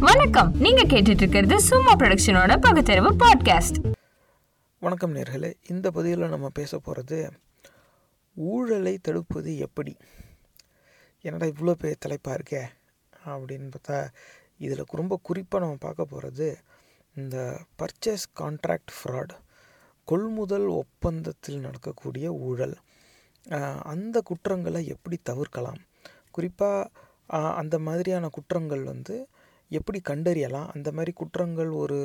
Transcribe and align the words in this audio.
வணக்கம். 0.00 0.54
நீங்க 0.54 0.82
கேட்டுட்டு 0.82 1.08
இருக்கிறது 1.08 1.60
சும்மா 1.60 1.94
ப்ரொடக்ஷனோட 1.94 2.58
பகுத்தறிவு 2.60 3.12
பாட்காஸ்ட் 3.12 3.92
வணக்கம் 4.80 5.14
நேர்களே. 5.14 5.54
இந்த 5.68 5.90
பதிவில் 5.90 6.28
நம்ம 6.28 6.48
பேச 6.48 6.78
போகிறது 6.78 7.32
ஊழலை 8.34 8.98
தடுப்பது 8.98 9.58
எப்படி? 9.58 9.96
என்னடா 11.20 11.46
இவ்வளோ 11.46 11.72
பெரிய 11.72 11.94
தலைப்பாக 11.98 12.36
இருக்கே? 12.36 12.62
அப்படின்னு 13.28 13.70
பார்த்தா 13.70 14.08
இதில் 14.58 14.84
ரொம்ப 14.86 15.18
குறிப்பாக 15.22 15.64
நம்ம 15.64 15.78
பார்க்க 15.80 16.04
போகிறது 16.04 16.58
இந்த 17.14 17.60
பர்ச்சேஸ் 17.78 18.28
கான்ட்ராக்ட் 18.40 18.94
ஃப்ராட் 18.98 19.34
கொள்முதல் 20.04 20.66
ஒப்பந்தத்தில் 20.66 21.58
நடக்கக்கூடிய 21.58 22.32
ஊழல். 22.32 22.76
அந்த 23.82 24.20
குற்றங்களை 24.20 24.86
எப்படி 24.86 25.18
தவிர்க்கலாம்? 25.22 25.80
குறிப்பாக 26.30 26.90
அந்த 27.54 27.78
மாதிரியான 27.78 28.28
குற்றங்கள் 28.28 28.82
வந்து 28.82 29.28
எப்படி 29.70 29.98
கண்டறியலாம்? 30.10 30.68
அந்த 30.74 30.88
மாதிரி 30.92 31.12
குற்றங்கள் 31.20 31.70
ஒரு 31.82 31.98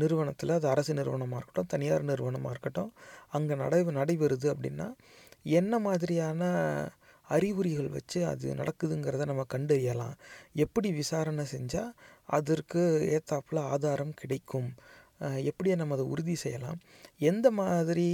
நிறுவனத்தில் 0.00 0.56
அது 0.56 0.68
அரசு 0.68 0.92
நிறுவனமாக 0.94 1.38
இருக்கட்டும் 1.38 1.70
தனியார் 1.72 2.10
நிறுவனமாக 2.10 2.52
இருக்கட்டும் 2.54 2.90
அங்கே 3.36 3.54
நடை 3.62 3.80
நடைபெறுது 4.00 4.48
அப்படின்னா 4.54 4.88
என்ன 5.60 5.78
மாதிரியான 5.86 6.42
அறிகுறிகள் 7.28 7.88
வச்சு 7.88 8.18
அது 8.30 8.46
நடக்குதுங்கிறத 8.54 9.24
நம்ம 9.30 9.44
கண்டறியலாம். 9.54 10.16
எப்படி 10.64 10.88
விசாரணை 11.00 11.44
செஞ்சால் 11.54 11.94
அதற்கு 12.36 12.82
ஏத்தாப்பில் 13.16 13.60
ஆதாரம் 13.74 14.14
கிடைக்கும்? 14.20 14.68
எப்படியை 15.50 15.50
எப்படி 15.50 15.74
நம்ம 15.80 15.94
அதை 15.96 16.06
உறுதி 16.14 16.34
செய்யலாம்? 16.44 16.78
எந்த 17.30 17.46
மாதிரி 17.60 18.08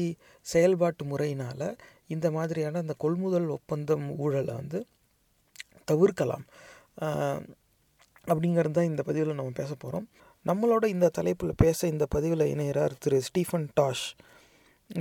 செயல்பாட்டு 0.47 1.05
முறையினால் 1.05 1.67
இந்த 2.15 2.27
மாதிரியான 2.37 2.81
அந்த 2.85 2.95
கொள்முதல் 3.05 3.49
ஒப்பந்தம் 3.57 4.07
ஊழலை 4.25 4.55
வந்து 4.61 4.81
தவிர்க்கலாம்? 5.91 6.45
அப்படிங்கிறது 8.31 8.77
தான் 8.79 8.91
இந்த 8.91 9.03
பதிவில் 9.09 9.39
நம்ம 9.39 9.55
பேச 9.61 9.73
போகிறோம் 9.75 10.07
நம்மளோட 10.47 10.85
இந்த 10.95 11.07
தலைப்பில் 11.19 11.61
பேச 11.63 11.89
இந்த 11.95 12.05
பதிவில் 12.15 12.45
இணையிறார் 12.53 12.95
திரு 13.05 13.19
ஸ்டீஃபன் 13.29 13.67
டாஷ். 13.81 14.07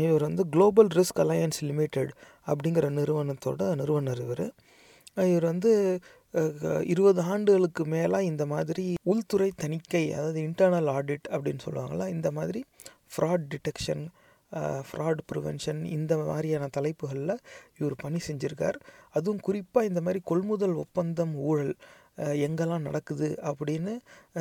இவர் 0.05 0.25
வந்து 0.27 0.43
குளோபல் 0.53 0.89
ரிஸ்க் 0.97 1.21
அலையன்ஸ் 1.23 1.59
லிமிடெட் 1.69 2.11
அப்படிங்கிற 2.51 2.87
நிறுவனத்தோட 2.99 3.61
நிறுவனர் 3.81 4.21
இவர். 4.25 4.45
இவர் 5.31 5.45
வந்து 5.51 5.71
இருபது 6.93 7.21
ஆண்டுகளுக்கு 7.33 7.83
மேலே 7.93 8.17
இந்த 8.31 8.43
மாதிரி 8.53 8.85
உள்துறை 9.11 9.49
தணிக்கை 9.63 10.03
அதாவது 10.17 10.39
இன்டர்னல் 10.47 10.89
ஆடிட் 10.97 11.27
அப்படின்னு 11.35 11.65
சொல்லுவாங்களா 11.67 12.07
இந்த 12.15 12.29
மாதிரி 12.37 12.61
ஃப்ராட் 13.13 13.47
டிடெக்ஷன் 13.53 14.03
ஃப்ராட் 14.89 15.23
ப்ரிவென்ஷன் 15.31 15.81
இந்த 15.95 16.13
மாதிரியான 16.29 16.67
தலைப்புகளில் 16.77 17.33
இவர் 17.79 17.95
பணி 18.03 18.19
செஞ்சுருக்கார். 18.27 18.77
அதுவும் 19.17 19.41
குறிப்பாக 19.47 19.89
இந்த 19.89 20.01
மாதிரி 20.05 20.19
கொள்முதல் 20.31 20.75
ஒப்பந்தம் 20.83 21.33
ஊழல் 21.49 21.73
எங்கெல்லாம் 22.45 22.85
நடக்குது 22.87 23.27
அப்படின்னு 23.49 23.93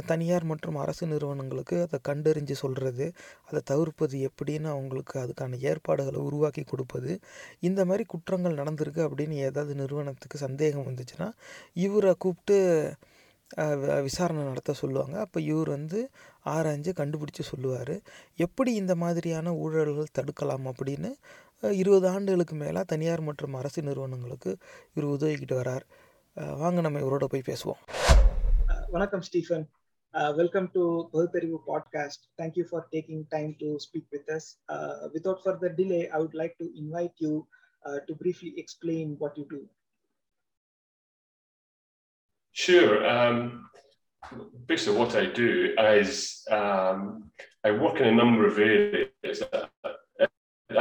தனியார் 0.06 0.44
மற்றும் 0.44 0.76
அரசு 0.76 1.06
நிறுவனங்களுக்கு 1.06 1.76
அதை 1.82 1.98
கண்டறிஞ்சு 2.08 2.54
சொல்கிறது 2.62 3.06
அதை 3.48 3.60
தவிர்ப்பது 3.64 4.18
எப்படின்னு 4.28 4.68
அவங்களுக்கு 4.74 5.16
அதுக்கான 5.24 5.60
ஏற்பாடுகளை 5.70 6.20
உருவாக்கி 6.20 6.64
கொடுப்பது 6.64 7.12
இந்த 7.60 7.84
மாதிரி 7.84 8.06
குற்றங்கள் 8.14 8.60
நடந்திருக்கு 8.62 9.02
அப்படின்னு 9.08 9.36
ஏதாவது 9.48 9.74
நிறுவனத்துக்கு 9.74 10.38
சந்தேகம் 10.38 10.88
வந்துச்சுன்னா 10.88 11.28
இவரை 11.86 12.14
கூப்பிட்டு 12.18 12.58
விசாரணை 14.06 14.42
நடத்த 14.44 14.72
சொல்லுவாங்க. 14.80 15.14
அப்போ 15.20 15.38
இவர் 15.40 15.68
வந்து 15.68 15.98
ஆராய்ஞ்சு 16.54 16.90
கண்டுபிடிச்சு 17.00 17.42
சொல்லுவார். 17.50 17.94
எப்படி 18.36 18.70
இந்த 18.74 18.94
மாதிரியான 18.94 19.52
ஊழல்கள் 19.62 20.16
தடுக்கலாம் 20.18 20.66
அப்படின்னு 20.72 21.10
இருபது 21.82 22.06
ஆண்டுகளுக்கு 22.08 22.54
மேலே 22.54 22.80
தனியார் 22.82 23.22
மற்றும் 23.28 23.56
அரசு 23.60 23.80
நிறுவனங்களுக்கு 23.82 24.50
இவர் 24.94 25.08
உதவிக்கிட்டு 25.14 25.56
வரார். 25.60 25.86
வாங்க 26.63 26.81
நம்ம 26.87 26.99
இவரோட 27.05 27.27
போய் 27.33 27.49
பேசுவோம் 27.51 27.81
Uh, 28.73 28.83
Vanakkam, 28.93 29.21
Stephen. 29.29 29.63
Uh, 30.13 30.31
welcome 30.39 30.67
to 30.75 30.81
Pahutarivu 31.11 31.57
podcast. 31.69 32.19
Thank 32.39 32.53
you 32.59 32.65
for 32.71 32.81
taking 32.95 33.19
time 33.35 33.51
to 33.61 33.79
speak 33.85 34.05
with 34.15 34.27
us. 34.35 34.45
Uh, 34.69 35.09
without 35.15 35.43
further 35.45 35.69
delay, 35.69 36.03
I 36.15 36.19
would 36.23 36.35
like 36.41 36.55
to 36.57 36.67
invite 36.77 37.15
you 37.17 37.33
uh, 37.85 37.99
to 38.07 38.13
briefly 38.13 38.53
explain 38.63 39.15
what 39.21 39.33
you 39.39 39.45
do. 39.49 39.61
Sure. 42.53 42.93
Um, 43.13 43.69
basically, 44.67 44.99
what 44.99 45.15
I 45.15 45.25
do 45.25 45.49
is 45.99 46.11
um, 46.51 47.31
I 47.63 47.71
work 47.71 47.99
in 47.99 48.07
a 48.07 48.15
number 48.21 48.43
of 48.47 48.59
areas. 48.59 49.41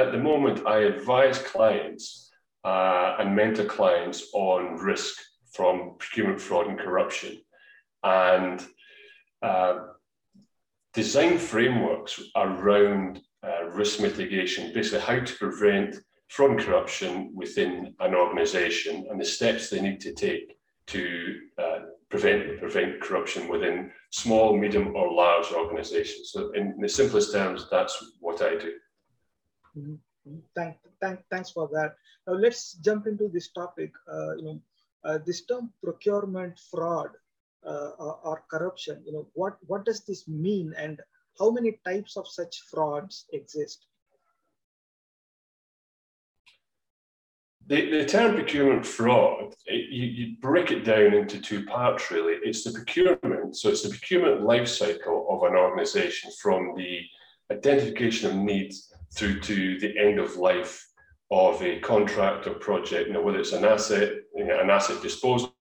At 0.02 0.08
the 0.12 0.22
moment, 0.30 0.66
I 0.66 0.78
advise 0.94 1.38
clients 1.38 2.04
uh, 2.64 3.16
and 3.18 3.34
mentor 3.34 3.64
clients 3.64 4.20
on 4.34 4.76
risk 4.76 5.14
from 5.51 5.95
procurement 5.97 6.41
fraud 6.41 6.67
and 6.67 6.79
corruption, 6.79 7.41
and 8.03 8.65
uh, 9.41 9.79
design 10.93 11.37
frameworks 11.37 12.21
around 12.35 13.21
uh, 13.43 13.65
risk 13.65 13.99
mitigation, 13.99 14.73
basically 14.73 14.99
how 14.99 15.19
to 15.19 15.33
prevent 15.35 15.95
fraud 16.27 16.51
and 16.51 16.59
corruption 16.59 17.31
within 17.33 17.93
an 17.99 18.13
organization 18.13 19.07
and 19.09 19.19
the 19.19 19.25
steps 19.25 19.69
they 19.69 19.81
need 19.81 19.99
to 20.01 20.13
take 20.13 20.57
to 20.87 21.39
uh, 21.57 21.79
prevent 22.09 22.59
prevent 22.59 23.01
corruption 23.01 23.47
within 23.47 23.91
small, 24.11 24.57
medium, 24.57 24.95
or 24.95 25.11
large 25.13 25.51
organizations. 25.51 26.31
So, 26.31 26.51
in 26.51 26.79
the 26.79 26.89
simplest 26.89 27.33
terms, 27.33 27.67
that's 27.69 28.13
what 28.19 28.41
I 28.41 28.55
do. 28.55 28.73
Thank, 30.55 30.77
thank, 31.01 31.19
thanks 31.29 31.51
for 31.51 31.69
that. 31.73 31.95
Now 32.25 32.33
let's 32.33 32.73
jump 32.73 33.07
into 33.07 33.29
this 33.29 33.49
topic. 33.51 33.91
Uh, 34.11 34.35
you 34.35 34.43
know, 34.43 34.61
uh, 35.03 35.19
this 35.25 35.45
term 35.45 35.71
procurement 35.83 36.59
fraud 36.71 37.09
uh, 37.65 37.91
or, 37.99 38.19
or 38.23 38.43
corruption. 38.49 39.01
You 39.05 39.13
know, 39.13 39.27
what 39.33 39.57
what 39.67 39.85
does 39.85 40.05
this 40.05 40.27
mean, 40.27 40.73
and 40.77 40.99
how 41.39 41.51
many 41.51 41.79
types 41.85 42.17
of 42.17 42.27
such 42.27 42.61
frauds 42.71 43.25
exist? 43.33 43.85
The, 47.67 47.91
the 47.91 48.05
term 48.05 48.35
procurement 48.35 48.85
fraud, 48.85 49.53
it, 49.65 49.89
you, 49.91 50.05
you 50.05 50.35
break 50.41 50.71
it 50.71 50.85
down 50.85 51.13
into 51.13 51.41
two 51.41 51.65
parts 51.65 52.09
really. 52.09 52.35
It's 52.41 52.63
the 52.63 52.71
procurement, 52.71 53.57
so 53.57 53.67
it's 53.69 53.83
the 53.83 53.89
procurement 53.89 54.43
life 54.43 54.69
cycle 54.69 55.27
of 55.29 55.43
an 55.43 55.57
organization 55.57 56.31
from 56.41 56.75
the 56.77 57.01
identification 57.51 58.29
of 58.29 58.35
needs 58.37 58.93
through 59.13 59.41
to 59.41 59.79
the 59.79 59.97
end 59.97 60.17
of 60.17 60.37
life 60.37 60.86
of 61.29 61.61
a 61.61 61.79
contract 61.79 62.47
or 62.47 62.53
project, 62.53 63.07
you 63.07 63.13
know, 63.13 63.21
whether 63.21 63.39
it's 63.39 63.53
an 63.53 63.65
asset, 63.65 64.13
you 64.35 64.45
know, 64.45 64.59
an 64.59 64.69
asset 64.69 65.01
disposal, 65.01 65.55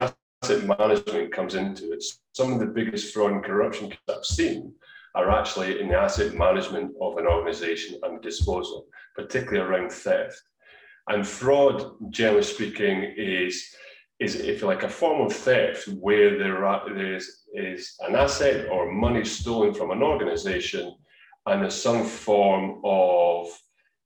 asset 0.00 0.64
management 0.78 1.32
comes 1.32 1.54
into 1.54 1.92
it. 1.92 2.02
Some 2.32 2.52
of 2.52 2.58
the 2.58 2.66
biggest 2.66 3.12
fraud 3.14 3.32
and 3.32 3.44
corruption 3.44 3.92
I've 4.08 4.24
seen 4.24 4.72
are 5.14 5.30
actually 5.30 5.80
in 5.80 5.88
the 5.88 5.96
asset 5.96 6.34
management 6.34 6.92
of 7.00 7.18
an 7.18 7.26
organization 7.26 7.98
and 8.02 8.22
disposal, 8.22 8.86
particularly 9.14 9.60
around 9.60 9.92
theft. 9.92 10.40
And 11.08 11.26
fraud, 11.26 11.96
generally 12.10 12.42
speaking, 12.42 13.14
is 13.16 13.74
is 14.20 14.36
if 14.36 14.60
you 14.60 14.66
like 14.66 14.82
a 14.82 14.88
form 14.88 15.22
of 15.22 15.32
theft 15.32 15.88
where 15.88 16.38
there 16.38 17.16
is, 17.16 17.40
is 17.54 17.96
an 18.00 18.14
asset 18.14 18.68
or 18.68 18.92
money 18.92 19.24
stolen 19.24 19.72
from 19.72 19.90
an 19.90 20.02
organization, 20.02 20.94
and 21.46 21.62
there's 21.62 21.80
some 21.80 22.04
form 22.04 22.82
of 22.84 23.48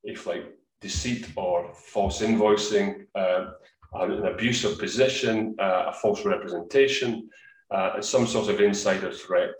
if 0.04 0.26
like 0.26 0.47
deceit 0.81 1.26
or 1.37 1.72
false 1.75 2.20
invoicing, 2.20 3.06
uh, 3.15 3.47
an 3.94 4.26
abuse 4.26 4.65
of 4.65 4.78
position, 4.78 5.54
uh, 5.59 5.84
a 5.88 5.92
false 5.92 6.25
representation, 6.25 7.28
uh, 7.70 8.00
some 8.00 8.26
sort 8.26 8.48
of 8.48 8.60
insider 8.60 9.12
threat 9.12 9.54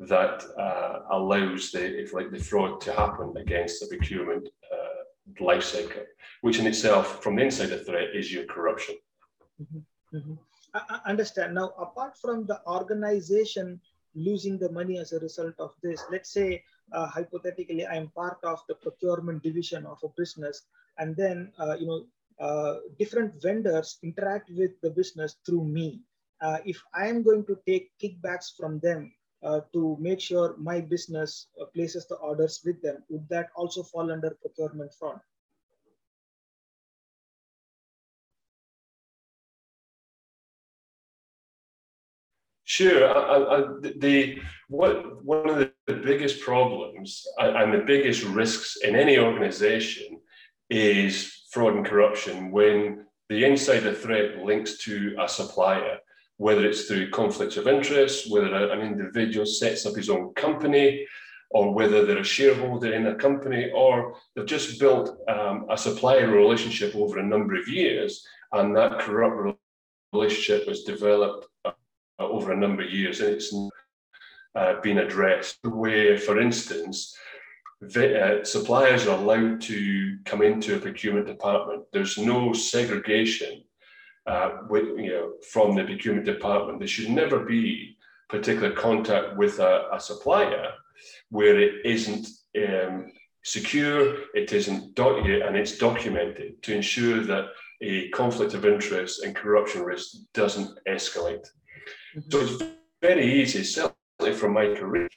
that 0.00 0.42
uh, 0.58 1.00
allows 1.10 1.70
the 1.72 2.00
if 2.02 2.14
like 2.14 2.30
the 2.30 2.38
fraud 2.38 2.80
to 2.80 2.92
happen 2.92 3.36
against 3.36 3.80
the 3.80 3.86
procurement 3.86 4.48
uh, 4.72 5.44
life 5.44 5.62
cycle, 5.62 6.04
which 6.40 6.58
in 6.58 6.66
itself, 6.66 7.22
from 7.22 7.36
the 7.36 7.42
insider 7.42 7.78
threat, 7.78 8.08
is 8.14 8.32
your 8.32 8.44
corruption. 8.44 8.96
Mhm. 10.14 10.38
I, 10.74 10.80
I 11.04 11.10
understand. 11.10 11.54
Now, 11.54 11.68
apart 11.78 12.16
from 12.16 12.46
the 12.46 12.58
organization 12.66 13.80
losing 14.14 14.58
the 14.58 14.72
money 14.72 14.98
as 14.98 15.12
a 15.12 15.20
result 15.20 15.54
of 15.58 15.72
this, 15.82 16.02
let's 16.10 16.32
say 16.32 16.64
uh, 16.92 17.06
hypothetically 17.06 17.86
I'm 17.86 18.08
part 18.08 18.38
of 18.44 18.60
the 18.68 18.74
procurement 18.74 19.42
division 19.42 19.86
of 19.86 19.98
a 20.04 20.08
business, 20.16 20.62
and 20.98 21.16
then 21.16 21.52
uh, 21.58 21.76
you 21.78 21.86
know 21.86 22.04
uh, 22.40 22.76
different 22.98 23.40
vendors 23.42 23.98
interact 24.02 24.50
with 24.50 24.72
the 24.82 24.90
business 24.90 25.36
through 25.44 25.64
me. 25.64 26.00
Uh, 26.40 26.58
if 26.64 26.82
I 26.94 27.06
am 27.08 27.22
going 27.22 27.44
to 27.46 27.58
take 27.66 27.92
kickbacks 28.02 28.56
from 28.56 28.80
them 28.80 29.12
uh, 29.42 29.60
to 29.72 29.96
make 30.00 30.20
sure 30.20 30.56
my 30.56 30.80
business 30.80 31.48
uh, 31.60 31.66
places 31.66 32.06
the 32.06 32.16
orders 32.16 32.60
with 32.64 32.80
them, 32.82 33.04
would 33.10 33.28
that 33.28 33.50
also 33.56 33.82
fall 33.82 34.10
under 34.10 34.30
procurement 34.40 34.92
fraud? 34.98 35.20
Sure. 42.70 43.04
I, 43.04 43.56
I, 43.56 43.60
the 43.96 44.38
what 44.68 45.24
one 45.24 45.50
of 45.50 45.56
the 45.58 45.72
biggest 45.92 46.40
problems 46.40 47.24
and, 47.38 47.56
and 47.56 47.74
the 47.74 47.84
biggest 47.84 48.24
risks 48.24 48.76
in 48.82 48.96
any 48.96 49.18
organization 49.18 50.20
is 50.68 51.44
fraud 51.50 51.74
and 51.74 51.86
corruption 51.86 52.50
when 52.50 53.06
the 53.28 53.44
insider 53.44 53.92
threat 53.92 54.38
links 54.44 54.78
to 54.78 55.16
a 55.20 55.28
supplier 55.28 55.98
whether 56.40 56.64
it's 56.64 56.86
through 56.86 57.10
conflicts 57.10 57.58
of 57.58 57.68
interest, 57.68 58.30
whether 58.30 58.54
an 58.54 58.80
individual 58.80 59.44
sets 59.44 59.84
up 59.84 59.94
his 59.94 60.08
own 60.08 60.32
company, 60.32 61.06
or 61.50 61.74
whether 61.74 62.06
they're 62.06 62.20
a 62.20 62.24
shareholder 62.24 62.94
in 62.94 63.08
a 63.08 63.14
company, 63.14 63.70
or 63.74 64.14
they've 64.34 64.46
just 64.46 64.80
built 64.80 65.18
um, 65.28 65.66
a 65.68 65.76
supplier 65.76 66.30
relationship 66.30 66.96
over 66.96 67.18
a 67.18 67.26
number 67.26 67.56
of 67.56 67.68
years, 67.68 68.26
and 68.52 68.74
that 68.74 69.00
corrupt 69.00 69.54
relationship 70.14 70.66
was 70.66 70.84
developed 70.84 71.46
uh, 71.66 71.72
over 72.18 72.52
a 72.52 72.56
number 72.56 72.84
of 72.84 72.90
years, 72.90 73.20
and 73.20 73.34
it's 73.34 73.54
uh, 74.54 74.80
been 74.80 74.98
addressed. 74.98 75.58
Where, 75.64 76.18
for 76.18 76.40
instance, 76.40 77.16
uh, 77.82 78.44
suppliers 78.44 79.06
are 79.06 79.18
allowed 79.18 79.60
to 79.62 80.18
come 80.24 80.42
into 80.42 80.76
a 80.76 80.80
procurement 80.80 81.26
department. 81.26 81.84
There's 81.92 82.18
no 82.18 82.52
segregation 82.52 83.64
uh, 84.26 84.50
with, 84.68 84.86
you 84.98 85.10
know, 85.10 85.32
from 85.50 85.74
the 85.74 85.84
procurement 85.84 86.26
department. 86.26 86.78
There 86.78 86.88
should 86.88 87.10
never 87.10 87.40
be 87.40 87.96
particular 88.28 88.72
contact 88.72 89.36
with 89.36 89.58
a, 89.58 89.88
a 89.92 90.00
supplier 90.00 90.72
where 91.30 91.58
it 91.58 91.86
isn't 91.86 92.28
um, 92.58 93.12
secure, 93.42 94.16
it 94.34 94.52
isn't 94.52 94.94
doc- 94.94 95.24
and 95.24 95.56
it's 95.56 95.78
documented 95.78 96.62
to 96.62 96.74
ensure 96.74 97.22
that 97.24 97.46
a 97.82 98.10
conflict 98.10 98.52
of 98.54 98.66
interest 98.66 99.24
and 99.24 99.34
corruption 99.34 99.82
risk 99.82 100.16
doesn't 100.34 100.78
escalate. 100.86 101.46
Mm-hmm. 102.14 102.30
So 102.30 102.40
it's 102.40 102.62
very 103.00 103.40
easy, 103.40 103.64
certainly 103.64 103.94
from 104.28 104.52
my 104.52 104.74
career. 104.74 105.08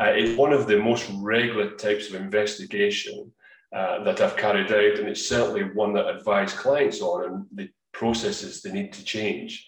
Uh, 0.00 0.12
it's 0.14 0.38
one 0.38 0.52
of 0.52 0.66
the 0.66 0.78
most 0.78 1.10
regular 1.20 1.70
types 1.72 2.08
of 2.08 2.14
investigation 2.14 3.30
uh, 3.74 4.02
that 4.04 4.20
I've 4.20 4.36
carried 4.36 4.72
out, 4.72 4.98
and 4.98 5.08
it's 5.08 5.28
certainly 5.28 5.64
one 5.74 5.92
that 5.94 6.06
I 6.06 6.16
advise 6.16 6.52
clients 6.52 7.00
on 7.02 7.24
and 7.24 7.46
the 7.52 7.68
processes 7.92 8.62
they 8.62 8.72
need 8.72 8.92
to 8.92 9.04
change. 9.04 9.66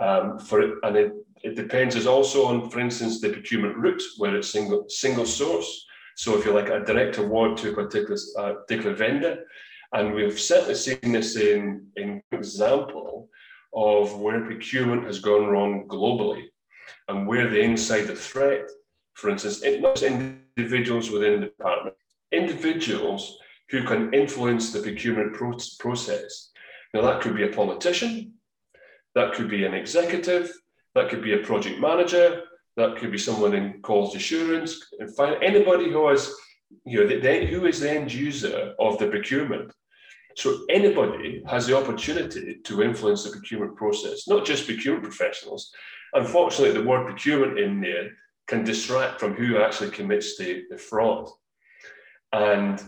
Um, 0.00 0.38
for 0.38 0.80
and 0.82 0.96
it, 0.96 1.12
it 1.42 1.54
depends 1.54 1.94
is 1.94 2.06
also 2.06 2.46
on, 2.46 2.70
for 2.70 2.80
instance, 2.80 3.20
the 3.20 3.30
procurement 3.30 3.76
route 3.76 4.02
where 4.18 4.34
it's 4.34 4.50
single 4.50 4.86
single 4.88 5.26
source. 5.26 5.86
So 6.16 6.36
if 6.36 6.44
you're 6.44 6.54
like 6.54 6.70
a 6.70 6.84
direct 6.84 7.18
award 7.18 7.56
to 7.58 7.70
a 7.70 7.74
particular 7.74 8.18
uh, 8.38 8.54
particular 8.66 8.94
vendor, 8.94 9.44
and 9.92 10.14
we've 10.14 10.40
certainly 10.40 10.74
seen 10.74 11.12
this 11.12 11.36
in 11.36 11.86
in 11.96 12.22
example 12.32 13.28
of 13.74 14.18
where 14.18 14.44
procurement 14.44 15.04
has 15.04 15.18
gone 15.20 15.46
wrong 15.46 15.86
globally, 15.88 16.44
and 17.08 17.26
where 17.26 17.48
the 17.48 17.60
insider 17.60 18.14
threat, 18.14 18.68
for 19.14 19.30
instance, 19.30 19.62
it 19.62 19.80
not 19.80 20.02
individuals 20.02 21.10
within 21.10 21.40
the 21.40 21.46
department, 21.46 21.96
individuals 22.32 23.38
who 23.70 23.84
can 23.84 24.12
influence 24.12 24.72
the 24.72 24.80
procurement 24.80 25.34
pro- 25.34 25.56
process. 25.78 26.50
Now 26.94 27.02
that 27.02 27.20
could 27.20 27.36
be 27.36 27.44
a 27.44 27.48
politician, 27.48 28.34
that 29.14 29.34
could 29.34 29.48
be 29.48 29.64
an 29.64 29.74
executive, 29.74 30.52
that 30.94 31.08
could 31.08 31.22
be 31.22 31.34
a 31.34 31.38
project 31.38 31.80
manager, 31.80 32.42
that 32.76 32.96
could 32.96 33.12
be 33.12 33.18
someone 33.18 33.54
in 33.54 33.80
quality 33.82 34.18
assurance, 34.18 34.78
and 34.98 35.14
find 35.14 35.42
anybody 35.42 35.90
who 35.90 36.08
has, 36.08 36.34
you 36.84 37.00
know, 37.00 37.06
the, 37.06 37.20
the, 37.20 37.46
who 37.46 37.66
is 37.66 37.80
the 37.80 37.90
end 37.90 38.12
user 38.12 38.74
of 38.78 38.98
the 38.98 39.08
procurement. 39.08 39.72
So 40.36 40.64
anybody 40.70 41.42
has 41.46 41.66
the 41.66 41.76
opportunity 41.76 42.60
to 42.64 42.82
influence 42.82 43.24
the 43.24 43.30
procurement 43.30 43.76
process, 43.76 44.26
not 44.26 44.46
just 44.46 44.66
procurement 44.66 45.04
professionals. 45.04 45.72
Unfortunately, 46.14 46.78
the 46.78 46.86
word 46.86 47.06
procurement 47.06 47.58
in 47.58 47.80
there 47.80 48.10
can 48.46 48.64
distract 48.64 49.20
from 49.20 49.34
who 49.34 49.58
actually 49.58 49.90
commits 49.90 50.36
the, 50.36 50.64
the 50.70 50.76
fraud. 50.76 51.28
And 52.32 52.82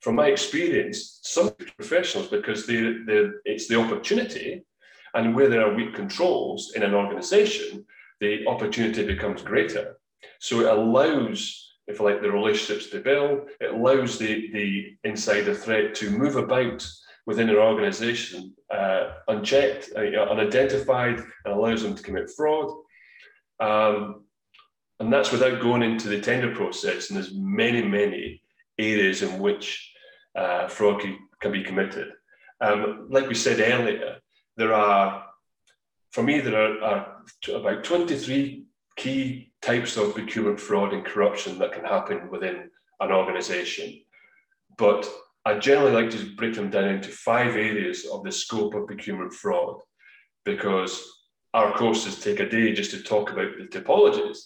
from 0.00 0.14
my 0.14 0.28
experience, 0.28 1.20
some 1.22 1.50
professionals, 1.76 2.28
because 2.28 2.66
they, 2.66 2.80
they, 3.06 3.28
it's 3.44 3.68
the 3.68 3.80
opportunity, 3.80 4.64
and 5.14 5.34
where 5.34 5.48
there 5.48 5.66
are 5.66 5.74
weak 5.74 5.94
controls 5.94 6.72
in 6.76 6.82
an 6.82 6.94
organization, 6.94 7.84
the 8.20 8.46
opportunity 8.46 9.04
becomes 9.04 9.42
greater. 9.42 9.98
So 10.38 10.60
it 10.60 10.66
allows, 10.66 11.72
if 11.86 12.00
I 12.00 12.04
like, 12.04 12.22
the 12.22 12.30
relationships 12.30 12.88
to 12.90 13.00
build, 13.00 13.48
it 13.60 13.74
allows 13.74 14.18
the, 14.18 14.50
the 14.52 14.96
insider 15.04 15.54
threat 15.54 15.94
to 15.96 16.10
move 16.10 16.36
about 16.36 16.86
within 17.30 17.48
an 17.48 17.54
organization 17.54 18.52
uh, 18.74 19.12
unchecked, 19.28 19.90
uh, 19.96 20.00
unidentified, 20.00 21.20
and 21.44 21.54
allows 21.54 21.80
them 21.80 21.94
to 21.94 22.02
commit 22.02 22.28
fraud. 22.36 22.74
Um, 23.60 24.24
and 24.98 25.12
that's 25.12 25.30
without 25.30 25.62
going 25.62 25.82
into 25.82 26.08
the 26.08 26.20
tender 26.20 26.52
process. 26.52 27.08
And 27.08 27.16
there's 27.16 27.32
many, 27.32 27.82
many 27.82 28.42
areas 28.78 29.22
in 29.22 29.38
which 29.38 29.92
uh, 30.34 30.66
fraud 30.66 31.02
can, 31.02 31.18
can, 31.40 31.52
be 31.52 31.62
committed. 31.62 32.08
Um, 32.60 33.06
like 33.08 33.28
we 33.28 33.36
said 33.36 33.60
earlier, 33.60 34.16
there 34.56 34.74
are, 34.74 35.24
for 36.10 36.24
me, 36.24 36.40
there 36.40 36.60
are, 36.60 36.82
are 36.82 37.22
about 37.54 37.84
23 37.84 38.64
key 38.96 39.52
types 39.62 39.96
of 39.96 40.16
procurement 40.16 40.58
fraud 40.58 40.92
and 40.92 41.04
corruption 41.04 41.60
that 41.60 41.72
can 41.72 41.84
happen 41.84 42.28
within 42.28 42.70
an 42.98 43.12
organization. 43.12 44.00
But 44.76 45.08
I 45.44 45.58
generally 45.58 45.92
like 45.92 46.10
to 46.10 46.34
break 46.36 46.54
them 46.54 46.70
down 46.70 46.88
into 46.88 47.08
five 47.08 47.56
areas 47.56 48.06
of 48.06 48.24
the 48.24 48.32
scope 48.32 48.74
of 48.74 48.86
procurement 48.86 49.32
fraud 49.32 49.80
because 50.44 51.02
our 51.54 51.72
courses 51.72 52.20
take 52.20 52.40
a 52.40 52.48
day 52.48 52.72
just 52.72 52.90
to 52.92 53.02
talk 53.02 53.30
about 53.30 53.50
the 53.58 53.64
typologies. 53.66 54.38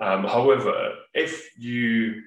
Um, 0.00 0.24
however, 0.24 0.94
if 1.14 1.56
you 1.56 2.22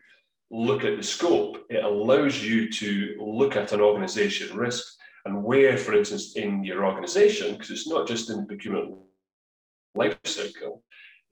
look 0.49 0.83
at 0.83 0.97
the 0.97 1.03
scope, 1.03 1.65
it 1.69 1.83
allows 1.83 2.41
you 2.41 2.71
to 2.71 3.15
look 3.19 3.55
at 3.55 3.73
an 3.73 3.81
organization 3.81 4.57
risk 4.57 4.85
and 5.25 5.43
where, 5.43 5.77
for 5.77 5.93
instance, 5.93 6.35
in 6.35 6.63
your 6.63 6.85
organization, 6.85 7.53
because 7.53 7.69
it's 7.69 7.87
not 7.87 8.07
just 8.07 8.29
in 8.29 8.37
the 8.37 8.45
procurement 8.45 8.95
life 9.93 10.17
cycle, 10.23 10.83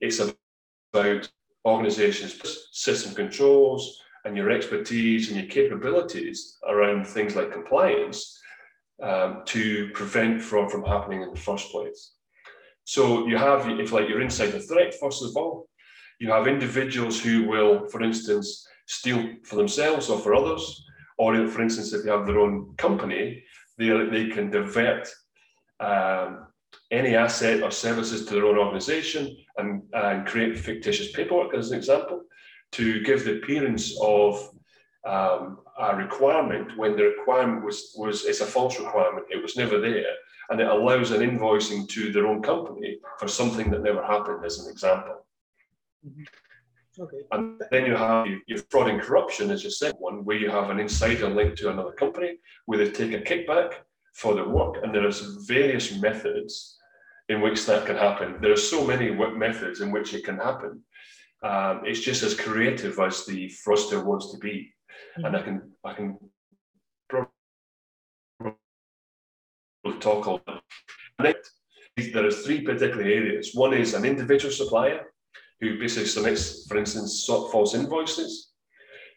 it's 0.01 0.19
about 0.19 1.29
organizations, 1.65 2.39
system 2.71 3.15
controls, 3.15 3.99
and 4.27 4.35
your 4.35 4.51
expertise 4.51 5.29
and 5.29 5.37
your 5.39 5.49
capabilities 5.49 6.57
around 6.67 7.07
things 7.07 7.35
like 7.35 7.51
compliance 7.51 8.19
um, 9.01 9.41
to 9.45 9.89
prevent 9.93 10.41
fraud 10.41 10.69
from 10.69 10.83
happening 10.83 11.21
in 11.21 11.31
the 11.33 11.39
first 11.39 11.71
place. 11.71 12.01
So 12.83 13.27
you 13.27 13.37
have, 13.37 13.67
if 13.79 13.91
like 13.91 14.09
you're 14.09 14.21
inside 14.21 14.51
the 14.51 14.59
threat, 14.59 14.93
first 14.99 15.23
of 15.23 15.35
all, 15.37 15.67
you 16.19 16.31
have 16.31 16.47
individuals 16.47 17.21
who 17.21 17.47
will, 17.47 17.87
for 17.87 18.03
instance, 18.03 18.67
steal 18.87 19.23
for 19.43 19.55
themselves 19.55 20.09
or 20.09 20.19
for 20.19 20.35
others, 20.35 20.83
or 21.17 21.47
for 21.47 21.61
instance, 21.61 21.93
if 21.93 22.03
they 22.03 22.11
have 22.11 22.25
their 22.25 22.39
own 22.39 22.73
company, 22.77 23.43
they, 23.77 23.89
they 24.11 24.27
can 24.27 24.49
divert 24.49 25.07
um, 25.79 26.47
any 26.91 27.15
asset 27.15 27.61
or 27.63 27.71
services 27.71 28.25
to 28.25 28.33
their 28.33 28.45
own 28.45 28.57
organization 28.57 29.35
and, 29.57 29.83
and 29.93 30.25
create 30.25 30.57
fictitious 30.57 31.11
paperwork, 31.11 31.53
as 31.53 31.71
an 31.71 31.77
example, 31.77 32.23
to 32.73 33.01
give 33.01 33.23
the 33.23 33.37
appearance 33.37 33.97
of 34.01 34.51
um, 35.05 35.59
a 35.79 35.95
requirement 35.95 36.77
when 36.77 36.95
the 36.95 37.03
requirement 37.03 37.63
was, 37.63 37.93
was 37.95 38.25
it's 38.25 38.41
a 38.41 38.45
false 38.45 38.79
requirement, 38.79 39.25
it 39.29 39.41
was 39.41 39.55
never 39.55 39.79
there, 39.79 40.13
and 40.49 40.59
it 40.59 40.67
allows 40.67 41.11
an 41.11 41.21
invoicing 41.21 41.87
to 41.89 42.11
their 42.11 42.27
own 42.27 42.41
company 42.41 42.99
for 43.19 43.27
something 43.27 43.69
that 43.71 43.83
never 43.83 44.03
happened, 44.03 44.43
as 44.45 44.59
an 44.59 44.71
example. 44.71 45.25
Mm-hmm. 46.05 46.23
Okay. 46.99 47.17
And 47.31 47.61
then 47.69 47.85
you 47.85 47.95
have 47.95 48.25
your 48.47 48.59
fraud 48.71 48.89
and 48.89 48.99
corruption 48.99 49.51
as 49.51 49.63
your 49.63 49.71
second 49.71 49.99
one, 49.99 50.25
where 50.25 50.37
you 50.37 50.49
have 50.49 50.71
an 50.71 50.79
insider 50.79 51.29
linked 51.29 51.57
to 51.59 51.69
another 51.69 51.91
company, 51.91 52.37
where 52.65 52.79
they 52.79 52.89
take 52.91 53.13
a 53.13 53.19
kickback 53.19 53.73
for 54.13 54.33
the 54.33 54.43
work, 54.43 54.77
and 54.81 54.93
there 54.93 55.07
is 55.07 55.21
various 55.47 55.95
methods 55.99 56.77
in 57.29 57.39
which 57.41 57.65
that 57.65 57.85
can 57.85 57.97
happen. 57.97 58.37
There 58.41 58.51
are 58.51 58.57
so 58.57 58.83
many 58.83 59.11
methods 59.11 59.81
in 59.81 59.91
which 59.91 60.13
it 60.13 60.23
can 60.23 60.37
happen. 60.37 60.81
Um, 61.47 61.81
it's 61.85 62.01
just 62.01 62.23
as 62.23 62.33
creative 62.33 62.99
as 62.99 63.25
the 63.25 63.49
fraudster 63.65 64.03
wants 64.03 64.31
to 64.31 64.37
be, 64.37 64.73
mm-hmm. 65.17 65.25
and 65.25 65.37
I 65.37 65.41
can 65.41 65.71
I 65.85 65.93
can 65.93 66.17
probably 67.07 67.31
talk 69.99 70.27
all. 70.27 70.41
There 71.17 72.27
are 72.27 72.31
three 72.31 72.61
particular 72.61 73.03
areas. 73.03 73.51
One 73.53 73.73
is 73.73 73.93
an 73.93 74.03
individual 74.05 74.53
supplier 74.53 75.05
who 75.61 75.79
basically 75.79 76.07
submits, 76.07 76.67
for 76.67 76.77
instance, 76.77 77.25
false 77.25 77.73
invoices. 77.73 78.51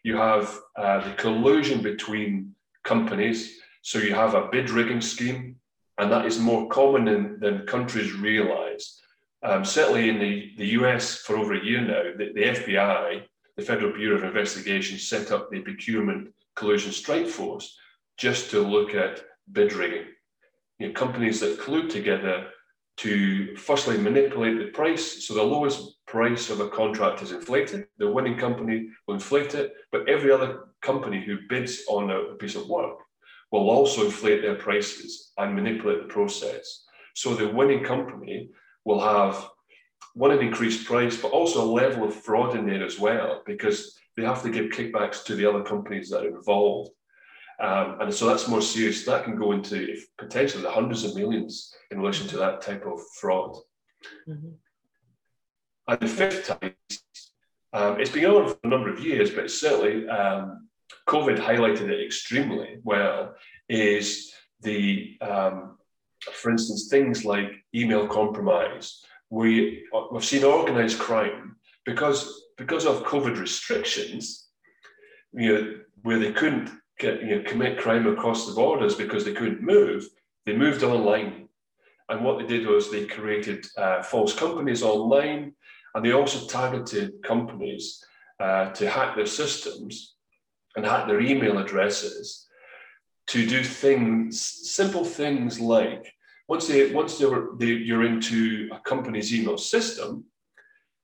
You 0.03 0.15
have 0.17 0.57
uh, 0.77 1.07
the 1.07 1.13
collusion 1.15 1.83
between 1.83 2.55
companies. 2.83 3.59
So 3.83 3.99
you 3.99 4.15
have 4.15 4.35
a 4.35 4.47
bid 4.51 4.69
rigging 4.69 5.01
scheme, 5.01 5.57
and 5.97 6.11
that 6.11 6.25
is 6.25 6.39
more 6.39 6.69
common 6.69 7.05
than, 7.05 7.39
than 7.39 7.67
countries 7.67 8.13
realize. 8.13 9.00
Um, 9.43 9.65
certainly 9.65 10.09
in 10.09 10.19
the, 10.19 10.51
the 10.57 10.67
US 10.81 11.17
for 11.17 11.35
over 11.37 11.53
a 11.53 11.63
year 11.63 11.81
now, 11.81 12.03
the, 12.17 12.31
the 12.33 12.41
FBI, 12.41 13.23
the 13.57 13.63
Federal 13.63 13.93
Bureau 13.93 14.17
of 14.17 14.23
Investigation, 14.23 14.97
set 14.97 15.31
up 15.31 15.49
the 15.49 15.61
Procurement 15.61 16.29
Collusion 16.55 16.91
Strike 16.91 17.27
Force 17.27 17.77
just 18.17 18.51
to 18.51 18.61
look 18.61 18.93
at 18.93 19.23
bid 19.51 19.73
rigging. 19.73 20.05
You 20.77 20.87
know, 20.87 20.93
companies 20.93 21.39
that 21.39 21.59
collude 21.59 21.89
together 21.89 22.47
to 22.97 23.55
firstly 23.55 23.97
manipulate 23.97 24.59
the 24.59 24.67
price. 24.67 25.25
So 25.25 25.33
the 25.33 25.43
lowest 25.43 26.05
price 26.05 26.49
of 26.51 26.59
a 26.59 26.69
contract 26.69 27.23
is 27.23 27.31
inflated. 27.31 27.87
The 27.97 28.11
winning 28.11 28.37
company 28.37 28.89
will 29.07 29.15
inflate 29.15 29.55
it, 29.55 29.73
but 29.91 30.07
every 30.07 30.31
other 30.31 30.65
company 30.81 31.23
who 31.23 31.37
bids 31.49 31.83
on 31.87 32.11
a 32.11 32.35
piece 32.35 32.55
of 32.55 32.67
work 32.67 32.97
will 33.51 33.69
also 33.69 34.05
inflate 34.05 34.41
their 34.41 34.55
prices 34.55 35.31
and 35.37 35.55
manipulate 35.55 36.01
the 36.03 36.13
process. 36.13 36.85
So 37.15 37.33
the 37.33 37.47
winning 37.47 37.83
company 37.83 38.51
will 38.85 38.99
have 38.99 39.47
one, 40.13 40.31
an 40.31 40.39
increased 40.39 40.85
price, 40.85 41.17
but 41.21 41.31
also 41.31 41.63
a 41.63 41.73
level 41.81 42.03
of 42.03 42.15
fraud 42.15 42.55
in 42.55 42.65
there 42.65 42.85
as 42.85 42.99
well, 42.99 43.43
because 43.45 43.97
they 44.17 44.23
have 44.23 44.43
to 44.43 44.49
give 44.49 44.71
kickbacks 44.71 45.23
to 45.23 45.35
the 45.35 45.45
other 45.45 45.63
companies 45.63 46.09
that 46.09 46.23
are 46.23 46.37
involved. 46.37 46.91
Um, 47.59 48.01
and 48.01 48.13
so 48.13 48.25
that's 48.25 48.47
more 48.47 48.61
serious. 48.61 49.05
That 49.05 49.23
can 49.23 49.37
go 49.37 49.51
into 49.51 49.95
potentially 50.17 50.63
the 50.63 50.71
hundreds 50.71 51.03
of 51.03 51.15
millions 51.15 51.73
in 51.91 51.99
relation 51.99 52.27
to 52.29 52.37
that 52.37 52.61
type 52.61 52.85
of 52.85 52.99
fraud. 53.19 53.55
Mm-hmm. 54.27 54.49
And 55.87 55.99
the 55.99 56.07
fifth 56.07 56.47
type, 56.47 56.75
um, 57.73 57.99
it's 57.99 58.11
been 58.11 58.25
on 58.25 58.49
for 58.49 58.57
a 58.63 58.67
number 58.67 58.91
of 58.91 58.99
years, 58.99 59.29
but 59.29 59.51
certainly 59.51 60.09
um, 60.09 60.67
COVID 61.07 61.37
highlighted 61.37 61.89
it 61.89 62.05
extremely 62.05 62.79
well, 62.83 63.35
is 63.69 64.33
the, 64.61 65.17
um, 65.21 65.77
for 66.33 66.51
instance, 66.51 66.87
things 66.87 67.25
like 67.25 67.51
email 67.73 68.07
compromise. 68.07 69.03
We, 69.29 69.83
we've 70.11 70.25
seen 70.25 70.43
organized 70.43 70.99
crime 70.99 71.55
because, 71.85 72.43
because 72.57 72.85
of 72.85 73.03
COVID 73.03 73.39
restrictions, 73.39 74.47
you 75.33 75.53
know, 75.53 75.73
where 76.03 76.19
they 76.19 76.31
couldn't 76.31 76.69
get, 76.99 77.21
you 77.21 77.37
know, 77.37 77.43
commit 77.43 77.79
crime 77.79 78.07
across 78.07 78.45
the 78.45 78.53
borders 78.53 78.95
because 78.95 79.25
they 79.25 79.33
couldn't 79.33 79.61
move, 79.61 80.07
they 80.45 80.55
moved 80.55 80.83
online. 80.83 81.47
And 82.09 82.23
what 82.23 82.39
they 82.39 82.45
did 82.45 82.67
was 82.67 82.91
they 82.91 83.05
created 83.05 83.65
uh, 83.77 84.03
false 84.03 84.33
companies 84.33 84.83
online, 84.83 85.53
and 85.95 86.05
they 86.05 86.11
also 86.11 86.45
targeted 86.47 87.23
companies 87.23 88.03
uh, 88.39 88.71
to 88.71 88.89
hack 88.89 89.15
their 89.15 89.25
systems 89.25 90.15
and 90.75 90.85
hack 90.85 91.07
their 91.07 91.21
email 91.21 91.57
addresses 91.57 92.47
to 93.31 93.47
do 93.47 93.63
things, 93.63 94.41
simple 94.41 95.05
things 95.05 95.57
like 95.59 96.13
once 96.49 96.67
they 96.67 96.91
once 96.91 97.17
they 97.17 97.25
were 97.25 97.51
they, 97.57 97.67
you're 97.67 98.03
into 98.03 98.69
a 98.73 98.79
company's 98.79 99.33
email 99.33 99.57
system, 99.57 100.25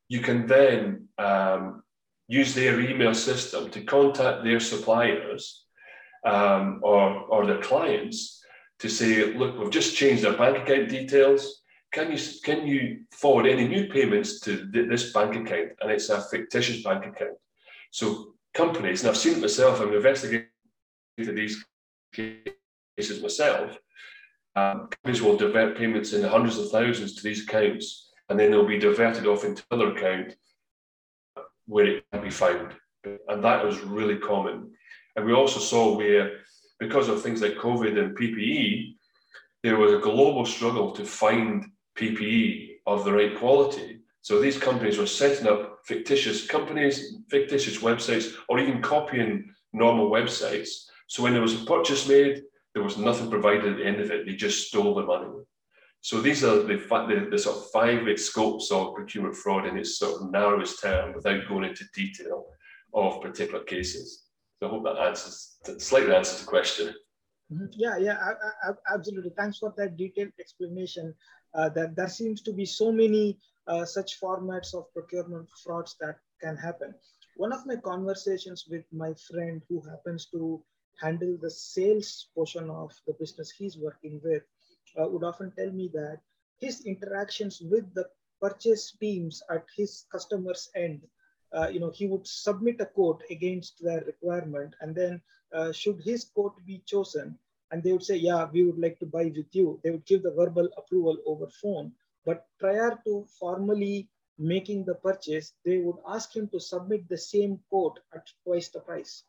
you 0.10 0.20
can 0.20 0.46
then 0.46 1.08
um, 1.18 1.84
use 2.28 2.54
their 2.54 2.82
email 2.82 3.14
system 3.14 3.70
to 3.70 3.82
contact 3.82 4.44
their 4.44 4.60
suppliers 4.60 5.64
um, 6.26 6.82
or 6.84 7.08
or 7.34 7.46
their 7.46 7.62
clients 7.62 8.44
to 8.80 8.90
say, 8.90 9.34
look, 9.34 9.58
we've 9.58 9.72
just 9.72 9.96
changed 9.96 10.26
our 10.26 10.38
bank 10.38 10.58
account 10.58 10.90
details. 10.90 11.62
Can 11.94 12.12
you 12.12 12.20
can 12.44 12.68
you 12.68 13.06
forward 13.12 13.48
any 13.48 13.70
new 13.70 13.88
payments 13.88 14.42
to 14.42 14.70
th- 14.72 14.90
this 14.90 15.14
bank 15.14 15.34
account? 15.36 15.70
And 15.80 15.92
it's 15.92 16.10
a 16.10 16.22
fictitious 16.22 16.84
bank 16.84 17.06
account. 17.06 17.38
So 17.92 18.34
companies, 18.54 19.02
and 19.02 19.10
I've 19.10 19.24
seen 19.24 19.38
it 19.38 19.42
myself. 19.42 19.80
I'm 19.80 19.94
investigating 19.94 20.50
these 21.18 21.64
cases 22.14 23.22
myself, 23.22 23.78
um, 24.56 24.90
companies 24.90 25.22
will 25.22 25.38
divert 25.38 25.78
payments 25.78 26.14
in 26.14 26.22
the 26.22 26.30
hundreds 26.30 26.58
of 26.58 26.72
thousands 26.72 27.16
to 27.16 27.24
these 27.24 27.44
accounts, 27.44 28.12
and 28.30 28.40
then 28.40 28.50
they'll 28.50 28.66
be 28.66 28.80
diverted 28.80 29.28
off 29.28 29.44
into 29.44 29.64
another 29.70 29.96
account 29.96 30.36
where 31.68 31.86
it 31.86 32.06
can 32.12 32.24
be 32.24 32.30
found. 32.30 32.74
And 33.04 33.44
that 33.44 33.64
was 33.64 33.80
really 33.82 34.18
common. 34.18 34.72
And 35.16 35.26
we 35.26 35.34
also 35.34 35.60
saw 35.60 35.96
where, 35.96 36.40
because 36.80 37.08
of 37.08 37.22
things 37.22 37.42
like 37.42 37.56
COVID 37.56 38.00
and 38.00 38.18
PPE, 38.18 38.96
there 39.64 39.78
was 39.78 39.94
a 39.94 40.00
global 40.00 40.46
struggle 40.46 40.92
to 40.92 41.06
find 41.06 41.66
PPE 41.98 42.78
of 42.86 43.06
the 43.06 43.14
right 43.14 43.38
quality. 43.38 44.00
So 44.22 44.42
these 44.42 44.58
companies 44.58 44.98
were 44.98 45.08
setting 45.08 45.48
up 45.48 45.80
fictitious 45.86 46.48
companies, 46.48 47.18
fictitious 47.30 47.78
websites, 47.78 48.34
or 48.50 48.60
even 48.60 48.82
copying 48.82 49.54
normal 49.72 50.10
websites 50.10 50.88
so 51.08 51.24
when 51.24 51.34
there 51.34 51.42
was 51.42 51.62
a 51.62 51.66
purchase 51.66 52.08
made, 52.08 52.44
there 52.74 52.84
was 52.84 52.98
nothing 52.98 53.30
provided 53.30 53.66
at 53.72 53.78
the 53.78 53.86
end 53.86 54.00
of 54.00 54.12
it. 54.12 54.26
They 54.26 54.36
just 54.36 54.68
stole 54.68 54.94
the 54.94 55.04
money. 55.04 55.30
So 56.02 56.22
these 56.22 56.44
are 56.44 56.58
the, 56.58 56.76
the, 56.78 57.28
the 57.32 57.40
sort 57.40 57.58
of 57.58 57.72
five 57.72 58.20
scopes 58.20 58.72
of 58.72 58.94
procurement 58.94 59.36
fraud 59.36 59.66
in 59.66 59.78
its 59.78 59.98
sort 59.98 60.22
of 60.22 60.32
narrowest 60.32 60.82
term 60.82 61.16
without 61.16 61.48
going 61.48 61.64
into 61.64 61.86
detail 61.96 62.46
of 62.94 63.22
particular 63.22 63.64
cases. 63.64 64.26
So 64.60 64.68
I 64.68 64.70
hope 64.70 64.84
that 64.84 64.98
answers, 64.98 65.58
slightly 65.80 66.14
answers 66.14 66.42
the 66.42 66.48
question. 66.48 66.94
Mm-hmm. 67.52 67.66
Yeah, 67.72 67.98
yeah, 67.98 68.18
I, 68.22 68.70
I, 68.70 68.94
absolutely. 68.94 69.32
Thanks 69.36 69.58
for 69.58 69.74
that 69.78 69.98
detailed 69.98 70.32
explanation. 70.40 71.14
Uh, 71.54 71.70
that 71.70 71.96
there 71.96 72.10
seems 72.10 72.42
to 72.42 72.54
be 72.54 72.66
so 72.66 72.92
many 72.92 73.40
uh, 73.68 73.86
such 73.86 74.20
formats 74.22 74.76
of 74.76 74.86
procurement 74.94 75.48
frauds 75.64 75.96
that 76.02 76.18
can 76.42 76.58
happen. 76.58 76.94
One 77.38 77.54
of 77.54 77.66
my 77.66 77.78
conversations 77.78 78.66
with 78.70 78.84
my 78.92 79.14
friend 79.32 79.62
who 79.70 79.82
happens 79.90 80.28
to 80.32 80.62
handle 81.00 81.38
the 81.42 81.50
sales 81.52 82.28
portion 82.36 82.70
of 82.70 82.94
the 83.08 83.14
business 83.14 83.52
he's 83.52 83.78
working 83.78 84.20
with 84.24 84.44
uh, 85.00 85.08
would 85.08 85.24
often 85.24 85.52
tell 85.58 85.72
me 85.72 85.90
that 85.94 86.20
his 86.60 86.86
interactions 86.86 87.62
with 87.62 87.94
the 87.94 88.08
purchase 88.42 88.92
teams 89.00 89.42
at 89.50 89.66
his 89.76 90.06
customers 90.12 90.70
end 90.76 91.02
uh, 91.54 91.68
you 91.68 91.80
know 91.80 91.90
he 91.90 92.08
would 92.08 92.26
submit 92.28 92.82
a 92.82 92.86
quote 92.86 93.24
against 93.30 93.82
their 93.84 94.02
requirement 94.02 94.74
and 94.82 94.96
then 94.96 95.22
uh, 95.54 95.72
should 95.72 96.00
his 96.02 96.26
quote 96.26 96.56
be 96.66 96.82
chosen 96.86 97.38
and 97.72 97.84
they 97.84 97.92
would 97.92 98.04
say 98.04 98.16
yeah 98.16 98.48
we 98.52 98.64
would 98.64 98.80
like 98.80 99.00
to 99.00 99.06
buy 99.06 99.26
with 99.36 99.54
you 99.54 99.80
they 99.84 99.92
would 99.92 100.06
give 100.06 100.24
the 100.24 100.32
verbal 100.32 100.70
approval 100.78 101.18
over 101.26 101.48
phone. 101.62 101.92
But 102.26 102.46
prior 102.60 103.00
to 103.06 103.26
formally 103.40 104.10
making 104.38 104.84
the 104.86 104.96
purchase 104.96 105.54
they 105.66 105.78
would 105.78 105.98
ask 106.08 106.36
him 106.36 106.48
to 106.50 106.60
submit 106.60 107.08
the 107.08 107.18
same 107.18 107.60
quote 107.70 108.00
at 108.14 108.28
twice 108.44 108.68
the 108.70 108.80
price 108.80 109.24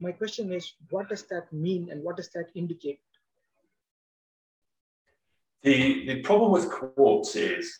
my 0.00 0.12
question 0.12 0.52
is, 0.52 0.74
what 0.90 1.08
does 1.08 1.24
that 1.24 1.52
mean 1.52 1.88
and 1.90 2.02
what 2.02 2.16
does 2.16 2.28
that 2.30 2.50
indicate? 2.54 3.00
The, 5.62 6.06
the 6.06 6.20
problem 6.22 6.52
with 6.52 6.70
quotes 6.70 7.34
is 7.34 7.76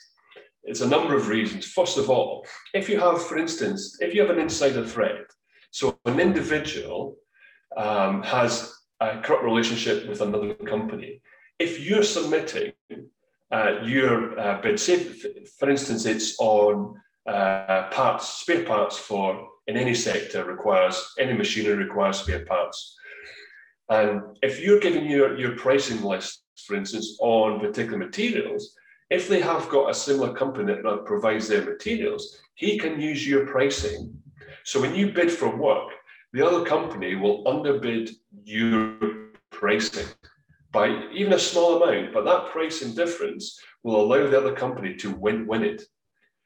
it's 0.65 0.81
a 0.81 0.89
number 0.89 1.15
of 1.17 1.29
reasons. 1.29 1.67
First 1.67 1.97
of 1.97 2.11
all, 2.11 2.45
if 2.75 2.89
you 2.89 2.99
have, 2.99 3.23
for 3.23 3.39
instance, 3.39 3.99
if 4.01 4.15
you 4.15 4.21
have 4.21 4.31
an 4.31 4.41
insider 4.41 4.85
threat, 4.85 5.25
so 5.71 5.99
an 6.07 6.19
individual 6.19 7.17
um, 7.77 8.23
has 8.23 8.75
a 9.01 9.21
corrupt 9.21 9.45
relationship 9.45 10.09
with 10.09 10.21
another 10.21 10.55
company, 10.55 11.23
if 11.59 11.81
you're 11.81 12.03
submitting 12.03 12.73
uh, 13.53 13.81
your 13.85 14.39
uh, 14.39 14.61
bid, 14.61 14.79
say, 14.79 15.05
for 15.59 15.71
instance, 15.71 16.05
it's 16.05 16.37
on 16.41 16.95
uh, 17.27 17.89
parts, 17.91 18.29
spare 18.41 18.65
parts 18.65 18.99
for 18.99 19.49
in 19.69 19.77
any 19.77 19.95
sector 19.95 20.45
requires, 20.45 21.15
any 21.19 21.35
machinery 21.35 21.77
requires 21.77 22.19
spare 22.19 22.45
parts. 22.47 22.97
And 23.91 24.23
if 24.43 24.61
you're 24.61 24.81
giving 24.81 25.07
your, 25.07 25.39
your 25.39 25.57
pricing 25.57 26.03
list, 26.03 26.43
for 26.67 26.75
instance, 26.75 27.17
on 27.21 27.61
particular 27.61 27.99
materials, 27.99 28.75
if 29.11 29.29
they 29.29 29.41
have 29.41 29.69
got 29.69 29.91
a 29.91 29.95
similar 29.95 30.35
company 30.35 30.75
that 30.75 31.05
provides 31.07 31.49
their 31.49 31.65
materials, 31.65 32.39
he 32.55 32.79
can 32.79 33.01
use 33.01 33.27
your 33.27 33.47
pricing. 33.47 34.15
So 34.65 34.81
when 34.81 34.95
you 34.95 35.13
bid 35.13 35.31
for 35.31 35.55
work, 35.55 35.91
the 36.33 36.47
other 36.47 36.65
company 36.65 37.15
will 37.15 37.47
underbid 37.47 38.11
your 38.45 38.97
pricing 39.51 40.07
by 40.73 41.09
even 41.13 41.33
a 41.33 41.39
small 41.39 41.83
amount, 41.83 42.13
but 42.13 42.25
that 42.25 42.51
pricing 42.53 42.95
difference 42.95 43.59
will 43.83 44.01
allow 44.01 44.29
the 44.29 44.39
other 44.39 44.55
company 44.55 44.95
to 44.97 45.11
win, 45.13 45.47
win 45.47 45.65
it. 45.65 45.83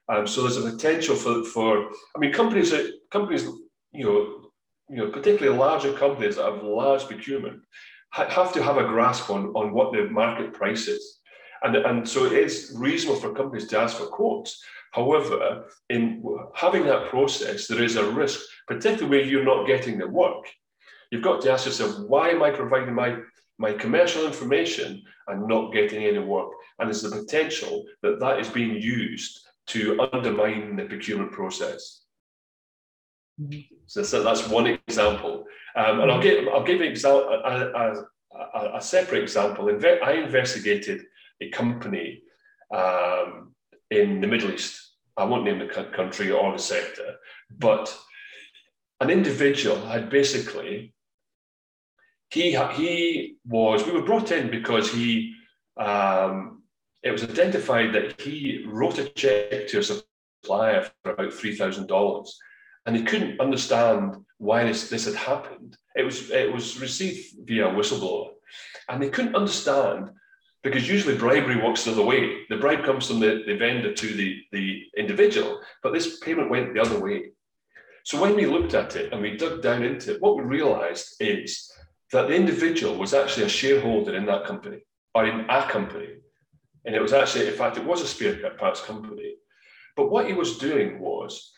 Um, 0.08 0.26
so 0.26 0.42
there's 0.42 0.56
a 0.56 0.70
potential 0.70 1.16
for, 1.16 1.44
for 1.44 1.90
I 2.14 2.18
mean, 2.18 2.32
companies 2.32 2.70
that 2.70 2.92
companies, 3.12 3.44
you 3.92 4.04
know, 4.04 4.50
you 4.88 4.96
know, 4.96 5.10
particularly 5.10 5.56
larger 5.56 5.92
companies 5.92 6.36
that 6.36 6.50
have 6.50 6.62
large 6.62 7.06
procurement, 7.06 7.60
ha- 8.10 8.28
have 8.28 8.52
to 8.54 8.62
have 8.62 8.78
a 8.78 8.84
grasp 8.84 9.30
on, 9.30 9.46
on 9.54 9.72
what 9.72 9.92
the 9.92 10.08
market 10.10 10.52
price 10.52 10.88
is. 10.88 11.20
And, 11.62 11.76
and 11.76 12.08
so 12.08 12.24
it 12.24 12.32
is 12.32 12.74
reasonable 12.76 13.20
for 13.20 13.32
companies 13.32 13.68
to 13.68 13.78
ask 13.78 13.96
for 13.96 14.06
quotes. 14.06 14.60
However, 14.92 15.66
in 15.88 16.22
having 16.54 16.84
that 16.86 17.08
process, 17.08 17.66
there 17.66 17.82
is 17.82 17.96
a 17.96 18.10
risk, 18.10 18.40
particularly 18.66 19.10
where 19.10 19.26
you're 19.26 19.44
not 19.44 19.66
getting 19.66 19.98
the 19.98 20.08
work. 20.08 20.44
You've 21.10 21.22
got 21.22 21.40
to 21.42 21.52
ask 21.52 21.66
yourself, 21.66 22.00
why 22.06 22.30
am 22.30 22.42
I 22.42 22.50
providing 22.50 22.94
my, 22.94 23.18
my 23.58 23.72
commercial 23.72 24.26
information 24.26 25.02
and 25.28 25.46
not 25.46 25.72
getting 25.72 26.04
any 26.04 26.18
work? 26.18 26.50
And 26.78 26.88
there's 26.88 27.02
the 27.02 27.10
potential 27.10 27.84
that 28.02 28.18
that 28.20 28.40
is 28.40 28.48
being 28.48 28.74
used 28.82 29.40
to 29.68 30.08
undermine 30.12 30.76
the 30.76 30.84
procurement 30.84 31.32
process. 31.32 32.02
So, 33.86 34.02
so, 34.02 34.22
that's 34.22 34.48
one 34.48 34.66
example. 34.66 35.44
Um, 35.74 36.00
and 36.00 36.10
I'll 36.10 36.22
give, 36.22 36.46
I'll 36.48 36.64
give 36.64 36.80
example, 36.80 37.40
a, 37.44 38.04
a, 38.54 38.76
a, 38.76 38.80
separate 38.80 39.22
example. 39.22 39.68
I 40.04 40.12
investigated 40.12 41.02
a 41.40 41.48
company 41.50 42.22
um, 42.74 43.54
in 43.90 44.20
the 44.20 44.26
Middle 44.26 44.52
East. 44.52 44.92
I 45.16 45.24
won't 45.24 45.44
name 45.44 45.58
the 45.58 45.66
country 45.66 46.30
or 46.30 46.52
the 46.52 46.58
sector, 46.58 47.16
but 47.58 47.96
an 49.00 49.10
individual 49.10 49.80
had 49.86 50.08
basically, 50.08 50.94
he, 52.30 52.56
he 52.74 53.36
was, 53.46 53.84
we 53.84 53.92
were 53.92 54.04
brought 54.04 54.30
in 54.30 54.50
because 54.50 54.90
he 54.90 55.34
um, 55.76 56.62
it 57.02 57.10
was 57.10 57.24
identified 57.24 57.92
that 57.94 58.20
he 58.20 58.64
wrote 58.66 58.98
a 58.98 59.08
check 59.08 59.66
to 59.68 59.78
a 59.78 59.82
supplier 59.82 60.88
for 61.02 61.12
about 61.12 61.32
$3,000 61.32 62.28
and 62.86 62.96
he 62.96 63.02
couldn't 63.02 63.40
understand 63.40 64.16
why 64.38 64.64
this, 64.64 64.90
this 64.90 65.04
had 65.04 65.14
happened. 65.14 65.76
It 65.94 66.02
was, 66.02 66.30
it 66.30 66.52
was 66.52 66.80
received 66.80 67.46
via 67.46 67.66
whistleblower 67.66 68.30
and 68.88 69.02
they 69.02 69.10
couldn't 69.10 69.36
understand 69.36 70.10
because 70.62 70.88
usually 70.88 71.16
bribery 71.16 71.56
works 71.56 71.84
the 71.84 71.92
other 71.92 72.04
way. 72.04 72.42
The 72.48 72.56
bribe 72.56 72.84
comes 72.84 73.08
from 73.08 73.20
the, 73.20 73.42
the 73.46 73.56
vendor 73.56 73.92
to 73.92 74.14
the, 74.14 74.40
the 74.52 74.82
individual, 74.96 75.60
but 75.82 75.92
this 75.92 76.20
payment 76.20 76.50
went 76.50 76.72
the 76.72 76.80
other 76.80 77.00
way. 77.00 77.30
So 78.04 78.20
when 78.20 78.36
we 78.36 78.46
looked 78.46 78.74
at 78.74 78.96
it 78.96 79.12
and 79.12 79.20
we 79.20 79.36
dug 79.36 79.62
down 79.62 79.82
into 79.82 80.14
it, 80.14 80.22
what 80.22 80.36
we 80.36 80.42
realized 80.42 81.16
is 81.20 81.70
that 82.12 82.28
the 82.28 82.34
individual 82.34 82.96
was 82.96 83.14
actually 83.14 83.46
a 83.46 83.48
shareholder 83.48 84.14
in 84.14 84.26
that 84.26 84.44
company 84.44 84.80
or 85.14 85.26
in 85.26 85.48
a 85.48 85.68
company. 85.68 86.08
And 86.84 86.94
it 86.94 87.02
was 87.02 87.12
actually, 87.12 87.48
in 87.48 87.54
fact, 87.54 87.76
it 87.76 87.84
was 87.84 88.02
a 88.02 88.06
spare 88.06 88.50
parts 88.58 88.80
company. 88.80 89.34
But 89.96 90.10
what 90.10 90.26
he 90.26 90.32
was 90.32 90.58
doing 90.58 90.98
was 91.00 91.52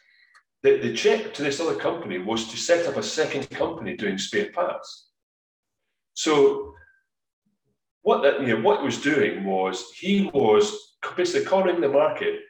that 0.64 0.80
the 0.80 0.94
check 0.94 1.32
to 1.34 1.42
this 1.42 1.60
other 1.60 1.76
company 1.76 2.18
was 2.18 2.48
to 2.48 2.56
set 2.56 2.86
up 2.86 2.96
a 2.96 3.02
second 3.02 3.48
company 3.50 3.96
doing 3.96 4.16
spare 4.16 4.50
parts. 4.50 5.10
So 6.14 6.74
what 8.02 8.22
that 8.22 8.40
you 8.40 8.48
know 8.48 8.62
what 8.62 8.80
he 8.80 8.86
was 8.86 9.00
doing 9.00 9.44
was 9.44 9.92
he 9.94 10.30
was 10.32 10.96
basically 11.16 11.46
cornering 11.46 11.82
the 11.82 11.88
market 11.88 12.40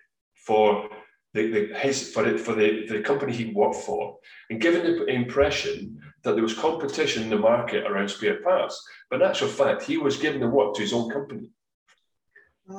for 0.46 0.88
the, 1.32 1.50
the 1.50 1.74
his 1.74 2.12
for 2.12 2.24
it 2.26 2.38
for 2.38 2.54
the, 2.54 2.86
the 2.86 3.00
company 3.00 3.32
he 3.32 3.46
worked 3.46 3.76
for 3.76 4.16
and 4.48 4.60
giving 4.60 4.84
the 4.84 5.04
impression 5.06 6.00
that 6.22 6.34
there 6.34 6.42
was 6.42 6.54
competition 6.54 7.24
in 7.24 7.30
the 7.30 7.38
market 7.38 7.84
around 7.84 8.08
spare 8.08 8.40
parts. 8.42 8.80
But 9.10 9.22
in 9.22 9.28
actual 9.28 9.48
fact, 9.48 9.82
he 9.82 9.96
was 9.96 10.16
giving 10.16 10.40
the 10.40 10.48
work 10.48 10.74
to 10.74 10.82
his 10.82 10.92
own 10.92 11.10
company. 11.10 11.50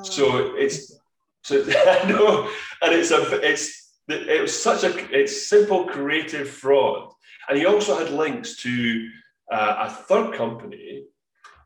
So 0.02 0.26
ah. 0.30 0.54
it's 0.56 0.98
so 1.42 1.62
I 1.68 2.08
know, 2.08 2.50
and 2.80 2.94
it's 2.94 3.10
a 3.10 3.20
it's 3.46 3.85
it 4.08 4.40
was 4.40 4.62
such 4.62 4.84
a 4.84 5.18
it's 5.18 5.48
simple 5.48 5.86
creative 5.86 6.48
fraud, 6.48 7.12
and 7.48 7.58
he 7.58 7.66
also 7.66 7.96
had 7.98 8.10
links 8.10 8.56
to 8.62 9.08
uh, 9.52 9.86
a 9.86 9.90
third 9.90 10.34
company 10.34 11.04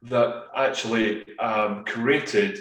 that 0.03 0.45
actually 0.57 1.25
um, 1.39 1.85
created 1.85 2.59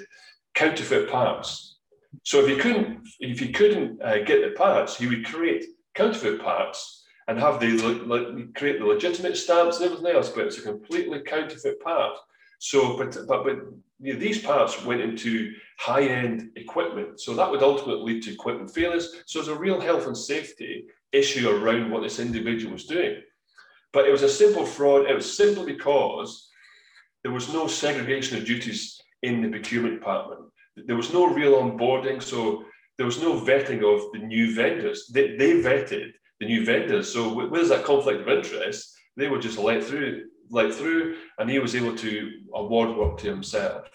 counterfeit 0.53 1.09
parts. 1.09 1.77
So 2.23 2.39
if 2.41 2.47
he 2.47 2.55
couldn't 2.57 3.07
if 3.19 3.39
he 3.39 3.51
couldn't 3.51 4.01
uh, 4.01 4.19
get 4.23 4.41
the 4.41 4.51
parts, 4.57 4.97
he 4.97 5.07
would 5.07 5.25
create 5.25 5.65
counterfeit 5.95 6.41
parts 6.41 7.05
and 7.27 7.39
have 7.39 7.59
the 7.59 7.71
le- 8.05 8.47
create 8.55 8.79
the 8.79 8.85
legitimate 8.85 9.37
stamps 9.37 9.77
and 9.77 9.85
everything 9.85 10.15
else, 10.15 10.29
but 10.29 10.45
it's 10.45 10.57
a 10.57 10.61
completely 10.61 11.21
counterfeit 11.21 11.79
part. 11.81 12.17
So, 12.59 12.97
but 12.97 13.17
but 13.27 13.43
but 13.43 13.57
you 13.99 14.13
know, 14.13 14.19
these 14.19 14.41
parts 14.41 14.83
went 14.85 15.01
into 15.01 15.53
high-end 15.79 16.51
equipment, 16.55 17.19
so 17.19 17.33
that 17.33 17.49
would 17.49 17.63
ultimately 17.63 18.13
lead 18.13 18.23
to 18.23 18.33
equipment 18.33 18.71
failures. 18.71 19.15
So, 19.25 19.39
there's 19.39 19.47
a 19.47 19.59
real 19.59 19.79
health 19.79 20.07
and 20.07 20.17
safety 20.17 20.85
issue 21.11 21.49
around 21.49 21.89
what 21.89 22.03
this 22.03 22.19
individual 22.19 22.73
was 22.73 22.85
doing. 22.85 23.21
But 23.91 24.07
it 24.07 24.11
was 24.11 24.21
a 24.21 24.29
simple 24.29 24.65
fraud. 24.65 25.09
It 25.09 25.15
was 25.15 25.35
simply 25.35 25.73
because 25.73 26.49
there 27.23 27.31
was 27.31 27.51
no 27.51 27.67
segregation 27.67 28.37
of 28.37 28.45
duties 28.45 29.01
in 29.23 29.41
the 29.41 29.49
procurement 29.49 29.95
department. 29.95 30.41
There 30.75 30.95
was 30.95 31.13
no 31.13 31.27
real 31.27 31.53
onboarding, 31.55 32.21
so 32.21 32.63
there 32.97 33.05
was 33.05 33.21
no 33.21 33.39
vetting 33.39 33.83
of 33.83 34.11
the 34.11 34.19
new 34.19 34.53
vendors. 34.53 35.09
They, 35.11 35.35
they 35.35 35.61
vetted 35.61 36.11
the 36.39 36.45
new 36.45 36.65
vendors. 36.65 37.11
So 37.11 37.47
where's 37.47 37.69
that 37.69 37.83
conflict 37.83 38.21
of 38.21 38.29
interest? 38.29 38.95
They 39.17 39.27
were 39.27 39.39
just 39.39 39.57
let 39.57 39.83
through, 39.83 40.28
let 40.49 40.73
through, 40.73 41.17
and 41.37 41.49
he 41.49 41.59
was 41.59 41.75
able 41.75 41.95
to 41.97 42.31
award 42.53 42.95
work 42.97 43.17
to 43.19 43.27
himself. 43.27 43.89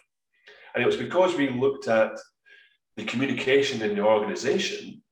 And 0.75 0.83
it 0.83 0.87
was 0.87 0.97
because 0.97 1.35
we 1.35 1.51
looked 1.51 1.89
at 1.89 2.13
the 2.97 3.05
communication 3.05 3.83
in 3.83 3.95
the 3.95 4.03
organization. 4.03 5.03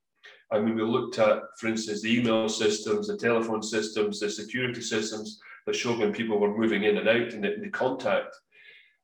I 0.51 0.61
mean, 0.61 0.75
we 0.75 0.83
looked 0.83 1.19
at, 1.19 1.43
for 1.59 1.69
instance, 1.69 2.03
the 2.03 2.19
email 2.19 2.49
systems, 2.49 3.09
the 3.09 3.17
telephone 3.17 3.63
systems, 3.63 4.21
the 4.21 4.31
security 4.31 4.83
systems 4.83 5.41
that 5.67 5.75
showed 5.75 5.99
when 5.99 6.13
people 6.13 6.39
were 6.39 6.57
moving 6.57 6.85
in 6.85 6.99
and 6.99 7.09
out 7.09 7.33
and 7.33 7.43
the, 7.45 7.57
the 7.61 7.71
contact. 7.71 8.35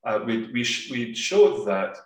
Uh, 0.06 0.20
we, 0.24 0.46
we, 0.52 0.64
we 0.90 1.14
showed 1.14 1.64
that 1.66 1.96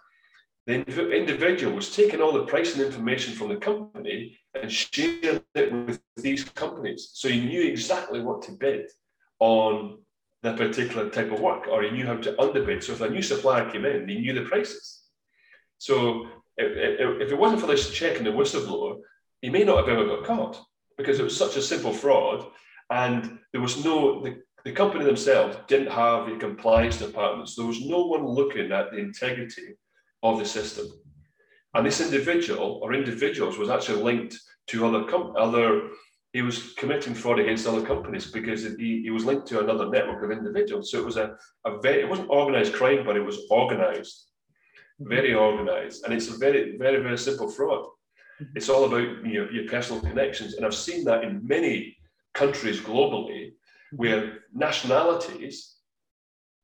the 0.67 0.75
individual 1.13 1.75
was 1.75 1.95
taking 1.95 2.21
all 2.21 2.33
the 2.33 2.47
pricing 2.47 2.83
information 2.83 3.35
from 3.35 3.49
the 3.49 3.57
company 3.57 4.39
and 4.55 4.71
sharing 4.71 5.43
it 5.55 5.73
with 5.73 6.01
these 6.17 6.45
companies. 6.45 7.11
So 7.15 7.29
he 7.29 7.41
knew 7.41 7.63
exactly 7.63 8.21
what 8.21 8.43
to 8.43 8.53
bid 8.53 8.89
on 9.41 9.99
that 10.43 10.57
particular 10.57 11.09
type 11.09 11.31
of 11.31 11.41
work, 11.41 11.69
or 11.69 11.83
he 11.83 11.91
knew 11.91 12.07
how 12.07 12.17
to 12.17 12.41
underbid. 12.41 12.83
So 12.83 12.93
if 12.93 13.01
a 13.01 13.09
new 13.09 13.23
supplier 13.23 13.71
came 13.71 13.85
in, 13.85 14.09
he 14.09 14.21
knew 14.21 14.35
the 14.35 14.43
prices. 14.43 15.03
So 15.79 16.27
if, 16.57 17.31
it 17.31 17.39
wasn't 17.39 17.61
for 17.61 17.67
this 17.67 17.91
check 17.91 18.17
and 18.17 18.27
the 18.27 18.31
whistleblower, 18.31 19.01
he 19.41 19.51
may 19.51 19.65
not 19.65 19.79
have 19.79 19.89
ever 19.89 20.07
got 20.07 20.25
caught 20.25 20.65
because 20.97 21.19
it 21.19 21.25
was 21.25 21.37
such 21.37 21.57
a 21.57 21.63
simple 21.63 21.93
fraud 21.93 22.47
and 22.91 23.39
there 23.53 23.61
was 23.61 23.85
no, 23.85 24.23
the, 24.23 24.43
the 24.65 24.73
company 24.73 25.05
themselves 25.05 25.57
didn't 25.67 25.91
have 25.91 26.29
a 26.29 26.37
compliance 26.37 26.99
department. 26.99 27.49
So 27.49 27.63
there 27.63 27.69
was 27.69 27.85
no 27.85 28.07
one 28.07 28.27
looking 28.27 28.71
at 28.73 28.91
the 28.91 28.99
integrity 28.99 29.77
of 30.23 30.39
the 30.39 30.45
system. 30.45 30.87
And 31.75 31.87
this 31.87 32.01
individual 32.01 32.81
or 32.83 32.93
individuals 32.95 33.59
was 33.59 33.71
actually 33.71 34.03
linked 34.03 34.39
to 34.69 34.87
other 34.87 35.05
com- 35.05 35.35
other. 35.39 35.89
He 36.33 36.43
was 36.43 36.73
committing 36.75 37.15
fraud 37.15 37.41
against 37.41 37.67
other 37.67 37.85
companies 37.85 38.31
because 38.31 38.63
he, 38.63 39.03
he 39.03 39.11
was 39.11 39.25
linked 39.25 39.47
to 39.49 39.61
another 39.61 39.89
network 39.89 40.25
of 40.25 40.31
individuals. 40.31 40.91
So 40.91 40.99
it 40.99 41.05
was 41.05 41.19
a, 41.19 41.37
a 41.67 41.79
very 41.81 42.03
it 42.03 42.09
wasn't 42.09 42.31
organized 42.31 42.73
crime, 42.73 43.05
but 43.05 43.17
it 43.17 43.25
was 43.25 43.41
organized, 43.51 44.29
mm-hmm. 45.01 45.11
very 45.11 45.35
organized, 45.35 46.05
and 46.05 46.15
it's 46.15 46.29
a 46.29 46.39
very 46.39 46.79
very 46.79 47.03
very 47.03 47.19
simple 47.19 47.49
fraud. 47.51 47.85
Mm-hmm. 47.85 48.57
It's 48.57 48.71
all 48.71 48.85
about 48.85 49.09
you 49.27 49.45
know, 49.45 49.49
your 49.51 49.69
personal 49.69 50.01
connections, 50.01 50.55
and 50.55 50.65
I've 50.65 50.75
seen 50.75 51.05
that 51.05 51.23
in 51.25 51.47
many 51.47 51.99
countries 52.33 52.81
globally 52.81 53.43
mm-hmm. 53.49 53.97
where 53.97 54.39
nationalities, 54.55 55.77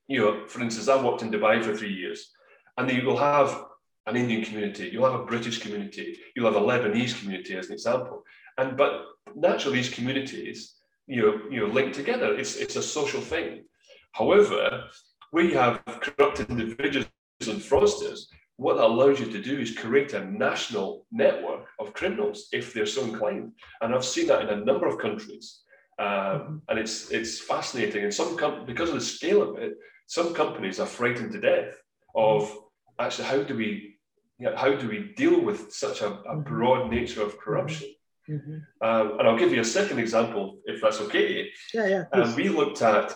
you 0.06 0.20
know, 0.20 0.46
for 0.48 0.62
instance, 0.62 0.88
I 0.88 1.02
worked 1.02 1.22
in 1.22 1.30
Dubai 1.30 1.62
for 1.62 1.76
three 1.76 1.92
years, 1.92 2.30
and 2.78 2.90
you 2.90 3.04
will 3.04 3.18
have 3.18 3.64
an 4.06 4.16
Indian 4.16 4.42
community, 4.42 4.88
you'll 4.90 5.10
have 5.10 5.20
a 5.20 5.26
British 5.26 5.58
community, 5.58 6.16
you'll 6.34 6.50
have 6.50 6.60
a 6.62 6.64
Lebanese 6.64 7.18
community 7.20 7.54
as 7.54 7.66
an 7.66 7.74
example. 7.74 8.24
And 8.58 8.76
but 8.76 9.04
naturally 9.34 9.78
these 9.78 9.94
communities, 9.94 10.74
you 11.06 11.22
know, 11.22 11.40
you 11.50 11.60
know, 11.60 11.72
link 11.72 11.94
together. 11.94 12.34
It's 12.34 12.56
it's 12.56 12.76
a 12.76 12.82
social 12.82 13.20
thing. 13.20 13.64
However, 14.12 14.84
we 15.32 15.52
have 15.54 15.82
corrupted 15.86 16.50
individuals 16.50 17.06
and 17.46 17.60
fraudsters, 17.60 18.20
what 18.58 18.76
that 18.76 18.86
allows 18.86 19.20
you 19.20 19.26
to 19.26 19.40
do 19.40 19.60
is 19.60 19.78
create 19.78 20.14
a 20.14 20.24
national 20.24 21.06
network 21.12 21.68
of 21.78 21.94
criminals 21.94 22.48
if 22.52 22.74
they're 22.74 22.86
so 22.86 23.04
inclined. 23.04 23.52
And 23.80 23.94
I've 23.94 24.04
seen 24.04 24.26
that 24.26 24.42
in 24.42 24.48
a 24.48 24.64
number 24.64 24.88
of 24.88 24.98
countries. 24.98 25.60
Um, 26.00 26.62
and 26.68 26.78
it's 26.78 27.10
it's 27.10 27.40
fascinating. 27.40 28.02
And 28.02 28.12
some 28.12 28.36
com- 28.36 28.66
because 28.66 28.88
of 28.88 28.96
the 28.96 29.00
scale 29.00 29.42
of 29.42 29.58
it, 29.58 29.74
some 30.08 30.34
companies 30.34 30.80
are 30.80 30.86
frightened 30.86 31.32
to 31.32 31.40
death 31.40 31.74
of 32.16 32.52
actually 32.98 33.28
how 33.28 33.42
do 33.42 33.54
we 33.54 33.98
you 34.40 34.46
know, 34.46 34.56
how 34.56 34.74
do 34.74 34.88
we 34.88 35.12
deal 35.16 35.40
with 35.40 35.72
such 35.72 36.00
a, 36.02 36.06
a 36.06 36.10
mm-hmm. 36.10 36.42
broad 36.42 36.90
nature 36.90 37.22
of 37.22 37.38
corruption? 37.38 37.88
Mm-hmm. 38.28 38.86
Um, 38.86 39.18
and 39.18 39.28
I'll 39.28 39.38
give 39.38 39.52
you 39.52 39.60
a 39.60 39.64
second 39.64 39.98
example, 39.98 40.58
if 40.66 40.80
that's 40.80 41.00
okay. 41.00 41.50
Yeah, 41.72 41.86
yeah. 41.86 42.04
Um, 42.12 42.34
we 42.34 42.48
looked 42.48 42.82
at 42.82 43.14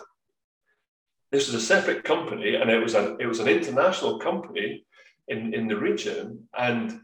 this 1.31 1.51
was 1.51 1.55
a 1.55 1.65
separate 1.65 2.03
company, 2.03 2.55
and 2.55 2.69
it 2.69 2.79
was 2.79 2.93
an 2.93 3.17
it 3.19 3.25
was 3.25 3.39
an 3.39 3.47
international 3.47 4.19
company 4.19 4.85
in 5.27 5.53
in 5.53 5.67
the 5.67 5.77
region, 5.77 6.47
and 6.57 6.99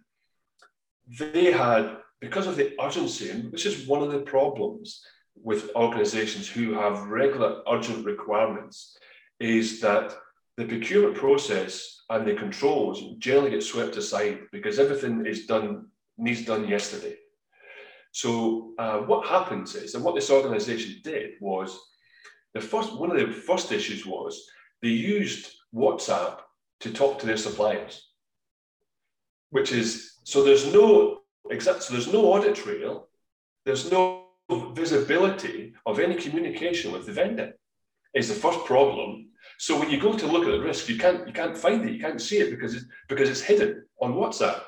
they 1.08 1.52
had 1.52 1.98
because 2.20 2.48
of 2.48 2.56
the 2.56 2.76
urgency, 2.82 3.30
and 3.30 3.52
which 3.52 3.66
is 3.66 3.88
one 3.88 4.04
of 4.04 4.12
the 4.12 4.20
problems 4.20 5.02
with 5.36 5.72
organisations 5.76 6.48
who 6.48 6.74
have 6.74 7.08
regular 7.08 7.62
urgent 7.72 8.06
requirements, 8.06 8.98
is 9.40 9.80
that 9.82 10.16
the 10.58 10.66
procurement 10.66 11.16
process 11.16 12.02
and 12.10 12.28
the 12.28 12.34
controls 12.34 13.02
generally 13.18 13.52
get 13.52 13.64
swept 13.64 13.96
aside 13.96 14.40
because 14.52 14.78
everything 14.78 15.26
is 15.26 15.46
done 15.46 15.88
needs 16.18 16.44
done 16.46 16.68
yesterday. 16.68 17.16
So 18.12 18.74
uh, 18.78 19.00
what 19.00 19.28
happens 19.28 19.76
is, 19.76 19.96
and 19.96 20.04
what 20.04 20.16
this 20.16 20.32
organisation 20.32 21.02
did 21.04 21.32
was, 21.40 21.78
the 22.54 22.62
first 22.62 22.96
one 22.96 23.12
of 23.12 23.18
the 23.18 23.32
first 23.32 23.72
issues 23.72 24.06
was 24.06 24.44
they 24.82 24.90
used 24.90 25.52
WhatsApp 25.74 26.40
to 26.80 26.92
talk 26.92 27.20
to 27.20 27.26
their 27.26 27.38
suppliers, 27.38 28.10
which 29.52 29.72
is 29.72 30.18
so 30.24 30.44
there's 30.44 30.74
no 30.74 31.20
exact 31.52 31.84
so 31.84 31.94
there's 31.94 32.12
no 32.12 32.26
audit 32.26 32.56
trail, 32.56 33.08
there's 33.66 33.92
no 33.92 34.26
visibility 34.74 35.74
of 35.86 36.00
any 36.00 36.16
communication 36.16 36.92
with 36.92 37.06
the 37.06 37.12
vendor. 37.12 37.54
Is 38.16 38.28
the 38.28 38.34
first 38.34 38.66
problem 38.66 39.30
so 39.58 39.78
when 39.78 39.90
you 39.90 40.00
go 40.00 40.18
to 40.18 40.28
look 40.28 40.46
at 40.46 40.52
the 40.52 40.60
risk, 40.60 40.88
you 40.90 40.98
can't 40.98 41.28
you 41.28 41.34
can't 41.34 41.58
find 41.58 41.88
it, 41.88 41.94
you 41.94 42.00
can't 42.00 42.22
see 42.22 42.38
it 42.38 42.50
because 42.50 42.76
it's 42.76 42.86
because 43.08 43.30
it's 43.30 43.42
hidden 43.42 43.86
on 44.02 44.14
WhatsApp. 44.14 44.62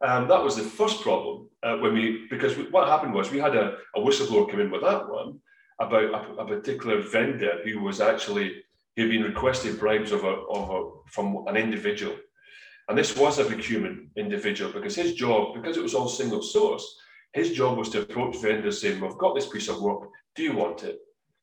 Um, 0.00 0.28
that 0.28 0.42
was 0.42 0.56
the 0.56 0.62
first 0.62 1.02
problem 1.02 1.48
uh, 1.62 1.76
when 1.76 1.92
we 1.92 2.26
because 2.30 2.56
we, 2.56 2.64
what 2.70 2.88
happened 2.88 3.14
was 3.14 3.30
we 3.30 3.40
had 3.40 3.56
a, 3.56 3.78
a, 3.96 4.00
whistleblower 4.00 4.48
come 4.48 4.60
in 4.60 4.70
with 4.70 4.82
that 4.82 5.08
one 5.08 5.40
about 5.80 6.04
a, 6.04 6.40
a 6.40 6.46
particular 6.46 7.00
vendor 7.00 7.58
who 7.64 7.80
was 7.80 8.00
actually 8.00 8.62
had 8.96 9.10
been 9.10 9.22
requested 9.22 9.78
bribes 9.78 10.12
of 10.12 10.24
a, 10.24 10.28
of 10.28 10.70
a, 10.70 11.10
from 11.10 11.44
an 11.48 11.56
individual, 11.56 12.16
and 12.88 12.96
this 12.96 13.16
was 13.16 13.38
a 13.38 13.44
procurement 13.44 14.08
individual 14.16 14.72
because 14.72 14.94
his 14.94 15.14
job 15.14 15.54
because 15.54 15.76
it 15.76 15.82
was 15.82 15.94
all 15.94 16.08
single 16.08 16.42
source, 16.42 16.96
his 17.32 17.52
job 17.52 17.76
was 17.76 17.88
to 17.90 18.02
approach 18.02 18.36
vendors 18.36 18.80
saying, 18.80 19.00
"We've 19.00 19.18
got 19.18 19.34
this 19.34 19.48
piece 19.48 19.68
of 19.68 19.80
work. 19.80 20.08
Do 20.36 20.44
you 20.44 20.54
want 20.54 20.84
it?" 20.84 20.98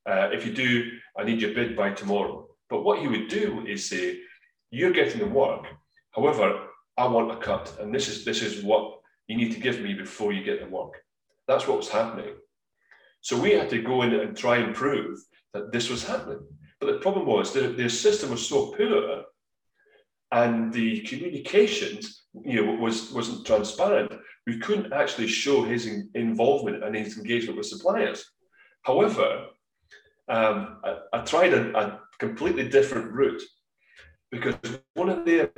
Uh, 0.06 0.30
if 0.32 0.46
you 0.46 0.54
do, 0.54 0.92
I 1.18 1.24
need 1.24 1.42
your 1.42 1.54
bid 1.54 1.76
by 1.76 1.92
tomorrow. 1.92 2.48
But 2.70 2.84
what 2.84 3.00
he 3.00 3.08
would 3.08 3.28
do 3.28 3.66
is 3.66 3.90
say, 3.90 4.20
you're 4.72 4.92
getting 4.92 5.20
the 5.20 5.28
work. 5.28 5.66
However, 6.12 6.68
I 6.98 7.08
want 7.08 7.32
a 7.32 7.38
cut, 7.38 7.78
and 7.80 7.94
this 7.94 8.08
is 8.08 8.26
this 8.26 8.42
is 8.42 8.64
what 8.64 9.00
you 9.28 9.36
need 9.38 9.52
to 9.54 9.60
give 9.60 9.82
me 9.82 9.94
before 9.94 10.32
you 10.32 10.44
get 10.44 10.62
the 10.62 10.68
work. 10.68 11.02
That's 11.48 11.68
what 11.68 11.78
was 11.78 11.90
happening. 11.90 12.36
So 13.22 13.40
we 13.40 13.52
had 13.52 13.70
to 13.72 13.82
go 13.82 14.04
in 14.04 14.14
and 14.14 14.38
try 14.38 14.58
and 14.58 14.76
prove 14.76 15.18
that 15.54 15.72
this 15.72 15.90
was 15.90 16.04
happening. 16.04 16.42
But 16.80 16.88
the 16.88 17.00
problem 17.00 17.26
was 17.26 17.54
that 17.54 17.76
the 17.76 17.90
system 17.90 18.30
was 18.32 18.48
so 18.48 18.72
poor 18.72 19.24
and 20.32 20.72
the 20.74 21.02
communications 21.02 22.26
you 22.44 22.66
know, 22.66 22.74
was, 22.74 23.12
wasn't 23.12 23.46
transparent. 23.46 24.12
We 24.46 24.60
couldn't 24.60 24.94
actually 24.94 25.28
show 25.28 25.64
his 25.64 25.86
in, 25.86 26.10
involvement 26.14 26.84
and 26.84 26.96
his 26.96 27.18
engagement 27.18 27.58
with 27.58 27.68
suppliers. 27.68 28.26
However, 28.84 29.48
um, 30.28 30.78
I, 30.84 30.98
I, 31.14 31.20
tried 31.22 31.54
a, 31.54 31.78
a, 31.78 32.00
completely 32.20 32.68
different 32.70 33.12
route 33.12 33.42
because 34.32 34.56
one 34.94 35.10
of 35.10 35.26
the 35.26 35.52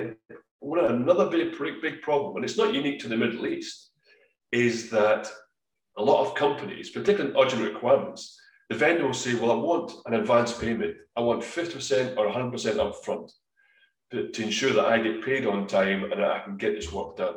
another 0.61 1.29
big 1.29 1.57
big 1.81 2.01
problem, 2.01 2.35
and 2.35 2.45
it's 2.45 2.57
not 2.57 2.73
unique 2.73 2.99
to 3.01 3.07
the 3.07 3.17
Middle 3.17 3.47
East, 3.47 3.91
is 4.51 4.89
that 4.89 5.31
a 5.97 6.03
lot 6.03 6.25
of 6.25 6.35
companies, 6.35 6.89
particularly 6.89 7.35
urgent 7.39 7.63
requirements, 7.63 8.39
the 8.69 8.75
vendor 8.75 9.05
will 9.05 9.13
say, 9.13 9.35
"Well, 9.35 9.51
I 9.51 9.55
want 9.55 9.93
an 10.05 10.13
advance 10.13 10.53
payment. 10.53 10.95
I 11.15 11.21
want 11.21 11.43
fifty 11.43 11.75
percent 11.75 12.17
or 12.17 12.29
hundred 12.29 12.51
percent 12.51 12.77
upfront 12.77 13.31
to, 14.11 14.29
to 14.29 14.43
ensure 14.43 14.73
that 14.73 14.85
I 14.85 14.99
get 14.99 15.23
paid 15.23 15.45
on 15.45 15.67
time 15.67 16.03
and 16.03 16.13
that 16.13 16.31
I 16.31 16.39
can 16.39 16.57
get 16.57 16.75
this 16.75 16.91
work 16.91 17.17
done." 17.17 17.35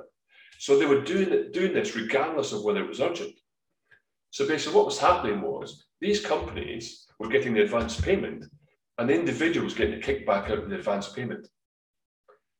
So 0.59 0.79
they 0.79 0.87
were 0.87 1.03
doing 1.03 1.51
doing 1.53 1.73
this 1.73 1.97
regardless 1.97 2.53
of 2.53 2.65
whether 2.65 2.83
it 2.83 2.89
was 2.89 3.01
urgent. 3.01 3.35
So 4.31 4.47
basically, 4.47 4.77
what 4.77 4.87
was 4.87 4.99
happening 4.99 5.41
was 5.41 5.87
these 6.01 6.25
companies 6.25 7.07
were 7.19 7.29
getting 7.29 7.55
the 7.55 7.63
advance 7.63 8.01
payment, 8.01 8.45
and 8.99 9.09
the 9.09 9.15
individual 9.15 9.65
was 9.65 9.75
getting 9.75 9.95
a 9.95 10.07
kickback 10.07 10.51
out 10.51 10.59
of 10.59 10.71
the 10.71 10.77
advance 10.77 11.09
payment. 11.09 11.47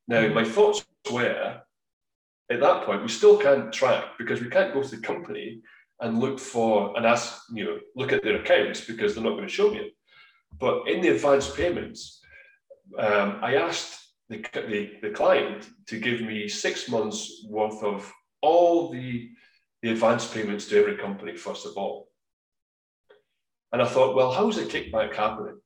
Now, 0.07 0.27
my 0.29 0.43
thoughts 0.43 0.85
were 1.11 1.61
at 2.51 2.59
that 2.59 2.85
point, 2.85 3.01
we 3.01 3.07
still 3.07 3.37
can't 3.37 3.71
track 3.71 4.17
because 4.17 4.41
we 4.41 4.49
can't 4.49 4.73
go 4.73 4.83
to 4.83 4.95
the 4.95 5.01
company 5.01 5.61
and 6.01 6.19
look 6.19 6.39
for 6.39 6.95
and 6.97 7.05
ask, 7.05 7.43
you 7.53 7.63
know, 7.63 7.77
look 7.95 8.11
at 8.11 8.23
their 8.23 8.41
accounts 8.41 8.81
because 8.81 9.13
they're 9.13 9.23
not 9.23 9.35
going 9.35 9.47
to 9.47 9.53
show 9.53 9.71
me 9.71 9.77
it. 9.77 9.93
But 10.59 10.87
in 10.87 11.01
the 11.01 11.09
advance 11.09 11.49
payments, 11.49 12.19
um, 12.97 13.39
I 13.41 13.55
asked 13.55 13.99
the, 14.29 14.43
the, 14.53 14.91
the 15.01 15.11
client 15.11 15.69
to 15.87 15.99
give 15.99 16.21
me 16.21 16.47
six 16.49 16.89
months 16.89 17.45
worth 17.47 17.81
of 17.83 18.11
all 18.41 18.89
the, 18.89 19.29
the 19.81 19.91
advance 19.91 20.27
payments 20.27 20.65
to 20.67 20.79
every 20.79 20.97
company, 20.97 21.37
first 21.37 21.65
of 21.65 21.77
all. 21.77 22.09
And 23.71 23.81
I 23.81 23.85
thought, 23.85 24.15
well, 24.15 24.31
how's 24.31 24.57
the 24.57 24.63
kickback 24.63 25.15
happening? 25.15 25.59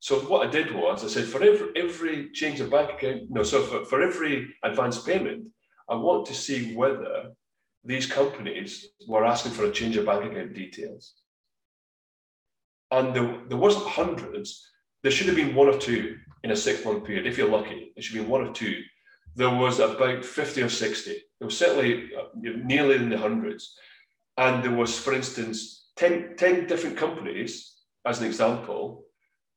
So 0.00 0.20
what 0.20 0.46
I 0.46 0.50
did 0.50 0.74
was 0.74 1.04
I 1.04 1.08
said, 1.08 1.24
for 1.24 1.42
every, 1.42 1.68
every 1.76 2.30
change 2.32 2.60
of 2.60 2.70
bank 2.70 2.90
account, 2.90 3.30
no, 3.30 3.42
so 3.42 3.62
for, 3.62 3.84
for 3.84 4.02
every 4.02 4.54
advance 4.62 5.00
payment, 5.00 5.46
I 5.88 5.94
want 5.94 6.26
to 6.26 6.34
see 6.34 6.74
whether 6.74 7.32
these 7.84 8.06
companies 8.06 8.86
were 9.06 9.24
asking 9.24 9.52
for 9.52 9.64
a 9.64 9.72
change 9.72 9.96
of 9.96 10.06
bank 10.06 10.24
account 10.24 10.54
details. 10.54 11.14
And 12.90 13.14
there, 13.14 13.40
there 13.48 13.58
wasn't 13.58 13.86
hundreds. 13.86 14.62
There 15.02 15.12
should 15.12 15.26
have 15.26 15.36
been 15.36 15.54
one 15.54 15.68
or 15.68 15.78
two 15.78 16.16
in 16.42 16.50
a 16.50 16.56
six 16.56 16.84
month 16.84 17.04
period. 17.04 17.26
If 17.26 17.36
you're 17.36 17.50
lucky, 17.50 17.92
there 17.94 18.02
should 18.02 18.14
be 18.14 18.20
one 18.20 18.46
or 18.46 18.52
two. 18.52 18.82
There 19.36 19.50
was 19.50 19.80
about 19.80 20.24
50 20.24 20.62
or 20.62 20.68
60. 20.68 21.10
There 21.10 21.46
was 21.46 21.58
certainly 21.58 22.10
uh, 22.14 22.26
nearly 22.34 22.96
in 22.96 23.08
the 23.08 23.18
hundreds. 23.18 23.74
And 24.36 24.62
there 24.62 24.74
was, 24.74 24.98
for 24.98 25.12
instance, 25.12 25.88
10, 25.96 26.34
10 26.36 26.66
different 26.66 26.96
companies, 26.96 27.74
as 28.06 28.20
an 28.20 28.26
example, 28.26 29.04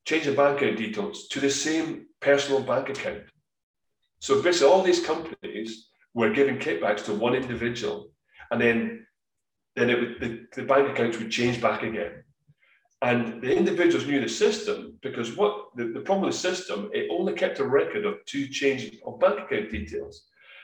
changing 0.08 0.36
bank 0.36 0.62
account 0.62 0.78
details 0.78 1.28
to 1.28 1.41
the 1.41 1.50
same 1.50 2.06
personal 2.22 2.62
bank 2.62 2.88
account. 2.89 3.24
So 4.20 4.41
basically, 4.41 4.72
all 4.74 4.82
these 4.82 5.06
companies 5.06 5.89
were 6.13 6.32
giving 6.32 6.58
kickbacks 6.58 7.04
to 7.06 7.13
one 7.13 7.36
individual 7.36 8.10
and 8.50 8.60
then 8.62 9.06
then 9.76 9.91
it 9.91 10.00
would, 10.00 10.15
the, 10.20 10.46
the 10.56 10.63
bank 10.63 10.89
accounts 10.89 11.20
would 11.20 11.30
change 11.30 11.62
back 11.62 11.84
again. 11.84 12.24
And 13.04 13.43
the 13.43 13.56
individuals 13.56 14.08
knew 14.08 14.20
the 14.20 14.30
system 14.30 14.98
because 15.04 15.36
what 15.36 15.67
the, 15.76 15.89
the 15.89 16.00
problem 16.00 16.26
with 16.26 16.34
the 16.34 16.39
system, 16.39 16.89
it 16.93 17.12
only 17.12 17.34
kept 17.34 17.60
a 17.60 17.63
record 17.63 18.04
of 18.06 18.15
two 18.26 18.48
changes 18.48 19.00
of 19.06 19.20
bank 19.20 19.39
account 19.39 19.70
details. 19.70 20.24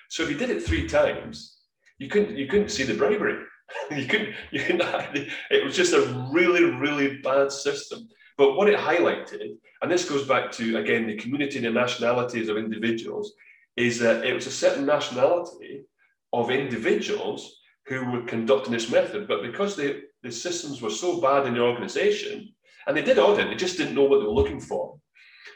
So 0.09 0.23
if 0.23 0.31
you 0.31 0.37
did 0.37 0.49
it 0.49 0.63
three 0.63 0.87
times, 0.87 1.59
you 1.99 2.07
couldn't 2.07 2.35
you 2.37 2.47
couldn't 2.47 2.71
see 2.71 2.85
the 2.85 2.95
bribery. 2.95 3.43
you 3.91 4.05
couldn't 4.07 4.33
you 4.51 4.61
couldn't 4.61 4.81
it 5.51 5.63
was 5.63 5.75
just 5.75 5.93
a 5.93 6.29
really, 6.31 6.63
really 6.63 7.17
bad 7.17 7.51
system. 7.51 8.07
But 8.37 8.55
what 8.55 8.69
it 8.69 8.79
highlighted, 8.79 9.57
and 9.81 9.91
this 9.91 10.09
goes 10.09 10.27
back 10.27 10.51
to 10.53 10.77
again 10.77 11.07
the 11.07 11.17
community 11.17 11.57
and 11.57 11.65
the 11.65 11.71
nationalities 11.71 12.49
of 12.49 12.57
individuals, 12.57 13.33
is 13.75 13.99
that 13.99 14.25
it 14.25 14.33
was 14.33 14.47
a 14.47 14.51
certain 14.51 14.85
nationality 14.85 15.83
of 16.31 16.49
individuals 16.49 17.59
who 17.87 18.09
were 18.11 18.23
conducting 18.23 18.73
this 18.73 18.89
method. 18.89 19.27
But 19.27 19.41
because 19.41 19.75
the, 19.75 20.03
the 20.21 20.31
systems 20.31 20.81
were 20.81 20.89
so 20.89 21.21
bad 21.21 21.47
in 21.47 21.55
the 21.55 21.61
organization, 21.61 22.53
and 22.87 22.95
they 22.95 23.01
did 23.01 23.19
audit, 23.19 23.49
they 23.49 23.55
just 23.55 23.77
didn't 23.77 23.95
know 23.95 24.03
what 24.03 24.19
they 24.19 24.25
were 24.25 24.31
looking 24.31 24.59
for. 24.59 24.97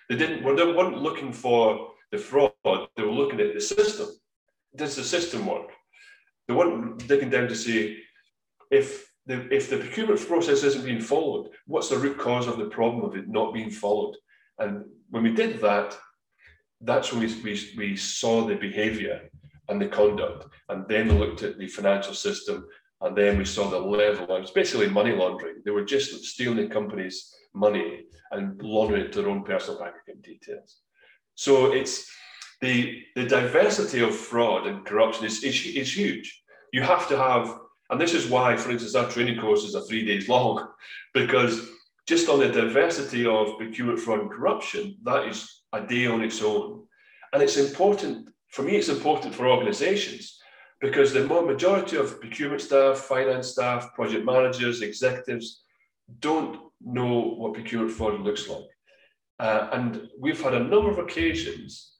They 0.09 0.15
didn't, 0.15 0.43
they 0.43 0.65
weren't 0.65 1.01
looking 1.01 1.33
for 1.33 1.91
the 2.11 2.17
fraud, 2.17 2.51
they 2.63 3.03
were 3.03 3.11
looking 3.11 3.39
at 3.39 3.53
the 3.53 3.61
system. 3.61 4.07
Does 4.75 4.95
the 4.95 5.03
system 5.03 5.45
work? 5.45 5.71
They 6.47 6.53
weren't 6.53 7.07
digging 7.07 7.29
down 7.29 7.47
to 7.47 7.55
see 7.55 8.01
if 8.71 9.06
the, 9.27 9.53
if 9.53 9.69
the 9.69 9.77
procurement 9.77 10.25
process 10.27 10.63
isn't 10.63 10.85
being 10.85 11.01
followed, 11.01 11.49
what's 11.67 11.89
the 11.89 11.97
root 11.97 12.17
cause 12.17 12.47
of 12.47 12.57
the 12.57 12.65
problem 12.77 13.03
of 13.03 13.15
it 13.15 13.27
not 13.27 13.53
being 13.53 13.69
followed? 13.69 14.15
And 14.57 14.85
when 15.09 15.23
we 15.23 15.33
did 15.33 15.61
that, 15.61 15.97
that's 16.81 17.11
when 17.11 17.21
we, 17.21 17.33
we, 17.43 17.73
we 17.77 17.95
saw 17.95 18.45
the 18.45 18.55
behavior 18.55 19.29
and 19.67 19.81
the 19.81 19.87
conduct. 19.87 20.47
And 20.69 20.87
then 20.87 21.07
we 21.07 21.15
looked 21.15 21.43
at 21.43 21.57
the 21.57 21.67
financial 21.67 22.13
system, 22.13 22.65
and 23.01 23.15
then 23.15 23.37
we 23.37 23.45
saw 23.45 23.69
the 23.69 23.79
level. 23.79 24.35
It 24.35 24.41
was 24.41 24.51
basically 24.51 24.89
money 24.89 25.11
laundering. 25.11 25.57
They 25.63 25.71
were 25.71 25.85
just 25.85 26.23
stealing 26.25 26.57
the 26.57 26.73
company's 26.73 27.33
money 27.53 28.05
and 28.31 28.61
laundering 28.61 29.05
it 29.05 29.11
to 29.13 29.21
their 29.21 29.31
own 29.31 29.43
personal 29.43 29.79
bank 29.79 29.95
account 30.01 30.23
details. 30.23 30.77
So 31.35 31.73
it's 31.73 32.09
the 32.61 33.03
the 33.15 33.25
diversity 33.25 34.01
of 34.01 34.15
fraud 34.15 34.65
and 34.67 34.85
corruption 34.85 35.25
is, 35.25 35.43
is, 35.43 35.65
is 35.65 35.95
huge. 35.95 36.43
You 36.73 36.81
have 36.81 37.07
to 37.09 37.17
have, 37.17 37.55
and 37.89 37.99
this 37.99 38.13
is 38.13 38.27
why, 38.27 38.57
for 38.57 38.71
instance, 38.71 38.95
our 38.95 39.09
training 39.09 39.39
courses 39.39 39.75
are 39.75 39.81
three 39.81 40.05
days 40.05 40.27
long, 40.27 40.67
because 41.13 41.69
just 42.07 42.29
on 42.29 42.39
the 42.39 42.49
diversity 42.49 43.25
of 43.25 43.57
procurement 43.57 43.99
fraud 43.99 44.21
and 44.21 44.31
corruption, 44.31 44.97
that 45.03 45.27
is 45.27 45.63
a 45.73 45.81
day 45.81 46.07
on 46.07 46.23
its 46.23 46.41
own. 46.41 46.83
And 47.33 47.43
it's 47.43 47.57
important 47.57 48.29
for 48.49 48.63
me, 48.63 48.75
it's 48.75 48.89
important 48.89 49.35
for 49.35 49.47
organizations 49.47 50.39
because 50.79 51.11
the 51.11 51.25
majority 51.25 51.97
of 51.97 52.19
procurement 52.19 52.61
staff, 52.61 52.97
finance 52.97 53.47
staff, 53.49 53.93
project 53.93 54.25
managers, 54.25 54.81
executives 54.81 55.63
don't 56.19 56.59
know 56.81 57.35
what 57.37 57.53
procurement 57.53 57.91
fraud 57.91 58.21
looks 58.21 58.47
like. 58.47 58.63
Uh, 59.39 59.69
and 59.73 60.09
we've 60.19 60.41
had 60.41 60.53
a 60.53 60.59
number 60.59 60.89
of 60.89 60.97
occasions 60.97 61.93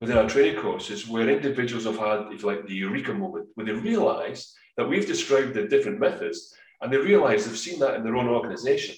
within 0.00 0.16
our 0.16 0.28
training 0.28 0.60
courses 0.60 1.08
where 1.08 1.28
individuals 1.28 1.84
have 1.84 1.98
had, 1.98 2.32
if 2.32 2.42
you 2.42 2.48
like, 2.48 2.66
the 2.66 2.74
eureka 2.74 3.12
moment, 3.12 3.48
where 3.54 3.66
they 3.66 3.72
realize 3.72 4.54
that 4.78 4.88
we've 4.88 5.06
described 5.06 5.52
the 5.52 5.68
different 5.68 6.00
methods 6.00 6.54
and 6.80 6.90
they 6.90 6.96
realize 6.96 7.44
they've 7.44 7.58
seen 7.58 7.80
that 7.80 7.96
in 7.96 8.04
their 8.04 8.16
own 8.16 8.28
organization. 8.28 8.94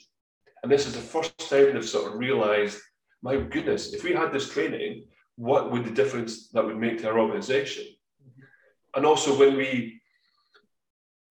And 0.62 0.70
this 0.70 0.86
is 0.86 0.94
the 0.94 1.00
first 1.00 1.36
time 1.38 1.72
they've 1.72 1.84
sort 1.84 2.12
of 2.12 2.18
realized, 2.18 2.78
my 3.22 3.36
goodness, 3.38 3.94
if 3.94 4.04
we 4.04 4.12
had 4.12 4.30
this 4.30 4.50
training, 4.50 5.06
what 5.36 5.72
would 5.72 5.84
the 5.84 5.90
difference 5.90 6.50
that 6.50 6.64
would 6.64 6.76
make 6.76 6.98
to 6.98 7.08
our 7.08 7.18
organization? 7.18 7.86
And 8.94 9.06
also, 9.06 9.38
when 9.38 9.56
we, 9.56 10.02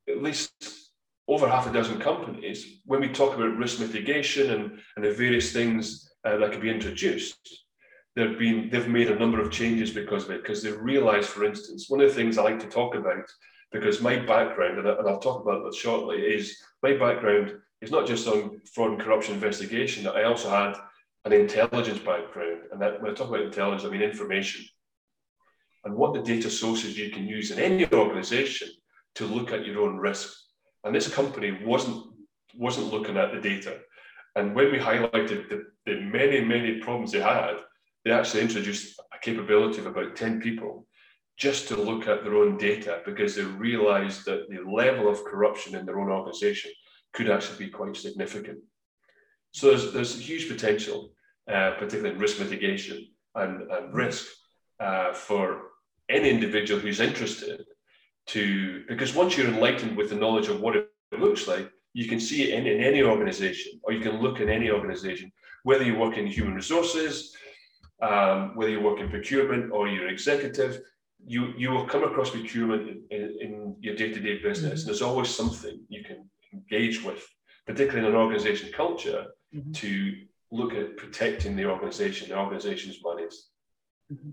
at 0.09 0.23
least 0.23 0.51
over 1.27 1.47
half 1.47 1.67
a 1.67 1.73
dozen 1.73 1.99
companies, 1.99 2.81
when 2.85 3.01
we 3.01 3.09
talk 3.09 3.35
about 3.35 3.57
risk 3.57 3.79
mitigation 3.79 4.49
and, 4.49 4.79
and 4.95 5.05
the 5.05 5.12
various 5.12 5.53
things 5.53 6.09
uh, 6.25 6.38
that 6.38 6.51
could 6.51 6.62
be 6.62 6.71
introduced, 6.71 7.65
they've 8.15 8.39
been 8.39 8.69
they've 8.71 8.88
made 8.88 9.12
a 9.12 9.19
number 9.19 9.39
of 9.39 9.51
changes 9.51 9.91
because 9.91 10.23
of 10.23 10.31
it. 10.31 10.41
Because 10.41 10.63
they 10.63 10.71
realise, 10.71 11.27
for 11.27 11.43
instance, 11.43 11.88
one 11.88 12.01
of 12.01 12.09
the 12.09 12.15
things 12.15 12.38
I 12.38 12.43
like 12.43 12.59
to 12.62 12.67
talk 12.67 12.95
about, 12.95 13.29
because 13.71 14.01
my 14.01 14.17
background, 14.17 14.79
and, 14.79 14.88
I, 14.88 14.93
and 14.93 15.08
I'll 15.08 15.19
talk 15.19 15.41
about 15.41 15.63
that 15.63 15.75
shortly, 15.75 16.17
is 16.17 16.58
my 16.82 16.93
background 16.93 17.53
is 17.82 17.91
not 17.91 18.08
just 18.08 18.27
on 18.27 18.60
fraud 18.73 18.91
and 18.91 19.01
corruption 19.01 19.36
investigation. 19.36 20.08
I 20.08 20.23
also 20.23 20.49
had 20.49 20.75
an 21.25 21.34
intelligence 21.34 21.99
background. 21.99 22.63
And 22.71 22.82
that, 22.82 23.01
when 23.01 23.12
I 23.12 23.13
talk 23.13 23.29
about 23.29 23.41
intelligence, 23.41 23.86
I 23.86 23.89
mean 23.89 24.01
information 24.01 24.65
and 25.86 25.95
what 25.95 26.13
the 26.13 26.21
data 26.21 26.49
sources 26.49 26.97
you 26.97 27.10
can 27.10 27.27
use 27.27 27.51
in 27.51 27.60
any 27.60 27.86
organization 27.93 28.69
to 29.15 29.25
look 29.25 29.51
at 29.51 29.65
your 29.65 29.82
own 29.82 29.97
risk. 29.97 30.34
And 30.84 30.95
this 30.95 31.13
company 31.13 31.58
wasn't 31.63 32.05
wasn't 32.55 32.91
looking 32.91 33.17
at 33.17 33.32
the 33.32 33.39
data. 33.39 33.77
And 34.36 34.55
when 34.55 34.71
we 34.71 34.79
highlighted 34.79 35.49
the, 35.49 35.65
the 35.86 36.01
many, 36.01 36.43
many 36.43 36.79
problems 36.79 37.12
they 37.12 37.21
had, 37.21 37.58
they 38.03 38.12
actually 38.12 38.41
introduced 38.41 38.99
a 39.13 39.19
capability 39.19 39.79
of 39.79 39.86
about 39.86 40.15
10 40.15 40.41
people 40.41 40.88
just 41.39 41.69
to 41.69 41.75
look 41.75 42.08
at 42.08 42.23
their 42.23 42.36
own 42.36 42.58
data 42.58 43.02
because 43.06 43.36
they 43.36 43.43
realized 43.43 44.25
that 44.25 44.49
the 44.49 44.60
level 44.69 45.08
of 45.08 45.23
corruption 45.23 45.73
in 45.73 45.86
their 45.86 45.99
own 45.99 46.12
organization 46.12 46.69
could 47.13 47.30
actually 47.30 47.65
be 47.65 47.71
quite 47.71 47.95
significant. 47.95 48.60
So 49.52 49.69
there's, 49.69 49.93
there's 49.93 50.19
huge 50.19 50.49
potential, 50.49 51.12
uh, 51.49 51.71
particularly 51.80 52.12
in 52.12 52.19
risk 52.19 52.39
mitigation 52.39 53.08
and, 53.36 53.71
and 53.71 53.93
risk 53.93 54.28
uh, 54.82 55.13
for 55.13 55.62
any 56.10 56.30
individual 56.30 56.80
who's 56.80 56.99
interested 56.99 57.63
to, 58.28 58.84
because 58.89 59.15
once 59.15 59.38
you're 59.38 59.47
enlightened 59.47 59.95
with 59.95 60.10
the 60.10 60.15
knowledge 60.15 60.49
of 60.49 60.60
what 60.60 60.75
it 60.75 60.89
looks 61.17 61.47
like, 61.47 61.71
you 61.93 62.08
can 62.08 62.19
see 62.19 62.43
it 62.43 62.60
in, 62.60 62.67
in 62.67 62.84
any 62.84 63.02
organization, 63.02 63.80
or 63.84 63.93
you 63.93 64.02
can 64.02 64.21
look 64.21 64.41
in 64.41 64.49
any 64.49 64.69
organization, 64.69 65.32
whether 65.63 65.84
you 65.84 65.95
work 65.97 66.17
in 66.17 66.28
human 66.28 66.54
resources, 66.54 67.34
um, 68.02 68.56
whether 68.56 68.71
you 68.71 68.82
work 68.82 68.99
in 68.99 69.10
procurement 69.10 69.71
or 69.71 69.88
you're 69.88 70.10
executive, 70.10 70.82
you, 71.25 71.53
you 71.58 71.71
will 71.71 71.86
come 71.86 72.03
across 72.03 72.32
procurement 72.32 72.89
in, 72.89 72.97
in, 73.12 73.38
in 73.41 73.75
your 73.82 73.95
day-to-day 73.95 74.39
business. 74.41 74.79
Mm-hmm. 74.79 74.88
There's 74.88 75.01
always 75.01 75.29
something 75.29 75.79
you 75.89 76.03
can 76.03 76.29
engage 76.53 77.03
with, 77.03 77.23
particularly 77.67 78.08
in 78.08 78.13
an 78.13 78.19
organization 78.19 78.71
culture, 78.75 79.25
mm-hmm. 79.53 79.71
to 79.71 80.15
look 80.51 80.73
at 80.73 80.97
protecting 80.97 81.55
the 81.55 81.65
organization, 81.65 82.29
the 82.29 82.38
organization's 82.38 82.99
monies. 83.03 83.49
Mm-hmm. 84.12 84.32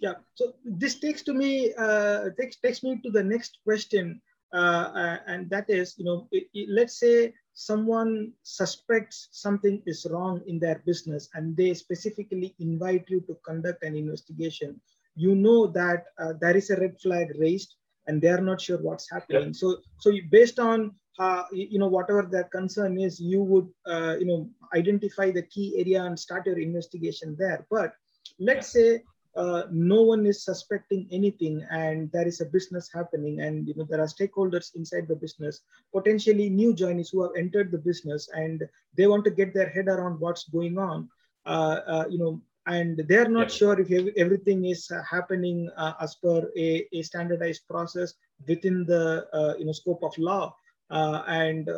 Yeah. 0.00 0.14
So 0.34 0.54
this 0.64 1.00
takes 1.00 1.22
to 1.22 1.34
me 1.34 1.72
uh, 1.76 2.26
takes 2.38 2.56
takes 2.60 2.82
me 2.82 3.00
to 3.02 3.10
the 3.10 3.24
next 3.24 3.58
question, 3.64 4.20
uh, 4.52 4.92
uh, 4.94 5.16
and 5.26 5.50
that 5.50 5.68
is, 5.68 5.94
you 5.98 6.04
know, 6.04 6.28
let's 6.68 7.00
say 7.00 7.34
someone 7.54 8.32
suspects 8.42 9.28
something 9.32 9.82
is 9.86 10.06
wrong 10.10 10.42
in 10.46 10.60
their 10.60 10.82
business, 10.86 11.30
and 11.34 11.56
they 11.56 11.74
specifically 11.74 12.54
invite 12.60 13.06
you 13.08 13.20
to 13.22 13.36
conduct 13.44 13.82
an 13.82 13.96
investigation. 13.96 14.80
You 15.18 15.34
know 15.34 15.66
that 15.68 16.06
uh, 16.18 16.32
there 16.40 16.56
is 16.56 16.70
a 16.70 16.76
red 16.76 16.94
flag 17.00 17.34
raised, 17.38 17.74
and 18.06 18.22
they 18.22 18.28
are 18.28 18.40
not 18.40 18.60
sure 18.60 18.78
what's 18.78 19.10
happening. 19.10 19.48
Yeah. 19.48 19.60
So, 19.60 19.76
so 19.98 20.12
based 20.30 20.58
on 20.58 20.92
uh, 21.18 21.44
you 21.52 21.78
know 21.78 21.88
whatever 21.88 22.22
their 22.22 22.48
concern 22.58 22.98
is, 22.98 23.20
you 23.20 23.42
would 23.42 23.68
uh, 23.86 24.16
you 24.20 24.26
know 24.26 24.48
identify 24.74 25.30
the 25.30 25.42
key 25.42 25.68
area 25.78 26.04
and 26.04 26.18
start 26.18 26.46
your 26.46 26.58
investigation 26.58 27.36
there. 27.38 27.66
But 27.70 27.92
let's 28.38 28.74
yeah. 28.74 28.82
say 28.82 29.02
uh, 29.38 29.62
no 29.70 30.02
one 30.02 30.26
is 30.26 30.44
suspecting 30.44 31.06
anything 31.12 31.64
and 31.70 32.10
there 32.12 32.26
is 32.26 32.40
a 32.40 32.46
business 32.46 32.90
happening 32.92 33.40
and 33.40 33.68
you 33.68 33.74
know 33.76 33.86
there 33.88 34.00
are 34.00 34.06
stakeholders 34.06 34.74
inside 34.74 35.06
the 35.06 35.14
business 35.14 35.60
potentially 35.94 36.48
new 36.48 36.74
joinees 36.74 37.10
who 37.12 37.22
have 37.22 37.30
entered 37.36 37.70
the 37.70 37.78
business 37.78 38.28
and 38.32 38.66
they 38.96 39.06
want 39.06 39.24
to 39.24 39.30
get 39.30 39.54
their 39.54 39.68
head 39.68 39.86
around 39.86 40.18
what's 40.18 40.48
going 40.48 40.76
on 40.76 41.08
uh, 41.46 41.80
uh, 41.86 42.04
you 42.10 42.18
know 42.18 42.40
and 42.68 43.02
they're 43.08 43.28
not 43.28 43.50
yeah. 43.50 43.58
sure 43.58 43.76
if 43.80 43.90
everything 44.16 44.64
is 44.66 44.90
uh, 44.90 45.02
happening 45.02 45.68
uh, 45.76 45.94
as 46.00 46.14
per 46.22 46.40
a, 46.56 46.86
a, 46.92 47.02
standardized 47.02 47.62
process 47.68 48.14
within 48.46 48.84
the 48.86 49.26
uh, 49.32 49.54
you 49.58 49.64
know 49.66 49.72
scope 49.72 50.02
of 50.02 50.16
law 50.18 50.54
and 50.90 51.68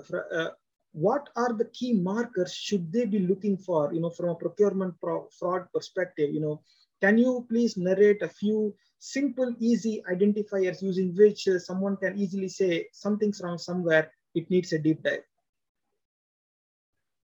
what 0.92 1.29
are 1.37 1.53
the 1.53 1.70
key 1.79 1.92
markers 1.92 2.53
should 2.53 2.92
they 2.92 3.07
be 3.07 3.20
looking 3.20 3.57
for 3.57 3.94
you 3.94 4.00
know 4.00 4.11
from 4.11 4.29
a 4.31 4.35
procurement 4.35 4.94
pro- 5.00 5.29
fraud 5.38 5.66
perspective 5.72 6.35
you 6.35 6.40
know 6.40 6.61
can 7.00 7.16
you 7.16 7.46
please 7.48 7.76
narrate 7.76 8.22
a 8.22 8.29
few 8.29 8.74
simple, 9.00 9.55
easy 9.59 10.03
identifiers 10.12 10.83
using 10.83 11.14
which 11.16 11.48
uh, 11.48 11.59
someone 11.59 11.96
can 11.96 12.16
easily 12.16 12.48
say 12.48 12.87
something's 12.92 13.40
wrong 13.42 13.59
somewhere, 13.59 14.12
it 14.35 14.48
needs 14.50 14.72
a 14.72 14.79
deep 14.79 15.03
dive? 15.03 15.24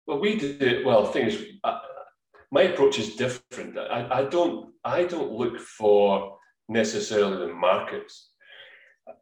Well, 0.07 0.19
we 0.19 0.37
did. 0.37 0.85
Well, 0.85 1.05
things, 1.11 1.35
thing 1.35 1.59
uh, 1.65 1.79
my 2.51 2.63
approach 2.63 2.99
is 2.99 3.15
different. 3.15 3.77
I, 3.77 4.07
I 4.19 4.23
don't 4.25 4.73
I 4.83 5.03
don't 5.03 5.31
look 5.31 5.59
for 5.59 6.37
necessarily 6.69 7.47
the 7.47 7.53
markets. 7.53 8.29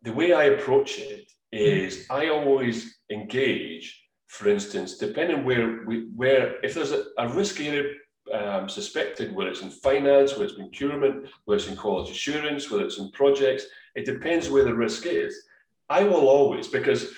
The 0.03 0.13
way 0.13 0.33
I 0.33 0.45
approach 0.45 0.99
it 0.99 1.31
is 1.51 2.05
I 2.09 2.29
always 2.29 2.99
engage, 3.11 4.03
for 4.27 4.49
instance, 4.49 4.97
depending 4.97 5.43
where 5.43 5.83
we 5.85 6.07
where 6.15 6.63
if 6.63 6.73
there's 6.73 6.91
a, 6.91 7.05
a 7.17 7.29
risk 7.29 7.59
area 7.59 7.93
um, 8.33 8.67
suspected, 8.67 9.33
whether 9.33 9.51
it's 9.51 9.61
in 9.61 9.69
finance, 9.69 10.31
whether 10.33 10.45
it's 10.45 10.55
procurement, 10.55 11.27
whether 11.45 11.59
it's 11.59 11.69
in 11.69 11.75
quality 11.77 12.11
assurance, 12.11 12.69
whether 12.69 12.85
it's 12.85 12.97
in 12.97 13.11
projects. 13.11 13.65
It 13.95 14.05
depends 14.05 14.49
where 14.49 14.63
the 14.63 14.73
risk 14.73 15.05
is. 15.05 15.43
I 15.89 16.03
will 16.03 16.27
always, 16.27 16.67
because 16.67 17.13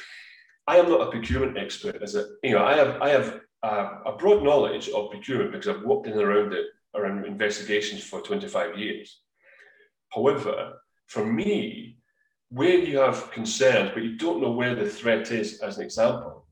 I 0.67 0.77
am 0.77 0.89
not 0.89 1.07
a 1.07 1.11
procurement 1.11 1.57
expert, 1.57 2.01
as 2.01 2.15
a 2.15 2.27
you 2.43 2.51
know, 2.51 2.65
I 2.65 2.75
have 2.75 3.01
I 3.01 3.09
have 3.09 3.39
uh, 3.63 3.99
a 4.05 4.11
broad 4.13 4.43
knowledge 4.43 4.89
of 4.89 5.09
procurement 5.09 5.51
because 5.51 5.67
I've 5.67 5.83
worked 5.83 6.07
in 6.07 6.13
and 6.13 6.21
around 6.21 6.53
it 6.53 6.67
around 6.95 7.25
investigations 7.25 8.03
for 8.03 8.21
25 8.21 8.77
years. 8.77 9.21
However, 10.09 10.73
for 11.07 11.25
me, 11.25 11.97
where 12.49 12.77
you 12.77 12.97
have 12.99 13.31
concerns 13.31 13.91
but 13.93 14.03
you 14.03 14.17
don't 14.17 14.41
know 14.41 14.51
where 14.51 14.75
the 14.75 14.89
threat 14.89 15.31
is, 15.31 15.59
as 15.59 15.77
an 15.77 15.83
example, 15.83 16.47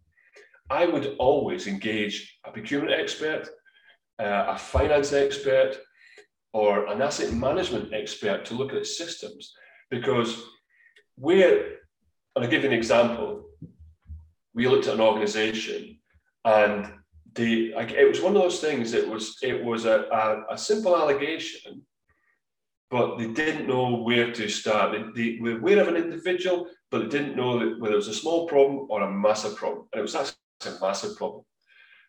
I 0.70 0.86
would 0.86 1.16
always 1.20 1.68
engage 1.68 2.40
a 2.44 2.52
procurement 2.52 2.92
expert 2.92 3.50
uh, 4.20 4.46
a 4.50 4.58
finance 4.58 5.14
expert 5.14 5.78
or 6.54 6.88
an 6.88 7.02
asset 7.02 7.34
management 7.34 7.94
expert 7.94 8.46
to 8.46 8.54
look 8.54 8.74
at 8.74 8.86
systems 8.86 9.54
because 9.90 10.44
we're, 11.18 11.80
and 12.36 12.46
I'll 12.46 12.50
give 12.50 12.64
you 12.64 12.70
an 12.70 12.76
example. 12.76 13.44
We 14.54 14.68
looked 14.68 14.88
at 14.88 14.94
an 14.94 15.02
organization 15.02 16.00
and 16.46 16.92
the 17.34 17.74
like, 17.76 17.92
it 17.92 18.08
was 18.08 18.22
one 18.22 18.36
of 18.36 18.42
those 18.42 18.60
things 18.60 18.94
it 18.94 19.08
was 19.08 19.38
it 19.42 19.64
was 19.64 19.86
a, 19.86 20.06
a, 20.12 20.54
a 20.54 20.58
simple 20.58 20.96
allegation 20.96 21.82
but 22.90 23.18
they 23.18 23.28
didn't 23.28 23.68
know 23.68 23.98
where 24.04 24.32
to 24.32 24.48
start 24.48 24.94
they, 24.94 25.04
they 25.16 25.40
were 25.42 25.58
aware 25.58 25.82
of 25.82 25.90
an 25.90 25.98
individual 25.98 26.68
but 26.92 27.02
they 27.02 27.08
didn't 27.08 27.36
know 27.36 27.76
whether 27.80 27.94
it 27.94 27.98
was 27.98 28.08
a 28.08 28.14
small 28.14 28.48
problem 28.48 28.88
or 28.90 29.02
a 29.02 29.12
massive 29.12 29.56
problem 29.58 29.86
and 29.92 30.00
it 30.00 30.04
was 30.04 30.16
actually 30.16 30.78
a 30.78 30.80
massive 30.80 31.18
problem 31.18 31.44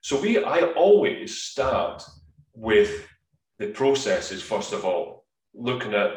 so 0.06 0.20
we, 0.20 0.44
I 0.44 0.60
always 0.74 1.36
start 1.36 2.04
with 2.54 3.08
the 3.58 3.68
processes 3.72 4.40
first 4.40 4.72
of 4.72 4.84
all, 4.84 5.24
looking 5.52 5.94
at, 5.94 6.12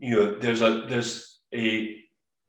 you 0.00 0.16
know, 0.16 0.34
there's 0.34 0.62
a 0.62 0.84
there's 0.88 1.40
a 1.54 1.96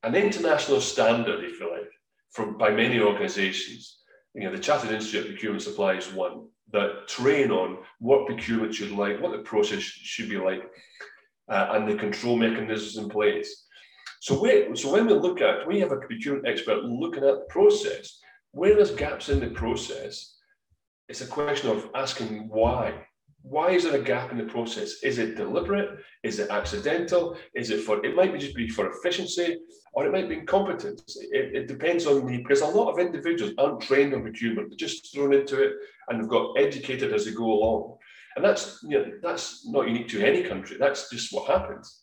an 0.02 0.16
international 0.16 0.80
standard, 0.80 1.44
if 1.44 1.60
you 1.60 1.70
like, 1.70 1.88
from 2.32 2.58
by 2.58 2.70
many 2.70 2.98
organisations. 2.98 4.01
You 4.34 4.44
know, 4.44 4.52
the 4.52 4.62
Chartered 4.62 4.92
Institute 4.92 5.26
of 5.26 5.32
Procurement 5.32 5.62
Supply 5.62 5.94
is 5.94 6.12
one 6.12 6.46
that 6.72 7.06
train 7.06 7.50
on 7.50 7.78
what 7.98 8.26
procurement 8.26 8.74
should 8.74 8.92
like, 8.92 9.20
what 9.20 9.32
the 9.32 9.42
process 9.42 9.80
should 9.80 10.30
be 10.30 10.38
like, 10.38 10.62
uh, 11.50 11.68
and 11.72 11.86
the 11.86 11.96
control 11.96 12.36
mechanisms 12.36 12.96
in 12.96 13.10
place. 13.10 13.66
So, 14.20 14.40
we, 14.40 14.74
so 14.74 14.92
when 14.92 15.06
we 15.06 15.14
look 15.14 15.40
at, 15.40 15.66
we 15.66 15.80
have 15.80 15.92
a 15.92 15.96
procurement 15.96 16.46
expert 16.46 16.84
looking 16.84 17.24
at 17.24 17.34
the 17.34 17.46
process, 17.48 18.20
where 18.52 18.74
there's 18.74 18.92
gaps 18.92 19.28
in 19.28 19.40
the 19.40 19.48
process, 19.48 20.36
it's 21.08 21.20
a 21.20 21.26
question 21.26 21.70
of 21.70 21.90
asking 21.94 22.48
why. 22.48 23.06
Why 23.42 23.70
is 23.70 23.84
there 23.84 24.00
a 24.00 24.02
gap 24.02 24.30
in 24.30 24.38
the 24.38 24.44
process? 24.44 25.02
Is 25.02 25.18
it 25.18 25.36
deliberate? 25.36 25.98
Is 26.22 26.38
it 26.38 26.50
accidental? 26.50 27.36
Is 27.54 27.70
it 27.70 27.80
for, 27.80 28.04
it 28.04 28.14
might 28.14 28.38
just 28.38 28.54
be 28.54 28.68
for 28.68 28.88
efficiency 28.90 29.58
or 29.94 30.06
it 30.06 30.12
might 30.12 30.28
be 30.28 30.38
incompetence. 30.38 31.16
It, 31.32 31.54
it 31.54 31.68
depends 31.68 32.06
on 32.06 32.24
the, 32.26 32.38
because 32.38 32.60
a 32.60 32.66
lot 32.66 32.92
of 32.92 32.98
individuals 32.98 33.52
aren't 33.58 33.80
trained 33.80 34.14
on 34.14 34.22
procurement, 34.22 34.70
they're 34.70 34.76
just 34.76 35.12
thrown 35.12 35.34
into 35.34 35.60
it 35.62 35.72
and 36.08 36.20
they've 36.20 36.28
got 36.28 36.58
educated 36.58 37.12
as 37.12 37.24
they 37.24 37.32
go 37.32 37.44
along. 37.44 37.96
And 38.36 38.44
that's, 38.44 38.78
you 38.88 38.98
know, 38.98 39.10
that's 39.22 39.66
not 39.66 39.88
unique 39.88 40.08
to 40.08 40.24
any 40.24 40.42
country. 40.42 40.76
That's 40.78 41.10
just 41.10 41.32
what 41.32 41.50
happens. 41.50 42.02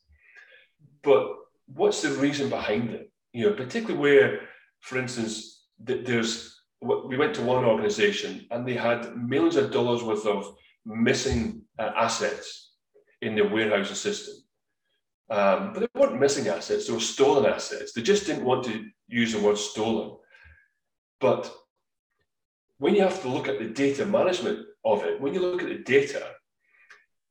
But 1.03 1.25
what's 1.67 2.01
the 2.01 2.11
reason 2.11 2.49
behind 2.49 2.91
it? 2.91 3.11
You 3.33 3.49
know, 3.49 3.55
particularly 3.55 3.99
where, 3.99 4.41
for 4.81 4.99
instance, 4.99 5.67
there's 5.79 6.55
we 6.81 7.17
went 7.17 7.33
to 7.35 7.41
one 7.41 7.65
organization 7.65 8.47
and 8.51 8.65
they 8.65 8.73
had 8.73 9.15
millions 9.17 9.57
of 9.57 9.71
dollars 9.71 10.01
worth 10.01 10.25
of 10.25 10.55
missing 10.85 11.63
uh, 11.77 11.91
assets 11.95 12.73
in 13.21 13.35
their 13.35 13.47
warehousing 13.47 13.95
system. 13.95 14.35
Um, 15.29 15.73
but 15.73 15.79
they 15.81 15.99
weren't 15.99 16.19
missing 16.19 16.47
assets, 16.47 16.87
they 16.87 16.93
were 16.93 16.99
stolen 16.99 17.45
assets. 17.45 17.93
They 17.93 18.01
just 18.01 18.25
didn't 18.25 18.45
want 18.45 18.65
to 18.65 18.85
use 19.07 19.33
the 19.33 19.39
word 19.39 19.57
stolen. 19.57 20.17
But 21.19 21.51
when 22.79 22.95
you 22.95 23.01
have 23.03 23.21
to 23.21 23.29
look 23.29 23.47
at 23.47 23.59
the 23.59 23.65
data 23.65 24.05
management 24.05 24.65
of 24.83 25.03
it, 25.03 25.21
when 25.21 25.33
you 25.33 25.41
look 25.41 25.61
at 25.61 25.67
the 25.67 25.83
data, 25.83 26.25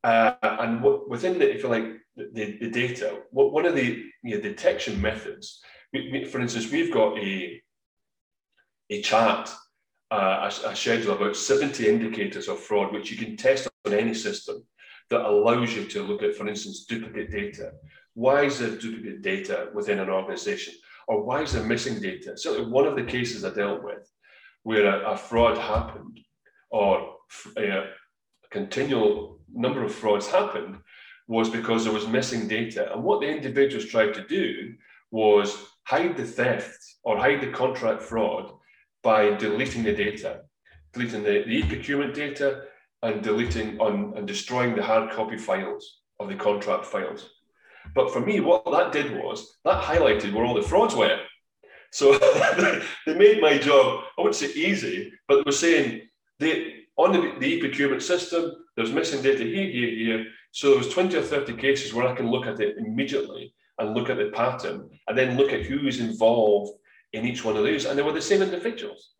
uh, 0.03 0.33
and 0.41 0.81
what, 0.81 1.09
within 1.09 1.39
the, 1.39 1.53
if 1.53 1.63
you 1.63 1.69
like, 1.69 1.85
the, 2.15 2.57
the 2.59 2.69
data, 2.69 3.19
what, 3.31 3.51
one 3.51 3.65
of 3.65 3.75
the 3.75 4.03
you 4.23 4.35
know, 4.35 4.41
detection 4.41 5.01
methods, 5.01 5.61
we, 5.91 6.09
we, 6.11 6.25
for 6.25 6.39
instance, 6.39 6.71
we've 6.71 6.93
got 6.93 7.17
a, 7.17 7.61
a 8.89 9.01
chart, 9.01 9.49
Uh, 10.11 10.49
a, 10.65 10.69
a 10.69 10.75
schedule 10.75 11.13
about 11.13 11.35
70 11.35 11.87
indicators 11.87 12.47
of 12.47 12.59
fraud, 12.59 12.91
which 12.91 13.11
you 13.11 13.17
can 13.17 13.37
test 13.37 13.67
on 13.85 13.93
any 13.93 14.13
system 14.13 14.63
that 15.09 15.21
allows 15.21 15.75
you 15.75 15.85
to 15.85 16.03
look 16.03 16.23
at, 16.23 16.35
for 16.35 16.47
instance, 16.47 16.85
duplicate 16.85 17.31
data. 17.31 17.73
Why 18.13 18.43
is 18.43 18.59
there 18.59 18.71
duplicate 18.71 19.21
data 19.21 19.69
within 19.73 19.99
an 19.99 20.09
organization? 20.09 20.73
Or 21.07 21.23
why 21.23 21.41
is 21.41 21.53
there 21.53 21.63
missing 21.63 22.01
data? 22.01 22.37
So 22.37 22.63
one 22.63 22.85
of 22.85 22.95
the 22.95 23.03
cases 23.03 23.45
I 23.45 23.51
dealt 23.51 23.83
with 23.83 24.09
where 24.63 24.85
a, 24.85 25.11
a 25.11 25.17
fraud 25.17 25.57
happened 25.57 26.19
or 26.69 27.15
a, 27.57 27.69
a 27.69 27.87
continual 28.51 29.39
number 29.51 29.83
of 29.83 29.93
frauds 29.93 30.27
happened 30.27 30.77
was 31.27 31.49
because 31.49 31.83
there 31.83 31.93
was 31.93 32.07
missing 32.07 32.47
data. 32.47 32.91
And 32.93 33.03
what 33.03 33.21
the 33.21 33.27
individuals 33.27 33.85
tried 33.85 34.13
to 34.15 34.27
do 34.27 34.73
was 35.11 35.55
hide 35.83 36.17
the 36.17 36.25
theft 36.25 36.79
or 37.03 37.17
hide 37.17 37.41
the 37.41 37.51
contract 37.51 38.01
fraud 38.01 38.51
by 39.03 39.35
deleting 39.35 39.83
the 39.83 39.93
data, 39.93 40.41
deleting 40.93 41.23
the, 41.23 41.43
the 41.45 41.57
e-procurement 41.57 42.13
data, 42.13 42.63
and 43.01 43.23
deleting 43.23 43.79
on 43.79 44.13
and 44.17 44.27
destroying 44.27 44.75
the 44.75 44.83
hard 44.83 45.11
copy 45.11 45.37
files 45.37 46.01
of 46.19 46.27
the 46.27 46.35
contract 46.35 46.85
files. 46.85 47.29
But 47.95 48.11
for 48.11 48.19
me, 48.19 48.39
what 48.39 48.65
that 48.71 48.91
did 48.91 49.15
was 49.23 49.57
that 49.65 49.81
highlighted 49.81 50.33
where 50.33 50.45
all 50.45 50.53
the 50.53 50.61
frauds 50.61 50.95
were. 50.95 51.19
So 51.91 52.17
they 53.05 53.15
made 53.15 53.41
my 53.41 53.57
job, 53.57 54.03
I 54.17 54.21
wouldn't 54.21 54.35
say 54.35 54.51
easy, 54.53 55.11
but 55.27 55.37
they 55.37 55.43
were 55.45 55.51
saying 55.51 56.01
they 56.39 56.75
on 56.97 57.13
the, 57.13 57.33
the 57.39 57.47
e-procurement 57.47 58.03
system, 58.03 58.51
there's 58.75 58.91
missing 58.91 59.21
data 59.21 59.43
here, 59.43 59.71
here, 59.71 59.89
here. 59.89 60.25
So 60.51 60.69
there 60.69 60.79
was 60.79 60.89
20 60.89 61.15
or 61.15 61.21
30 61.21 61.53
cases 61.53 61.93
where 61.93 62.05
I 62.05 62.13
can 62.13 62.29
look 62.29 62.45
at 62.45 62.59
it 62.59 62.77
immediately 62.77 63.53
and 63.77 63.95
look 63.95 64.09
at 64.09 64.17
the 64.17 64.31
pattern 64.33 64.89
and 65.07 65.17
then 65.17 65.37
look 65.37 65.53
at 65.53 65.61
who 65.61 65.87
is 65.87 66.01
involved 66.01 66.73
in 67.13 67.25
each 67.25 67.43
one 67.43 67.57
of 67.57 67.63
those. 67.63 67.85
And 67.85 67.97
they 67.97 68.03
were 68.03 68.13
the 68.13 68.21
same 68.21 68.41
individuals. 68.41 69.11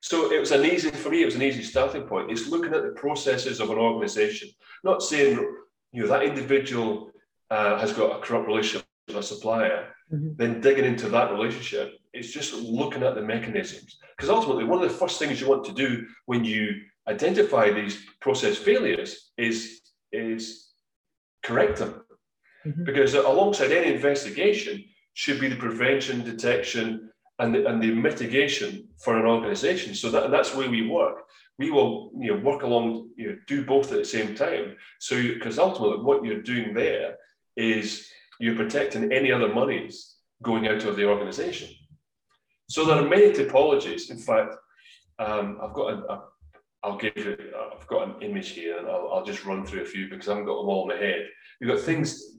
So 0.00 0.30
it 0.30 0.38
was 0.38 0.52
an 0.52 0.66
easy, 0.66 0.90
for 0.90 1.08
me, 1.08 1.22
it 1.22 1.24
was 1.24 1.34
an 1.34 1.42
easy 1.42 1.62
starting 1.62 2.02
point. 2.02 2.30
It's 2.30 2.48
looking 2.48 2.74
at 2.74 2.82
the 2.82 2.90
processes 2.90 3.58
of 3.58 3.70
an 3.70 3.78
organization, 3.78 4.50
not 4.82 5.02
saying, 5.02 5.38
you 5.92 6.02
know, 6.02 6.08
that 6.08 6.24
individual 6.24 7.10
uh, 7.50 7.78
has 7.78 7.92
got 7.92 8.16
a 8.16 8.20
corrupt 8.20 8.46
relationship 8.46 8.86
with 9.08 9.16
a 9.16 9.22
supplier, 9.22 9.94
mm-hmm. 10.12 10.32
then 10.36 10.60
digging 10.60 10.84
into 10.84 11.08
that 11.08 11.32
relationship. 11.32 11.94
It's 12.12 12.32
just 12.32 12.52
looking 12.54 13.02
at 13.02 13.14
the 13.14 13.22
mechanisms. 13.22 13.98
Because 14.16 14.28
ultimately, 14.28 14.64
one 14.64 14.82
of 14.82 14.88
the 14.88 14.94
first 14.94 15.18
things 15.18 15.40
you 15.40 15.48
want 15.48 15.64
to 15.64 15.72
do 15.72 16.06
when 16.26 16.44
you 16.44 16.82
identify 17.08 17.70
these 17.70 18.04
process 18.20 18.58
failures 18.58 19.32
is, 19.38 19.80
is 20.12 20.68
correct 21.42 21.78
them. 21.78 22.04
Mm-hmm. 22.66 22.84
Because 22.84 23.14
alongside 23.14 23.72
any 23.72 23.94
investigation 23.94 24.84
should 25.14 25.40
be 25.40 25.48
the 25.48 25.56
prevention, 25.56 26.24
detection, 26.24 27.10
and 27.38 27.54
the, 27.54 27.66
and 27.66 27.82
the 27.82 27.92
mitigation 27.94 28.88
for 29.02 29.18
an 29.18 29.26
organization. 29.26 29.94
So 29.94 30.10
that, 30.10 30.30
that's 30.30 30.54
where 30.54 30.70
we 30.70 30.88
work. 30.88 31.24
We 31.58 31.70
will 31.70 32.10
you 32.18 32.34
know, 32.34 32.40
work 32.40 32.62
along, 32.62 33.10
you 33.16 33.28
know, 33.28 33.38
do 33.46 33.64
both 33.64 33.92
at 33.92 33.98
the 33.98 34.04
same 34.04 34.34
time. 34.34 34.76
So, 34.98 35.20
because 35.20 35.58
ultimately, 35.58 36.04
what 36.04 36.24
you're 36.24 36.42
doing 36.42 36.74
there 36.74 37.16
is 37.56 38.08
you're 38.40 38.56
protecting 38.56 39.12
any 39.12 39.30
other 39.30 39.52
monies 39.52 40.16
going 40.42 40.66
out 40.66 40.84
of 40.84 40.96
the 40.96 41.08
organization. 41.08 41.70
So 42.68 42.84
there 42.84 42.96
are 42.96 43.08
many 43.08 43.32
typologies. 43.32 44.10
In 44.10 44.18
fact, 44.18 44.54
um, 45.18 45.58
I've 45.62 45.74
got 45.74 45.92
a, 45.92 46.12
a 46.12 46.24
I'll 46.82 46.98
give 46.98 47.16
you, 47.16 47.36
I've 47.72 47.86
got 47.86 48.08
an 48.08 48.22
image 48.22 48.50
here 48.50 48.78
and 48.78 48.86
I'll, 48.86 49.10
I'll, 49.12 49.24
just 49.24 49.46
run 49.46 49.64
through 49.64 49.82
a 49.82 49.86
few 49.86 50.10
because 50.10 50.28
I 50.28 50.32
haven't 50.32 50.46
got 50.46 50.60
them 50.60 50.68
all 50.68 50.82
in 50.82 50.96
my 50.96 51.02
head. 51.02 51.28
You've 51.58 51.70
got 51.70 51.80
things, 51.80 52.36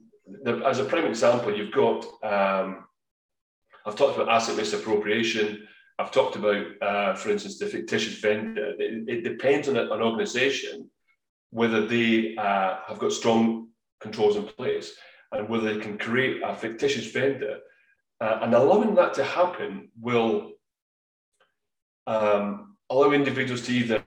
as 0.64 0.78
a 0.78 0.84
prime 0.84 1.06
example, 1.06 1.56
you've 1.56 1.72
got, 1.72 2.06
um, 2.22 2.84
I've 3.86 3.96
talked 3.96 4.16
about 4.16 4.28
asset 4.28 4.56
misappropriation. 4.56 5.66
I've 5.98 6.10
talked 6.10 6.34
about, 6.36 6.66
uh, 6.82 7.14
for 7.14 7.30
instance, 7.30 7.58
the 7.58 7.66
fictitious 7.66 8.18
vendor. 8.18 8.74
It, 8.78 9.08
it 9.08 9.22
depends 9.22 9.68
on 9.68 9.76
an 9.76 9.88
organization 9.90 10.90
whether 11.50 11.86
they 11.86 12.36
uh, 12.36 12.78
have 12.86 12.98
got 12.98 13.12
strong 13.12 13.68
controls 14.00 14.36
in 14.36 14.42
place 14.42 14.92
and 15.32 15.48
whether 15.48 15.72
they 15.72 15.80
can 15.80 15.96
create 15.96 16.42
a 16.44 16.54
fictitious 16.54 17.10
vendor. 17.12 17.60
Uh, 18.20 18.40
and 18.42 18.54
allowing 18.54 18.94
that 18.96 19.14
to 19.14 19.24
happen 19.24 19.88
will 20.00 20.52
um, 22.06 22.76
allow 22.90 23.12
individuals 23.12 23.62
to 23.62 23.72
either 23.72 24.04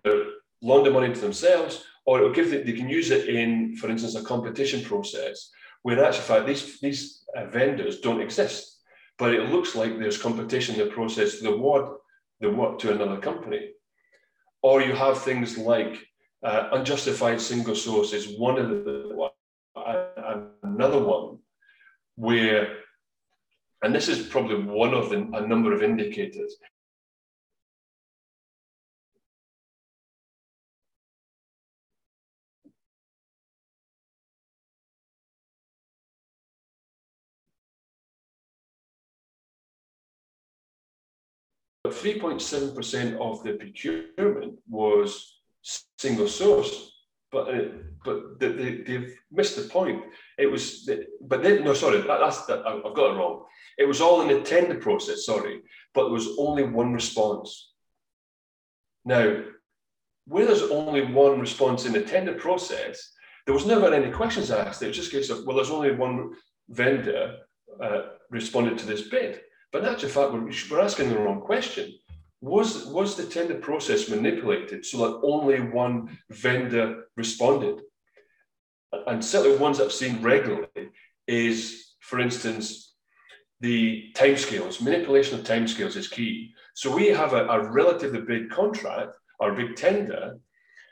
launder 0.61 0.91
money 0.91 1.13
to 1.13 1.19
themselves 1.19 1.85
or 2.05 2.19
it 2.19 2.23
will 2.23 2.33
give 2.33 2.49
they 2.49 2.73
can 2.73 2.89
use 2.89 3.11
it 3.11 3.29
in, 3.29 3.75
for 3.77 3.89
instance, 3.89 4.15
a 4.15 4.23
competition 4.23 4.83
process 4.83 5.49
where 5.83 5.97
in 5.97 6.03
actual 6.03 6.23
fact 6.23 6.45
these, 6.45 6.79
these 6.81 7.23
uh, 7.37 7.45
vendors 7.45 8.01
don't 8.01 8.21
exist. 8.21 8.78
But 9.19 9.33
it 9.33 9.49
looks 9.49 9.75
like 9.75 9.99
there's 9.99 10.21
competition 10.21 10.75
in 10.75 10.87
the 10.87 10.93
process 10.93 11.39
to 11.39 11.51
award 11.51 11.97
the 12.39 12.49
work 12.49 12.79
to 12.79 12.93
another 12.93 13.17
company. 13.17 13.71
Or 14.61 14.81
you 14.81 14.93
have 14.93 15.21
things 15.21 15.57
like 15.57 15.97
uh, 16.43 16.69
unjustified 16.71 17.41
single 17.41 17.75
source 17.75 18.13
is 18.13 18.39
one 18.39 18.57
of 18.57 18.69
the 18.69 19.29
another 20.63 20.99
one 20.99 21.39
where, 22.15 22.77
and 23.83 23.93
this 23.93 24.07
is 24.07 24.27
probably 24.27 24.61
one 24.63 24.93
of 24.93 25.09
the, 25.09 25.17
a 25.33 25.47
number 25.47 25.73
of 25.73 25.83
indicators, 25.83 26.55
But 41.89 41.97
3.7% 41.97 43.17
of 43.19 43.43
the 43.43 43.53
procurement 43.53 44.59
was 44.67 45.39
single 45.97 46.27
source 46.27 46.91
but 47.31 47.53
uh, 47.53 47.61
but 48.03 48.39
they, 48.39 48.81
they've 48.85 49.19
missed 49.31 49.55
the 49.55 49.63
point. 49.63 50.03
It 50.37 50.47
was, 50.47 50.89
but 51.21 51.43
then 51.43 51.63
no, 51.63 51.73
sorry, 51.73 51.97
that, 52.01 52.19
that's 52.19 52.45
that, 52.45 52.65
I've 52.65 52.95
got 52.95 53.11
it 53.11 53.17
wrong. 53.17 53.43
It 53.77 53.87
was 53.87 54.01
all 54.01 54.21
in 54.21 54.29
the 54.29 54.41
tender 54.41 54.75
process, 54.75 55.25
sorry, 55.25 55.61
but 55.93 56.05
there 56.05 56.13
was 56.13 56.29
only 56.37 56.63
one 56.63 56.93
response. 56.93 57.73
Now, 59.05 59.43
where 60.25 60.45
there's 60.45 60.63
only 60.63 61.05
one 61.05 61.39
response 61.39 61.85
in 61.85 61.93
the 61.93 62.01
tender 62.01 62.33
process, 62.33 63.11
there 63.45 63.53
was 63.53 63.65
never 63.65 63.93
any 63.93 64.11
questions 64.11 64.49
asked. 64.49 64.81
It 64.81 64.87
was 64.87 64.97
just 64.97 65.13
a 65.13 65.17
case 65.17 65.29
of, 65.29 65.45
well, 65.45 65.57
there's 65.57 65.71
only 65.71 65.91
one 65.91 66.31
vendor 66.69 67.37
uh, 67.83 68.01
responded 68.29 68.77
to 68.79 68.85
this 68.85 69.09
bid. 69.09 69.41
But 69.71 69.83
in 69.83 69.89
actual 69.89 70.09
fact, 70.09 70.33
we're, 70.33 70.51
we're 70.71 70.83
asking 70.83 71.09
the 71.09 71.19
wrong 71.19 71.41
question 71.41 71.93
was 72.41 72.85
was 72.85 73.15
the 73.15 73.25
tender 73.25 73.55
process 73.55 74.09
manipulated 74.09 74.85
so 74.85 74.97
that 74.99 75.27
only 75.27 75.59
one 75.59 76.17
vendor 76.29 77.05
responded? 77.17 77.81
And 79.07 79.23
certainly 79.23 79.57
ones 79.57 79.79
I've 79.79 79.91
seen 79.91 80.21
regularly 80.21 80.89
is, 81.27 81.95
for 81.99 82.19
instance, 82.19 82.95
the 83.59 84.05
timescales. 84.15 84.81
Manipulation 84.81 85.37
of 85.37 85.45
timescales 85.45 85.95
is 85.95 86.07
key. 86.07 86.53
So 86.73 86.95
we 86.95 87.07
have 87.07 87.33
a, 87.33 87.45
a, 87.47 87.69
relatively 87.69 88.21
big 88.21 88.49
contract 88.49 89.15
a 89.41 89.53
big 89.53 89.75
tender. 89.75 90.37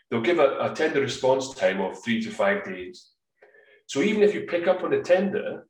They'll 0.10 0.22
give 0.22 0.40
a, 0.40 0.58
a 0.60 0.74
tender 0.74 1.02
response 1.02 1.54
time 1.54 1.82
of 1.82 2.02
three 2.04 2.22
to 2.22 2.30
five 2.30 2.64
days. 2.64 3.10
So 3.88 4.02
even 4.02 4.22
if 4.22 4.34
you 4.34 4.42
pick 4.42 4.68
up 4.68 4.84
on 4.84 4.94
a 4.94 5.02
tender, 5.02 5.68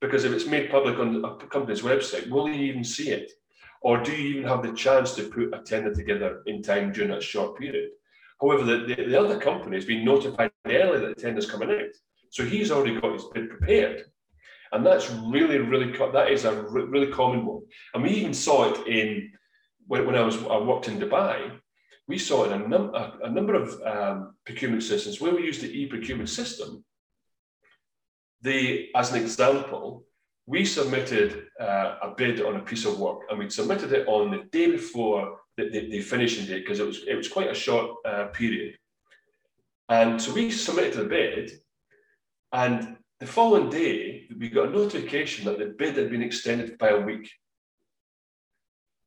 because 0.00 0.24
if 0.24 0.32
it's 0.32 0.46
made 0.46 0.70
public 0.70 0.98
on 0.98 1.24
a 1.24 1.46
company's 1.46 1.82
website, 1.82 2.28
will 2.28 2.48
you 2.48 2.54
even 2.54 2.84
see 2.84 3.10
it? 3.10 3.32
Or 3.82 4.02
do 4.02 4.12
you 4.12 4.36
even 4.36 4.48
have 4.48 4.62
the 4.62 4.72
chance 4.72 5.14
to 5.14 5.28
put 5.28 5.54
a 5.54 5.62
tender 5.62 5.94
together 5.94 6.42
in 6.46 6.62
time 6.62 6.92
during 6.92 7.10
that 7.10 7.22
short 7.22 7.58
period? 7.58 7.90
However, 8.40 8.64
the, 8.64 8.94
the, 8.94 9.04
the 9.04 9.20
other 9.20 9.38
company 9.38 9.76
has 9.76 9.84
been 9.84 10.04
notified 10.04 10.50
early 10.66 11.00
that 11.00 11.16
the 11.16 11.22
tender's 11.22 11.50
coming 11.50 11.70
out. 11.70 11.92
So 12.30 12.44
he's 12.44 12.70
already 12.70 12.98
got 12.98 13.12
his 13.12 13.24
bid 13.32 13.50
prepared. 13.50 14.04
And 14.72 14.86
that's 14.86 15.10
really, 15.10 15.58
really, 15.58 15.92
that 16.12 16.30
is 16.30 16.44
a 16.44 16.62
really 16.62 17.10
common 17.12 17.44
one. 17.44 17.62
And 17.92 18.02
we 18.02 18.10
even 18.10 18.32
saw 18.32 18.70
it 18.70 18.86
in, 18.86 19.32
when, 19.86 20.06
when 20.06 20.14
I 20.14 20.22
was, 20.22 20.36
I 20.44 20.58
worked 20.58 20.88
in 20.88 21.00
Dubai, 21.00 21.50
we 22.06 22.18
saw 22.18 22.44
in 22.44 22.52
a, 22.52 22.68
num- 22.68 22.94
a, 22.94 23.18
a 23.24 23.30
number 23.30 23.54
of 23.54 23.80
um, 23.82 24.34
procurement 24.44 24.82
systems 24.82 25.20
where 25.20 25.34
we 25.34 25.44
used 25.44 25.60
the 25.60 25.70
e-procurement 25.70 26.28
system. 26.28 26.84
As 28.44 29.12
an 29.12 29.22
example, 29.22 30.04
we 30.46 30.64
submitted 30.64 31.46
uh, 31.60 31.96
a 32.02 32.14
bid 32.16 32.40
on 32.42 32.56
a 32.56 32.60
piece 32.60 32.84
of 32.84 32.98
work 32.98 33.20
and 33.28 33.38
we 33.38 33.50
submitted 33.50 33.92
it 33.92 34.08
on 34.08 34.30
the 34.30 34.44
day 34.50 34.70
before 34.70 35.38
the, 35.56 35.68
the, 35.68 35.90
the 35.90 36.00
finishing 36.00 36.46
date 36.46 36.64
because 36.64 36.80
it 36.80 36.86
was, 36.86 37.04
it 37.06 37.14
was 37.14 37.28
quite 37.28 37.50
a 37.50 37.54
short 37.54 37.96
uh, 38.04 38.24
period. 38.26 38.76
And 39.88 40.20
so 40.20 40.32
we 40.32 40.50
submitted 40.50 40.94
the 40.94 41.04
bid 41.04 41.52
and 42.52 42.96
the 43.20 43.26
following 43.26 43.68
day, 43.68 44.26
we 44.38 44.48
got 44.48 44.68
a 44.68 44.70
notification 44.70 45.44
that 45.44 45.58
the 45.58 45.74
bid 45.78 45.96
had 45.96 46.10
been 46.10 46.22
extended 46.22 46.78
by 46.78 46.88
a 46.88 47.00
week. 47.00 47.30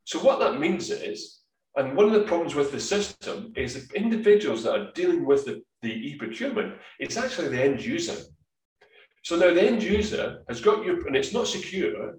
So 0.06 0.20
what 0.20 0.40
that 0.40 0.60
means 0.60 0.92
is, 0.92 1.40
and 1.76 1.98
one 1.98 2.06
of 2.06 2.14
the 2.14 2.22
problems 2.22 2.54
with 2.54 2.72
the 2.72 2.80
system 2.80 3.52
is 3.56 3.88
the 3.88 3.96
individuals 3.96 4.64
that 4.64 4.80
are 4.80 4.92
dealing 4.94 5.26
with 5.26 5.46
the, 5.46 5.64
the 5.82 5.92
e-procurement, 5.92 6.76
it's 7.00 7.18
actually 7.18 7.48
the 7.48 7.64
end 7.64 7.84
user. 7.84 8.16
So 9.24 9.38
now 9.38 9.54
the 9.54 9.64
end 9.64 9.82
user 9.82 10.44
has 10.50 10.62
got 10.62 10.86
your, 10.86 11.08
and 11.08 11.16
it's 11.16 11.34
not 11.34 11.48
secure. 11.48 12.16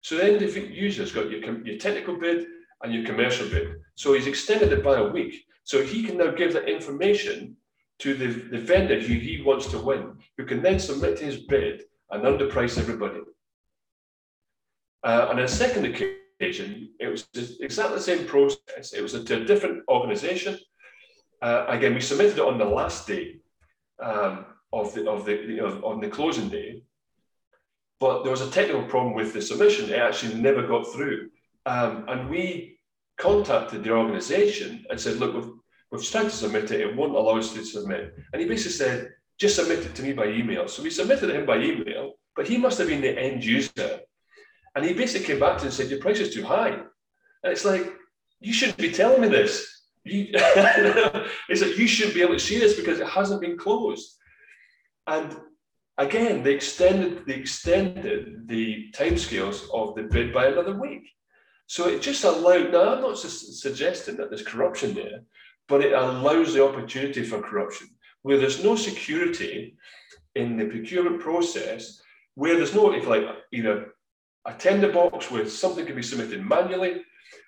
So 0.00 0.16
the 0.16 0.24
end 0.24 0.40
user 0.40 1.02
has 1.02 1.12
got 1.12 1.30
your, 1.30 1.40
your 1.66 1.78
technical 1.78 2.18
bid 2.18 2.46
and 2.82 2.92
your 2.92 3.04
commercial 3.04 3.48
bid. 3.48 3.76
So 3.96 4.14
he's 4.14 4.26
extended 4.26 4.72
it 4.72 4.82
by 4.82 4.96
a 4.96 5.08
week. 5.08 5.44
So 5.64 5.82
he 5.82 6.02
can 6.02 6.16
now 6.16 6.30
give 6.30 6.54
that 6.54 6.68
information 6.68 7.56
to 7.98 8.14
the, 8.14 8.26
the 8.26 8.58
vendor 8.58 8.98
who 8.98 9.14
he 9.14 9.42
wants 9.44 9.66
to 9.66 9.78
win, 9.78 10.16
who 10.38 10.46
can 10.46 10.62
then 10.62 10.78
submit 10.78 11.18
his 11.18 11.36
bid 11.36 11.82
and 12.10 12.22
underprice 12.22 12.78
everybody. 12.78 13.20
Uh, 15.04 15.26
on 15.28 15.40
a 15.40 15.48
second 15.48 15.84
occasion, 15.84 16.90
it 16.98 17.08
was 17.08 17.28
exactly 17.60 17.96
the 17.96 18.02
same 18.02 18.26
process. 18.26 18.94
It 18.94 19.02
was 19.02 19.14
a, 19.14 19.24
to 19.24 19.42
a 19.42 19.44
different 19.44 19.82
organization. 19.88 20.58
Uh, 21.42 21.66
again, 21.68 21.94
we 21.94 22.00
submitted 22.00 22.38
it 22.38 22.44
on 22.44 22.56
the 22.56 22.64
last 22.64 23.06
day. 23.06 23.36
Um, 24.02 24.46
of 24.72 24.94
the 24.94 25.08
of 25.10 25.24
the 25.24 25.32
you 25.32 25.56
know, 25.56 25.80
on 25.84 26.00
the 26.00 26.08
closing 26.08 26.48
day. 26.48 26.82
But 28.00 28.22
there 28.22 28.30
was 28.30 28.42
a 28.42 28.50
technical 28.50 28.84
problem 28.84 29.14
with 29.14 29.32
the 29.32 29.42
submission; 29.42 29.90
it 29.90 29.98
actually 29.98 30.34
never 30.34 30.66
got 30.66 30.92
through. 30.92 31.30
Um, 31.66 32.04
and 32.08 32.30
we 32.30 32.78
contacted 33.16 33.82
the 33.82 33.90
organisation 33.90 34.86
and 34.88 35.00
said, 35.00 35.16
"Look, 35.16 35.58
We've 35.90 36.04
tried 36.04 36.24
to 36.24 36.30
submit 36.30 36.70
it, 36.70 36.82
it 36.82 36.96
won't 36.96 37.14
allow 37.14 37.38
us 37.38 37.54
to 37.54 37.64
submit. 37.64 38.14
And 38.32 38.42
he 38.42 38.48
basically 38.48 38.72
said, 38.72 39.12
just 39.38 39.56
submit 39.56 39.80
it 39.80 39.94
to 39.94 40.02
me 40.02 40.12
by 40.12 40.26
email. 40.26 40.68
So 40.68 40.82
we 40.82 40.90
submitted 40.90 41.30
it 41.30 41.36
him 41.36 41.46
by 41.46 41.58
email, 41.58 42.14
but 42.36 42.46
he 42.46 42.58
must 42.58 42.78
have 42.78 42.88
been 42.88 43.00
the 43.00 43.18
end 43.18 43.44
user. 43.44 44.00
And 44.74 44.84
he 44.84 44.92
basically 44.92 45.26
came 45.26 45.40
back 45.40 45.58
to 45.58 45.64
and 45.64 45.72
said, 45.72 45.88
Your 45.88 46.00
price 46.00 46.20
is 46.20 46.34
too 46.34 46.44
high. 46.44 46.70
And 46.70 47.52
it's 47.52 47.64
like, 47.64 47.94
you 48.40 48.52
shouldn't 48.52 48.78
be 48.78 48.90
telling 48.90 49.20
me 49.20 49.28
this. 49.28 49.86
You, 50.04 50.28
it's 51.48 51.62
like 51.62 51.78
you 51.78 51.86
shouldn't 51.86 52.14
be 52.14 52.22
able 52.22 52.34
to 52.34 52.40
see 52.40 52.58
this 52.58 52.76
because 52.76 53.00
it 53.00 53.06
hasn't 53.06 53.40
been 53.40 53.56
closed. 53.56 54.16
And 55.08 55.36
again, 55.96 56.42
they 56.42 56.54
extended 56.54 57.26
they 57.26 57.34
extended 57.34 58.46
the 58.46 58.92
timescales 58.92 59.62
of 59.72 59.94
the 59.94 60.04
bid 60.04 60.32
by 60.32 60.46
another 60.46 60.78
week. 60.78 61.08
So 61.66 61.88
it 61.88 62.02
just 62.02 62.24
allowed. 62.24 62.72
Now 62.72 62.94
I'm 62.94 63.00
not 63.00 63.18
su- 63.18 63.52
suggesting 63.52 64.16
that 64.16 64.30
there's 64.30 64.42
corruption 64.42 64.94
there, 64.94 65.22
but 65.66 65.82
it 65.82 65.92
allows 65.92 66.54
the 66.54 66.64
opportunity 66.64 67.24
for 67.24 67.42
corruption 67.42 67.88
where 68.22 68.38
there's 68.38 68.62
no 68.62 68.76
security 68.76 69.76
in 70.34 70.56
the 70.56 70.66
procurement 70.66 71.20
process, 71.20 72.00
where 72.34 72.56
there's 72.56 72.74
no, 72.74 72.92
if 72.92 73.06
like 73.06 73.24
either 73.52 73.92
a 74.46 74.52
tender 74.54 74.92
box 74.92 75.30
where 75.30 75.48
something 75.48 75.86
can 75.86 75.96
be 75.96 76.02
submitted 76.02 76.44
manually, 76.44 77.02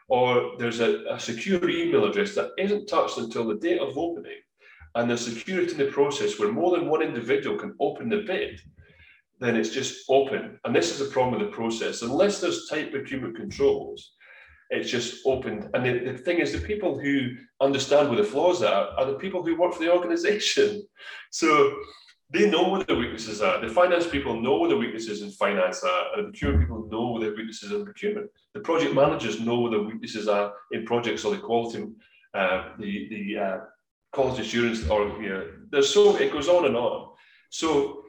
or 0.08 0.52
there's 0.58 0.80
a, 0.80 1.04
a 1.10 1.20
secure 1.20 1.68
email 1.68 2.04
address 2.04 2.34
that 2.34 2.50
isn't 2.58 2.86
touched 2.86 3.18
until 3.18 3.46
the 3.46 3.56
date 3.56 3.80
of 3.80 3.96
opening, 3.96 4.40
and 4.94 5.08
there's 5.08 5.24
security 5.24 5.72
in 5.72 5.78
the 5.78 5.86
process 5.86 6.38
where 6.38 6.52
more 6.52 6.76
than 6.76 6.88
one 6.88 7.02
individual 7.02 7.56
can 7.56 7.74
open 7.80 8.08
the 8.08 8.22
bid, 8.22 8.60
then 9.38 9.56
it's 9.56 9.70
just 9.70 10.04
open. 10.08 10.58
And 10.64 10.74
this 10.74 10.90
is 10.90 10.98
the 10.98 11.12
problem 11.12 11.38
with 11.38 11.48
the 11.48 11.56
process. 11.56 12.02
Unless 12.02 12.40
there's 12.40 12.68
tight 12.68 12.90
procurement 12.92 13.36
controls, 13.36 14.12
it's 14.70 14.90
just 14.90 15.26
opened. 15.26 15.68
And 15.74 15.84
the, 15.84 16.12
the 16.12 16.18
thing 16.18 16.38
is, 16.38 16.52
the 16.52 16.66
people 16.66 16.98
who 16.98 17.30
understand 17.60 18.08
where 18.08 18.18
the 18.18 18.28
flaws 18.28 18.62
are 18.62 18.88
are 18.96 19.06
the 19.06 19.14
people 19.14 19.42
who 19.42 19.56
work 19.56 19.74
for 19.74 19.82
the 19.82 19.92
organization. 19.92 20.82
So 21.32 21.76
they 22.32 22.48
know 22.48 22.68
what 22.68 22.86
the 22.86 22.94
weaknesses 22.94 23.40
are. 23.40 23.60
The 23.60 23.72
finance 23.72 24.06
people 24.06 24.40
know 24.40 24.56
what 24.58 24.70
the 24.70 24.76
weaknesses 24.76 25.22
in 25.22 25.30
finance 25.30 25.82
are, 25.82 26.04
and 26.14 26.26
the 26.26 26.30
procurement 26.30 26.62
people 26.62 26.88
know 26.90 27.10
what 27.12 27.22
the 27.22 27.30
weaknesses 27.30 27.72
in 27.72 27.84
procurement. 27.84 28.30
The 28.54 28.60
project 28.60 28.94
managers 28.94 29.40
know 29.40 29.60
what 29.60 29.72
the 29.72 29.82
weaknesses 29.82 30.28
are 30.28 30.52
in 30.72 30.84
projects 30.84 31.24
or 31.24 31.34
the 31.34 31.40
quality, 31.40 31.86
uh, 32.34 32.70
the 32.78 33.08
the 33.10 33.38
uh, 33.38 33.58
quality 34.12 34.42
assurance, 34.42 34.88
or 34.88 35.06
you 35.22 35.28
know, 35.28 35.46
there's 35.70 35.92
so 35.92 36.16
it 36.16 36.32
goes 36.32 36.48
on 36.48 36.66
and 36.66 36.76
on. 36.76 37.10
So 37.50 38.04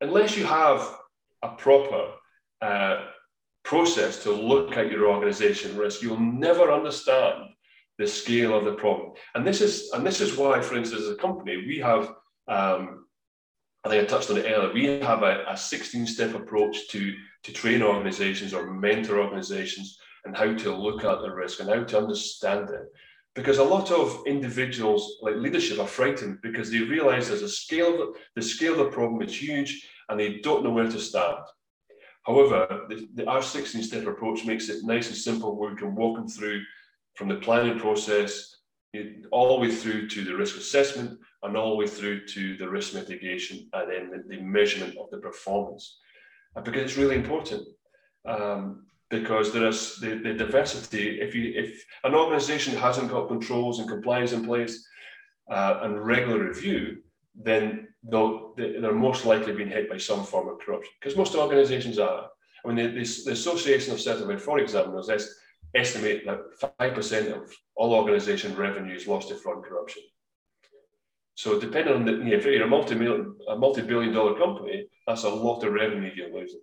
unless 0.00 0.36
you 0.36 0.44
have 0.44 0.96
a 1.42 1.48
proper 1.48 2.12
uh, 2.60 3.06
process 3.64 4.22
to 4.22 4.32
look 4.32 4.76
at 4.76 4.90
your 4.90 5.08
organization 5.08 5.76
risk, 5.76 6.02
you'll 6.02 6.20
never 6.20 6.72
understand 6.72 7.44
the 7.98 8.06
scale 8.06 8.56
of 8.56 8.64
the 8.64 8.74
problem. 8.74 9.12
And 9.34 9.46
this 9.46 9.60
is 9.60 9.90
and 9.92 10.06
this 10.06 10.20
is 10.20 10.36
why, 10.36 10.60
for 10.60 10.76
instance, 10.76 11.02
as 11.02 11.10
a 11.10 11.16
company, 11.16 11.56
we 11.66 11.78
have 11.78 12.12
um, 12.48 13.06
I 13.84 13.88
think 13.88 14.02
I 14.02 14.06
touched 14.06 14.30
on 14.30 14.38
it 14.38 14.46
earlier. 14.46 14.72
We 14.72 14.86
have 15.00 15.22
a, 15.22 15.44
a 15.48 15.52
16-step 15.52 16.34
approach 16.34 16.88
to 16.88 17.14
to 17.44 17.52
train 17.52 17.82
organizations 17.82 18.52
or 18.52 18.72
mentor 18.72 19.20
organizations 19.20 19.98
and 20.24 20.36
how 20.36 20.52
to 20.52 20.74
look 20.74 21.04
at 21.04 21.20
the 21.20 21.30
risk 21.30 21.60
and 21.60 21.68
how 21.68 21.84
to 21.84 21.98
understand 21.98 22.70
it. 22.70 22.86
Because 23.36 23.58
a 23.58 23.64
lot 23.64 23.90
of 23.90 24.22
individuals, 24.26 25.18
like 25.20 25.36
leadership, 25.36 25.78
are 25.78 25.86
frightened 25.86 26.38
because 26.42 26.70
they 26.70 26.78
realize 26.78 27.28
there's 27.28 27.42
a 27.42 27.48
scale, 27.48 28.14
the 28.34 28.42
scale 28.42 28.72
of 28.72 28.78
the 28.78 28.86
problem 28.86 29.20
is 29.22 29.40
huge 29.40 29.86
and 30.08 30.18
they 30.18 30.38
don't 30.38 30.64
know 30.64 30.70
where 30.70 30.90
to 30.90 30.98
start. 30.98 31.46
However, 32.24 32.86
the, 32.88 33.06
the, 33.14 33.28
our 33.28 33.42
16 33.42 33.82
step 33.82 34.06
approach 34.06 34.44
makes 34.46 34.68
it 34.70 34.84
nice 34.84 35.08
and 35.08 35.16
simple 35.16 35.54
where 35.54 35.70
we 35.70 35.76
can 35.76 35.94
walk 35.94 36.16
them 36.16 36.28
through 36.28 36.62
from 37.14 37.28
the 37.28 37.36
planning 37.36 37.78
process 37.78 38.56
all 39.30 39.54
the 39.54 39.60
way 39.60 39.70
through 39.70 40.08
to 40.08 40.24
the 40.24 40.34
risk 40.34 40.56
assessment 40.56 41.18
and 41.42 41.56
all 41.56 41.70
the 41.70 41.76
way 41.76 41.86
through 41.86 42.26
to 42.26 42.56
the 42.56 42.68
risk 42.68 42.94
mitigation 42.94 43.68
and 43.74 43.90
then 43.90 44.10
the, 44.10 44.36
the 44.36 44.42
measurement 44.42 44.96
of 44.96 45.10
the 45.10 45.18
performance. 45.18 45.98
And 46.54 46.64
because 46.64 46.82
it's 46.84 46.96
really 46.96 47.16
important. 47.16 47.68
Um, 48.26 48.86
because 49.10 49.52
there 49.52 49.66
is 49.66 49.96
the, 50.00 50.16
the 50.16 50.34
diversity. 50.34 51.20
If 51.20 51.34
you 51.34 51.52
if 51.54 51.84
an 52.04 52.14
organization 52.14 52.76
hasn't 52.76 53.10
got 53.10 53.28
controls 53.28 53.78
and 53.78 53.88
compliance 53.88 54.32
in 54.32 54.44
place 54.44 54.86
uh, 55.50 55.80
and 55.82 56.04
regular 56.04 56.44
review, 56.44 56.98
then 57.34 57.88
they're 58.02 58.92
most 58.92 59.24
likely 59.26 59.52
being 59.52 59.68
hit 59.68 59.90
by 59.90 59.98
some 59.98 60.24
form 60.24 60.48
of 60.48 60.58
corruption. 60.58 60.92
Because 61.00 61.16
most 61.16 61.34
organizations 61.34 61.98
are. 61.98 62.28
I 62.64 62.68
mean, 62.68 62.76
the, 62.76 63.00
the, 63.00 63.22
the 63.26 63.32
Association 63.32 63.92
of 63.92 64.00
Certified 64.00 64.42
Fraud 64.42 64.60
Examiners 64.60 65.08
estimate 65.74 66.26
that 66.26 66.40
5% 66.80 67.32
of 67.32 67.52
all 67.76 67.94
organization 67.94 68.56
revenue 68.56 68.96
is 68.96 69.06
lost 69.06 69.28
to 69.28 69.36
fraud 69.36 69.58
and 69.58 69.64
corruption. 69.64 70.02
So 71.34 71.60
depending 71.60 71.94
on 71.94 72.04
the, 72.04 72.12
you 72.12 72.24
know, 72.24 72.32
if 72.32 72.44
you're 72.44 72.64
a 72.64 72.66
multi-million, 72.66 73.36
a 73.48 73.56
multi-billion 73.56 74.12
dollar 74.12 74.38
company, 74.38 74.86
that's 75.06 75.24
a 75.24 75.28
lot 75.28 75.62
of 75.62 75.72
revenue 75.72 76.10
you're 76.14 76.32
losing. 76.32 76.60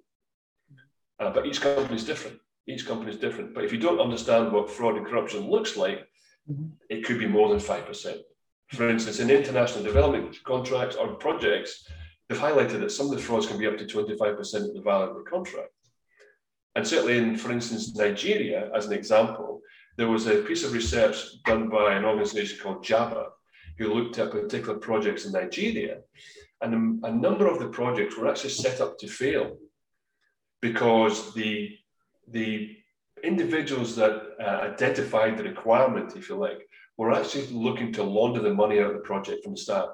Uh, 1.20 1.30
but 1.32 1.46
each 1.46 1.62
company 1.62 1.96
is 1.96 2.06
different. 2.06 2.40
Each 2.68 2.86
company 2.86 3.12
is 3.12 3.18
different. 3.18 3.54
But 3.54 3.66
if 3.66 3.72
you 3.72 3.80
don't 3.80 4.00
understand 4.00 4.52
what 4.52 4.70
fraud 4.70 4.98
and 4.98 5.06
corruption 5.06 5.50
looks 5.50 5.76
like, 5.78 6.08
mm-hmm. 6.50 6.68
it 6.90 7.06
could 7.06 7.20
be 7.20 7.28
more 7.28 7.50
than 7.50 7.60
5%. 7.60 8.18
For 8.70 8.90
instance, 8.90 9.20
in 9.20 9.30
international 9.30 9.84
development 9.84 10.38
contracts 10.44 10.96
or 10.96 11.16
projects, 11.16 11.88
they've 12.28 12.40
highlighted 12.40 12.80
that 12.80 12.92
some 12.92 13.08
of 13.08 13.12
the 13.16 13.22
frauds 13.22 13.46
can 13.46 13.58
be 13.58 13.68
up 13.68 13.78
to 13.78 13.86
25% 13.86 14.40
of 14.70 14.74
the 14.74 14.82
value 14.82 15.12
of 15.12 15.18
the 15.18 15.30
contract. 15.30 15.70
And 16.76 16.88
certainly 16.88 17.18
in, 17.18 17.38
for 17.38 17.52
instance, 17.52 17.96
Nigeria, 17.96 18.72
as 18.76 18.88
an 18.88 18.94
example, 18.94 19.62
there 19.98 20.08
was 20.08 20.26
a 20.26 20.42
piece 20.42 20.64
of 20.64 20.74
research 20.74 21.44
done 21.44 21.70
by 21.70 21.94
an 21.94 22.06
organization 22.06 22.58
called 22.60 22.84
JAVA, 22.84 23.28
who 23.78 23.94
looked 23.94 24.18
at 24.18 24.32
particular 24.32 24.80
projects 24.80 25.26
in 25.26 25.34
Nigeria. 25.34 26.00
And 26.62 27.04
a, 27.04 27.08
a 27.08 27.12
number 27.12 27.48
of 27.48 27.60
the 27.60 27.68
projects 27.68 28.18
were 28.18 28.28
actually 28.28 28.52
set 28.52 28.82
up 28.82 28.98
to 29.00 29.08
fail 29.08 29.58
because 30.64 31.34
the, 31.34 31.78
the 32.30 32.78
individuals 33.22 33.98
that 33.98 34.16
uh, 34.40 34.72
identified 34.72 35.38
the 35.38 35.44
requirement, 35.44 36.16
if 36.16 36.30
you 36.30 36.38
like, 36.38 36.62
were 36.98 37.12
actually 37.12 37.48
looking 37.48 37.92
to 37.92 38.02
launder 38.02 38.42
the 38.42 38.54
money 38.54 38.80
out 38.80 38.92
of 38.92 38.94
the 38.94 39.10
project 39.12 39.44
from 39.44 39.56
the 39.56 39.60
start. 39.60 39.90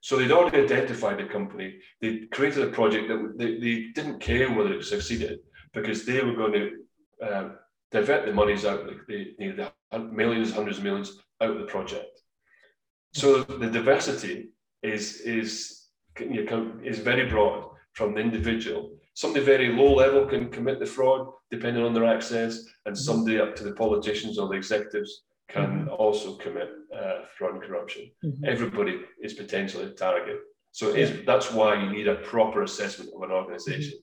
So 0.00 0.16
they'd 0.16 0.32
already 0.32 0.62
identified 0.62 1.18
the 1.18 1.26
company. 1.26 1.68
They 2.00 2.26
created 2.36 2.62
a 2.64 2.76
project 2.78 3.08
that 3.08 3.34
they, 3.36 3.58
they 3.64 3.76
didn't 3.96 4.20
care 4.20 4.50
whether 4.50 4.72
it 4.72 4.84
succeeded 4.84 5.40
because 5.74 6.06
they 6.06 6.22
were 6.22 6.40
going 6.42 6.54
to 6.60 6.64
uh, 7.26 7.48
divert 7.90 8.24
the 8.24 8.32
monies 8.32 8.64
out, 8.64 8.86
the, 9.06 9.34
you 9.38 9.52
the 9.54 9.98
millions, 9.98 10.52
hundreds 10.54 10.78
of 10.78 10.84
millions 10.84 11.18
out 11.42 11.50
of 11.50 11.58
the 11.58 11.72
project. 11.76 12.22
So 13.12 13.42
the 13.42 13.70
diversity 13.70 14.48
is 14.82 15.20
is 15.20 15.52
is 16.18 16.98
very 17.10 17.26
broad 17.28 17.60
from 17.92 18.14
the 18.14 18.20
individual. 18.20 18.82
Somebody 19.14 19.44
very 19.44 19.68
low 19.72 19.94
level 19.94 20.26
can 20.26 20.50
commit 20.50 20.80
the 20.80 20.86
fraud 20.86 21.32
depending 21.50 21.84
on 21.84 21.94
their 21.94 22.04
access, 22.04 22.64
and 22.84 22.98
somebody 22.98 23.38
up 23.40 23.54
to 23.56 23.64
the 23.64 23.72
politicians 23.72 24.38
or 24.38 24.48
the 24.48 24.56
executives 24.56 25.22
can 25.48 25.66
mm-hmm. 25.66 25.88
also 25.90 26.34
commit 26.34 26.70
uh, 26.94 27.20
fraud 27.38 27.54
and 27.54 27.62
corruption. 27.62 28.10
Mm-hmm. 28.24 28.44
Everybody 28.44 29.00
is 29.22 29.34
potentially 29.34 29.84
a 29.84 29.90
target. 29.90 30.38
So 30.72 30.92
that's 31.24 31.52
why 31.52 31.80
you 31.80 31.90
need 31.90 32.08
a 32.08 32.16
proper 32.16 32.64
assessment 32.64 33.10
of 33.14 33.22
an 33.22 33.30
organization. 33.30 34.00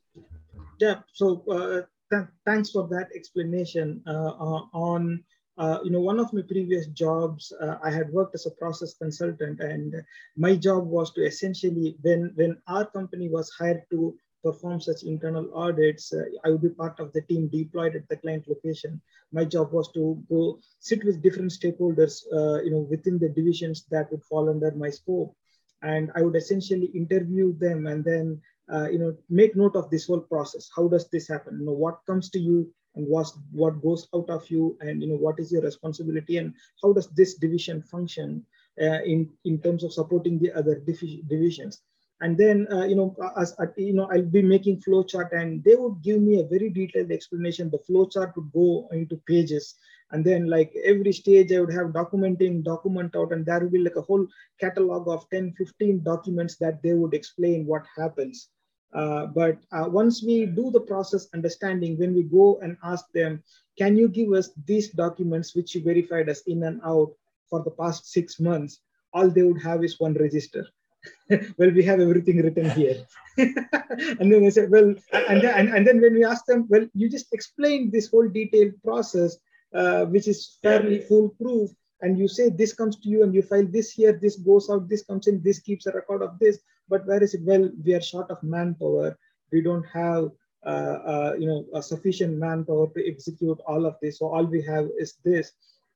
Yeah. 0.80 1.00
So 1.12 1.44
uh, 1.50 1.82
th- 2.10 2.30
thanks 2.46 2.72
for 2.72 2.88
that 2.88 3.10
explanation 3.14 4.02
uh, 4.08 4.34
uh 4.48 4.64
on. 4.74 5.24
Uh, 5.58 5.80
you 5.84 5.92
know, 5.92 6.00
one 6.00 6.20
of 6.20 6.32
my 6.32 6.42
previous 6.42 6.88
jobs, 6.88 7.52
uh, 7.62 7.76
I 7.84 7.92
had 7.92 8.10
worked 8.10 8.34
as 8.34 8.46
a 8.46 8.52
process 8.52 8.94
consultant, 8.94 9.60
and 9.60 9.94
my 10.38 10.56
job 10.56 10.88
was 10.88 11.12
to 11.14 11.22
essentially, 11.26 11.98
when 12.02 12.32
when 12.36 12.58
our 12.68 12.86
company 12.86 13.28
was 13.30 13.52
hired 13.60 13.84
to 13.92 14.16
perform 14.44 14.80
such 14.82 15.04
internal 15.04 15.50
audits, 15.54 16.14
uh, 16.14 16.26
I 16.44 16.50
would 16.50 16.62
be 16.62 16.70
part 16.70 17.00
of 17.00 17.14
the 17.14 17.22
team 17.22 17.48
deployed 17.48 17.96
at 17.96 18.08
the 18.10 18.18
client 18.18 18.48
location. 18.48 19.02
My 19.32 19.46
job 19.46 19.72
was 19.72 19.92
to 19.94 20.22
go 20.30 20.60
sit 20.80 21.04
with 21.04 21.22
different 21.22 21.52
stakeholders, 21.52 22.24
uh, 22.34 22.62
you 22.64 22.72
know, 22.72 22.88
within 22.90 23.20
the 23.20 23.30
divisions 23.30 23.86
that 23.92 24.12
would 24.12 24.24
fall 24.24 24.50
under 24.50 24.72
my 24.72 24.90
scope. 24.90 25.36
And 25.82 26.12
I 26.16 26.22
would 26.22 26.36
essentially 26.36 26.88
interview 26.88 27.58
them 27.58 27.88
and 27.88 28.04
then, 28.04 28.42
uh, 28.72 28.90
you 28.90 29.00
know, 29.00 29.16
make 29.30 29.56
note 29.56 29.76
of 29.76 29.90
this 29.90 30.08
whole 30.08 30.22
process. 30.22 30.70
How 30.76 30.88
does 30.88 31.10
this 31.10 31.28
happen? 31.28 31.60
You 31.60 31.66
know, 31.66 31.74
what 31.74 32.06
comes 32.06 32.30
to 32.32 32.40
you 32.40 32.72
and 32.96 33.08
what, 33.08 33.32
what 33.52 33.82
goes 33.82 34.08
out 34.14 34.30
of 34.30 34.50
you 34.50 34.78
and, 34.82 35.02
you 35.02 35.08
know, 35.08 35.16
what 35.16 35.40
is 35.40 35.52
your 35.52 35.62
responsibility 35.62 36.38
and 36.38 36.54
how 36.84 36.94
does 36.94 37.08
this 37.10 37.36
division 37.36 37.82
function 37.82 38.46
uh, 38.82 39.02
in, 39.04 39.30
in 39.46 39.60
terms 39.60 39.84
of 39.84 39.94
supporting 39.94 40.40
the 40.40 40.52
other 40.54 40.76
divisions? 40.86 41.82
And 42.22 42.38
then 42.38 42.68
uh, 42.72 42.86
you 42.86 42.96
know 42.96 43.16
as 43.38 43.56
uh, 43.60 43.66
you 43.76 43.94
know 43.94 44.08
i'll 44.12 44.32
be 44.38 44.42
making 44.42 44.80
flow 44.80 45.04
chart 45.04 45.34
and 45.34 45.64
they 45.64 45.76
would 45.76 46.02
give 46.04 46.22
me 46.22 46.40
a 46.40 46.46
very 46.46 46.70
detailed 46.70 47.12
explanation. 47.12 47.70
The 47.70 47.80
flow 47.80 48.06
chart 48.06 48.36
would 48.36 48.52
go 48.54 48.88
into 48.92 49.18
pages. 49.28 49.76
And 50.14 50.26
then 50.26 50.48
like 50.48 50.74
every 50.84 51.14
stage 51.14 51.54
i 51.54 51.60
would 51.62 51.74
have 51.74 51.88
documenting 51.98 52.64
document 52.64 53.16
out 53.16 53.32
and 53.32 53.46
there 53.46 53.62
would 53.62 53.72
be 53.72 53.80
like 53.80 53.96
a 53.96 54.02
whole 54.02 54.28
catalog 54.60 55.08
of 55.08 55.30
10 55.30 55.54
15 55.58 56.04
documents 56.04 56.58
that 56.58 56.84
they 56.84 56.94
would 56.94 57.14
explain 57.14 57.66
what 57.66 57.86
happens. 57.98 58.50
Uh, 58.94 59.28
but 59.28 59.58
uh, 59.72 59.88
once 59.88 60.22
we 60.22 60.46
do 60.46 60.70
the 60.70 60.82
process 60.82 61.28
understanding 61.34 61.98
when 61.98 62.14
we 62.14 62.24
go 62.24 62.60
and 62.62 62.76
ask 62.84 63.06
them 63.14 63.42
can 63.78 63.96
you 63.96 64.10
give 64.10 64.34
us 64.34 64.50
these 64.66 64.90
documents 64.90 65.56
which 65.56 65.74
you 65.74 65.82
verified 65.82 66.28
as 66.28 66.44
in 66.46 66.64
and 66.64 66.82
out 66.84 67.14
for 67.50 67.64
the 67.64 67.72
past 67.72 68.12
six 68.12 68.40
months, 68.40 68.82
all 69.14 69.30
they 69.30 69.44
would 69.44 69.62
have 69.62 69.84
is 69.84 70.00
one 70.00 70.14
register. 70.16 70.68
well, 71.58 71.72
we 71.72 71.84
have 71.84 72.00
everything 72.00 72.42
written 72.42 72.70
here. 72.72 73.06
and 73.38 74.32
then 74.32 74.44
they 74.44 74.50
said, 74.50 74.70
well, 74.70 74.94
and 75.14 75.42
then, 75.42 75.54
and, 75.58 75.70
and 75.70 75.88
then 75.88 76.02
when 76.02 76.14
we 76.14 76.24
ask 76.24 76.46
them, 76.46 76.68
well, 76.70 76.86
you 76.94 77.10
just 77.10 77.34
explained 77.34 77.92
this 77.92 78.10
whole 78.10 78.28
detailed 78.28 78.74
process, 78.84 79.38
uh, 79.74 80.06
which 80.06 80.28
is 80.28 80.58
fairly 80.62 81.00
foolproof. 81.02 81.72
And 82.02 82.18
you 82.18 82.28
say 82.28 82.50
this 82.50 82.74
comes 82.74 82.98
to 82.98 83.10
you 83.10 83.24
and 83.24 83.34
you 83.34 83.44
file 83.44 83.68
this 83.68 83.92
here, 83.92 84.14
this 84.14 84.36
goes 84.38 84.70
out, 84.70 84.90
this 84.90 85.04
comes 85.04 85.28
in, 85.28 85.42
this 85.44 85.60
keeps 85.60 85.86
a 85.86 85.92
record 85.92 86.24
of 86.24 86.40
this. 86.40 86.60
But 86.90 87.06
where 87.06 87.24
is 87.24 87.34
it? 87.36 87.42
Well, 87.44 87.70
we 87.86 87.94
are 87.94 88.02
short 88.02 88.32
of 88.32 88.42
manpower. 88.42 89.18
We 89.52 89.62
don't 89.62 89.86
have 89.86 90.32
uh, 90.66 90.70
uh, 90.70 91.36
you 91.40 91.48
know 91.48 91.66
a 91.74 91.82
sufficient 91.82 92.38
manpower 92.38 92.88
to 92.96 93.08
execute 93.08 93.60
all 93.66 93.86
of 93.86 93.96
this. 94.02 94.20
So 94.20 94.28
all 94.28 94.46
we 94.46 94.62
have 94.64 94.90
is 95.00 95.16
this. 95.24 95.54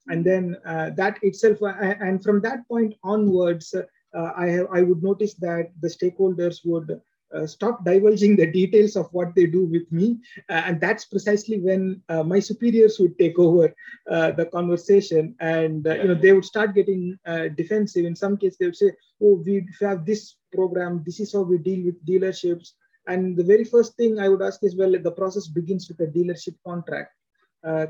And 0.08 0.24
then 0.24 0.58
uh, 0.66 0.92
that 0.92 1.18
itself, 1.24 1.62
uh, 1.62 1.74
and 1.80 2.24
from 2.24 2.40
that 2.42 2.68
point 2.68 2.96
onwards, 3.04 3.74
uh, 3.74 3.84
I, 4.16 4.48
have, 4.48 4.68
I 4.72 4.82
would 4.82 5.04
notice 5.04 5.34
that 5.36 5.72
the 5.82 5.88
stakeholders 5.88 6.60
would 6.66 7.02
uh, 7.36 7.46
stop 7.46 7.84
divulging 7.84 8.36
the 8.36 8.46
details 8.46 8.96
of 8.96 9.08
what 9.12 9.34
they 9.36 9.46
do 9.46 9.66
with 9.66 9.92
me. 9.92 10.18
Uh, 10.50 10.62
and 10.66 10.80
that's 10.80 11.06
precisely 11.06 11.60
when 11.60 12.02
uh, 12.08 12.24
my 12.24 12.40
superiors 12.40 12.98
would 13.00 13.18
take 13.18 13.38
over 13.40 13.74
uh, 14.10 14.32
the 14.32 14.46
conversation 14.46 15.36
and, 15.40 15.86
uh, 15.88 15.96
you 15.96 16.08
know, 16.08 16.16
they 16.16 16.32
would 16.32 16.46
start 16.46 16.76
getting 16.76 17.18
defensive. 17.56 18.06
In 18.06 18.16
some 18.16 18.38
cases, 18.38 18.58
they 18.58 18.66
would 18.68 18.76
say, 18.76 18.92
oh, 19.22 19.42
we 19.46 19.68
have 19.82 20.06
this 20.06 20.36
program. 20.54 21.04
This 21.06 21.20
is 21.20 21.34
how 21.34 21.42
we 21.42 21.58
deal 21.58 21.86
with 21.86 22.06
dealerships. 22.06 22.72
And 23.08 23.36
the 23.36 23.44
very 23.44 23.64
first 23.64 23.96
thing 23.98 24.20
I 24.20 24.30
would 24.30 24.42
ask 24.42 24.64
is, 24.64 24.76
well, 24.76 24.92
the 24.92 25.12
process 25.12 25.48
begins 25.48 25.88
with 25.90 26.00
a 26.00 26.12
dealership 26.12 26.56
contract. 26.66 27.12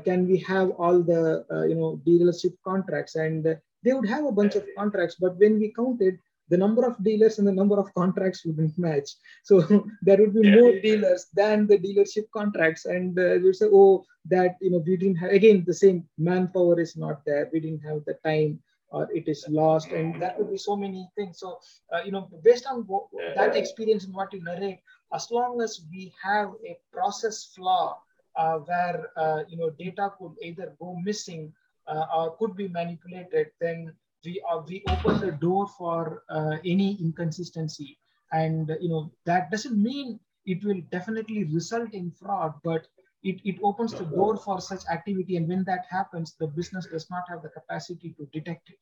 can 0.04 0.26
we 0.26 0.38
have 0.38 0.70
all 0.70 1.02
the, 1.02 1.44
you 1.68 1.74
know, 1.74 2.00
dealership 2.06 2.54
contracts? 2.64 3.14
And 3.14 3.56
they 3.86 3.92
would 3.94 4.08
have 4.08 4.26
a 4.26 4.32
bunch 4.32 4.56
of 4.56 4.66
contracts, 4.76 5.16
but 5.18 5.38
when 5.38 5.60
we 5.60 5.72
counted, 5.72 6.18
the 6.48 6.56
number 6.56 6.84
of 6.84 7.02
dealers 7.02 7.38
and 7.38 7.46
the 7.46 7.52
number 7.52 7.78
of 7.78 7.92
contracts 7.94 8.44
wouldn't 8.44 8.76
match. 8.78 9.10
So 9.44 9.60
there 10.02 10.18
would 10.18 10.34
be 10.34 10.48
yeah. 10.48 10.56
more 10.56 10.72
dealers 10.80 11.26
than 11.34 11.66
the 11.66 11.78
dealership 11.78 12.26
contracts. 12.32 12.84
And 12.84 13.18
uh, 13.18 13.38
we 13.42 13.52
say, 13.52 13.66
oh, 13.72 14.04
that, 14.26 14.56
you 14.60 14.70
know, 14.70 14.82
we 14.86 14.96
didn't 14.96 15.16
have, 15.16 15.30
again, 15.30 15.64
the 15.66 15.74
same 15.74 16.04
manpower 16.18 16.80
is 16.80 16.96
not 16.96 17.24
there. 17.24 17.48
We 17.52 17.60
didn't 17.60 17.82
have 17.82 18.04
the 18.06 18.14
time 18.24 18.60
or 18.90 19.08
it 19.12 19.28
is 19.28 19.44
lost. 19.48 19.90
And 19.90 20.20
that 20.22 20.38
would 20.38 20.50
be 20.50 20.58
so 20.58 20.76
many 20.76 21.08
things. 21.16 21.40
So, 21.40 21.58
uh, 21.92 22.02
you 22.04 22.12
know, 22.12 22.28
based 22.44 22.66
on 22.66 22.82
what, 22.82 23.04
that 23.34 23.56
experience 23.56 24.04
and 24.04 24.14
what 24.14 24.32
you 24.32 24.42
narrate, 24.42 24.80
as 25.14 25.30
long 25.30 25.60
as 25.60 25.82
we 25.90 26.12
have 26.22 26.50
a 26.64 26.78
process 26.92 27.52
flaw 27.54 27.98
uh, 28.36 28.58
where, 28.58 29.10
uh, 29.16 29.42
you 29.48 29.56
know, 29.56 29.70
data 29.70 30.12
could 30.18 30.32
either 30.42 30.74
go 30.78 30.96
missing 31.02 31.52
uh, 31.86 32.06
or 32.14 32.36
could 32.36 32.56
be 32.56 32.68
manipulated, 32.68 33.52
then 33.60 33.94
we 34.24 34.42
uh, 34.50 34.60
we 34.66 34.82
open 34.88 35.20
the 35.20 35.32
door 35.32 35.66
for 35.68 36.24
uh, 36.28 36.56
any 36.64 36.96
inconsistency. 37.00 37.98
And 38.32 38.68
you 38.80 38.88
know 38.88 39.12
that 39.24 39.50
doesn't 39.50 39.80
mean 39.80 40.20
it 40.44 40.64
will 40.64 40.80
definitely 40.90 41.44
result 41.44 41.92
in 41.94 42.10
fraud, 42.10 42.54
but 42.64 42.86
it, 43.22 43.40
it 43.44 43.58
opens 43.62 43.92
the 43.94 44.04
door 44.04 44.36
for 44.36 44.60
such 44.60 44.82
activity. 44.90 45.36
And 45.36 45.48
when 45.48 45.64
that 45.64 45.86
happens, 45.90 46.34
the 46.38 46.46
business 46.46 46.86
does 46.86 47.10
not 47.10 47.24
have 47.28 47.42
the 47.42 47.48
capacity 47.48 48.14
to 48.18 48.26
detect 48.32 48.68
it. 48.70 48.78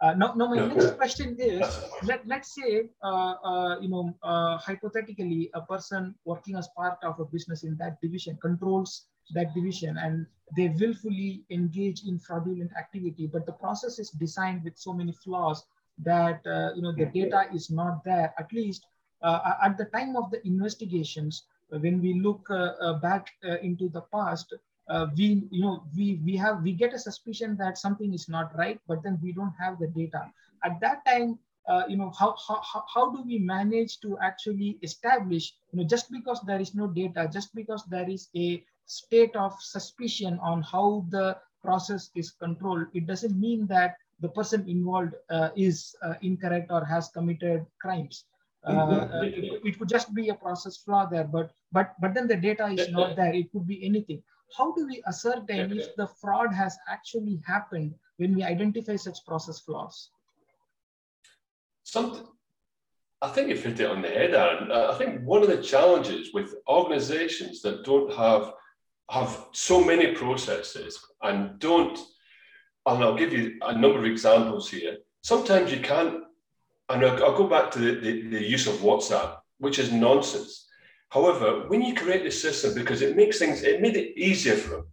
Uh, 0.00 0.14
now, 0.14 0.34
now, 0.34 0.46
my 0.48 0.66
next 0.66 0.96
question 0.96 1.36
is: 1.38 1.62
Let 2.02 2.26
let's 2.26 2.54
say, 2.54 2.90
uh, 3.02 3.34
uh, 3.50 3.78
you 3.80 3.88
know, 3.88 4.14
uh, 4.22 4.58
hypothetically, 4.58 5.50
a 5.54 5.62
person 5.62 6.14
working 6.24 6.56
as 6.56 6.68
part 6.76 6.98
of 7.02 7.20
a 7.20 7.24
business 7.24 7.64
in 7.64 7.76
that 7.78 8.00
division 8.02 8.36
controls 8.42 9.06
that 9.32 9.54
division, 9.54 9.96
and 9.98 10.26
they 10.56 10.68
willfully 10.68 11.44
engage 11.50 12.04
in 12.06 12.18
fraudulent 12.18 12.70
activity. 12.78 13.26
But 13.26 13.46
the 13.46 13.52
process 13.52 13.98
is 13.98 14.10
designed 14.10 14.64
with 14.64 14.76
so 14.76 14.92
many 14.92 15.12
flaws 15.12 15.64
that 15.98 16.46
uh, 16.46 16.74
you 16.74 16.82
know 16.82 16.92
the 16.92 17.06
data 17.06 17.46
is 17.54 17.70
not 17.70 18.04
there. 18.04 18.34
At 18.38 18.52
least 18.52 18.86
uh, 19.22 19.54
at 19.62 19.78
the 19.78 19.86
time 19.86 20.16
of 20.16 20.30
the 20.30 20.44
investigations, 20.46 21.44
when 21.68 22.00
we 22.00 22.14
look 22.20 22.48
back 23.00 23.28
into 23.62 23.88
the 23.88 24.02
past, 24.12 24.54
uh, 24.88 25.06
we 25.16 25.42
you 25.50 25.62
know 25.62 25.84
we 25.96 26.20
we 26.24 26.36
have 26.36 26.62
we 26.62 26.72
get 26.72 26.92
a 26.92 26.98
suspicion 26.98 27.56
that 27.56 27.78
something 27.78 28.12
is 28.12 28.28
not 28.28 28.54
right 28.56 28.80
but 28.86 29.02
then 29.02 29.18
we 29.22 29.32
don't 29.32 29.54
have 29.58 29.78
the 29.78 29.86
data 29.88 30.30
at 30.64 30.78
that 30.80 31.04
time 31.06 31.38
uh, 31.68 31.84
you 31.88 31.96
know 31.96 32.12
how, 32.18 32.34
how 32.46 32.60
how 32.92 33.10
do 33.10 33.22
we 33.22 33.38
manage 33.38 33.98
to 34.00 34.18
actually 34.20 34.78
establish 34.82 35.54
you 35.72 35.80
know 35.80 35.86
just 35.86 36.10
because 36.10 36.40
there 36.46 36.60
is 36.60 36.74
no 36.74 36.86
data 36.86 37.28
just 37.32 37.54
because 37.54 37.84
there 37.86 38.08
is 38.08 38.28
a 38.36 38.62
state 38.86 39.34
of 39.36 39.54
suspicion 39.60 40.38
on 40.42 40.62
how 40.62 41.04
the 41.10 41.36
process 41.62 42.10
is 42.14 42.30
controlled. 42.30 42.86
It 42.94 43.06
doesn't 43.06 43.38
mean 43.38 43.66
that 43.68 43.96
the 44.20 44.28
person 44.28 44.68
involved 44.68 45.14
uh, 45.30 45.50
is 45.56 45.94
uh, 46.02 46.14
incorrect 46.22 46.70
or 46.70 46.84
has 46.84 47.08
committed 47.08 47.66
crimes. 47.80 48.24
Uh, 48.66 48.72
uh, 48.72 49.20
it, 49.22 49.60
it, 49.64 49.78
could 49.78 49.88
just 49.88 50.14
be 50.14 50.30
a 50.30 50.34
process 50.34 50.78
flaw 50.78 51.04
there 51.04 51.24
but 51.24 51.50
but 51.70 51.92
but 52.00 52.14
then 52.14 52.26
the 52.26 52.36
data 52.36 52.66
is 52.66 52.88
not 52.90 53.14
there. 53.14 53.34
It 53.34 53.52
could 53.52 53.66
be 53.66 53.84
anything. 53.84 54.22
How 54.56 54.72
do 54.72 54.86
we 54.86 55.02
ascertain 55.06 55.72
if 55.72 55.94
the 55.96 56.06
fraud 56.06 56.54
has 56.54 56.76
actually 56.88 57.42
happened 57.46 57.94
when 58.16 58.34
we 58.34 58.42
identify 58.42 58.96
such 58.96 59.18
process 59.26 59.58
flaws? 59.60 60.10
Something, 61.82 62.26
I 63.20 63.28
think 63.28 63.48
you've 63.48 63.62
hit 63.62 63.80
it 63.80 63.90
on 63.90 64.00
the 64.00 64.08
head, 64.08 64.34
Aaron. 64.34 64.70
Uh, 64.70 64.90
I 64.92 64.98
think 64.98 65.22
one 65.22 65.42
of 65.42 65.48
the 65.48 65.62
challenges 65.62 66.32
with 66.32 66.54
organizations 66.68 67.60
that 67.62 67.84
don't 67.84 68.12
have 68.14 68.52
have 69.10 69.46
so 69.52 69.84
many 69.84 70.12
processes 70.12 70.98
and 71.22 71.58
don't, 71.58 71.98
and 72.86 73.02
I'll 73.02 73.16
give 73.16 73.32
you 73.32 73.58
a 73.62 73.76
number 73.76 73.98
of 73.98 74.04
examples 74.04 74.70
here. 74.70 74.98
Sometimes 75.22 75.72
you 75.72 75.80
can't, 75.80 76.24
and 76.88 77.04
I'll, 77.04 77.24
I'll 77.24 77.36
go 77.36 77.46
back 77.46 77.70
to 77.72 77.78
the, 77.78 78.00
the, 78.00 78.28
the 78.28 78.42
use 78.42 78.66
of 78.66 78.74
WhatsApp, 78.76 79.38
which 79.58 79.78
is 79.78 79.92
nonsense. 79.92 80.66
However, 81.10 81.68
when 81.68 81.82
you 81.82 81.94
create 81.94 82.24
this 82.24 82.40
system, 82.40 82.74
because 82.74 83.00
it 83.00 83.16
makes 83.16 83.38
things, 83.38 83.62
it 83.62 83.80
made 83.80 83.96
it 83.96 84.18
easier 84.18 84.56
for 84.56 84.70
them, 84.70 84.86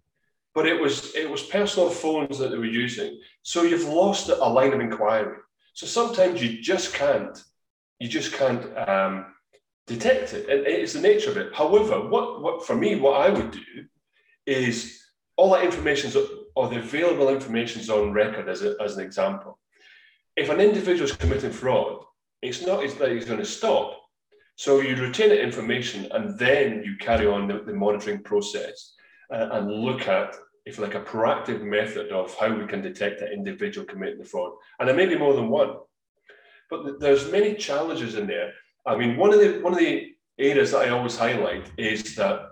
but 0.53 0.68
it 0.68 0.80
was 0.80 1.16
it 1.16 1.30
was 1.30 1.43
personal 1.43 1.89
phones 1.89 2.38
that 2.38 2.51
they 2.51 2.57
were 2.57 2.66
using. 2.66 3.20
So 3.41 3.64
you've 3.64 3.88
lost 3.88 4.30
a 4.30 4.36
line 4.36 4.74
of 4.74 4.82
inquiry. 4.82 5.38
So 5.74 5.88
sometimes 5.88 6.43
you 6.43 6.62
just 6.62 6.93
can't, 6.93 7.41
you 7.99 8.07
just 8.07 8.34
can't 8.34 8.64
um, 8.88 9.34
detect 9.88 10.34
it. 10.34 10.49
And 10.49 10.68
it's 10.68 10.93
the 10.93 11.01
nature 11.01 11.32
of 11.32 11.38
it. 11.38 11.55
However, 11.55 12.07
what, 12.07 12.41
what 12.41 12.68
for 12.68 12.76
me, 12.76 12.97
what 12.97 13.22
I 13.22 13.30
would 13.30 13.51
do 13.51 13.86
is 14.46 15.02
all 15.38 15.52
that 15.52 15.64
information 15.64 16.12
or 16.56 16.68
the 16.68 16.80
available 16.80 17.30
information 17.30 17.82
is 17.82 17.89
on 17.89 18.12
record 18.12 18.50
as, 18.50 18.62
a, 18.62 18.76
as 18.82 18.98
an 18.98 19.04
example. 19.04 19.58
If 20.36 20.50
an 20.50 20.60
individual 20.60 21.10
is 21.10 21.16
committing 21.16 21.52
fraud, 21.52 22.04
it's 22.42 22.66
not 22.66 22.84
as 22.84 23.00
like 23.00 23.12
he's 23.12 23.26
going 23.26 23.39
to 23.39 23.46
stop 23.46 24.02
so 24.62 24.80
you 24.80 24.96
retain 24.96 25.30
that 25.30 25.42
information 25.42 26.08
and 26.12 26.38
then 26.38 26.84
you 26.86 26.96
carry 26.98 27.26
on 27.26 27.48
the, 27.48 27.64
the 27.66 27.74
monitoring 27.74 28.22
process 28.22 28.94
uh, 29.34 29.50
and 29.54 29.72
look 29.72 30.08
at, 30.08 30.36
if 30.68 30.78
like 30.78 30.94
a 30.94 31.02
proactive 31.02 31.64
method 31.64 32.12
of 32.12 32.36
how 32.36 32.54
we 32.54 32.68
can 32.68 32.80
detect 32.80 33.22
an 33.22 33.32
individual 33.34 33.88
committing 33.88 34.20
the 34.20 34.26
fraud. 34.26 34.52
And 34.80 34.88
there 34.88 34.96
may 34.96 35.08
be 35.08 35.18
more 35.18 35.34
than 35.34 35.50
one. 35.50 35.78
But 36.70 37.00
there's 37.00 37.32
many 37.32 37.56
challenges 37.56 38.14
in 38.14 38.28
there. 38.28 38.54
I 38.86 38.96
mean, 38.96 39.18
one 39.18 39.34
of 39.34 39.39
the 39.39 39.62
one 39.62 39.74
of 39.74 39.80
the 39.80 40.12
areas 40.38 40.74
that 40.74 40.88
I 40.88 40.89
always 40.89 41.18
highlight 41.18 41.72
is 41.78 42.14
that, 42.18 42.51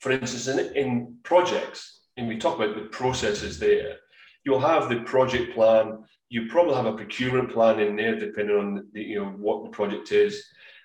for 0.00 0.12
instance, 0.12 0.48
in, 0.48 0.76
in 0.76 1.16
projects, 1.22 2.00
and 2.16 2.26
we 2.26 2.38
talk 2.38 2.56
about 2.56 2.74
the 2.74 2.88
processes 2.88 3.58
there, 3.58 3.96
you'll 4.44 4.60
have 4.60 4.88
the 4.88 5.00
project 5.00 5.54
plan. 5.54 6.04
You 6.28 6.48
probably 6.48 6.74
have 6.74 6.86
a 6.86 6.92
procurement 6.92 7.52
plan 7.52 7.80
in 7.80 7.96
there, 7.96 8.18
depending 8.18 8.56
on 8.56 8.86
the, 8.92 9.02
you 9.02 9.22
know 9.22 9.30
what 9.30 9.64
the 9.64 9.70
project 9.70 10.12
is. 10.12 10.42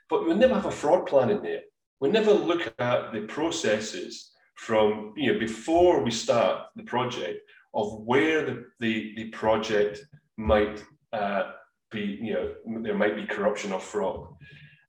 But 0.09 0.27
we 0.27 0.33
never 0.33 0.53
have 0.53 0.65
a 0.65 0.71
fraud 0.71 1.07
plan 1.07 1.29
in 1.29 1.41
there. 1.41 1.61
We 1.99 2.09
never 2.09 2.31
look 2.31 2.73
at 2.79 3.13
the 3.13 3.21
processes 3.27 4.31
from 4.55 5.13
you 5.17 5.33
know 5.33 5.39
before 5.39 6.01
we 6.01 6.11
start 6.11 6.67
the 6.75 6.83
project 6.83 7.39
of 7.73 8.01
where 8.05 8.45
the, 8.45 8.65
the, 8.79 9.13
the 9.17 9.25
project 9.29 9.99
might 10.37 10.83
uh, 11.11 11.51
be, 11.91 12.19
you 12.21 12.33
know, 12.33 12.81
there 12.81 12.95
might 12.95 13.15
be 13.15 13.25
corruption 13.25 13.73
or 13.73 13.79
fraud. 13.79 14.27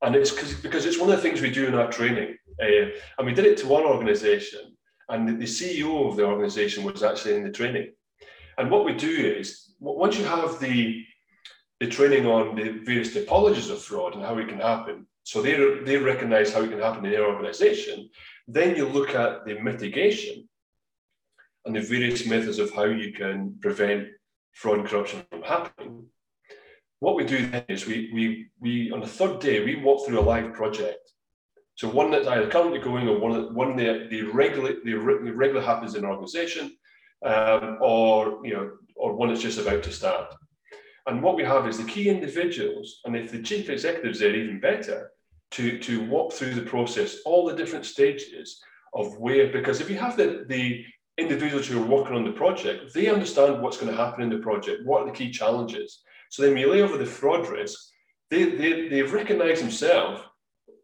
And 0.03 0.15
it's 0.15 0.33
because 0.57 0.85
it's 0.85 0.99
one 0.99 1.11
of 1.11 1.17
the 1.17 1.23
things 1.23 1.41
we 1.41 1.51
do 1.51 1.67
in 1.67 1.75
our 1.75 1.91
training. 1.91 2.37
Uh, 2.63 2.91
and 3.19 3.27
we 3.27 3.35
did 3.35 3.45
it 3.45 3.59
to 3.59 3.67
one 3.67 3.85
organization, 3.85 4.77
and 5.09 5.29
the, 5.29 5.33
the 5.33 5.45
CEO 5.45 6.09
of 6.09 6.17
the 6.17 6.25
organization 6.25 6.85
was 6.85 7.03
actually 7.03 7.37
in 7.37 7.45
the 7.45 7.51
training. 7.51 7.93
And 8.59 8.71
what 8.71 8.85
we 8.85 8.95
do 8.95 9.11
is, 9.11 9.75
once 9.81 10.19
you 10.19 10.25
have 10.25 10.59
the 10.59 11.05
the 11.81 11.87
training 11.87 12.27
on 12.27 12.57
the 12.57 12.81
various 12.85 13.15
typologies 13.15 13.71
of 13.71 13.83
fraud 13.83 14.15
and 14.15 14.23
how 14.23 14.39
it 14.39 14.49
can 14.49 14.59
happen. 14.59 15.07
So 15.25 15.43
they, 15.43 15.81
they 15.85 15.99
recognize 15.99 16.53
how 16.53 16.63
it 16.63 16.71
can 16.71 16.81
happen 16.81 17.05
in 17.05 17.13
their 17.13 17.27
organization. 17.27 18.09
Then 18.49 18.77
you 18.77 18.89
look 18.89 19.15
at 19.15 19.45
the 19.45 19.61
mitigation 19.61 20.49
and 21.65 21.77
the 21.77 21.81
various 21.81 22.27
methods 22.27 22.59
of 22.59 22.73
how 22.73 22.85
you 22.85 23.13
can 23.13 23.59
prevent 23.61 24.09
fraud 24.53 24.79
and 24.79 24.89
corruption 24.89 25.25
from 25.31 25.43
happening. 25.43 26.07
What 27.01 27.17
we 27.17 27.25
do 27.25 27.47
then 27.47 27.65
is 27.69 27.87
we, 27.87 28.11
we, 28.15 28.47
we 28.61 28.91
on 28.91 29.01
the 29.01 29.07
third 29.07 29.41
day, 29.41 29.65
we 29.65 29.77
walk 29.77 30.07
through 30.07 30.19
a 30.19 30.23
live 30.23 30.53
project. 30.55 31.11
So 31.75 31.89
one 31.89 32.11
that's 32.11 32.27
either 32.27 32.49
currently 32.49 32.79
going 32.79 33.07
or 33.07 33.19
one, 33.19 33.33
that, 33.33 33.53
one 33.53 33.77
that 33.77 34.09
the 34.09 34.23
regular, 34.23 34.77
the 34.83 34.95
regular 34.95 35.61
happens 35.61 35.95
in 35.95 36.05
an 36.05 36.11
organization 36.11 36.75
um, 37.25 37.79
or, 37.83 38.41
you 38.47 38.55
know, 38.55 38.71
or 38.95 39.15
one 39.15 39.29
that's 39.29 39.43
just 39.43 39.59
about 39.59 39.83
to 39.83 39.93
start. 39.93 40.35
And 41.07 41.23
what 41.23 41.37
we 41.37 41.45
have 41.45 41.69
is 41.69 41.77
the 41.77 41.85
key 41.85 42.09
individuals, 42.09 43.01
and 43.05 43.15
if 43.15 43.31
the 43.31 43.43
chief 43.43 43.69
executives 43.69 44.23
are 44.23 44.35
even 44.35 44.59
better, 44.59 45.11
to, 45.53 45.79
to 45.79 46.05
walk 46.07 46.33
through 46.33 46.55
the 46.55 46.63
process, 46.63 47.19
all 47.25 47.47
the 47.47 47.55
different 47.55 47.87
stages 47.87 48.61
of 48.95 49.17
where, 49.19 49.53
because 49.53 49.81
if 49.81 49.89
you 49.89 49.99
have 49.99 50.17
the, 50.17 50.45
the 50.49 50.85
individuals 51.19 51.67
who 51.67 51.83
are 51.83 51.87
working 51.87 52.17
on 52.17 52.25
the 52.25 52.33
project, 52.33 52.93
they 52.93 53.09
understand 53.09 53.63
what's 53.63 53.77
going 53.77 53.91
to 53.91 53.97
happen 53.97 54.23
in 54.23 54.31
the 54.31 54.39
project, 54.39 54.85
what 54.85 55.03
are 55.03 55.07
the 55.07 55.13
key 55.13 55.31
challenges. 55.31 56.03
So 56.37 56.43
then 56.43 56.55
you 56.59 56.71
lay 56.71 56.83
over 56.83 56.99
the 56.99 57.07
fraud 57.07 57.49
risk, 57.49 57.79
they, 58.29 58.45
they, 58.45 58.89
they 58.91 59.01
recognize 59.01 59.61
themselves 59.61 60.21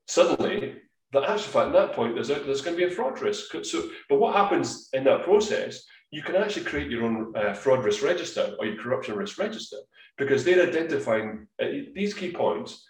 suddenly 0.07 0.76
that 1.12 1.24
actually 1.24 1.66
at 1.66 1.72
that 1.74 1.92
point 1.92 2.14
there's, 2.14 2.30
a, 2.30 2.36
there's 2.36 2.62
going 2.62 2.74
to 2.74 2.86
be 2.86 2.90
a 2.90 2.96
fraud 2.96 3.20
risk. 3.20 3.55
So, 3.64 3.90
but 4.09 4.18
what 4.18 4.34
happens 4.34 4.88
in 4.94 5.05
that 5.05 5.24
process, 5.24 5.84
you 6.11 6.22
can 6.22 6.36
actually 6.36 6.64
create 6.64 6.90
your 6.90 7.05
own 7.05 7.34
uh, 7.36 7.53
fraud 7.53 7.84
risk 7.84 8.03
register 8.03 8.57
or 8.59 8.64
your 8.64 8.82
corruption 8.82 9.14
risk 9.14 9.38
register 9.38 9.76
because 10.16 10.42
they're 10.42 10.66
identifying 10.66 11.46
uh, 11.62 11.66
these 11.94 12.14
key 12.14 12.32
points. 12.32 12.82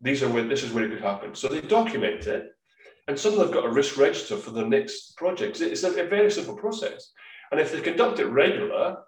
These 0.00 0.22
are 0.22 0.28
where 0.28 0.46
this 0.46 0.62
is 0.62 0.72
where 0.72 0.84
it 0.84 0.90
could 0.90 1.00
happen. 1.02 1.34
So 1.34 1.48
they 1.48 1.62
document 1.62 2.28
it, 2.28 2.46
and 3.08 3.18
suddenly 3.18 3.44
they've 3.44 3.54
got 3.54 3.66
a 3.66 3.72
risk 3.72 3.96
register 3.96 4.36
for 4.36 4.52
the 4.52 4.64
next 4.64 5.16
project. 5.16 5.60
It's 5.60 5.82
a, 5.82 5.88
a 5.88 6.06
very 6.06 6.30
simple 6.30 6.54
process, 6.54 7.10
and 7.50 7.60
if 7.60 7.72
they 7.72 7.80
conduct 7.80 8.20
it 8.20 8.26
regular, 8.26 8.98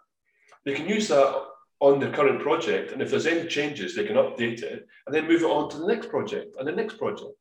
they 0.64 0.74
can 0.74 0.88
use 0.88 1.06
that 1.06 1.44
on 1.80 2.00
the 2.00 2.10
current 2.10 2.40
project. 2.40 2.92
And 2.92 3.02
if 3.02 3.10
there's 3.10 3.26
any 3.26 3.46
changes, 3.48 3.94
they 3.94 4.06
can 4.06 4.16
update 4.16 4.62
it 4.62 4.86
and 5.06 5.14
then 5.14 5.28
move 5.28 5.42
it 5.42 5.46
on 5.46 5.68
to 5.70 5.78
the 5.78 5.86
next 5.86 6.08
project 6.08 6.56
and 6.58 6.66
the 6.66 6.72
next 6.72 6.98
project. 6.98 7.32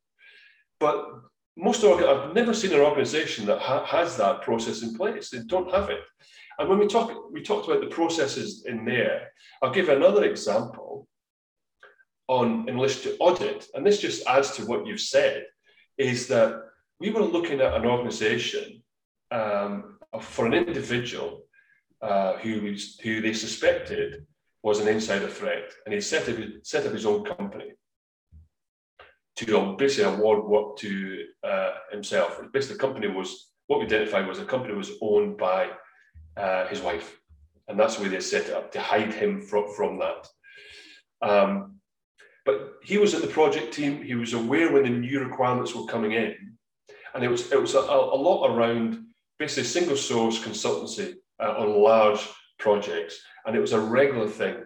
But 0.78 1.06
most 1.56 1.82
organ- 1.84 2.08
I've 2.08 2.34
never 2.34 2.52
seen 2.52 2.74
an 2.74 2.80
organization 2.80 3.46
that 3.46 3.60
ha- 3.60 3.84
has 3.84 4.16
that 4.18 4.42
process 4.42 4.82
in 4.82 4.94
place. 4.94 5.30
They 5.30 5.40
don't 5.46 5.72
have 5.72 5.88
it. 5.88 6.00
And 6.58 6.68
when 6.68 6.78
we 6.78 6.86
talk, 6.86 7.32
we 7.32 7.42
talked 7.42 7.68
about 7.68 7.80
the 7.80 7.94
processes 7.94 8.64
in 8.66 8.84
there. 8.84 9.32
I'll 9.62 9.72
give 9.72 9.88
another 9.88 10.24
example 10.24 11.06
on 12.28 12.68
in 12.68 12.76
to 12.76 13.16
audit, 13.20 13.66
and 13.74 13.86
this 13.86 14.00
just 14.00 14.26
adds 14.26 14.50
to 14.52 14.66
what 14.66 14.86
you've 14.86 15.00
said. 15.00 15.44
Is 15.98 16.26
that 16.28 16.60
we 16.98 17.10
were 17.10 17.22
looking 17.22 17.60
at 17.60 17.74
an 17.74 17.86
organization 17.86 18.82
um, 19.30 19.98
for 20.20 20.46
an 20.46 20.54
individual 20.54 21.45
uh, 22.02 22.34
who, 22.38 22.62
was, 22.62 22.98
who 23.02 23.20
they 23.20 23.32
suspected 23.32 24.26
was 24.62 24.80
an 24.80 24.88
insider 24.88 25.28
threat, 25.28 25.70
and 25.84 25.94
he 25.94 26.00
set 26.00 26.28
up, 26.28 26.36
set 26.62 26.86
up 26.86 26.92
his 26.92 27.06
own 27.06 27.24
company 27.24 27.72
to 29.36 29.76
basically 29.78 30.12
award 30.12 30.44
work 30.44 30.76
to 30.78 31.24
uh, 31.44 31.72
himself. 31.90 32.40
Basically, 32.52 32.76
the 32.76 32.80
company 32.80 33.06
was 33.06 33.52
what 33.66 33.80
we 33.80 33.86
identified 33.86 34.26
was 34.26 34.38
the 34.38 34.44
company 34.44 34.74
was 34.74 34.92
owned 35.00 35.36
by 35.36 35.70
uh, 36.36 36.66
his 36.66 36.80
wife, 36.80 37.20
and 37.68 37.78
that's 37.78 37.96
the 37.96 38.02
way 38.02 38.08
they 38.08 38.20
set 38.20 38.46
it 38.46 38.54
up 38.54 38.72
to 38.72 38.80
hide 38.80 39.12
him 39.12 39.40
from 39.40 39.72
from 39.74 39.98
that. 39.98 40.26
Um, 41.22 41.76
but 42.44 42.74
he 42.82 42.98
was 42.98 43.14
at 43.14 43.22
the 43.22 43.28
project 43.28 43.74
team. 43.74 44.02
He 44.02 44.14
was 44.14 44.32
aware 44.32 44.72
when 44.72 44.84
the 44.84 44.90
new 44.90 45.20
requirements 45.20 45.74
were 45.74 45.86
coming 45.86 46.12
in, 46.12 46.56
and 47.14 47.22
it 47.22 47.28
was 47.28 47.52
it 47.52 47.60
was 47.60 47.74
a, 47.74 47.80
a 47.80 48.18
lot 48.28 48.48
around 48.48 49.04
basically 49.38 49.64
single 49.64 49.96
source 49.96 50.38
consultancy 50.38 51.14
uh, 51.40 51.54
on 51.58 51.82
large 51.82 52.20
projects, 52.58 53.20
and 53.44 53.56
it 53.56 53.60
was 53.60 53.72
a 53.72 53.80
regular 53.80 54.28
thing. 54.28 54.56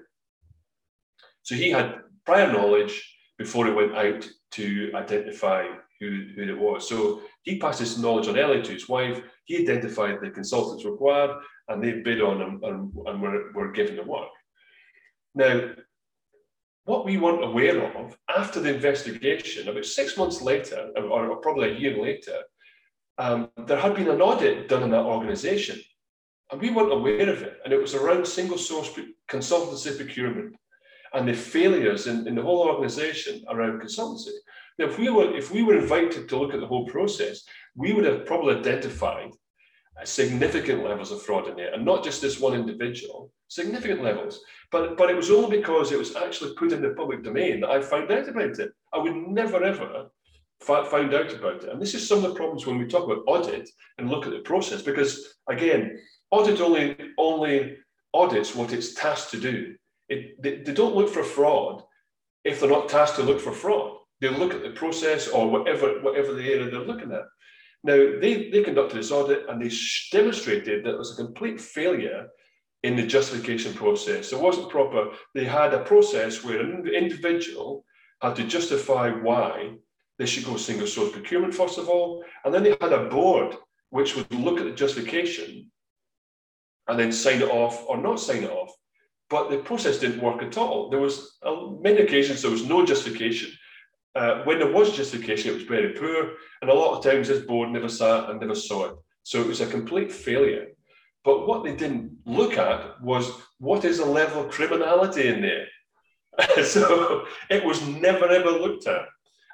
So 1.42 1.54
he 1.54 1.70
had 1.70 1.96
prior 2.26 2.52
knowledge 2.52 3.02
before 3.38 3.66
he 3.66 3.72
went 3.72 3.96
out 3.96 4.28
to 4.52 4.92
identify 4.94 5.66
who, 5.98 6.26
who 6.34 6.42
it 6.42 6.58
was. 6.58 6.88
So 6.88 7.22
he 7.42 7.58
passed 7.58 7.80
his 7.80 7.98
knowledge 7.98 8.28
on 8.28 8.38
early 8.38 8.62
to 8.62 8.72
his 8.72 8.88
wife. 8.88 9.20
He 9.44 9.62
identified 9.62 10.18
the 10.20 10.30
consultants 10.30 10.84
required, 10.84 11.36
and 11.68 11.82
they 11.82 11.92
bid 11.92 12.20
on 12.22 12.38
them 12.38 12.60
and, 12.62 12.92
and 13.06 13.22
were, 13.22 13.52
were 13.52 13.72
given 13.72 13.96
the 13.96 14.02
work. 14.02 14.30
Now, 15.34 15.70
what 16.84 17.04
we 17.04 17.18
weren't 17.18 17.44
aware 17.44 17.94
of 17.96 18.16
after 18.28 18.60
the 18.60 18.74
investigation, 18.74 19.68
about 19.68 19.84
six 19.84 20.16
months 20.16 20.42
later, 20.42 20.90
or 20.96 21.36
probably 21.36 21.70
a 21.70 21.78
year 21.78 22.02
later, 22.02 22.38
um, 23.18 23.50
there 23.66 23.78
had 23.78 23.94
been 23.94 24.08
an 24.08 24.22
audit 24.22 24.68
done 24.68 24.82
in 24.82 24.90
that 24.90 25.04
organization. 25.04 25.78
And 26.50 26.60
we 26.60 26.70
weren't 26.70 26.92
aware 26.92 27.30
of 27.30 27.42
it. 27.42 27.60
And 27.64 27.72
it 27.72 27.80
was 27.80 27.94
around 27.94 28.26
single 28.26 28.58
source 28.58 28.90
consultancy 29.28 29.96
procurement 29.96 30.56
and 31.12 31.28
the 31.28 31.34
failures 31.34 32.06
in, 32.06 32.26
in 32.26 32.34
the 32.34 32.42
whole 32.42 32.68
organization 32.68 33.44
around 33.48 33.80
consultancy. 33.80 34.30
Now, 34.78 34.86
if 34.86 34.98
we 34.98 35.10
were 35.10 35.36
if 35.36 35.50
we 35.50 35.62
were 35.62 35.78
invited 35.78 36.28
to 36.28 36.38
look 36.38 36.54
at 36.54 36.60
the 36.60 36.66
whole 36.66 36.86
process, 36.86 37.42
we 37.74 37.92
would 37.92 38.04
have 38.04 38.26
probably 38.26 38.56
identified 38.56 39.30
uh, 40.00 40.04
significant 40.04 40.84
levels 40.84 41.12
of 41.12 41.22
fraud 41.22 41.48
in 41.48 41.56
there, 41.56 41.74
and 41.74 41.84
not 41.84 42.04
just 42.04 42.22
this 42.22 42.40
one 42.40 42.54
individual, 42.54 43.30
significant 43.48 44.02
levels. 44.02 44.40
But 44.70 44.96
but 44.96 45.10
it 45.10 45.16
was 45.16 45.30
only 45.30 45.58
because 45.58 45.92
it 45.92 45.98
was 45.98 46.16
actually 46.16 46.54
put 46.54 46.72
in 46.72 46.82
the 46.82 46.90
public 46.90 47.22
domain 47.22 47.60
that 47.60 47.70
I 47.70 47.80
found 47.82 48.10
out 48.10 48.28
about 48.28 48.58
it. 48.58 48.70
I 48.92 48.98
would 48.98 49.14
never 49.14 49.62
ever 49.62 50.10
found 50.60 51.14
out 51.14 51.32
about 51.32 51.64
it. 51.64 51.70
And 51.70 51.80
this 51.80 51.94
is 51.94 52.06
some 52.06 52.24
of 52.24 52.30
the 52.30 52.34
problems 52.34 52.66
when 52.66 52.78
we 52.78 52.86
talk 52.86 53.04
about 53.04 53.24
audit 53.26 53.68
and 53.98 54.10
look 54.10 54.26
at 54.26 54.32
the 54.32 54.40
process, 54.40 54.82
because 54.82 55.36
again, 55.48 55.98
audit 56.30 56.60
only 56.60 56.96
only 57.18 57.76
audits 58.14 58.54
what 58.54 58.72
it's 58.72 58.94
tasked 58.94 59.30
to 59.32 59.40
do. 59.40 59.74
It, 60.08 60.42
they, 60.42 60.56
they 60.56 60.72
don't 60.72 60.96
look 60.96 61.08
for 61.08 61.22
fraud 61.22 61.82
if 62.44 62.60
they're 62.60 62.70
not 62.70 62.88
tasked 62.88 63.16
to 63.16 63.22
look 63.22 63.40
for 63.40 63.52
fraud. 63.52 63.98
They 64.20 64.28
look 64.28 64.54
at 64.54 64.62
the 64.62 64.70
process 64.70 65.28
or 65.28 65.48
whatever 65.48 66.00
whatever 66.00 66.34
the 66.34 66.52
area 66.52 66.70
they're 66.70 66.80
looking 66.80 67.12
at. 67.12 67.24
Now 67.82 68.18
they, 68.20 68.50
they 68.50 68.62
conducted 68.62 68.98
this 68.98 69.10
audit 69.12 69.48
and 69.48 69.60
they 69.60 69.74
demonstrated 70.12 70.84
that 70.84 70.94
it 70.94 70.98
was 70.98 71.12
a 71.12 71.22
complete 71.22 71.60
failure 71.60 72.28
in 72.82 72.96
the 72.96 73.06
justification 73.06 73.74
process. 73.74 74.32
It 74.32 74.40
wasn't 74.40 74.70
proper. 74.70 75.10
They 75.34 75.44
had 75.44 75.74
a 75.74 75.84
process 75.84 76.42
where 76.42 76.60
an 76.60 76.88
individual 76.88 77.84
had 78.22 78.36
to 78.36 78.44
justify 78.44 79.10
why 79.10 79.74
they 80.18 80.26
should 80.26 80.44
go 80.44 80.56
single 80.56 80.86
source 80.86 81.12
procurement 81.12 81.54
first 81.54 81.78
of 81.78 81.88
all, 81.88 82.22
and 82.44 82.52
then 82.52 82.62
they 82.62 82.76
had 82.80 82.92
a 82.92 83.08
board 83.08 83.56
which 83.88 84.14
would 84.14 84.32
look 84.34 84.58
at 84.58 84.64
the 84.64 84.72
justification 84.72 85.70
and 86.90 86.98
then 86.98 87.12
sign 87.12 87.40
it 87.40 87.48
off 87.48 87.84
or 87.88 87.96
not 87.96 88.20
sign 88.20 88.42
it 88.42 88.50
off. 88.50 88.72
But 89.28 89.48
the 89.48 89.58
process 89.58 90.00
didn't 90.00 90.22
work 90.22 90.42
at 90.42 90.58
all. 90.58 90.90
There 90.90 91.00
was 91.00 91.38
uh, 91.42 91.68
many 91.80 92.00
occasions 92.00 92.42
there 92.42 92.50
was 92.50 92.66
no 92.66 92.84
justification. 92.84 93.52
Uh, 94.16 94.42
when 94.42 94.58
there 94.58 94.72
was 94.72 94.96
justification, 94.96 95.52
it 95.52 95.54
was 95.54 95.62
very 95.62 95.92
poor, 95.94 96.32
and 96.60 96.68
a 96.70 96.74
lot 96.74 96.96
of 96.96 97.04
times 97.04 97.28
this 97.28 97.46
board 97.46 97.70
never 97.70 97.88
sat 97.88 98.28
and 98.28 98.40
never 98.40 98.56
saw 98.56 98.86
it. 98.86 98.96
So 99.22 99.40
it 99.40 99.46
was 99.46 99.60
a 99.60 99.66
complete 99.66 100.10
failure. 100.10 100.66
But 101.24 101.46
what 101.46 101.62
they 101.62 101.76
didn't 101.76 102.10
look 102.26 102.58
at 102.58 103.00
was 103.00 103.30
what 103.58 103.84
is 103.84 103.98
the 103.98 104.04
level 104.06 104.44
of 104.44 104.50
criminality 104.50 105.28
in 105.28 105.40
there. 105.42 105.66
so 106.64 107.26
it 107.50 107.64
was 107.64 107.86
never 107.86 108.28
ever 108.28 108.50
looked 108.50 108.88
at. 108.88 109.06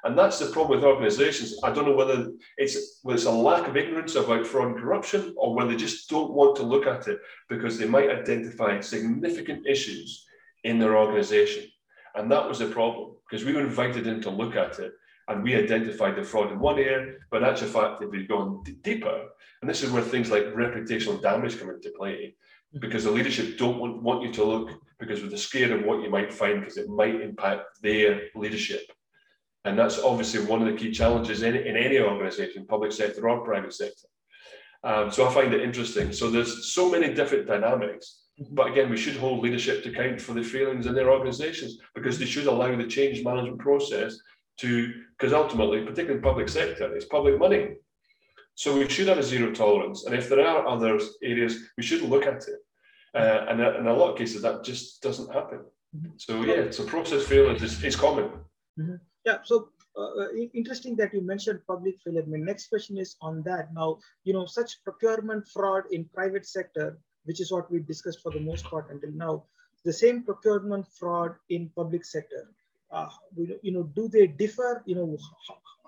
And 0.03 0.17
that's 0.17 0.39
the 0.39 0.47
problem 0.47 0.79
with 0.79 0.87
organizations. 0.87 1.59
I 1.63 1.71
don't 1.71 1.85
know 1.85 1.95
whether 1.95 2.31
it's 2.57 2.99
whether 3.03 3.15
it's 3.15 3.25
a 3.25 3.31
lack 3.31 3.67
of 3.67 3.75
ignorance 3.75 4.15
about 4.15 4.45
fraud 4.45 4.67
and 4.67 4.77
corruption 4.77 5.33
or 5.37 5.55
whether 5.55 5.71
they 5.71 5.75
just 5.75 6.09
don't 6.09 6.33
want 6.33 6.55
to 6.57 6.63
look 6.63 6.85
at 6.85 7.07
it 7.07 7.19
because 7.49 7.77
they 7.77 7.87
might 7.87 8.09
identify 8.09 8.79
significant 8.79 9.65
issues 9.67 10.25
in 10.63 10.79
their 10.79 10.97
organization. 10.97 11.65
And 12.15 12.31
that 12.31 12.47
was 12.47 12.59
the 12.59 12.67
problem 12.67 13.15
because 13.29 13.45
we 13.45 13.53
were 13.53 13.61
invited 13.61 14.07
in 14.07 14.21
to 14.21 14.29
look 14.29 14.55
at 14.55 14.79
it 14.79 14.93
and 15.27 15.43
we 15.43 15.55
identified 15.55 16.15
the 16.15 16.23
fraud 16.23 16.51
in 16.51 16.59
one 16.59 16.79
area, 16.79 17.15
but 17.29 17.43
in 17.43 17.49
actual 17.49 17.67
fact, 17.67 18.01
if 18.01 18.09
we'd 18.09 18.29
gone 18.29 18.63
d- 18.63 18.77
deeper, 18.81 19.27
and 19.61 19.69
this 19.69 19.83
is 19.83 19.91
where 19.91 20.01
things 20.01 20.31
like 20.31 20.45
reputational 20.45 21.21
damage 21.21 21.59
come 21.59 21.69
into 21.69 21.91
play, 21.97 22.35
because 22.79 23.03
the 23.03 23.11
leadership 23.11 23.57
don't 23.57 23.79
want, 23.79 24.01
want 24.01 24.23
you 24.23 24.31
to 24.33 24.43
look 24.43 24.69
because 24.99 25.21
they're 25.21 25.37
scared 25.37 25.71
of 25.71 25.83
what 25.83 26.01
you 26.01 26.09
might 26.09 26.33
find 26.33 26.61
because 26.61 26.77
it 26.77 26.89
might 26.89 27.21
impact 27.21 27.81
their 27.81 28.21
leadership. 28.35 28.91
And 29.65 29.77
that's 29.77 29.99
obviously 29.99 30.45
one 30.45 30.61
of 30.61 30.67
the 30.67 30.77
key 30.77 30.91
challenges 30.91 31.43
in, 31.43 31.55
in 31.55 31.75
any 31.75 31.99
organization, 31.99 32.65
public 32.65 32.91
sector 32.91 33.27
or 33.29 33.43
private 33.43 33.73
sector. 33.73 34.07
Um, 34.83 35.11
so 35.11 35.27
I 35.27 35.33
find 35.33 35.53
it 35.53 35.61
interesting. 35.61 36.13
So 36.13 36.29
there's 36.29 36.73
so 36.73 36.89
many 36.89 37.13
different 37.13 37.47
dynamics. 37.47 38.23
Mm-hmm. 38.39 38.55
But 38.55 38.67
again, 38.71 38.89
we 38.89 38.97
should 38.97 39.17
hold 39.17 39.43
leadership 39.43 39.83
to 39.83 39.89
account 39.89 40.21
for 40.21 40.33
the 40.33 40.43
failings 40.43 40.85
in 40.85 40.95
their 40.95 41.11
organizations 41.11 41.79
because 41.95 42.17
they 42.17 42.25
should 42.25 42.47
allow 42.47 42.75
the 42.75 42.87
change 42.87 43.23
management 43.23 43.59
process 43.59 44.17
to, 44.59 44.93
because 45.17 45.33
ultimately, 45.33 45.81
particularly 45.81 46.17
in 46.17 46.21
public 46.21 46.49
sector, 46.49 46.95
it's 46.95 47.05
public 47.05 47.39
money. 47.39 47.75
So 48.55 48.77
we 48.77 48.89
should 48.89 49.07
have 49.07 49.19
a 49.19 49.23
zero 49.23 49.51
tolerance. 49.53 50.05
And 50.05 50.15
if 50.15 50.29
there 50.29 50.45
are 50.45 50.67
other 50.67 50.99
areas, 51.23 51.57
we 51.77 51.83
should 51.83 52.01
look 52.01 52.25
at 52.25 52.47
it. 52.47 52.59
Uh, 53.13 53.45
and 53.49 53.59
in 53.59 53.87
a 53.87 53.93
lot 53.93 54.11
of 54.11 54.17
cases, 54.17 54.41
that 54.43 54.63
just 54.63 55.01
doesn't 55.01 55.33
happen. 55.33 55.59
Mm-hmm. 55.95 56.09
So 56.17 56.43
yeah, 56.43 56.69
so 56.71 56.85
process 56.85 57.23
failures 57.25 57.61
is, 57.63 57.83
is 57.83 57.95
common. 57.95 58.25
Mm-hmm. 58.79 58.95
Yeah, 59.27 59.39
so 59.43 59.55
uh, 59.97 60.11
uh 60.21 60.29
interesting 60.61 60.95
that 60.97 61.13
you 61.13 61.21
mentioned 61.21 61.59
public 61.67 61.95
failure. 62.03 62.25
My 62.27 62.41
next 62.51 62.69
question 62.69 62.97
is 62.97 63.15
on 63.21 63.43
that. 63.43 63.73
Now, 63.73 63.89
you 64.23 64.33
know, 64.33 64.45
such 64.45 64.71
procurement 64.83 65.47
fraud 65.53 65.83
in 65.91 66.05
private 66.19 66.45
sector, 66.45 66.87
which 67.25 67.41
is 67.41 67.51
what 67.51 67.71
we 67.71 67.79
discussed 67.79 68.21
for 68.23 68.31
the 68.31 68.45
most 68.51 68.63
part 68.65 68.91
until 68.91 69.11
now, 69.25 69.33
the 69.83 69.93
same 70.03 70.23
procurement 70.23 70.85
fraud 70.99 71.35
in 71.49 71.69
public 71.75 72.05
sector. 72.05 72.43
Uh, 72.89 73.09
you 73.61 73.73
know, 73.73 73.83
do 73.99 74.07
they 74.07 74.27
differ? 74.27 74.83
You 74.85 74.95
know, 74.95 75.17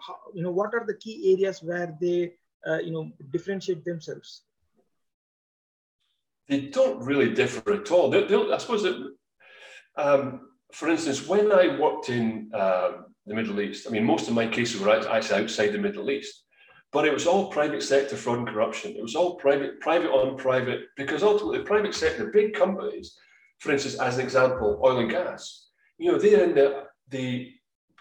how, 0.05 0.17
you 0.33 0.43
know, 0.43 0.51
what 0.51 0.73
are 0.73 0.85
the 0.85 0.97
key 1.05 1.15
areas 1.33 1.63
where 1.63 1.89
they, 2.01 2.33
uh, 2.67 2.79
you 2.79 2.91
know, 2.91 3.09
differentiate 3.31 3.85
themselves? 3.85 4.43
they 6.49 6.61
don't 6.61 6.99
really 7.05 7.33
differ 7.33 7.73
at 7.73 7.91
all. 7.91 8.09
They, 8.09 8.25
I 8.25 8.57
suppose 8.57 8.83
that, 8.83 8.97
um, 9.95 10.49
for 10.73 10.89
instance, 10.89 11.27
when 11.27 11.51
I 11.51 11.77
worked 11.79 12.09
in 12.09 12.51
um, 12.53 13.05
the 13.29 13.35
Middle 13.35 13.61
East, 13.61 13.87
I 13.87 13.91
mean, 13.91 14.03
most 14.03 14.27
of 14.27 14.33
my 14.33 14.47
cases 14.47 14.81
were 14.81 14.89
actually 14.89 15.43
outside 15.43 15.69
the 15.69 15.77
Middle 15.77 16.09
East, 16.09 16.43
but 16.91 17.05
it 17.05 17.13
was 17.13 17.27
all 17.27 17.51
private 17.51 17.83
sector 17.83 18.15
fraud 18.15 18.39
and 18.39 18.47
corruption. 18.47 18.95
It 18.95 19.03
was 19.03 19.15
all 19.15 19.35
private, 19.35 19.79
private 19.79 20.09
on 20.09 20.37
private, 20.37 20.87
because 20.97 21.21
ultimately, 21.21 21.59
private 21.59 21.93
sector, 21.93 22.31
big 22.31 22.53
companies, 22.53 23.15
for 23.59 23.71
instance, 23.71 23.95
as 23.99 24.17
an 24.17 24.23
example, 24.23 24.81
oil 24.83 24.99
and 24.99 25.11
gas, 25.11 25.67
you 25.99 26.11
know, 26.11 26.17
they're 26.17 26.43
in 26.43 26.55
the, 26.55 26.85
the 27.09 27.51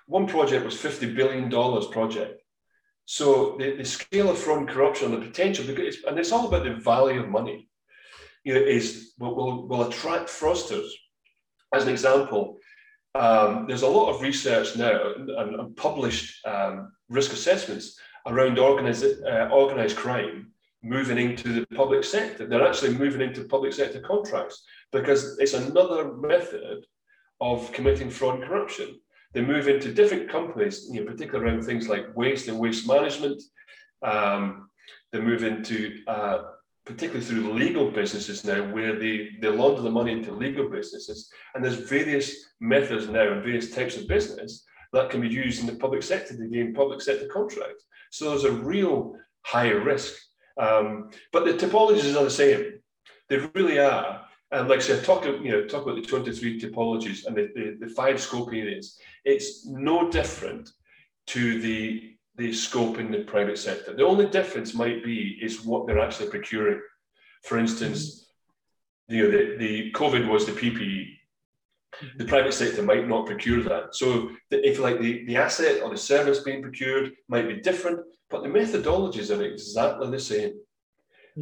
one 0.06 0.26
project 0.26 0.64
was 0.64 0.76
$50 0.76 1.14
billion 1.14 1.50
project. 1.90 2.40
So 3.04 3.56
the, 3.58 3.76
the 3.76 3.84
scale 3.84 4.30
of 4.30 4.38
fraud 4.38 4.60
and 4.60 4.68
corruption, 4.68 5.10
the 5.10 5.18
potential, 5.18 5.66
because 5.66 5.98
and 6.06 6.18
it's 6.18 6.32
all 6.32 6.48
about 6.48 6.64
the 6.64 6.74
value 6.74 7.20
of 7.20 7.28
money, 7.28 7.68
you 8.44 8.54
know, 8.54 8.60
is 8.60 9.12
will, 9.18 9.34
will, 9.34 9.68
will 9.68 9.88
attract 9.88 10.28
fraudsters. 10.28 10.88
As 11.74 11.82
an 11.82 11.90
example, 11.90 12.58
um, 13.14 13.66
there's 13.66 13.82
a 13.82 13.88
lot 13.88 14.10
of 14.10 14.20
research 14.20 14.76
now 14.76 15.14
and, 15.16 15.30
and 15.30 15.76
published 15.76 16.44
um, 16.46 16.92
risk 17.08 17.32
assessments 17.32 17.98
around 18.26 18.58
organized, 18.58 19.22
uh, 19.24 19.48
organized 19.50 19.96
crime 19.96 20.52
moving 20.82 21.18
into 21.18 21.48
the 21.48 21.66
public 21.74 22.04
sector. 22.04 22.46
They're 22.46 22.66
actually 22.66 22.96
moving 22.96 23.20
into 23.20 23.44
public 23.44 23.72
sector 23.72 24.00
contracts 24.00 24.62
because 24.92 25.38
it's 25.38 25.54
another 25.54 26.12
method 26.14 26.84
of 27.40 27.72
committing 27.72 28.10
fraud 28.10 28.36
and 28.36 28.44
corruption. 28.44 29.00
They 29.34 29.42
move 29.42 29.68
into 29.68 29.92
different 29.92 30.30
companies, 30.30 30.88
you 30.90 31.00
know, 31.00 31.10
particularly 31.10 31.50
around 31.50 31.62
things 31.62 31.88
like 31.88 32.16
waste 32.16 32.48
and 32.48 32.58
waste 32.58 32.86
management. 32.86 33.42
Um, 34.02 34.68
they 35.12 35.20
move 35.20 35.42
into, 35.42 35.98
uh, 36.06 36.42
particularly 36.88 37.24
through 37.24 37.52
legal 37.52 37.90
businesses 37.90 38.44
now, 38.44 38.62
where 38.72 38.98
they, 38.98 39.28
they 39.42 39.48
launder 39.48 39.82
the 39.82 39.90
money 39.90 40.10
into 40.10 40.32
legal 40.32 40.68
businesses. 40.70 41.30
And 41.54 41.62
there's 41.62 41.76
various 41.76 42.34
methods 42.60 43.08
now 43.08 43.30
and 43.30 43.42
various 43.42 43.74
types 43.74 43.96
of 43.98 44.08
business 44.08 44.64
that 44.94 45.10
can 45.10 45.20
be 45.20 45.28
used 45.28 45.60
in 45.60 45.66
the 45.66 45.74
public 45.74 46.02
sector 46.02 46.34
to 46.34 46.48
gain 46.48 46.74
public 46.74 47.02
sector 47.02 47.28
contracts. 47.28 47.84
So 48.10 48.30
there's 48.30 48.44
a 48.44 48.52
real 48.52 49.14
higher 49.42 49.80
risk. 49.84 50.14
Um, 50.58 51.10
but 51.30 51.44
the 51.44 51.52
typologies 51.52 52.18
are 52.18 52.24
the 52.24 52.30
same. 52.30 52.80
They 53.28 53.36
really 53.54 53.78
are. 53.78 54.22
And 54.50 54.66
like 54.66 54.78
I 54.78 54.82
said, 54.82 55.04
talk, 55.04 55.26
you 55.26 55.52
know, 55.52 55.66
talk 55.66 55.82
about 55.82 55.96
the 55.96 56.02
23 56.02 56.58
typologies 56.58 57.26
and 57.26 57.36
the, 57.36 57.50
the, 57.54 57.76
the 57.86 57.92
five 57.92 58.18
scope 58.18 58.48
areas. 58.48 58.98
It's 59.26 59.66
no 59.66 60.10
different 60.10 60.70
to 61.28 61.60
the, 61.60 62.14
the 62.38 62.52
scope 62.52 62.98
in 62.98 63.10
the 63.10 63.24
private 63.24 63.58
sector. 63.58 63.92
The 63.94 64.06
only 64.06 64.26
difference 64.26 64.72
might 64.72 65.04
be 65.04 65.38
is 65.42 65.64
what 65.64 65.86
they're 65.86 65.98
actually 66.00 66.30
procuring. 66.30 66.80
For 67.42 67.58
instance, 67.58 68.30
you 69.08 69.24
know, 69.24 69.30
the, 69.30 69.56
the 69.58 69.92
COVID 69.92 70.28
was 70.28 70.46
the 70.46 70.52
PPE. 70.52 71.14
The 72.16 72.24
private 72.26 72.54
sector 72.54 72.82
might 72.82 73.08
not 73.08 73.26
procure 73.26 73.62
that. 73.64 73.94
So 73.94 74.30
if 74.50 74.78
like 74.78 75.00
the, 75.00 75.24
the 75.24 75.36
asset 75.36 75.82
or 75.82 75.90
the 75.90 75.96
service 75.96 76.40
being 76.40 76.62
procured 76.62 77.12
might 77.28 77.48
be 77.48 77.60
different, 77.60 78.00
but 78.30 78.42
the 78.42 78.48
methodologies 78.48 79.36
are 79.36 79.42
exactly 79.42 80.08
the 80.10 80.20
same. 80.20 80.52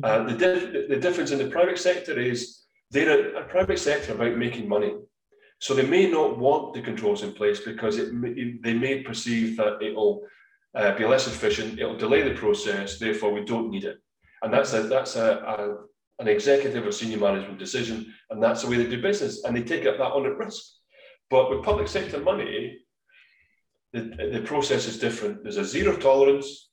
Uh, 0.03 0.23
the, 0.25 0.35
dif- 0.35 0.89
the 0.89 0.97
difference 0.97 1.31
in 1.31 1.39
the 1.39 1.49
private 1.49 1.79
sector 1.79 2.19
is 2.19 2.65
they're 2.91 3.37
a, 3.37 3.43
a, 3.43 3.45
private 3.45 3.79
sector 3.79 4.13
about 4.13 4.37
making 4.37 4.69
money. 4.69 4.95
So 5.59 5.75
they 5.75 5.87
may 5.87 6.11
not 6.11 6.39
want 6.39 6.75
the 6.75 6.83
controls 6.83 7.23
in 7.23 7.33
place 7.33 7.61
because 7.61 7.97
it, 7.99 8.13
they 8.63 8.75
may 8.75 9.03
perceive 9.03 9.57
that 9.57 9.83
it'll 9.83 10.23
uh, 10.77 10.95
be 10.95 11.05
less 11.05 11.27
efficient, 11.27 11.79
it'll 11.79 11.97
delay 11.97 12.23
the 12.23 12.35
process, 12.35 12.99
therefore 12.99 13.33
we 13.33 13.45
don't 13.45 13.71
need 13.71 13.85
it. 13.85 13.99
And 14.43 14.53
that's 14.53 14.73
a, 14.75 14.83
that's 14.83 15.17
a, 15.17 15.39
a, 15.39 16.23
an 16.23 16.29
executive 16.29 16.87
or 16.87 16.93
senior 16.93 17.19
management 17.19 17.59
decision, 17.59 18.13
and 18.31 18.43
that's 18.43 18.63
the 18.63 18.69
way 18.69 18.77
they 18.77 18.89
do 18.89 19.01
business, 19.01 19.45
and 19.45 19.57
they 19.57 19.63
take 19.63 19.87
up 19.87 19.99
that 19.99 20.13
on 20.13 20.27
at 20.27 20.37
risk. 20.37 20.63
But 21.31 21.51
with 21.51 21.65
public 21.65 21.89
sector 21.89 22.21
money, 22.21 22.79
the, 23.93 24.31
the 24.33 24.43
process 24.45 24.87
is 24.87 24.99
different. 24.99 25.43
There's 25.43 25.57
a 25.57 25.65
zero 25.65 25.97
tolerance, 25.97 26.71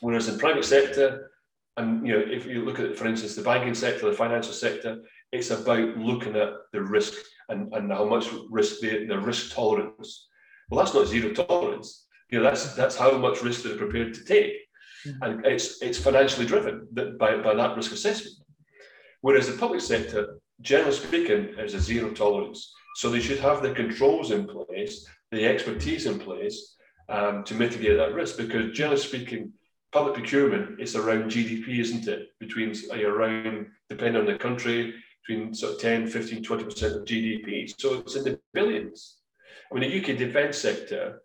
whereas 0.00 0.28
in 0.28 0.38
private 0.38 0.64
sector, 0.64 1.30
and 1.78 2.06
you 2.06 2.12
know, 2.12 2.24
if 2.26 2.44
you 2.44 2.64
look 2.64 2.80
at, 2.80 2.96
for 2.96 3.06
instance, 3.06 3.34
the 3.34 3.42
banking 3.42 3.74
sector, 3.74 4.10
the 4.10 4.16
financial 4.16 4.52
sector, 4.52 4.98
it's 5.32 5.50
about 5.50 5.96
looking 5.96 6.36
at 6.36 6.50
the 6.72 6.82
risk 6.82 7.14
and, 7.48 7.72
and 7.72 7.90
how 7.90 8.04
much 8.04 8.28
risk 8.50 8.80
the, 8.80 9.06
the 9.06 9.18
risk 9.18 9.54
tolerance. 9.54 10.28
Well, 10.68 10.84
that's 10.84 10.94
not 10.94 11.06
zero 11.06 11.32
tolerance. 11.32 12.06
You 12.30 12.38
know, 12.38 12.44
that's 12.44 12.74
that's 12.74 12.96
how 12.96 13.16
much 13.16 13.42
risk 13.42 13.62
they're 13.62 13.76
prepared 13.76 14.14
to 14.14 14.24
take, 14.24 14.54
mm-hmm. 15.06 15.22
and 15.22 15.46
it's 15.46 15.82
it's 15.82 15.98
financially 15.98 16.46
driven 16.46 16.86
by, 16.92 17.36
by 17.36 17.54
that 17.54 17.76
risk 17.76 17.92
assessment. 17.92 18.36
Whereas 19.20 19.46
the 19.46 19.58
public 19.58 19.80
sector, 19.80 20.38
generally 20.60 20.92
speaking, 20.92 21.54
is 21.58 21.74
a 21.74 21.80
zero 21.80 22.10
tolerance. 22.10 22.72
So 22.96 23.10
they 23.10 23.20
should 23.20 23.40
have 23.40 23.62
the 23.62 23.72
controls 23.72 24.30
in 24.30 24.46
place, 24.46 25.06
the 25.30 25.46
expertise 25.46 26.06
in 26.06 26.18
place 26.18 26.76
um, 27.08 27.44
to 27.44 27.54
mitigate 27.54 27.96
that 27.96 28.14
risk. 28.14 28.36
Because 28.36 28.76
generally 28.76 29.00
speaking, 29.00 29.52
public 29.92 30.14
procurement 30.14 30.80
is 30.80 30.96
around 30.96 31.30
GDP, 31.30 31.78
isn't 31.78 32.08
it? 32.08 32.28
Between 32.38 32.74
around, 32.92 33.68
depending 33.88 34.20
on 34.20 34.26
the 34.26 34.38
country, 34.38 34.94
between 35.26 35.54
sort 35.54 35.74
of 35.74 35.80
10, 35.80 36.08
15, 36.08 36.44
20% 36.44 36.96
of 36.96 37.04
GDP. 37.04 37.72
So 37.78 37.94
it's 37.94 38.16
in 38.16 38.24
the 38.24 38.40
billions. 38.52 39.18
I 39.70 39.78
mean, 39.78 39.90
the 39.90 40.00
UK 40.00 40.18
defence 40.18 40.58
sector, 40.58 41.22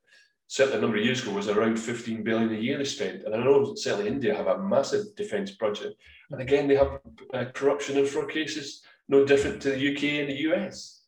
certainly 0.53 0.77
a 0.77 0.81
number 0.81 0.97
of 0.97 1.03
years 1.03 1.23
ago, 1.23 1.31
was 1.31 1.47
around 1.47 1.79
15 1.79 2.21
billion 2.21 2.53
a 2.53 2.59
year 2.59 2.77
they 2.77 2.83
spent. 2.83 3.23
And 3.23 3.33
I 3.33 3.39
know 3.39 3.73
certainly 3.73 4.07
India 4.07 4.35
have 4.35 4.45
a 4.45 4.59
massive 4.59 5.15
defence 5.15 5.49
budget. 5.49 5.95
And 6.29 6.39
again, 6.39 6.67
they 6.67 6.75
have 6.75 6.99
uh, 7.33 7.45
corruption 7.55 7.97
and 7.97 8.07
fraud 8.07 8.29
cases, 8.29 8.83
no 9.09 9.25
different 9.25 9.63
to 9.63 9.71
the 9.71 9.95
UK 9.95 10.03
and 10.21 10.29
the 10.29 10.41
US. 10.51 11.01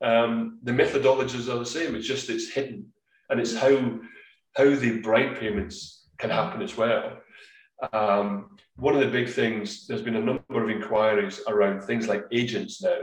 Um, 0.00 0.60
the 0.62 0.70
methodologies 0.70 1.52
are 1.52 1.58
the 1.58 1.66
same. 1.66 1.96
It's 1.96 2.06
just 2.06 2.30
it's 2.30 2.52
hidden, 2.52 2.92
and 3.28 3.40
it's 3.40 3.56
how 3.56 3.98
how 4.56 4.70
the 4.72 5.00
bribe 5.00 5.36
payments 5.36 6.06
can 6.18 6.30
happen 6.30 6.62
as 6.62 6.76
well. 6.76 7.18
Um, 7.92 8.56
one 8.76 8.94
of 8.94 9.00
the 9.00 9.08
big 9.08 9.28
things, 9.28 9.88
there's 9.88 10.02
been 10.02 10.14
a 10.14 10.20
number 10.20 10.62
of 10.62 10.70
inquiries 10.70 11.40
around 11.48 11.82
things 11.82 12.06
like 12.06 12.24
agents 12.30 12.80
now, 12.80 13.00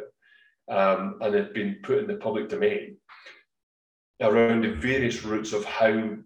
um, 0.70 1.20
and 1.20 1.34
they've 1.34 1.54
been 1.54 1.80
put 1.84 1.98
in 1.98 2.08
the 2.08 2.16
public 2.16 2.48
domain 2.48 2.96
around 4.22 4.64
the 4.64 4.74
various 4.74 5.24
routes 5.24 5.54
of 5.54 5.64
how 5.66 6.18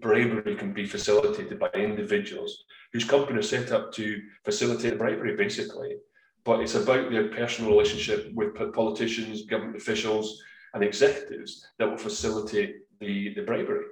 bribery 0.00 0.54
can 0.54 0.72
be 0.72 0.86
facilitated 0.86 1.58
by 1.58 1.68
individuals 1.74 2.64
whose 2.92 3.04
company 3.04 3.40
is 3.40 3.48
set 3.48 3.72
up 3.72 3.92
to 3.92 4.20
facilitate 4.44 4.98
bribery, 4.98 5.36
basically. 5.36 5.96
But 6.44 6.60
it's 6.60 6.74
about 6.74 7.10
their 7.10 7.28
personal 7.28 7.70
relationship 7.70 8.30
with 8.34 8.54
politicians, 8.74 9.46
government 9.46 9.76
officials, 9.76 10.40
and 10.74 10.82
executives 10.82 11.66
that 11.78 11.88
will 11.88 11.96
facilitate 11.96 12.76
the, 13.00 13.34
the 13.34 13.42
bribery. 13.42 13.84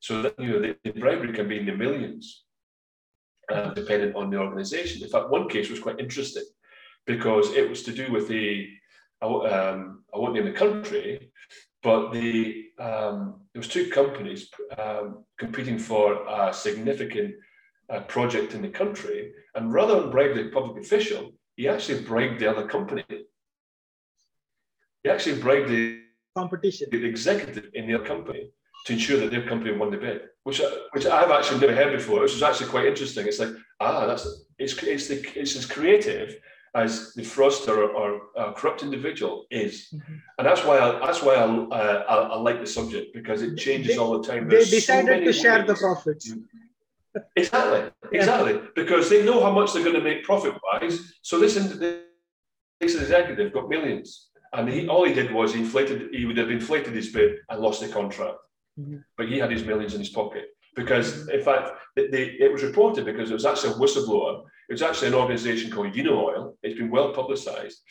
So 0.00 0.22
that 0.22 0.38
you 0.38 0.52
know 0.52 0.60
the, 0.60 0.76
the 0.84 1.00
bribery 1.00 1.32
can 1.32 1.48
be 1.48 1.58
in 1.58 1.66
the 1.66 1.74
millions, 1.74 2.44
uh, 3.52 3.74
depending 3.74 4.14
on 4.14 4.30
the 4.30 4.38
organisation. 4.38 5.02
In 5.02 5.08
fact, 5.08 5.30
one 5.30 5.48
case 5.48 5.70
was 5.70 5.80
quite 5.80 5.98
interesting 5.98 6.44
because 7.06 7.52
it 7.52 7.68
was 7.68 7.82
to 7.84 7.92
do 7.92 8.12
with 8.12 8.28
the 8.28 8.68
um, 9.20 10.04
I 10.14 10.18
won't 10.18 10.34
name 10.34 10.44
the 10.44 10.52
country, 10.52 11.32
but 11.82 12.12
the 12.12 12.67
um, 12.78 13.40
there 13.52 13.60
was 13.60 13.68
two 13.68 13.90
companies 13.90 14.48
um, 14.78 15.24
competing 15.38 15.78
for 15.78 16.24
a 16.28 16.52
significant 16.52 17.34
uh, 17.90 18.00
project 18.00 18.54
in 18.54 18.62
the 18.62 18.68
country, 18.68 19.32
and 19.54 19.72
rather 19.72 20.00
than 20.00 20.10
bribe 20.10 20.36
the 20.36 20.50
public 20.50 20.82
official, 20.82 21.32
he 21.56 21.68
actually 21.68 22.02
bribed 22.02 22.38
the 22.38 22.50
other 22.50 22.66
company. 22.66 23.04
He 25.02 25.10
actually 25.10 25.40
bribed 25.40 25.70
the 25.70 26.02
competition, 26.36 26.88
the 26.90 27.04
executive 27.04 27.70
in 27.74 27.86
the 27.86 27.94
other 27.94 28.04
company 28.04 28.50
to 28.86 28.92
ensure 28.92 29.18
that 29.20 29.30
their 29.30 29.46
company 29.46 29.76
won 29.76 29.90
the 29.90 29.96
bid, 29.96 30.22
which 30.44 30.60
which 30.92 31.06
I've 31.06 31.30
actually 31.30 31.60
never 31.60 31.74
heard 31.74 31.96
before, 31.96 32.20
which 32.20 32.34
was 32.34 32.42
actually 32.42 32.70
quite 32.70 32.86
interesting. 32.86 33.26
It's 33.26 33.40
like 33.40 33.54
ah, 33.80 34.06
that's 34.06 34.44
it's 34.58 34.80
it's 34.82 35.08
the, 35.08 35.16
it's 35.38 35.56
as 35.56 35.66
creative 35.66 36.36
as 36.74 37.12
the 37.14 37.22
fraudster 37.22 37.76
or, 37.76 37.90
or 37.90 38.20
uh, 38.36 38.52
corrupt 38.52 38.82
individual 38.82 39.46
is, 39.50 39.88
mm-hmm. 39.92 40.14
and 40.38 40.46
that's 40.46 40.64
why 40.64 40.78
I, 40.78 41.04
that's 41.04 41.22
why 41.22 41.34
I, 41.34 41.44
uh, 41.44 42.04
I, 42.08 42.14
I 42.14 42.38
like 42.38 42.60
the 42.60 42.66
subject 42.66 43.14
because 43.14 43.42
it 43.42 43.56
changes 43.56 43.96
they, 43.96 43.98
all 43.98 44.18
the 44.18 44.26
time. 44.26 44.48
There's 44.48 44.70
they 44.70 44.76
decided 44.76 45.20
so 45.20 45.24
to 45.24 45.32
share 45.32 45.64
the 45.64 45.74
profits. 45.74 46.32
Exactly, 47.34 47.90
exactly, 48.12 48.52
yeah. 48.52 48.60
because 48.76 49.10
they 49.10 49.24
know 49.24 49.42
how 49.42 49.50
much 49.50 49.72
they're 49.72 49.82
going 49.82 49.96
to 49.96 50.00
make 50.00 50.22
profit 50.22 50.54
wise. 50.62 51.14
So 51.22 51.40
this, 51.40 51.54
this 51.54 52.94
executive 52.94 53.52
got 53.52 53.68
millions, 53.68 54.28
and 54.52 54.68
he 54.68 54.86
all 54.86 55.04
he 55.04 55.14
did 55.14 55.32
was 55.32 55.52
he 55.52 55.60
inflated. 55.60 56.14
He 56.14 56.26
would 56.26 56.36
have 56.36 56.50
inflated 56.50 56.94
his 56.94 57.08
bid 57.08 57.38
and 57.48 57.60
lost 57.60 57.80
the 57.80 57.88
contract. 57.88 58.38
Mm-hmm. 58.78 58.98
But 59.16 59.28
he 59.28 59.38
had 59.38 59.50
his 59.50 59.64
millions 59.64 59.94
in 59.94 60.00
his 60.00 60.10
pocket 60.10 60.44
because, 60.78 61.28
in 61.28 61.42
fact, 61.42 61.70
they, 61.96 62.36
it 62.38 62.52
was 62.52 62.62
reported 62.62 63.04
because 63.04 63.30
it 63.30 63.34
was 63.34 63.44
actually 63.44 63.72
a 63.72 63.80
whistleblower. 63.82 64.44
It 64.68 64.74
was 64.74 64.82
actually 64.82 65.08
an 65.08 65.14
organisation 65.14 65.72
called 65.72 65.92
Unaoil. 65.92 66.54
It's 66.62 66.78
been 66.78 66.90
well 66.90 67.12
publicised, 67.12 67.82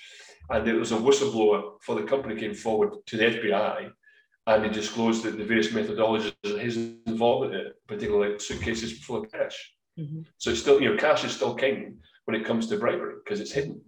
and 0.50 0.66
it 0.66 0.74
was 0.74 0.94
a 0.94 0.96
whistleblower 0.96 1.74
for 1.82 1.96
the 1.96 2.04
company 2.04 2.40
came 2.40 2.54
forward 2.54 2.92
to 3.06 3.18
the 3.18 3.26
FBI, 3.26 3.92
and 4.48 4.64
he 4.64 4.70
disclosed 4.72 5.24
the, 5.24 5.32
the 5.32 5.44
various 5.44 5.74
methodologies 5.74 6.34
of 6.46 6.60
his 6.62 6.78
involvement 7.06 7.56
in 7.56 7.60
it, 7.68 7.74
particularly 7.88 8.40
suitcases 8.40 9.00
full 9.00 9.18
of 9.18 9.32
cash. 9.32 9.74
Mm-hmm. 10.00 10.22
So 10.38 10.52
it's 10.52 10.62
still, 10.62 10.82
you 10.82 10.90
know, 10.90 10.98
cash 10.98 11.26
is 11.26 11.34
still 11.34 11.56
king 11.56 11.98
when 12.24 12.40
it 12.40 12.46
comes 12.46 12.68
to 12.68 12.78
bribery 12.78 13.16
because 13.22 13.42
it's 13.42 13.52
hidden. 13.52 13.82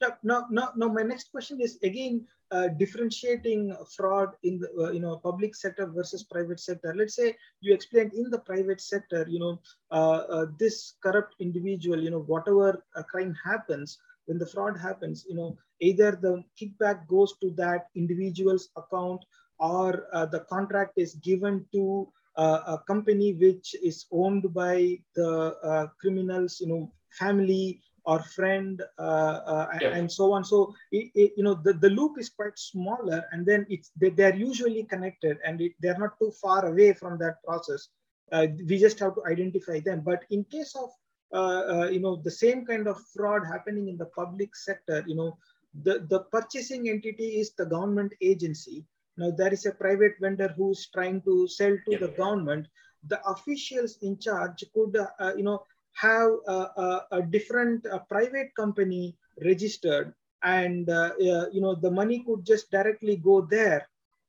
Now, 0.00 0.16
now, 0.22 0.46
now, 0.50 0.68
now, 0.74 0.88
my 0.88 1.02
next 1.02 1.30
question 1.30 1.60
is 1.60 1.78
again 1.82 2.26
uh, 2.52 2.68
differentiating 2.68 3.74
fraud 3.96 4.28
in 4.42 4.58
the 4.58 4.68
uh, 4.78 4.90
you 4.90 5.00
know 5.00 5.16
public 5.16 5.54
sector 5.56 5.86
versus 5.86 6.22
private 6.22 6.60
sector. 6.60 6.94
Let's 6.94 7.14
say 7.14 7.34
you 7.62 7.72
explained 7.72 8.12
in 8.12 8.28
the 8.28 8.40
private 8.40 8.80
sector, 8.80 9.26
you 9.26 9.38
know, 9.38 9.58
uh, 9.90 10.20
uh 10.36 10.46
this 10.58 10.94
corrupt 11.02 11.34
individual, 11.40 11.98
you 11.98 12.10
know, 12.10 12.20
whatever 12.20 12.84
a 12.94 13.02
crime 13.02 13.34
happens, 13.42 13.98
when 14.26 14.38
the 14.38 14.46
fraud 14.46 14.78
happens, 14.78 15.24
you 15.26 15.34
know, 15.34 15.56
either 15.80 16.10
the 16.12 16.44
kickback 16.60 17.06
goes 17.08 17.34
to 17.40 17.50
that 17.52 17.86
individual's 17.96 18.68
account 18.76 19.24
or 19.58 20.06
uh, 20.12 20.26
the 20.26 20.40
contract 20.40 20.92
is 20.96 21.14
given 21.14 21.64
to 21.72 22.06
a 22.36 22.78
company 22.86 23.34
which 23.34 23.74
is 23.82 24.06
owned 24.10 24.52
by 24.54 24.98
the 25.14 25.90
criminals, 26.00 26.60
you 26.60 26.66
know, 26.66 26.90
family 27.10 27.80
or 28.04 28.20
friend 28.22 28.82
uh, 28.98 29.02
uh, 29.02 29.68
yeah. 29.80 29.88
and 29.88 30.10
so 30.10 30.32
on. 30.32 30.44
So 30.44 30.74
it, 30.90 31.10
it, 31.14 31.32
you 31.36 31.44
know 31.44 31.54
the, 31.54 31.72
the 31.72 31.90
loop 31.90 32.18
is 32.18 32.28
quite 32.28 32.58
smaller 32.58 33.24
and 33.32 33.46
then 33.46 33.66
it's 33.68 33.90
they, 33.96 34.10
they're 34.10 34.34
usually 34.34 34.84
connected 34.84 35.38
and 35.44 35.60
it, 35.60 35.72
they're 35.80 35.98
not 35.98 36.18
too 36.18 36.32
far 36.40 36.66
away 36.66 36.92
from 36.94 37.18
that 37.18 37.42
process. 37.44 37.88
Uh, 38.32 38.46
we 38.66 38.78
just 38.78 38.98
have 38.98 39.14
to 39.14 39.22
identify 39.26 39.78
them. 39.80 40.00
But 40.04 40.24
in 40.30 40.44
case 40.44 40.74
of 40.74 40.90
uh, 41.32 41.88
you 41.90 42.00
know 42.00 42.16
the 42.16 42.30
same 42.30 42.66
kind 42.66 42.86
of 42.86 43.00
fraud 43.14 43.46
happening 43.46 43.88
in 43.88 43.96
the 43.96 44.06
public 44.06 44.54
sector 44.54 45.02
you 45.06 45.14
know 45.14 45.38
the 45.84 46.06
the 46.10 46.20
purchasing 46.30 46.88
entity 46.88 47.40
is 47.40 47.52
the 47.52 47.64
government 47.64 48.12
agency. 48.20 48.84
Now 49.16 49.30
there 49.30 49.52
is 49.52 49.66
a 49.66 49.72
private 49.72 50.14
vendor 50.20 50.48
who's 50.56 50.88
trying 50.88 51.22
to 51.22 51.48
sell 51.48 51.72
to 51.72 51.92
yeah. 51.92 51.98
the 51.98 52.08
government. 52.08 52.66
The 53.08 53.20
officials 53.26 53.98
in 54.02 54.18
charge 54.18 54.64
could 54.74 54.96
uh, 54.96 55.34
you 55.36 55.44
know 55.44 55.64
have 55.94 56.30
a, 56.46 56.52
a, 56.52 57.06
a 57.12 57.22
different 57.22 57.84
a 57.86 58.00
private 58.00 58.54
company 58.56 59.16
registered 59.44 60.14
and 60.42 60.88
uh, 60.90 61.10
uh, 61.20 61.46
you 61.52 61.60
know 61.60 61.74
the 61.74 61.90
money 61.90 62.22
could 62.26 62.44
just 62.44 62.70
directly 62.70 63.16
go 63.16 63.42
there. 63.42 63.88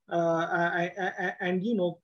Uh, 0.09 0.87
and 1.39 1.63
you 1.63 1.75
know 1.75 1.97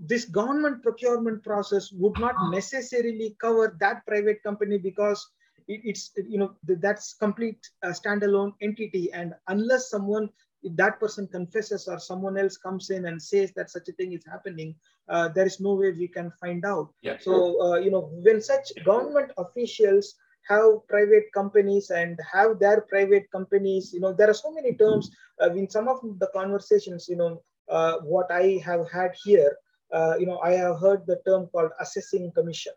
this 0.00 0.24
government 0.24 0.82
procurement 0.82 1.42
process 1.42 1.92
would 1.92 2.18
not 2.18 2.34
necessarily 2.50 3.36
cover 3.40 3.76
that 3.80 4.04
private 4.06 4.42
company 4.42 4.78
because 4.78 5.28
it's 5.68 6.10
you 6.28 6.38
know 6.38 6.54
that's 6.64 7.14
complete 7.14 7.58
uh, 7.82 7.88
standalone 7.88 8.52
entity. 8.60 9.12
And 9.12 9.34
unless 9.48 9.90
someone 9.90 10.28
that 10.74 10.98
person 10.98 11.26
confesses 11.28 11.86
or 11.86 11.98
someone 11.98 12.36
else 12.36 12.56
comes 12.56 12.90
in 12.90 13.06
and 13.06 13.22
says 13.22 13.52
that 13.52 13.70
such 13.70 13.88
a 13.88 13.92
thing 13.92 14.12
is 14.12 14.24
happening 14.26 14.74
uh, 15.08 15.28
there 15.28 15.46
is 15.46 15.60
no 15.60 15.74
way 15.74 15.92
we 15.92 16.08
can 16.08 16.32
find 16.40 16.64
out. 16.64 16.92
Yeah. 17.02 17.16
So, 17.20 17.60
uh, 17.62 17.76
you 17.76 17.90
know, 17.90 18.10
when 18.24 18.40
such 18.40 18.72
government 18.84 19.32
officials 19.38 20.14
have 20.48 20.86
private 20.88 21.24
companies 21.32 21.90
and 21.90 22.18
have 22.32 22.58
their 22.58 22.80
private 22.82 23.30
companies, 23.30 23.92
you 23.92 24.00
know, 24.00 24.12
there 24.12 24.30
are 24.30 24.34
so 24.34 24.52
many 24.52 24.74
terms 24.74 25.10
uh, 25.42 25.50
in 25.50 25.68
some 25.68 25.88
of 25.88 26.00
the 26.18 26.28
conversations, 26.34 27.08
you 27.08 27.16
know, 27.16 27.42
uh, 27.68 27.98
what 28.02 28.30
I 28.30 28.60
have 28.64 28.90
had 28.90 29.12
here, 29.24 29.56
uh, 29.92 30.14
you 30.18 30.26
know, 30.26 30.38
I 30.38 30.52
have 30.52 30.80
heard 30.80 31.06
the 31.06 31.20
term 31.26 31.46
called 31.46 31.72
assessing 31.80 32.32
commission. 32.32 32.72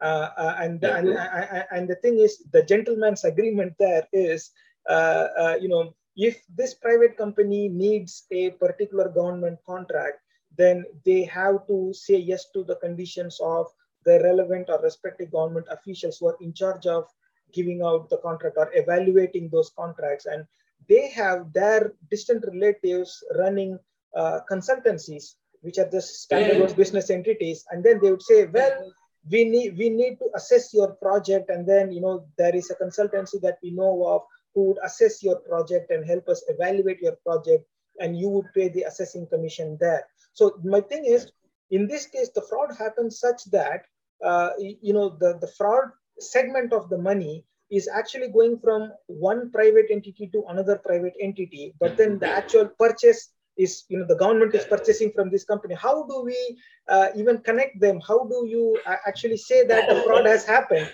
Uh, 0.00 0.56
and, 0.58 0.80
yeah. 0.82 0.98
and, 0.98 1.08
and, 1.08 1.64
and 1.70 1.88
the 1.88 1.96
thing 1.96 2.18
is, 2.18 2.42
the 2.52 2.62
gentleman's 2.62 3.24
agreement 3.24 3.74
there 3.78 4.06
is, 4.12 4.50
you 4.88 5.68
know, 5.68 5.94
if 6.16 6.42
this 6.54 6.74
private 6.74 7.16
company 7.16 7.68
needs 7.68 8.24
a 8.30 8.50
particular 8.50 9.08
government 9.08 9.58
contract, 9.66 10.20
then 10.56 10.84
they 11.04 11.24
have 11.24 11.66
to 11.66 11.92
say 11.92 12.16
yes 12.16 12.46
to 12.54 12.64
the 12.64 12.76
conditions 12.76 13.38
of 13.42 13.66
the 14.04 14.20
relevant 14.22 14.70
or 14.70 14.80
respective 14.82 15.30
government 15.30 15.66
officials 15.70 16.18
who 16.18 16.28
are 16.28 16.38
in 16.40 16.52
charge 16.54 16.86
of 16.86 17.06
giving 17.52 17.82
out 17.82 18.08
the 18.08 18.18
contract 18.18 18.56
or 18.56 18.70
evaluating 18.74 19.48
those 19.50 19.70
contracts. 19.76 20.26
And 20.26 20.46
they 20.88 21.08
have 21.10 21.52
their 21.52 21.92
distant 22.10 22.44
relatives 22.46 23.22
running 23.36 23.78
uh, 24.14 24.40
consultancies, 24.50 25.34
which 25.60 25.78
are 25.78 25.90
just 25.90 26.28
standalone 26.28 26.70
yeah. 26.70 26.74
business 26.74 27.10
entities. 27.10 27.64
And 27.70 27.84
then 27.84 28.00
they 28.00 28.10
would 28.10 28.22
say, 28.22 28.46
well, 28.46 28.92
we 29.30 29.44
need 29.44 29.76
we 29.76 29.90
need 29.90 30.18
to 30.18 30.30
assess 30.36 30.72
your 30.72 30.92
project 31.02 31.50
and 31.50 31.66
then 31.66 31.90
you 31.90 32.00
know 32.00 32.24
there 32.38 32.54
is 32.54 32.70
a 32.70 32.76
consultancy 32.76 33.40
that 33.40 33.58
we 33.60 33.72
know 33.72 34.06
of 34.06 34.22
who 34.56 34.64
would 34.68 34.78
assess 34.82 35.22
your 35.22 35.36
project 35.36 35.92
and 35.92 36.04
help 36.04 36.28
us 36.28 36.42
evaluate 36.48 37.00
your 37.00 37.16
project 37.24 37.64
and 38.00 38.18
you 38.18 38.28
would 38.28 38.46
pay 38.54 38.68
the 38.68 38.82
assessing 38.82 39.26
commission 39.28 39.78
there 39.80 40.04
so 40.36 40.60
my 40.62 40.82
thing 40.82 41.06
is, 41.06 41.32
in 41.70 41.88
this 41.88 42.06
case, 42.06 42.28
the 42.34 42.42
fraud 42.42 42.76
happens 42.78 43.18
such 43.18 43.44
that 43.50 43.86
uh, 44.22 44.50
you 44.58 44.92
know 44.92 45.08
the 45.08 45.38
the 45.40 45.50
fraud 45.58 45.88
segment 46.20 46.72
of 46.72 46.88
the 46.90 46.98
money 46.98 47.44
is 47.70 47.88
actually 47.88 48.28
going 48.28 48.58
from 48.58 48.92
one 49.06 49.50
private 49.50 49.86
entity 49.90 50.28
to 50.34 50.44
another 50.48 50.76
private 50.76 51.14
entity, 51.20 51.74
but 51.80 51.96
then 51.96 52.18
the 52.18 52.28
actual 52.28 52.68
purchase 52.78 53.32
is 53.56 53.84
you 53.88 53.98
know 53.98 54.06
the 54.06 54.20
government 54.24 54.54
is 54.54 54.66
purchasing 54.66 55.10
from 55.16 55.30
this 55.30 55.44
company. 55.44 55.74
How 55.74 56.06
do 56.06 56.22
we 56.22 56.38
uh, 56.86 57.08
even 57.16 57.38
connect 57.38 57.80
them? 57.80 57.98
How 58.06 58.18
do 58.24 58.44
you 58.46 58.78
actually 59.08 59.38
say 59.38 59.66
that 59.66 59.88
the 59.88 60.02
fraud 60.02 60.26
has 60.26 60.44
happened? 60.44 60.90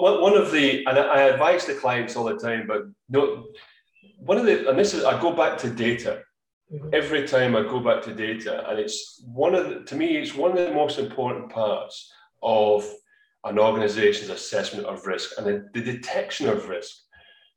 Well, 0.00 0.22
one 0.22 0.36
of 0.36 0.50
the, 0.50 0.84
and 0.86 0.98
I 0.98 1.22
advise 1.22 1.66
the 1.66 1.74
clients 1.74 2.16
all 2.16 2.24
the 2.24 2.38
time, 2.38 2.66
but 2.66 2.84
no, 3.10 3.44
one 4.16 4.38
of 4.38 4.46
the, 4.46 4.68
and 4.68 4.78
this 4.78 4.94
is, 4.94 5.04
I 5.04 5.20
go 5.20 5.32
back 5.32 5.58
to 5.58 5.70
data. 5.70 6.22
Mm-hmm. 6.72 6.88
Every 6.94 7.28
time 7.28 7.54
I 7.54 7.62
go 7.62 7.78
back 7.78 8.02
to 8.04 8.14
data, 8.14 8.66
and 8.70 8.78
it's 8.78 9.22
one 9.26 9.54
of 9.54 9.68
the, 9.68 9.80
to 9.84 9.94
me, 9.94 10.16
it's 10.16 10.34
one 10.34 10.56
of 10.56 10.66
the 10.66 10.72
most 10.72 10.98
important 10.98 11.50
parts 11.50 12.10
of 12.42 12.90
an 13.44 13.58
organization's 13.58 14.30
assessment 14.30 14.86
of 14.86 15.06
risk 15.06 15.32
and 15.36 15.46
the, 15.46 15.68
the 15.74 15.82
detection 15.82 16.48
of 16.48 16.68
risk. 16.68 16.96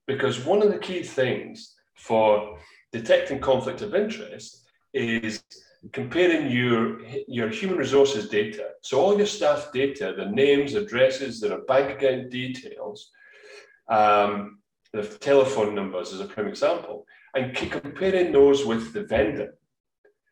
Because 0.06 0.44
one 0.44 0.62
of 0.62 0.72
the 0.72 0.80
key 0.80 1.04
things 1.04 1.74
for 1.96 2.60
detecting 2.92 3.40
conflict 3.40 3.82
of 3.82 3.96
interest 3.96 4.68
is 4.94 5.42
comparing 5.92 6.50
your 6.52 7.02
your 7.28 7.50
human 7.50 7.78
resources 7.78 8.30
data 8.30 8.70
so 8.82 9.00
all 9.00 9.18
your 9.18 9.26
staff 9.26 9.72
data 9.74 10.14
the 10.18 10.26
names 10.26 10.74
addresses 10.74 11.40
their 11.40 11.62
bank 11.62 11.92
account 11.92 12.32
details 12.32 13.12
um, 13.90 14.60
the 14.94 15.04
telephone 15.04 15.76
numbers 15.76 16.14
as 16.14 16.22
a 16.22 16.26
prime 16.26 16.48
example 16.48 17.06
and 17.36 17.56
comparing 17.56 18.32
those 18.32 18.66
with 18.66 18.94
the 18.94 19.04
vendor. 19.04 19.58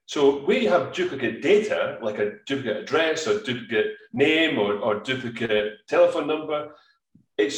So 0.05 0.43
we 0.45 0.65
have 0.65 0.93
duplicate 0.93 1.41
data, 1.41 1.97
like 2.01 2.19
a 2.19 2.33
duplicate 2.45 2.77
address 2.77 3.27
or 3.27 3.41
duplicate 3.41 3.93
name 4.11 4.57
or, 4.57 4.77
or 4.77 4.99
duplicate 4.99 5.73
telephone 5.87 6.27
number. 6.27 6.75
It 7.37 7.53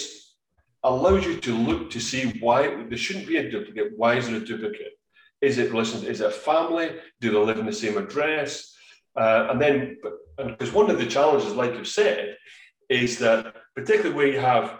allows 0.83 1.25
you 1.25 1.37
to 1.41 1.55
look 1.55 1.89
to 1.91 1.99
see 1.99 2.39
why 2.39 2.83
there 2.85 2.97
shouldn't 2.97 3.27
be 3.27 3.37
a 3.37 3.49
duplicate. 3.49 3.97
Why 3.97 4.15
is 4.15 4.27
there 4.27 4.37
a 4.37 4.45
duplicate? 4.45 4.93
Is 5.41 5.57
it 5.57 5.73
listen? 5.73 6.05
Is 6.05 6.21
it 6.21 6.27
a 6.27 6.31
family? 6.31 6.95
Do 7.21 7.31
they 7.31 7.37
live 7.37 7.59
in 7.59 7.65
the 7.65 7.73
same 7.73 7.97
address? 7.97 8.73
Uh, 9.15 9.47
and 9.51 9.61
then, 9.61 9.97
because 10.37 10.71
one 10.71 10.89
of 10.89 10.97
the 10.97 11.05
challenges, 11.05 11.53
like 11.53 11.73
you 11.73 11.85
said, 11.85 12.37
is 12.89 13.19
that 13.19 13.55
particularly 13.75 14.15
where 14.15 14.27
you 14.27 14.39
have, 14.39 14.79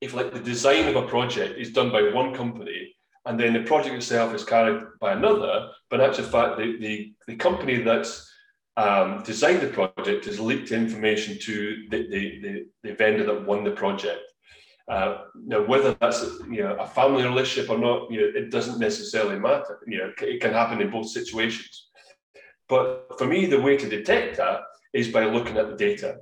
if 0.00 0.14
like 0.14 0.32
the 0.32 0.40
design 0.40 0.86
of 0.88 0.96
a 0.96 1.06
project 1.06 1.58
is 1.58 1.72
done 1.72 1.90
by 1.90 2.10
one 2.10 2.34
company 2.34 2.94
and 3.26 3.38
then 3.38 3.52
the 3.52 3.62
project 3.62 3.94
itself 3.94 4.34
is 4.34 4.44
carried 4.44 4.82
by 5.00 5.12
another. 5.12 5.70
But 5.90 6.00
in 6.00 6.06
actual 6.08 6.24
fact, 6.24 6.56
the, 6.56 6.78
the, 6.78 7.12
the 7.26 7.36
company 7.36 7.82
that's 7.82 8.30
um, 8.76 9.22
designed 9.24 9.60
the 9.60 9.68
project 9.68 10.24
has 10.26 10.38
leaked 10.40 10.70
information 10.70 11.36
to 11.40 11.86
the, 11.90 12.08
the, 12.08 12.40
the, 12.40 12.66
the 12.84 12.94
vendor 12.94 13.24
that 13.24 13.44
won 13.44 13.64
the 13.64 13.72
project. 13.72 14.20
Uh, 14.88 15.24
now, 15.34 15.62
whether 15.64 15.94
that's 16.00 16.22
you 16.50 16.62
know 16.62 16.74
a 16.76 16.86
family 16.86 17.22
relationship 17.22 17.70
or 17.70 17.78
not, 17.78 18.10
you 18.10 18.20
know, 18.20 18.38
it 18.38 18.50
doesn't 18.50 18.78
necessarily 18.78 19.38
matter. 19.38 19.80
You 19.86 19.98
know, 19.98 20.12
it 20.20 20.40
can 20.40 20.52
happen 20.52 20.80
in 20.80 20.90
both 20.90 21.08
situations. 21.08 21.88
But 22.68 23.18
for 23.18 23.26
me, 23.26 23.46
the 23.46 23.60
way 23.60 23.76
to 23.76 23.88
detect 23.88 24.38
that 24.38 24.60
is 24.92 25.08
by 25.08 25.24
looking 25.24 25.58
at 25.58 25.68
the 25.68 25.76
data, 25.76 26.18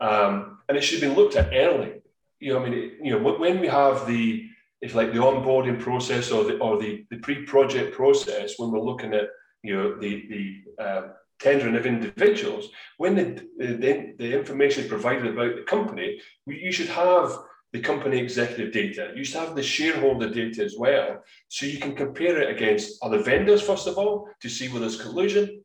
um, 0.00 0.58
and 0.68 0.76
it 0.76 0.82
should 0.82 1.00
be 1.00 1.08
looked 1.08 1.36
at 1.36 1.52
early. 1.52 1.94
You 2.38 2.52
know, 2.52 2.64
I 2.64 2.68
mean, 2.68 2.92
you 3.02 3.12
know, 3.12 3.32
when 3.32 3.60
we 3.60 3.66
have 3.66 4.06
the 4.06 4.46
if 4.80 4.94
like 4.94 5.12
the 5.12 5.18
onboarding 5.18 5.80
process 5.80 6.30
or 6.30 6.44
the 6.44 6.58
or 6.58 6.78
the, 6.78 7.04
the 7.10 7.18
pre-project 7.18 7.94
process 7.94 8.54
when 8.58 8.70
we're 8.70 8.80
looking 8.80 9.14
at 9.14 9.28
you 9.62 9.74
know 9.74 9.98
the 9.98 10.12
the 10.28 10.84
uh, 10.84 11.02
tendering 11.38 11.76
of 11.76 11.86
individuals 11.86 12.68
when 12.96 13.14
the, 13.14 13.24
the, 13.58 14.14
the 14.18 14.38
information 14.38 14.84
is 14.84 14.88
provided 14.88 15.26
about 15.26 15.54
the 15.56 15.62
company 15.62 16.20
you 16.46 16.72
should 16.72 16.88
have 16.88 17.36
the 17.72 17.80
company 17.80 18.18
executive 18.18 18.72
data 18.72 19.12
you 19.14 19.24
should 19.24 19.40
have 19.40 19.56
the 19.56 19.62
shareholder 19.62 20.30
data 20.30 20.64
as 20.64 20.76
well 20.78 21.22
so 21.48 21.66
you 21.66 21.78
can 21.78 21.94
compare 21.94 22.40
it 22.40 22.50
against 22.50 23.02
other 23.02 23.22
vendors 23.22 23.62
first 23.62 23.86
of 23.86 23.98
all 23.98 24.28
to 24.40 24.48
see 24.48 24.68
whether 24.68 24.80
there's 24.80 25.00
collusion 25.00 25.62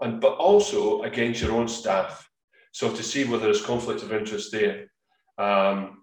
and 0.00 0.20
but 0.20 0.34
also 0.34 1.02
against 1.02 1.40
your 1.40 1.52
own 1.52 1.68
staff 1.68 2.28
so 2.72 2.92
to 2.92 3.02
see 3.02 3.24
whether 3.24 3.44
there's 3.44 3.64
conflict 3.64 4.02
of 4.02 4.12
interest 4.12 4.52
there 4.52 4.90
um, 5.38 6.00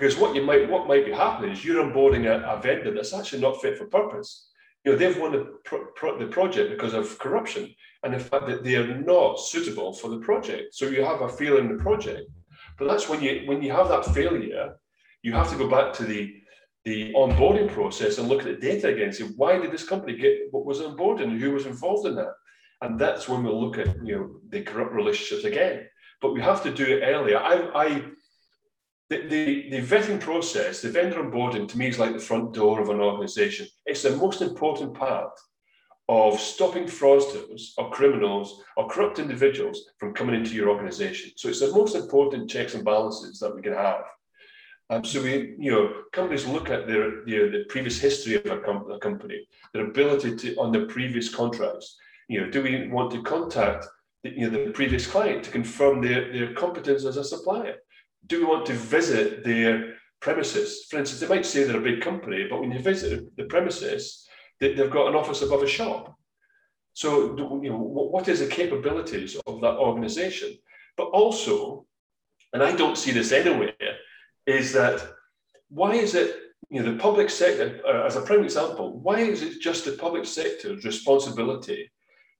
because 0.00 0.16
what 0.16 0.34
you 0.34 0.42
might 0.42 0.68
what 0.70 0.86
might 0.88 1.04
be 1.04 1.12
happening 1.12 1.50
is 1.50 1.64
you're 1.64 1.84
onboarding 1.84 2.26
a, 2.26 2.42
a 2.50 2.60
vendor 2.60 2.92
that's 2.92 3.12
actually 3.12 3.42
not 3.42 3.60
fit 3.60 3.76
for 3.76 3.86
purpose. 3.86 4.48
You 4.84 4.92
know, 4.92 4.98
they've 4.98 5.18
won 5.18 5.32
the, 5.32 5.58
pro, 5.64 5.86
pro, 5.94 6.18
the 6.18 6.26
project 6.26 6.70
because 6.70 6.94
of 6.94 7.18
corruption 7.18 7.74
and 8.02 8.14
the 8.14 8.18
fact 8.18 8.46
that 8.46 8.64
they 8.64 8.76
are 8.76 8.98
not 8.98 9.38
suitable 9.38 9.92
for 9.92 10.08
the 10.08 10.20
project. 10.20 10.74
So 10.74 10.86
you 10.86 11.04
have 11.04 11.20
a 11.20 11.28
feel 11.28 11.58
in 11.58 11.68
the 11.68 11.82
project. 11.82 12.30
But 12.80 12.88
that's 12.88 13.10
when 13.10 13.22
you 13.22 13.42
when 13.44 13.62
you 13.62 13.72
have 13.72 13.88
that 13.88 14.06
failure, 14.06 14.74
you 15.22 15.32
have 15.34 15.50
to 15.50 15.58
go 15.58 15.68
back 15.68 15.92
to 15.94 16.04
the 16.04 16.34
the 16.86 17.12
onboarding 17.12 17.70
process 17.70 18.16
and 18.16 18.26
look 18.26 18.40
at 18.40 18.46
the 18.46 18.68
data 18.68 18.88
again. 18.88 19.12
Say, 19.12 19.24
why 19.36 19.58
did 19.58 19.70
this 19.70 19.86
company 19.86 20.16
get 20.16 20.48
what 20.50 20.64
was 20.64 20.80
on 20.80 20.96
board 20.96 21.20
and 21.20 21.38
who 21.38 21.52
was 21.52 21.66
involved 21.66 22.06
in 22.06 22.14
that? 22.14 22.32
And 22.80 22.98
that's 22.98 23.28
when 23.28 23.44
we'll 23.44 23.60
look 23.60 23.76
at 23.76 23.94
you 24.02 24.16
know 24.16 24.40
the 24.48 24.62
corrupt 24.62 24.94
relationships 24.94 25.44
again. 25.44 25.86
But 26.22 26.32
we 26.32 26.40
have 26.40 26.62
to 26.62 26.72
do 26.72 26.86
it 26.86 27.02
earlier. 27.02 27.38
I, 27.38 27.54
I 27.74 27.88
the, 29.10 29.26
the, 29.28 29.70
the 29.70 29.82
vetting 29.82 30.20
process, 30.20 30.80
the 30.80 30.88
vendor 30.88 31.22
onboarding 31.22 31.68
to 31.68 31.76
me 31.76 31.88
is 31.88 31.98
like 31.98 32.14
the 32.14 32.18
front 32.30 32.54
door 32.54 32.80
of 32.80 32.88
an 32.88 33.00
organization. 33.00 33.66
It's 33.84 34.02
the 34.02 34.16
most 34.16 34.40
important 34.40 34.94
part 34.94 35.32
of 36.10 36.40
stopping 36.40 36.86
fraudsters 36.86 37.70
or 37.78 37.88
criminals 37.88 38.64
or 38.76 38.88
corrupt 38.88 39.20
individuals 39.20 39.84
from 39.98 40.12
coming 40.12 40.34
into 40.34 40.56
your 40.56 40.68
organization. 40.68 41.30
So 41.36 41.48
it's 41.48 41.60
the 41.60 41.70
most 41.70 41.94
important 41.94 42.50
checks 42.50 42.74
and 42.74 42.84
balances 42.84 43.38
that 43.38 43.54
we 43.54 43.62
can 43.62 43.74
have. 43.74 44.02
Um, 44.90 45.04
so 45.04 45.22
we, 45.22 45.54
you 45.56 45.70
know, 45.70 45.92
companies 46.12 46.46
look 46.46 46.68
at 46.68 46.88
their, 46.88 47.24
their 47.24 47.48
the 47.48 47.64
previous 47.68 48.00
history 48.00 48.34
of 48.34 48.46
a, 48.46 48.58
com- 48.58 48.90
a, 48.90 48.98
company, 48.98 49.46
their 49.72 49.86
ability 49.86 50.34
to 50.34 50.56
on 50.56 50.72
their 50.72 50.86
previous 50.86 51.32
contracts. 51.32 51.96
You 52.28 52.40
know, 52.40 52.50
do 52.50 52.60
we 52.60 52.88
want 52.88 53.12
to 53.12 53.22
contact 53.22 53.86
the, 54.24 54.30
you 54.30 54.50
know 54.50 54.64
the 54.64 54.72
previous 54.72 55.06
client 55.06 55.44
to 55.44 55.52
confirm 55.52 56.02
their 56.02 56.32
their 56.32 56.54
competence 56.54 57.04
as 57.04 57.18
a 57.18 57.24
supplier? 57.24 57.76
Do 58.26 58.40
we 58.40 58.46
want 58.46 58.66
to 58.66 58.72
visit 58.72 59.44
their 59.44 59.94
premises? 60.18 60.86
For 60.90 60.98
instance, 60.98 61.20
they 61.20 61.28
might 61.28 61.46
say 61.46 61.62
they're 61.62 61.86
a 61.86 61.90
big 61.92 62.00
company, 62.00 62.48
but 62.50 62.60
when 62.60 62.72
you 62.72 62.80
visit 62.80 63.36
the 63.36 63.44
premises, 63.44 64.26
they, 64.60 64.74
have 64.74 64.90
got 64.90 65.08
an 65.08 65.14
office 65.14 65.42
above 65.42 65.62
a 65.62 65.66
shop. 65.66 66.14
So, 66.92 67.36
you 67.62 67.70
know, 67.70 67.78
what 67.78 68.28
is 68.28 68.40
the 68.40 68.46
capabilities 68.46 69.36
of 69.46 69.60
that 69.60 69.76
organization? 69.76 70.56
But 70.96 71.08
also, 71.08 71.86
and 72.52 72.62
I 72.62 72.74
don't 72.74 72.98
see 72.98 73.12
this 73.12 73.32
anywhere 73.32 73.72
is 74.46 74.72
that 74.72 75.02
why 75.68 75.94
is 75.94 76.14
it, 76.14 76.36
you 76.68 76.82
know, 76.82 76.92
the 76.92 76.98
public 76.98 77.30
sector, 77.30 77.80
uh, 77.86 78.06
as 78.06 78.16
a 78.16 78.22
prime 78.22 78.44
example, 78.44 79.00
why 79.00 79.20
is 79.20 79.42
it 79.42 79.60
just 79.60 79.84
the 79.84 79.92
public 79.92 80.24
sector's 80.24 80.84
responsibility 80.84 81.90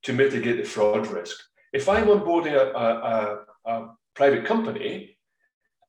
to 0.03 0.13
mitigate 0.13 0.59
the 0.59 0.69
fraud 0.69 1.07
risk? 1.07 1.37
If 1.73 1.89
I'm 1.89 2.07
onboarding 2.07 2.55
a, 2.55 2.77
a, 2.77 3.45
a, 3.67 3.73
a 3.73 3.95
private 4.15 4.45
company, 4.45 5.17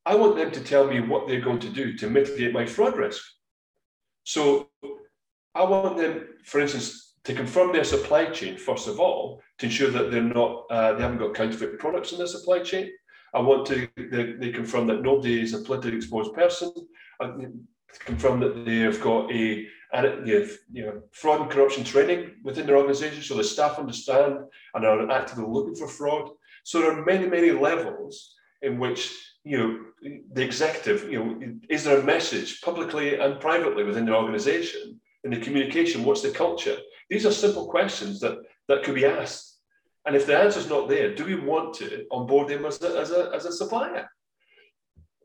I 0.05 0.15
want 0.15 0.35
them 0.35 0.51
to 0.51 0.61
tell 0.61 0.87
me 0.87 0.99
what 0.99 1.27
they're 1.27 1.41
going 1.41 1.59
to 1.59 1.69
do 1.69 1.97
to 1.97 2.09
mitigate 2.09 2.53
my 2.53 2.65
fraud 2.65 2.97
risk. 2.97 3.23
So 4.23 4.69
I 5.53 5.63
want 5.63 5.97
them, 5.97 6.27
for 6.45 6.61
instance, 6.61 7.15
to 7.23 7.33
confirm 7.33 7.71
their 7.71 7.83
supply 7.83 8.25
chain 8.25 8.57
first 8.57 8.87
of 8.87 8.99
all, 8.99 9.41
to 9.59 9.65
ensure 9.65 9.91
that 9.91 10.11
they're 10.11 10.23
not, 10.23 10.65
uh, 10.71 10.93
they 10.93 11.03
haven't 11.03 11.19
got 11.19 11.35
counterfeit 11.35 11.77
products 11.77 12.11
in 12.11 12.17
their 12.17 12.27
supply 12.27 12.59
chain. 12.59 12.89
I 13.33 13.39
want 13.39 13.65
to 13.67 13.87
they, 13.95 14.33
they 14.33 14.51
confirm 14.51 14.87
that 14.87 15.01
nobody 15.01 15.41
is 15.41 15.53
a 15.53 15.59
politically 15.59 15.97
exposed 15.97 16.33
person. 16.33 16.73
I 17.21 17.31
confirm 18.05 18.39
that 18.41 18.65
they've 18.65 19.01
got 19.01 19.31
a 19.31 19.67
you 20.23 20.47
know, 20.73 21.01
fraud 21.11 21.41
and 21.41 21.49
corruption 21.49 21.83
training 21.83 22.31
within 22.43 22.65
their 22.65 22.77
organisation, 22.77 23.21
so 23.21 23.35
the 23.35 23.43
staff 23.43 23.77
understand 23.77 24.39
and 24.73 24.85
are 24.85 25.11
actively 25.11 25.45
looking 25.47 25.75
for 25.75 25.87
fraud. 25.87 26.29
So 26.63 26.81
there 26.81 26.97
are 26.97 27.05
many, 27.05 27.27
many 27.27 27.51
levels 27.51 28.35
in 28.61 28.79
which 28.79 29.11
you 29.43 29.57
know 29.57 29.79
the 30.33 30.43
executive, 30.43 31.09
you 31.11 31.23
know, 31.23 31.59
is 31.69 31.83
there 31.83 31.99
a 31.99 32.03
message 32.03 32.61
publicly 32.61 33.19
and 33.19 33.39
privately 33.39 33.83
within 33.83 34.05
the 34.05 34.15
organisation 34.15 34.99
in 35.23 35.31
the 35.31 35.39
communication? 35.39 36.03
What's 36.03 36.21
the 36.21 36.31
culture? 36.31 36.77
These 37.09 37.25
are 37.25 37.31
simple 37.31 37.67
questions 37.67 38.19
that 38.21 38.37
that 38.67 38.83
could 38.83 38.95
be 38.95 39.05
asked 39.05 39.51
and 40.05 40.15
if 40.15 40.25
the 40.25 40.37
answer 40.37 40.59
is 40.59 40.69
not 40.69 40.89
there, 40.89 41.13
do 41.13 41.25
we 41.25 41.35
want 41.35 41.75
to 41.75 42.05
onboard 42.11 42.47
them 42.47 42.65
as 42.65 42.81
a, 42.81 42.99
as 42.99 43.11
a, 43.11 43.31
as 43.33 43.45
a 43.45 43.51
supplier? 43.51 44.09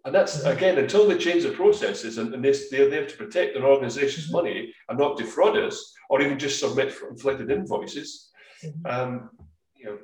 And 0.04 0.14
that's 0.14 0.38
mm-hmm. 0.38 0.56
again 0.56 0.78
until 0.78 1.08
they 1.08 1.18
change 1.18 1.42
the 1.42 1.50
processes 1.50 2.18
and, 2.18 2.34
and 2.34 2.44
they, 2.44 2.54
they're 2.70 2.90
there 2.90 3.06
to 3.06 3.16
protect 3.16 3.54
their 3.54 3.66
organization's 3.66 4.30
money 4.30 4.72
and 4.88 4.98
not 4.98 5.16
defraud 5.16 5.56
us 5.56 5.92
or 6.10 6.20
even 6.20 6.38
just 6.38 6.60
submit 6.60 6.94
inflated 7.08 7.50
invoices. 7.50 8.30
Mm-hmm. 8.62 8.86
Um, 8.86 9.30
you 9.74 9.86
know, 9.86 9.98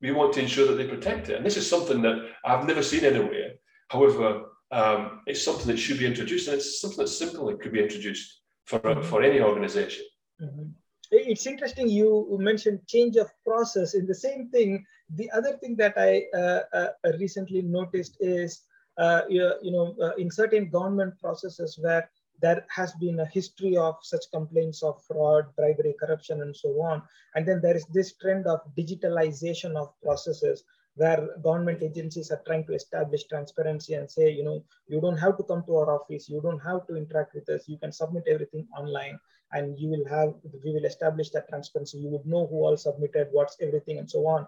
we 0.00 0.12
want 0.12 0.34
to 0.34 0.40
ensure 0.40 0.66
that 0.68 0.74
they 0.74 0.86
protect 0.86 1.28
it. 1.30 1.36
And 1.36 1.44
this 1.44 1.56
is 1.56 1.68
something 1.68 2.02
that 2.02 2.30
I've 2.44 2.66
never 2.66 2.82
seen 2.82 3.04
anywhere. 3.04 3.52
However, 3.88 4.42
um, 4.70 5.22
it's 5.26 5.42
something 5.42 5.66
that 5.66 5.78
should 5.78 5.98
be 5.98 6.06
introduced, 6.06 6.46
and 6.46 6.58
it's 6.58 6.80
something 6.80 6.98
that's 6.98 7.18
simple 7.18 7.46
that 7.46 7.52
simply 7.52 7.64
could 7.64 7.72
be 7.72 7.82
introduced 7.82 8.42
for, 8.68 9.02
for 9.02 9.22
any 9.22 9.40
organization. 9.40 10.04
Mm-hmm. 10.40 10.68
It's 11.10 11.46
interesting 11.46 11.88
you 11.88 12.36
mentioned 12.38 12.80
change 12.86 13.16
of 13.16 13.30
process 13.44 13.94
in 13.94 14.06
the 14.06 14.14
same 14.14 14.50
thing. 14.50 14.84
The 15.14 15.30
other 15.30 15.56
thing 15.56 15.74
that 15.76 15.94
i 15.96 16.24
uh, 16.36 16.62
uh, 16.78 16.88
recently 17.18 17.62
noticed 17.62 18.18
is 18.20 18.60
uh, 18.98 19.22
you, 19.28 19.54
you, 19.62 19.72
know 19.72 19.96
uh, 20.02 20.14
in 20.18 20.30
certain 20.30 20.68
government 20.68 21.18
processes 21.18 21.78
where 21.80 22.10
there 22.42 22.66
has 22.68 22.92
been 23.00 23.20
a 23.20 23.26
history 23.26 23.76
of 23.76 23.96
such 24.02 24.24
complaints 24.34 24.82
of 24.82 25.02
fraud 25.06 25.46
bribery 25.56 25.94
corruption 25.98 26.42
and 26.42 26.54
so 26.54 26.68
on. 26.82 27.02
And 27.34 27.48
then 27.48 27.60
there 27.62 27.76
is 27.76 27.86
this 27.86 28.12
trend 28.16 28.46
of 28.46 28.60
digitalization 28.76 29.76
of 29.76 29.98
processes 30.02 30.62
where 31.00 31.20
government 31.46 31.82
agencies 31.82 32.30
are 32.30 32.42
trying 32.46 32.64
to 32.66 32.74
establish 32.74 33.24
transparency 33.32 33.94
and 33.94 34.10
say 34.16 34.26
you 34.38 34.44
know 34.44 34.58
you 34.86 35.00
don't 35.00 35.22
have 35.24 35.36
to 35.38 35.44
come 35.50 35.62
to 35.64 35.76
our 35.80 35.90
office 35.96 36.28
you 36.28 36.40
don't 36.46 36.64
have 36.70 36.86
to 36.86 36.96
interact 37.02 37.34
with 37.34 37.48
us 37.54 37.68
you 37.72 37.78
can 37.78 37.92
submit 38.00 38.24
everything 38.34 38.66
online 38.76 39.18
and 39.52 39.78
you 39.78 39.88
will 39.88 40.06
have 40.08 40.34
we 40.64 40.72
will 40.72 40.84
establish 40.84 41.30
that 41.30 41.48
transparency. 41.48 41.98
You 41.98 42.08
would 42.10 42.26
know 42.26 42.46
who 42.46 42.56
all 42.64 42.76
submitted 42.76 43.28
what's 43.32 43.56
everything 43.60 43.98
and 43.98 44.10
so 44.10 44.26
on. 44.26 44.46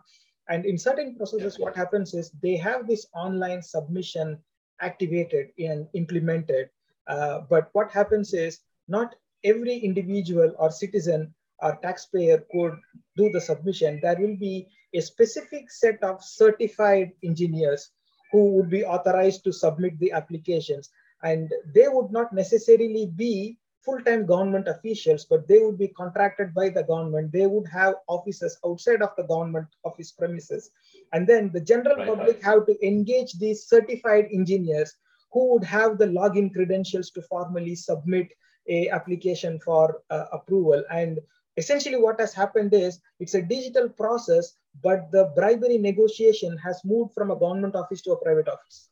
And 0.49 0.67
in 0.67 0.79
certain 0.79 1.17
processes 1.17 1.59
what 1.59 1.77
happens 1.77 2.15
is 2.15 2.31
they 2.43 2.57
have 2.57 2.87
this 2.87 3.07
online 3.15 3.63
submission 3.63 4.39
activated 4.81 5.49
and 5.59 5.87
implemented. 5.95 6.71
Uh, 7.07 7.41
but 7.49 7.71
what 7.73 7.91
happens 7.91 8.35
is 8.35 8.61
not 8.89 9.15
every 9.45 9.77
individual 9.77 10.55
or 10.59 10.71
citizen 10.71 11.35
or 11.63 11.79
taxpayer 11.83 12.45
could 12.53 12.75
do 13.17 13.31
the 13.31 13.41
submission 13.41 13.99
there 14.03 14.19
will 14.19 14.37
be 14.37 14.67
a 14.95 15.01
specific 15.01 15.71
set 15.71 16.03
of 16.03 16.23
certified 16.23 17.13
engineers 17.23 17.91
who 18.33 18.53
would 18.55 18.71
be 18.71 18.85
authorized 18.85 19.45
to 19.45 19.53
submit 19.53 19.99
the 19.99 20.13
applications 20.13 20.91
and 21.23 21.53
they 21.75 21.89
would 21.89 22.11
not 22.11 22.33
necessarily 22.33 23.07
be 23.07 23.59
full-time 23.85 24.27
government 24.27 24.69
officials, 24.69 25.25
but 25.25 25.49
they 25.49 25.59
would 25.59 25.79
be 25.79 25.89
contracted 25.89 26.53
by 26.55 26.69
the 26.69 26.83
government. 26.83 27.33
They 27.33 27.47
would 27.47 27.67
have 27.69 27.95
offices 28.09 28.59
outside 28.65 29.03
of 29.03 29.11
the 29.17 29.25
government 29.25 29.67
office 29.85 30.13
premises. 30.13 30.71
And 31.13 31.27
then 31.27 31.51
the 31.53 31.61
general 31.61 31.97
right, 31.97 32.09
public 32.09 32.37
right. 32.37 32.45
have 32.45 32.67
to 32.67 32.87
engage 32.87 33.33
these 33.35 33.67
certified 33.67 34.27
engineers 34.33 34.95
who 35.33 35.53
would 35.53 35.65
have 35.65 35.99
the 35.99 36.07
login 36.07 36.53
credentials 36.53 37.11
to 37.11 37.23
formally 37.23 37.75
submit 37.75 38.29
a 38.69 38.89
application 38.91 39.59
for 39.61 40.03
uh, 40.11 40.27
approval. 40.33 40.83
And 40.91 41.19
essentially 41.63 42.01
what 42.05 42.21
has 42.25 42.33
happened 42.43 42.73
is 42.75 43.01
it's 43.19 43.35
a 43.35 43.43
digital 43.43 43.89
process, 43.89 44.55
but 44.83 45.11
the 45.13 45.25
bribery 45.37 45.79
negotiation 45.79 46.57
has 46.59 46.81
moved 46.85 47.13
from 47.15 47.31
a 47.31 47.39
government 47.45 47.75
office 47.83 48.03
to 48.03 48.13
a 48.13 48.23
private 48.25 48.49
office 48.49 48.91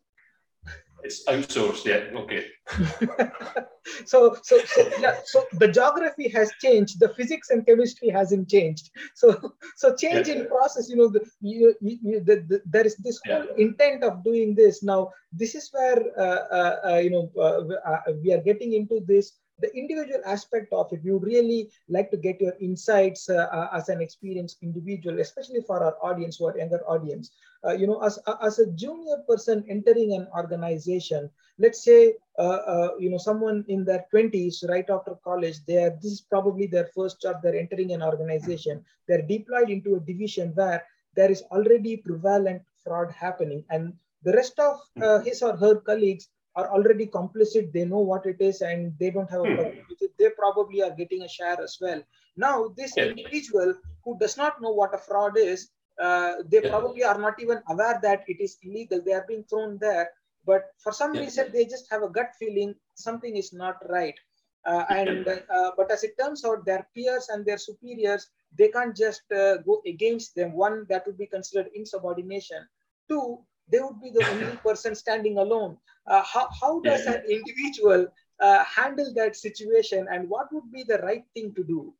it's 1.04 1.24
outsourced 1.26 1.84
yeah 1.84 2.02
okay 2.20 2.42
so 4.04 4.36
so 4.42 4.58
so 4.64 4.90
yeah 5.00 5.16
so 5.24 5.44
the 5.52 5.68
geography 5.68 6.28
has 6.28 6.50
changed 6.60 6.98
the 7.00 7.08
physics 7.10 7.50
and 7.50 7.64
chemistry 7.66 8.08
hasn't 8.08 8.48
changed 8.48 8.90
so 9.14 9.52
so 9.76 9.94
change 9.94 10.28
yeah. 10.28 10.34
in 10.34 10.46
process 10.46 10.88
you 10.90 10.96
know 10.96 11.08
the, 11.08 11.24
you, 11.40 11.74
you, 11.80 12.20
the, 12.20 12.44
the, 12.48 12.60
there 12.66 12.86
is 12.86 12.96
this 12.96 13.20
whole 13.26 13.44
yeah. 13.44 13.64
intent 13.64 14.02
of 14.02 14.24
doing 14.24 14.54
this 14.54 14.82
now 14.82 15.08
this 15.32 15.54
is 15.54 15.68
where 15.72 16.00
uh, 16.18 16.42
uh, 16.58 16.76
uh, 16.90 16.96
you 16.96 17.10
know 17.10 17.30
uh, 17.38 17.62
uh, 17.90 18.12
we 18.22 18.32
are 18.32 18.42
getting 18.42 18.72
into 18.72 19.00
this 19.06 19.32
the 19.60 19.74
individual 19.76 20.20
aspect 20.24 20.72
of 20.72 20.92
it, 20.92 21.00
we 21.04 21.12
would 21.12 21.24
really 21.24 21.70
like 21.88 22.10
to 22.10 22.16
get 22.16 22.40
your 22.40 22.54
insights 22.60 23.28
uh, 23.28 23.48
uh, 23.52 23.68
as 23.72 23.88
an 23.88 24.00
experienced 24.00 24.58
individual, 24.62 25.20
especially 25.20 25.60
for 25.66 25.82
our 25.82 25.96
audience 26.02 26.36
who 26.36 26.46
are 26.46 26.56
younger 26.56 26.80
audience. 26.86 27.30
Uh, 27.66 27.72
you 27.72 27.86
know, 27.86 28.00
as, 28.02 28.18
uh, 28.26 28.36
as 28.42 28.58
a 28.58 28.70
junior 28.72 29.16
person 29.28 29.64
entering 29.68 30.12
an 30.12 30.28
organization, 30.36 31.28
let's 31.58 31.84
say, 31.84 32.14
uh, 32.38 32.60
uh, 32.72 32.88
you 32.98 33.10
know, 33.10 33.18
someone 33.18 33.64
in 33.68 33.84
their 33.84 34.06
20s, 34.12 34.64
right 34.68 34.88
after 34.90 35.14
college, 35.24 35.64
they 35.66 35.78
are, 35.78 35.98
this 36.02 36.12
is 36.12 36.20
probably 36.20 36.66
their 36.66 36.88
first 36.94 37.20
job, 37.20 37.36
they're 37.42 37.56
entering 37.58 37.92
an 37.92 38.02
organization, 38.02 38.84
they're 39.08 39.22
deployed 39.22 39.70
into 39.70 39.96
a 39.96 40.00
division 40.00 40.52
where 40.54 40.84
there 41.16 41.30
is 41.30 41.42
already 41.50 41.96
prevalent 41.96 42.62
fraud 42.84 43.10
happening 43.10 43.64
and 43.70 43.92
the 44.22 44.32
rest 44.32 44.58
of 44.58 44.78
his 45.24 45.42
or 45.42 45.56
her 45.56 45.76
colleagues 45.76 46.28
are 46.58 46.68
already 46.76 47.06
complicit 47.06 47.72
they 47.72 47.84
know 47.92 48.04
what 48.10 48.26
it 48.32 48.40
is 48.50 48.60
and 48.68 48.92
they 49.00 49.10
don't 49.10 49.30
have 49.34 49.42
a 49.44 49.48
hmm. 49.48 49.56
problem 49.56 49.84
with 49.90 50.02
it 50.06 50.12
they 50.18 50.30
probably 50.42 50.82
are 50.86 50.94
getting 51.00 51.22
a 51.22 51.32
share 51.36 51.58
as 51.66 51.78
well 51.80 52.00
now 52.36 52.54
this 52.76 52.94
yeah. 52.96 53.04
individual 53.10 53.74
who 54.04 54.18
does 54.22 54.36
not 54.42 54.60
know 54.62 54.72
what 54.80 54.94
a 54.94 55.02
fraud 55.08 55.36
is 55.38 55.68
uh, 56.06 56.32
they 56.50 56.62
yeah. 56.62 56.70
probably 56.70 57.04
are 57.04 57.18
not 57.26 57.40
even 57.44 57.60
aware 57.68 57.98
that 58.02 58.24
it 58.32 58.40
is 58.46 58.56
illegal 58.62 59.00
they 59.04 59.16
are 59.18 59.26
being 59.28 59.44
thrown 59.44 59.78
there 59.80 60.08
but 60.50 60.72
for 60.78 60.92
some 61.00 61.14
yeah. 61.14 61.22
reason 61.22 61.50
they 61.52 61.64
just 61.64 61.90
have 61.92 62.02
a 62.02 62.14
gut 62.18 62.32
feeling 62.40 62.74
something 62.94 63.36
is 63.36 63.52
not 63.52 63.76
right 63.88 64.18
uh, 64.66 64.84
and 64.90 65.28
uh, 65.28 65.70
but 65.76 65.90
as 65.90 66.02
it 66.08 66.18
turns 66.20 66.44
out 66.44 66.64
their 66.64 66.86
peers 66.94 67.28
and 67.32 67.44
their 67.44 67.60
superiors 67.68 68.28
they 68.58 68.68
can't 68.68 68.96
just 68.96 69.22
uh, 69.32 69.58
go 69.58 69.80
against 69.86 70.34
them 70.34 70.52
one 70.52 70.86
that 70.88 71.06
would 71.06 71.18
be 71.18 71.34
considered 71.36 71.70
insubordination 71.74 72.66
two 73.08 73.38
they 73.70 73.80
would 73.80 74.00
be 74.00 74.10
the 74.10 74.26
only 74.30 74.56
person 74.64 74.94
standing 74.94 75.38
alone. 75.38 75.76
Uh, 76.06 76.22
how, 76.22 76.48
how 76.60 76.80
does 76.80 77.04
an 77.06 77.22
individual 77.28 78.06
uh, 78.40 78.64
handle 78.64 79.12
that 79.14 79.36
situation 79.36 80.06
and 80.10 80.28
what 80.28 80.52
would 80.52 80.72
be 80.72 80.84
the 80.84 80.98
right 80.98 81.24
thing 81.34 81.52
to 81.54 81.64
do? 81.64 81.92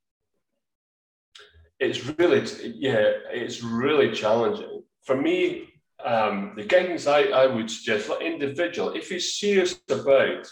it's 1.80 2.04
really 2.18 2.44
yeah 2.76 3.12
it's 3.30 3.62
really 3.62 4.12
challenging 4.12 4.82
for 5.04 5.16
me 5.16 5.68
um, 6.04 6.52
the 6.56 6.64
guidance 6.64 7.06
I, 7.06 7.22
I 7.22 7.46
would 7.46 7.70
suggest 7.70 8.08
like 8.08 8.22
individual 8.22 8.90
if 8.90 9.08
he's 9.08 9.34
serious 9.34 9.80
about 9.88 10.46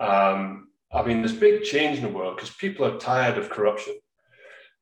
um, 0.00 0.68
i 0.92 1.02
mean 1.02 1.20
there's 1.20 1.34
big 1.34 1.62
change 1.62 1.98
in 1.98 2.04
the 2.04 2.10
world 2.10 2.36
because 2.36 2.50
people 2.50 2.84
are 2.84 2.98
tired 2.98 3.38
of 3.38 3.50
corruption 3.50 3.94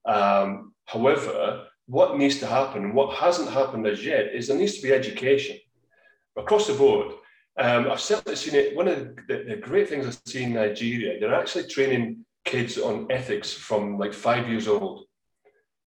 um, 0.06 0.72
however 0.86 1.66
what 1.86 2.16
needs 2.16 2.38
to 2.38 2.46
happen 2.46 2.94
what 2.94 3.16
hasn't 3.16 3.50
happened 3.50 3.86
as 3.86 4.04
yet 4.04 4.34
is 4.34 4.48
there 4.48 4.56
needs 4.56 4.76
to 4.76 4.82
be 4.82 4.92
education 4.92 5.58
across 6.37 6.66
the 6.66 6.74
board 6.74 7.12
um, 7.59 7.91
i've 7.91 8.01
certainly 8.01 8.37
seen 8.37 8.55
it 8.55 8.76
one 8.76 8.89
of 8.89 9.16
the, 9.28 9.45
the 9.49 9.57
great 9.57 9.89
things 9.89 10.07
i've 10.07 10.20
seen 10.26 10.49
in 10.49 10.55
nigeria 10.55 11.18
they're 11.18 11.35
actually 11.35 11.66
training 11.66 12.24
kids 12.45 12.78
on 12.78 13.07
ethics 13.11 13.53
from 13.53 13.99
like 13.99 14.12
five 14.12 14.49
years 14.49 14.68
old 14.68 15.07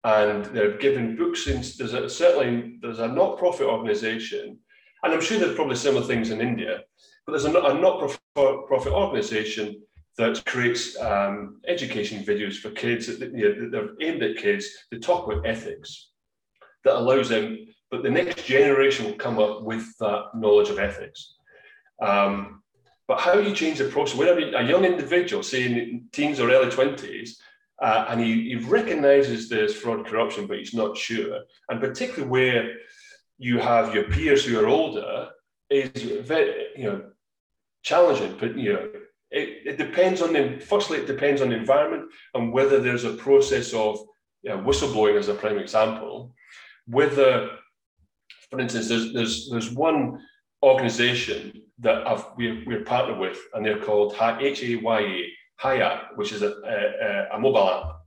and 0.03 0.45
they're 0.45 0.77
given 0.77 1.15
books. 1.15 1.47
In, 1.47 1.61
there's 1.77 1.93
a, 1.93 2.09
certainly 2.09 2.77
there's 2.81 2.99
a 2.99 3.07
not-profit 3.07 3.67
organisation, 3.67 4.57
and 5.03 5.13
I'm 5.13 5.21
sure 5.21 5.39
there's 5.39 5.55
probably 5.55 5.75
similar 5.75 6.05
things 6.05 6.31
in 6.31 6.41
India. 6.41 6.81
But 7.25 7.33
there's 7.33 7.45
a, 7.45 7.51
a 7.51 7.73
not-profit 7.79 8.93
organisation 8.93 9.81
that 10.17 10.43
creates 10.45 10.99
um, 10.99 11.61
education 11.67 12.23
videos 12.23 12.57
for 12.57 12.71
kids. 12.71 13.07
That, 13.07 13.33
you 13.33 13.55
know, 13.55 13.69
they're 13.69 14.07
aimed 14.07 14.23
at 14.23 14.37
kids 14.37 14.69
to 14.91 14.99
talk 14.99 15.31
about 15.31 15.45
ethics. 15.45 16.09
That 16.83 16.97
allows 16.97 17.29
them, 17.29 17.67
but 17.91 18.03
the 18.03 18.09
next 18.09 18.45
generation 18.45 19.05
will 19.05 19.13
come 19.13 19.37
up 19.37 19.63
with 19.63 19.85
that 19.99 20.29
knowledge 20.33 20.69
of 20.69 20.79
ethics. 20.79 21.35
Um, 22.01 22.63
but 23.07 23.19
how 23.19 23.33
you 23.37 23.53
change 23.53 23.79
the 23.79 23.85
process? 23.85 24.17
When 24.17 24.55
a 24.55 24.63
young 24.63 24.85
individual, 24.85 25.43
say 25.43 25.65
in 25.65 26.07
teens 26.11 26.39
or 26.39 26.49
early 26.49 26.71
twenties, 26.71 27.39
uh, 27.81 28.05
and 28.09 28.21
he, 28.21 28.49
he 28.49 28.55
recognizes 28.55 29.49
there's 29.49 29.75
fraud 29.75 30.05
corruption, 30.05 30.47
but 30.47 30.59
he's 30.59 30.73
not 30.73 30.97
sure. 30.97 31.39
And 31.67 31.79
particularly 31.79 32.29
where 32.29 32.75
you 33.37 33.57
have 33.57 33.93
your 33.93 34.05
peers 34.05 34.45
who 34.45 34.59
are 34.59 34.67
older, 34.67 35.29
is 35.69 35.89
very 36.21 36.67
you 36.75 36.85
know 36.85 37.03
challenging. 37.83 38.37
But 38.39 38.57
you 38.57 38.73
know, 38.73 38.89
it, 39.31 39.49
it 39.65 39.77
depends 39.77 40.21
on 40.21 40.33
the 40.33 40.59
firstly, 40.59 40.99
it 40.99 41.07
depends 41.07 41.41
on 41.41 41.49
the 41.49 41.55
environment 41.55 42.11
and 42.33 42.53
whether 42.53 42.79
there's 42.79 43.05
a 43.05 43.13
process 43.13 43.73
of 43.73 43.99
you 44.43 44.49
know, 44.49 44.59
whistleblowing 44.59 45.17
as 45.17 45.27
a 45.27 45.33
prime 45.33 45.57
example. 45.57 46.33
Whether, 46.87 47.49
for 48.51 48.59
instance, 48.59 48.89
there's 48.89 49.13
there's 49.13 49.49
there's 49.49 49.71
one 49.71 50.21
organization 50.61 51.53
that 51.79 52.05
I've, 52.07 52.25
we're, 52.37 52.61
we're 52.67 52.83
partnered 52.83 53.17
with, 53.17 53.39
and 53.53 53.65
they're 53.65 53.79
called 53.79 54.15
H 54.19 54.61
A 54.63 54.75
Y 54.75 54.99
A 54.99 55.65
Hayat, 55.65 56.17
which 56.17 56.31
is 56.31 56.41
a, 56.43 56.49
a, 56.49 57.35
a, 57.35 57.39
mobile 57.39 57.69
app, 57.69 58.01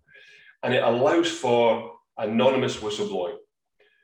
and 0.63 0.75
it 0.75 0.83
allows 0.83 1.31
for 1.31 1.93
anonymous 2.19 2.77
whistleblowing. 2.77 3.37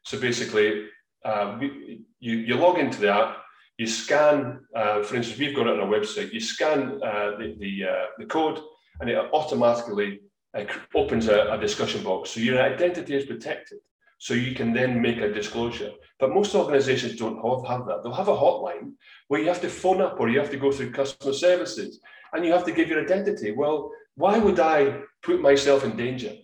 So 0.04 0.18
basically, 0.18 0.86
uh, 1.24 1.56
we, 1.60 2.02
you, 2.18 2.38
you 2.38 2.56
log 2.56 2.78
into 2.78 3.00
the 3.00 3.12
app, 3.12 3.36
you 3.78 3.86
scan, 3.86 4.60
uh, 4.74 5.02
for 5.02 5.16
instance, 5.16 5.38
we've 5.38 5.54
got 5.54 5.66
it 5.66 5.78
on 5.78 5.80
our 5.80 5.86
website, 5.86 6.32
you 6.32 6.40
scan 6.40 7.00
uh, 7.04 7.32
the, 7.38 7.56
the, 7.58 7.88
uh, 7.88 8.06
the 8.18 8.26
code, 8.26 8.60
and 9.00 9.10
it 9.10 9.16
automatically 9.32 10.20
uh, 10.54 10.64
opens 10.94 11.28
a, 11.28 11.52
a 11.52 11.58
discussion 11.58 12.02
box. 12.02 12.30
So 12.30 12.40
your 12.40 12.60
identity 12.60 13.14
is 13.14 13.26
protected. 13.26 13.78
So 14.20 14.34
you 14.34 14.54
can 14.54 14.74
then 14.74 15.00
make 15.00 15.16
a 15.16 15.32
disclosure. 15.32 15.92
But 16.18 16.34
most 16.34 16.54
organizations 16.54 17.16
don't 17.16 17.40
have, 17.42 17.66
have 17.66 17.86
that. 17.86 18.02
They'll 18.02 18.12
have 18.12 18.28
a 18.28 18.36
hotline 18.36 18.92
where 19.28 19.40
you 19.40 19.48
have 19.48 19.62
to 19.62 19.70
phone 19.70 20.02
up 20.02 20.20
or 20.20 20.28
you 20.28 20.38
have 20.38 20.50
to 20.50 20.58
go 20.58 20.70
through 20.70 20.92
customer 20.92 21.32
services 21.32 22.00
and 22.34 22.44
you 22.44 22.52
have 22.52 22.66
to 22.66 22.72
give 22.72 22.88
your 22.90 23.02
identity. 23.02 23.52
Well, 23.52 23.90
why 24.16 24.36
would 24.36 24.60
I 24.60 25.00
put 25.22 25.40
myself 25.40 25.84
in 25.84 25.96
danger? 25.96 26.34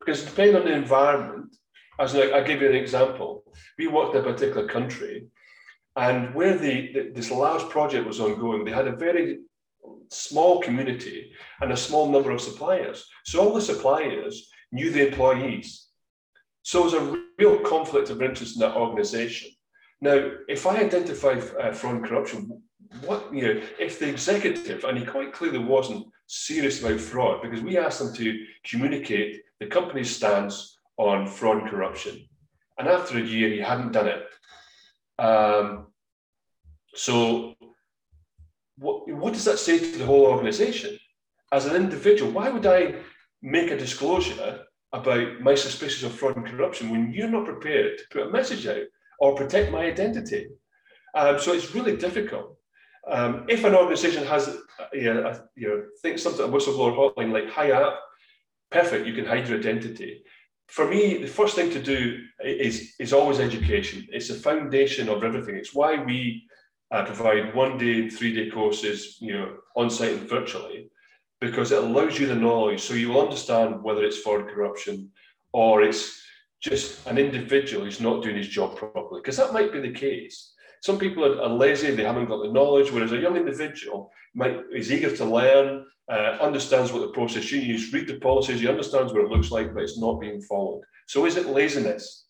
Because 0.00 0.24
depending 0.24 0.56
on 0.56 0.64
the 0.64 0.72
environment, 0.72 1.54
as 2.00 2.16
I 2.16 2.42
give 2.42 2.62
you 2.62 2.70
an 2.70 2.76
example, 2.76 3.44
we 3.78 3.86
worked 3.86 4.14
in 4.14 4.22
a 4.22 4.32
particular 4.32 4.66
country, 4.66 5.26
and 5.96 6.34
where 6.34 6.56
the, 6.56 6.92
the, 6.92 7.12
this 7.14 7.30
large 7.30 7.68
project 7.68 8.06
was 8.06 8.20
ongoing, 8.20 8.64
they 8.64 8.70
had 8.70 8.86
a 8.86 8.96
very 8.96 9.40
small 10.10 10.62
community 10.62 11.32
and 11.60 11.72
a 11.72 11.76
small 11.76 12.08
number 12.08 12.30
of 12.30 12.40
suppliers. 12.40 13.04
So 13.24 13.40
all 13.40 13.52
the 13.52 13.60
suppliers 13.60 14.48
knew 14.72 14.90
the 14.90 15.08
employees. 15.08 15.87
So 16.62 16.80
it 16.80 16.84
was 16.84 16.94
a 16.94 17.22
real 17.38 17.58
conflict 17.60 18.10
of 18.10 18.22
interest 18.22 18.56
in 18.56 18.60
that 18.60 18.76
organization. 18.76 19.50
Now, 20.00 20.30
if 20.48 20.66
I 20.66 20.78
identify 20.78 21.40
uh, 21.60 21.72
fraud 21.72 21.96
and 21.96 22.04
corruption, 22.04 22.62
what 23.04 23.32
you 23.34 23.42
know, 23.42 23.62
if 23.78 23.98
the 23.98 24.08
executive, 24.08 24.84
and 24.84 24.98
he 24.98 25.04
quite 25.04 25.32
clearly 25.32 25.58
wasn't 25.58 26.06
serious 26.26 26.82
about 26.82 27.00
fraud, 27.00 27.42
because 27.42 27.62
we 27.62 27.76
asked 27.76 28.00
him 28.00 28.14
to 28.14 28.46
communicate 28.64 29.42
the 29.60 29.66
company's 29.66 30.14
stance 30.14 30.78
on 30.96 31.26
fraud 31.26 31.62
and 31.62 31.70
corruption, 31.70 32.28
and 32.78 32.88
after 32.88 33.18
a 33.18 33.22
year 33.22 33.50
he 33.50 33.58
hadn't 33.58 33.92
done 33.92 34.08
it. 34.08 34.26
Um, 35.18 35.88
so, 36.94 37.54
what 38.78 39.08
what 39.08 39.32
does 39.32 39.44
that 39.44 39.58
say 39.58 39.78
to 39.78 39.98
the 39.98 40.06
whole 40.06 40.26
organisation? 40.26 40.98
As 41.50 41.66
an 41.66 41.76
individual, 41.76 42.30
why 42.30 42.50
would 42.50 42.66
I 42.66 42.96
make 43.42 43.70
a 43.70 43.76
disclosure 43.76 44.64
about 44.92 45.40
my 45.40 45.54
suspicions 45.54 46.04
of 46.04 46.18
fraud 46.18 46.36
and 46.36 46.46
corruption 46.46 46.90
when 46.90 47.12
you're 47.12 47.28
not 47.28 47.44
prepared 47.44 47.98
to 47.98 48.04
put 48.10 48.26
a 48.26 48.30
message 48.30 48.66
out 48.66 48.84
or 49.20 49.34
protect 49.34 49.70
my 49.70 49.84
identity? 49.84 50.48
Um, 51.14 51.38
so 51.38 51.52
it's 51.52 51.74
really 51.74 51.96
difficult. 51.96 52.56
Um, 53.10 53.44
if 53.48 53.64
an 53.64 53.74
organisation 53.74 54.24
has, 54.26 54.48
uh, 54.48 54.86
you 54.92 55.14
know, 55.14 55.40
you 55.56 55.68
know, 55.68 55.84
think 56.02 56.18
something 56.18 56.44
a 56.44 56.48
whistleblower 56.48 56.96
hotline 56.96 57.32
like 57.32 57.50
Hayat, 57.50 57.96
perfect, 58.70 59.06
you 59.06 59.14
can 59.14 59.24
hide 59.24 59.48
your 59.48 59.58
identity. 59.58 60.22
For 60.66 60.86
me, 60.86 61.18
the 61.18 61.26
first 61.26 61.56
thing 61.56 61.70
to 61.70 61.82
do 61.82 62.18
is 62.44 62.94
is 62.98 63.14
always 63.14 63.40
education. 63.40 64.06
It's 64.12 64.28
the 64.28 64.34
foundation 64.34 65.08
of 65.08 65.24
everything. 65.24 65.56
It's 65.56 65.74
why 65.74 66.04
we 66.04 66.46
uh, 66.90 67.04
provide 67.04 67.54
one 67.54 67.78
day, 67.78 68.10
three 68.10 68.34
day 68.34 68.50
courses, 68.50 69.16
you 69.20 69.32
know, 69.32 69.56
on 69.76 69.88
site 69.88 70.12
and 70.12 70.28
virtually, 70.28 70.90
because 71.40 71.72
it 71.72 71.82
allows 71.82 72.18
you 72.18 72.26
the 72.26 72.34
knowledge, 72.34 72.80
so 72.80 72.94
you 72.94 73.10
will 73.10 73.22
understand 73.22 73.82
whether 73.82 74.02
it's 74.02 74.18
fraud, 74.18 74.48
corruption, 74.48 75.10
or 75.52 75.82
it's 75.82 76.20
just 76.60 77.06
an 77.06 77.18
individual 77.18 77.84
who's 77.84 78.00
not 78.00 78.22
doing 78.22 78.36
his 78.36 78.48
job 78.48 78.76
properly, 78.76 79.20
because 79.20 79.36
that 79.36 79.52
might 79.52 79.72
be 79.72 79.80
the 79.80 79.92
case. 79.92 80.52
Some 80.82 80.98
people 80.98 81.24
are, 81.24 81.42
are, 81.42 81.48
lazy, 81.48 81.90
they 81.90 82.04
haven't 82.04 82.26
got 82.26 82.42
the 82.42 82.52
knowledge, 82.52 82.90
whereas 82.90 83.12
a 83.12 83.18
young 83.18 83.36
individual 83.36 84.10
might, 84.34 84.58
is 84.74 84.92
eager 84.92 85.14
to 85.16 85.24
learn, 85.24 85.84
uh, 86.10 86.38
understands 86.40 86.92
what 86.92 87.02
the 87.02 87.08
process 87.08 87.52
you 87.52 87.60
use, 87.60 87.92
read 87.92 88.08
the 88.08 88.18
policies, 88.18 88.60
he 88.60 88.68
understands 88.68 89.12
what 89.12 89.22
it 89.22 89.30
looks 89.30 89.50
like, 89.50 89.74
but 89.74 89.82
it's 89.82 89.98
not 89.98 90.20
being 90.20 90.40
followed. 90.42 90.82
So 91.06 91.24
is 91.26 91.36
it 91.36 91.46
laziness, 91.46 92.26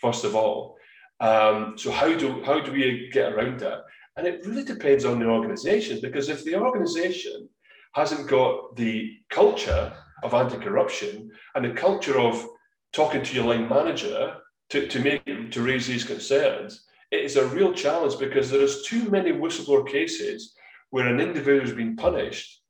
first 0.00 0.24
of 0.24 0.36
all? 0.36 0.76
Um, 1.20 1.74
so 1.76 1.90
how 1.90 2.14
do, 2.14 2.42
how 2.44 2.60
do 2.60 2.72
we 2.72 3.10
get 3.12 3.32
around 3.32 3.60
that? 3.60 3.80
And 4.16 4.26
it 4.26 4.46
really 4.46 4.64
depends 4.64 5.04
on 5.04 5.18
the 5.18 5.26
organization, 5.26 5.98
because 6.00 6.28
if 6.28 6.44
the 6.44 6.56
organization 6.56 7.48
hasn't 7.94 8.28
got 8.28 8.76
the 8.76 9.16
culture 9.30 9.92
of 10.22 10.34
anti-corruption 10.34 11.30
and 11.54 11.64
the 11.64 11.70
culture 11.70 12.18
of 12.18 12.46
talking 12.92 13.22
to 13.22 13.34
your 13.34 13.44
line 13.44 13.68
manager 13.68 14.36
to, 14.70 14.86
to 14.88 15.00
make 15.00 15.50
to 15.52 15.62
raise 15.62 15.86
these 15.86 16.04
concerns, 16.04 16.84
it 17.10 17.24
is 17.24 17.36
a 17.36 17.46
real 17.48 17.72
challenge 17.72 18.18
because 18.18 18.50
there 18.50 18.60
is 18.60 18.82
too 18.82 19.08
many 19.10 19.32
whistleblower 19.32 19.86
cases 19.86 20.54
where 20.90 21.06
an 21.06 21.20
individual 21.20 21.60
has 21.60 21.72
been 21.72 21.96
punished 21.96 22.62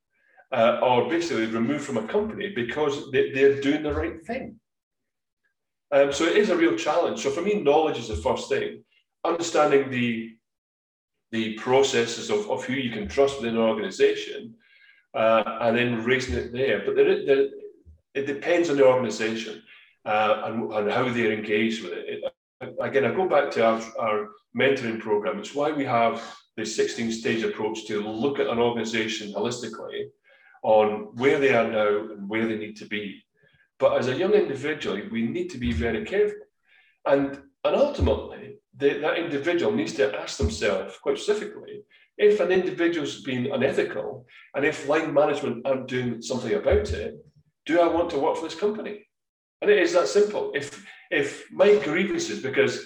uh, 0.51 0.79
or 0.83 1.09
basically 1.09 1.45
removed 1.45 1.83
from 1.83 1.97
a 1.97 2.07
company 2.07 2.51
because 2.55 3.11
they, 3.11 3.31
they're 3.31 3.61
doing 3.61 3.83
the 3.83 3.93
right 3.93 4.23
thing. 4.25 4.59
Um, 5.91 6.11
so 6.11 6.25
it 6.25 6.37
is 6.37 6.49
a 6.49 6.57
real 6.57 6.75
challenge. 6.75 7.21
So 7.21 7.29
for 7.29 7.41
me, 7.41 7.61
knowledge 7.61 7.97
is 7.97 8.09
the 8.09 8.15
first 8.15 8.49
thing. 8.49 8.83
Understanding 9.23 9.89
the 9.89 10.31
the 11.31 11.55
processes 11.55 12.29
of, 12.29 12.49
of 12.49 12.63
who 12.63 12.73
you 12.73 12.91
can 12.91 13.07
trust 13.07 13.37
within 13.37 13.55
an 13.55 13.61
organization 13.61 14.53
uh, 15.15 15.59
and 15.61 15.77
then 15.77 16.03
raising 16.03 16.35
it 16.35 16.51
there. 16.51 16.83
But 16.85 16.95
there, 16.95 17.25
there, 17.25 17.47
it 18.13 18.27
depends 18.27 18.69
on 18.69 18.77
the 18.77 18.85
organization 18.85 19.63
uh, 20.05 20.43
and, 20.45 20.71
and 20.71 20.91
how 20.91 21.09
they're 21.09 21.33
engaged 21.33 21.83
with 21.83 21.93
it. 21.93 22.05
it 22.07 22.75
again, 22.81 23.05
I 23.05 23.13
go 23.13 23.27
back 23.27 23.51
to 23.51 23.65
our, 23.65 23.81
our 23.99 24.29
mentoring 24.57 24.99
program. 24.99 25.39
It's 25.39 25.55
why 25.55 25.71
we 25.71 25.85
have 25.85 26.21
the 26.57 26.65
16 26.65 27.11
stage 27.11 27.43
approach 27.43 27.85
to 27.87 28.01
look 28.01 28.39
at 28.39 28.47
an 28.47 28.59
organization 28.59 29.33
holistically 29.33 30.09
on 30.63 31.15
where 31.15 31.39
they 31.39 31.53
are 31.53 31.69
now 31.69 32.11
and 32.11 32.29
where 32.29 32.47
they 32.47 32.57
need 32.57 32.77
to 32.77 32.85
be. 32.85 33.21
But 33.77 33.97
as 33.97 34.07
a 34.07 34.15
young 34.15 34.33
individual, 34.33 35.01
we 35.11 35.23
need 35.23 35.49
to 35.49 35.57
be 35.57 35.73
very 35.73 36.05
careful. 36.05 36.39
And, 37.05 37.41
and 37.63 37.75
ultimately, 37.75 38.57
the, 38.75 38.99
that 38.99 39.17
individual 39.17 39.71
needs 39.71 39.93
to 39.93 40.17
ask 40.17 40.37
themselves 40.37 40.97
quite 40.97 41.19
specifically 41.19 41.83
if 42.17 42.39
an 42.39 42.51
individual's 42.51 43.21
been 43.21 43.51
unethical 43.51 44.25
and 44.55 44.65
if 44.65 44.87
line 44.87 45.13
management 45.13 45.65
aren't 45.65 45.87
doing 45.87 46.21
something 46.21 46.53
about 46.53 46.91
it, 46.91 47.15
do 47.65 47.81
I 47.81 47.87
want 47.87 48.09
to 48.11 48.19
work 48.19 48.37
for 48.37 48.43
this 48.43 48.55
company? 48.55 49.07
And 49.61 49.69
it 49.71 49.79
is 49.79 49.93
that 49.93 50.07
simple. 50.07 50.51
If 50.53 50.85
if 51.11 51.45
my 51.51 51.75
grievances, 51.77 52.41
because 52.41 52.85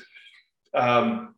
um, 0.74 1.36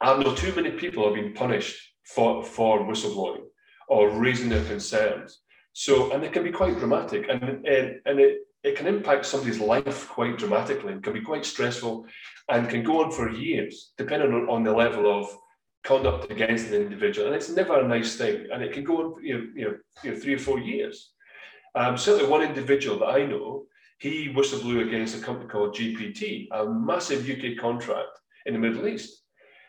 I 0.00 0.16
know 0.18 0.34
too 0.34 0.52
many 0.54 0.70
people 0.70 1.04
have 1.04 1.14
been 1.14 1.32
punished 1.32 1.76
for, 2.14 2.44
for 2.44 2.80
whistleblowing 2.80 3.44
or 3.88 4.10
raising 4.10 4.48
their 4.48 4.64
concerns. 4.64 5.40
So, 5.72 6.12
and 6.12 6.22
it 6.22 6.32
can 6.32 6.44
be 6.44 6.52
quite 6.52 6.78
dramatic 6.78 7.26
and, 7.28 7.66
and, 7.66 8.00
and 8.06 8.20
it, 8.20 8.38
it 8.62 8.76
can 8.76 8.86
impact 8.86 9.26
somebody's 9.26 9.60
life 9.60 10.08
quite 10.08 10.38
dramatically 10.38 10.92
and 10.92 11.02
can 11.02 11.12
be 11.12 11.20
quite 11.20 11.44
stressful 11.44 12.06
and 12.50 12.68
can 12.68 12.82
go 12.82 13.04
on 13.04 13.10
for 13.10 13.30
years, 13.30 13.92
depending 13.98 14.32
on, 14.32 14.48
on 14.48 14.62
the 14.62 14.72
level 14.72 15.10
of 15.10 15.36
conduct 15.84 16.30
against 16.30 16.68
an 16.68 16.74
individual. 16.74 17.28
And 17.28 17.36
it's 17.36 17.50
never 17.50 17.78
a 17.78 17.86
nice 17.86 18.16
thing. 18.16 18.46
And 18.52 18.62
it 18.62 18.72
can 18.72 18.84
go 18.84 18.96
on 18.98 19.24
you 19.24 19.34
know, 19.34 19.46
you 19.54 19.64
know, 19.64 19.76
you 20.02 20.10
know 20.12 20.18
three 20.18 20.34
or 20.34 20.38
four 20.38 20.58
years. 20.58 21.12
Um, 21.74 21.96
certainly, 21.96 22.30
one 22.30 22.42
individual 22.42 22.98
that 23.00 23.06
I 23.06 23.26
know, 23.26 23.64
he 23.98 24.32
whistleblew 24.32 24.86
against 24.86 25.16
a 25.16 25.20
company 25.20 25.48
called 25.48 25.74
GPT, 25.74 26.48
a 26.52 26.64
massive 26.64 27.28
UK 27.28 27.58
contract 27.60 28.20
in 28.46 28.54
the 28.54 28.60
Middle 28.60 28.88
East. 28.88 29.22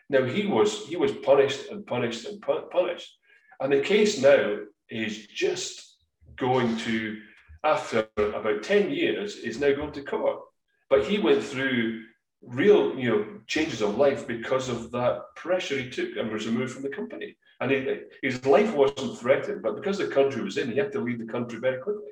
Now 0.08 0.24
he 0.24 0.46
was 0.46 0.86
he 0.86 0.96
was 0.96 1.12
punished 1.12 1.68
and 1.70 1.86
punished 1.86 2.26
and 2.26 2.40
pu- 2.40 2.68
punished, 2.70 3.12
and 3.60 3.72
the 3.72 3.80
case 3.80 4.22
now 4.22 4.58
is 4.88 5.26
just 5.26 5.96
going 6.36 6.76
to 6.78 7.20
after 7.64 8.06
about 8.16 8.62
ten 8.62 8.90
years 8.90 9.36
is 9.36 9.58
now 9.58 9.74
going 9.74 9.92
to 9.92 10.02
court. 10.02 10.40
But 10.88 11.04
he 11.04 11.18
went 11.18 11.42
through 11.42 12.04
real 12.42 12.98
you 12.98 13.10
know 13.10 13.26
changes 13.46 13.82
of 13.82 13.96
life 13.96 14.26
because 14.26 14.68
of 14.68 14.90
that 14.92 15.22
pressure 15.36 15.78
he 15.78 15.90
took 15.90 16.16
and 16.16 16.30
was 16.30 16.46
removed 16.46 16.72
from 16.72 16.82
the 16.82 16.88
company. 16.88 17.36
And 17.60 17.70
he, 17.70 18.00
his 18.22 18.44
life 18.44 18.74
wasn't 18.74 19.18
threatened, 19.18 19.62
but 19.62 19.76
because 19.76 19.96
the 19.96 20.08
country 20.08 20.42
was 20.42 20.58
in, 20.58 20.70
he 20.70 20.76
had 20.76 20.92
to 20.92 21.00
leave 21.00 21.18
the 21.18 21.32
country 21.32 21.58
very 21.58 21.80
quickly. 21.80 22.10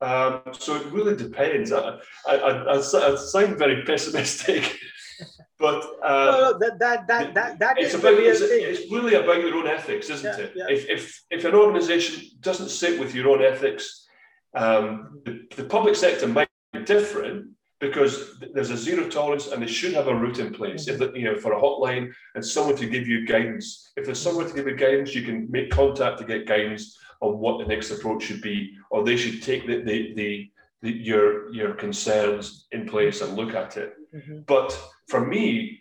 Um, 0.00 0.42
so 0.52 0.76
it 0.76 0.86
really 0.92 1.16
depends. 1.16 1.72
I, 1.72 1.98
I, 2.28 2.36
I, 2.36 2.76
I 2.76 2.80
sound 2.80 3.58
very 3.58 3.82
pessimistic, 3.82 4.78
but 5.58 5.82
uh, 6.04 6.24
no, 6.30 6.50
no, 6.52 6.58
that 6.58 6.78
that 6.78 7.08
that 7.08 7.34
that, 7.34 7.58
that 7.58 7.78
it's 7.78 7.94
is 7.94 8.00
about 8.00 8.14
it's, 8.14 8.40
it's 8.40 8.92
really 8.92 9.14
about 9.14 9.40
your 9.40 9.56
own 9.56 9.66
ethics, 9.66 10.08
isn't 10.08 10.38
Yeah, 10.38 10.44
it? 10.44 10.52
yeah. 10.54 10.66
If 10.68 10.88
if 10.88 11.24
if 11.30 11.44
an 11.44 11.56
organisation 11.56 12.22
doesn't 12.38 12.68
sit 12.68 13.00
with 13.00 13.12
your 13.12 13.28
own 13.28 13.42
ethics, 13.42 14.06
um, 14.54 15.20
the, 15.24 15.48
the 15.56 15.64
public 15.64 15.96
sector 15.96 16.28
might 16.28 16.48
be 16.72 16.84
different 16.84 17.57
because 17.80 18.38
there's 18.54 18.70
a 18.70 18.76
zero 18.76 19.08
tolerance 19.08 19.48
and 19.48 19.62
they 19.62 19.66
should 19.66 19.94
have 19.94 20.08
a 20.08 20.14
route 20.14 20.38
in 20.40 20.52
place. 20.52 20.88
If 20.88 21.00
you 21.14 21.24
know 21.24 21.36
for 21.36 21.52
a 21.52 21.60
hotline 21.60 22.12
and 22.34 22.44
someone 22.44 22.76
to 22.76 22.86
give 22.86 23.06
you 23.06 23.26
guidance. 23.26 23.92
If 23.96 24.04
there's 24.06 24.20
someone 24.20 24.48
to 24.48 24.54
give 24.54 24.66
you 24.66 24.74
guidance, 24.74 25.14
you 25.14 25.22
can 25.22 25.50
make 25.50 25.70
contact 25.70 26.18
to 26.18 26.24
get 26.24 26.46
guidance 26.46 26.98
on 27.20 27.38
what 27.38 27.58
the 27.58 27.66
next 27.66 27.90
approach 27.90 28.24
should 28.24 28.40
be, 28.42 28.76
or 28.90 29.04
they 29.04 29.16
should 29.16 29.42
take 29.42 29.66
the 29.66 29.82
the, 29.82 30.14
the, 30.14 30.50
the 30.82 30.90
your 30.90 31.52
your 31.52 31.74
concerns 31.74 32.66
in 32.72 32.86
place 32.88 33.20
and 33.20 33.36
look 33.36 33.54
at 33.54 33.76
it. 33.76 33.92
Mhm. 34.14 34.46
But 34.46 34.70
for 35.08 35.24
me, 35.26 35.80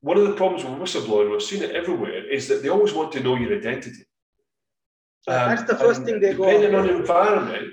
one 0.00 0.16
of 0.18 0.24
the 0.28 0.34
problems 0.34 0.64
with 0.64 0.78
whistleblowing, 0.78 1.30
we've 1.30 1.42
seen 1.42 1.62
it 1.62 1.74
everywhere, 1.74 2.28
is 2.30 2.46
that 2.48 2.62
they 2.62 2.68
always 2.68 2.92
want 2.92 3.10
to 3.12 3.20
know 3.20 3.34
your 3.36 3.56
identity. 3.56 4.04
Yeah, 5.26 5.48
that's 5.54 5.64
the 5.70 5.74
Um, 5.78 5.80
first 5.86 6.02
thing 6.04 6.20
they 6.20 6.32
go 6.34 6.44
Depending 6.44 6.74
on. 6.74 6.80
on 6.82 6.86
the 6.86 6.96
environment, 6.96 7.68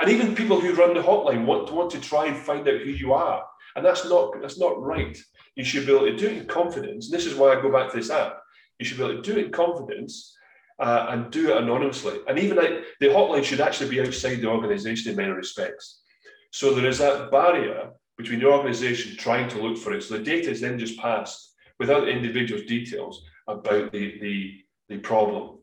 and 0.00 0.10
even 0.10 0.34
people 0.34 0.60
who 0.60 0.74
run 0.74 0.94
the 0.94 1.02
hotline 1.02 1.44
want, 1.44 1.68
to 1.68 1.74
want 1.74 1.90
to 1.90 2.00
try 2.00 2.26
and 2.26 2.36
find 2.36 2.66
out 2.66 2.80
who 2.80 2.90
you 2.90 3.12
are, 3.12 3.44
and 3.76 3.84
that's 3.84 4.04
not 4.08 4.32
that's 4.40 4.58
not 4.58 4.80
right. 4.80 5.16
You 5.56 5.64
should 5.64 5.86
be 5.86 5.94
able 5.94 6.06
to 6.06 6.16
do 6.16 6.26
it 6.26 6.38
in 6.38 6.46
confidence. 6.46 7.06
And 7.06 7.14
this 7.14 7.26
is 7.26 7.34
why 7.34 7.52
I 7.52 7.60
go 7.60 7.70
back 7.70 7.90
to 7.90 7.96
this 7.96 8.10
app. 8.10 8.38
You 8.78 8.86
should 8.86 8.98
be 8.98 9.04
able 9.04 9.22
to 9.22 9.22
do 9.22 9.38
it 9.38 9.46
in 9.46 9.52
confidence 9.52 10.34
uh, 10.78 11.06
and 11.10 11.30
do 11.30 11.50
it 11.50 11.62
anonymously. 11.62 12.20
And 12.28 12.38
even 12.38 12.56
like 12.56 12.84
the 13.00 13.08
hotline 13.08 13.44
should 13.44 13.60
actually 13.60 13.90
be 13.90 14.00
outside 14.00 14.36
the 14.36 14.48
organisation 14.48 15.10
in 15.10 15.16
many 15.16 15.32
respects. 15.32 16.00
So 16.52 16.74
there 16.74 16.88
is 16.88 16.98
that 16.98 17.30
barrier 17.30 17.90
between 18.16 18.40
the 18.40 18.46
organisation 18.46 19.16
trying 19.16 19.48
to 19.50 19.60
look 19.60 19.78
for 19.78 19.92
it. 19.92 20.02
So 20.02 20.16
the 20.16 20.24
data 20.24 20.50
is 20.50 20.60
then 20.60 20.78
just 20.78 20.98
passed 20.98 21.54
without 21.78 22.02
the 22.02 22.10
individual's 22.10 22.64
details 22.64 23.22
about 23.48 23.92
the 23.92 24.18
the, 24.20 24.64
the 24.88 24.98
problem 24.98 25.58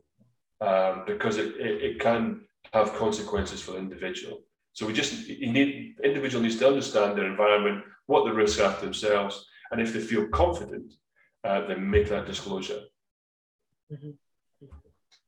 um, 0.60 1.04
because 1.06 1.38
it, 1.38 1.56
it, 1.56 1.82
it 1.82 2.00
can 2.00 2.42
have 2.72 2.94
consequences 2.94 3.60
for 3.60 3.72
the 3.72 3.78
individual. 3.78 4.40
So 4.72 4.86
we 4.86 4.92
just 4.92 5.28
need 5.28 5.96
individual 6.04 6.42
needs 6.42 6.58
to 6.58 6.68
understand 6.68 7.16
their 7.16 7.26
environment, 7.26 7.84
what 8.06 8.24
the 8.24 8.32
risks 8.32 8.60
are 8.60 8.74
to 8.74 8.80
themselves, 8.84 9.46
and 9.70 9.80
if 9.80 9.92
they 9.92 10.00
feel 10.00 10.28
confident, 10.28 10.92
uh, 11.44 11.66
then 11.66 11.90
make 11.90 12.08
that 12.08 12.26
disclosure. 12.26 12.82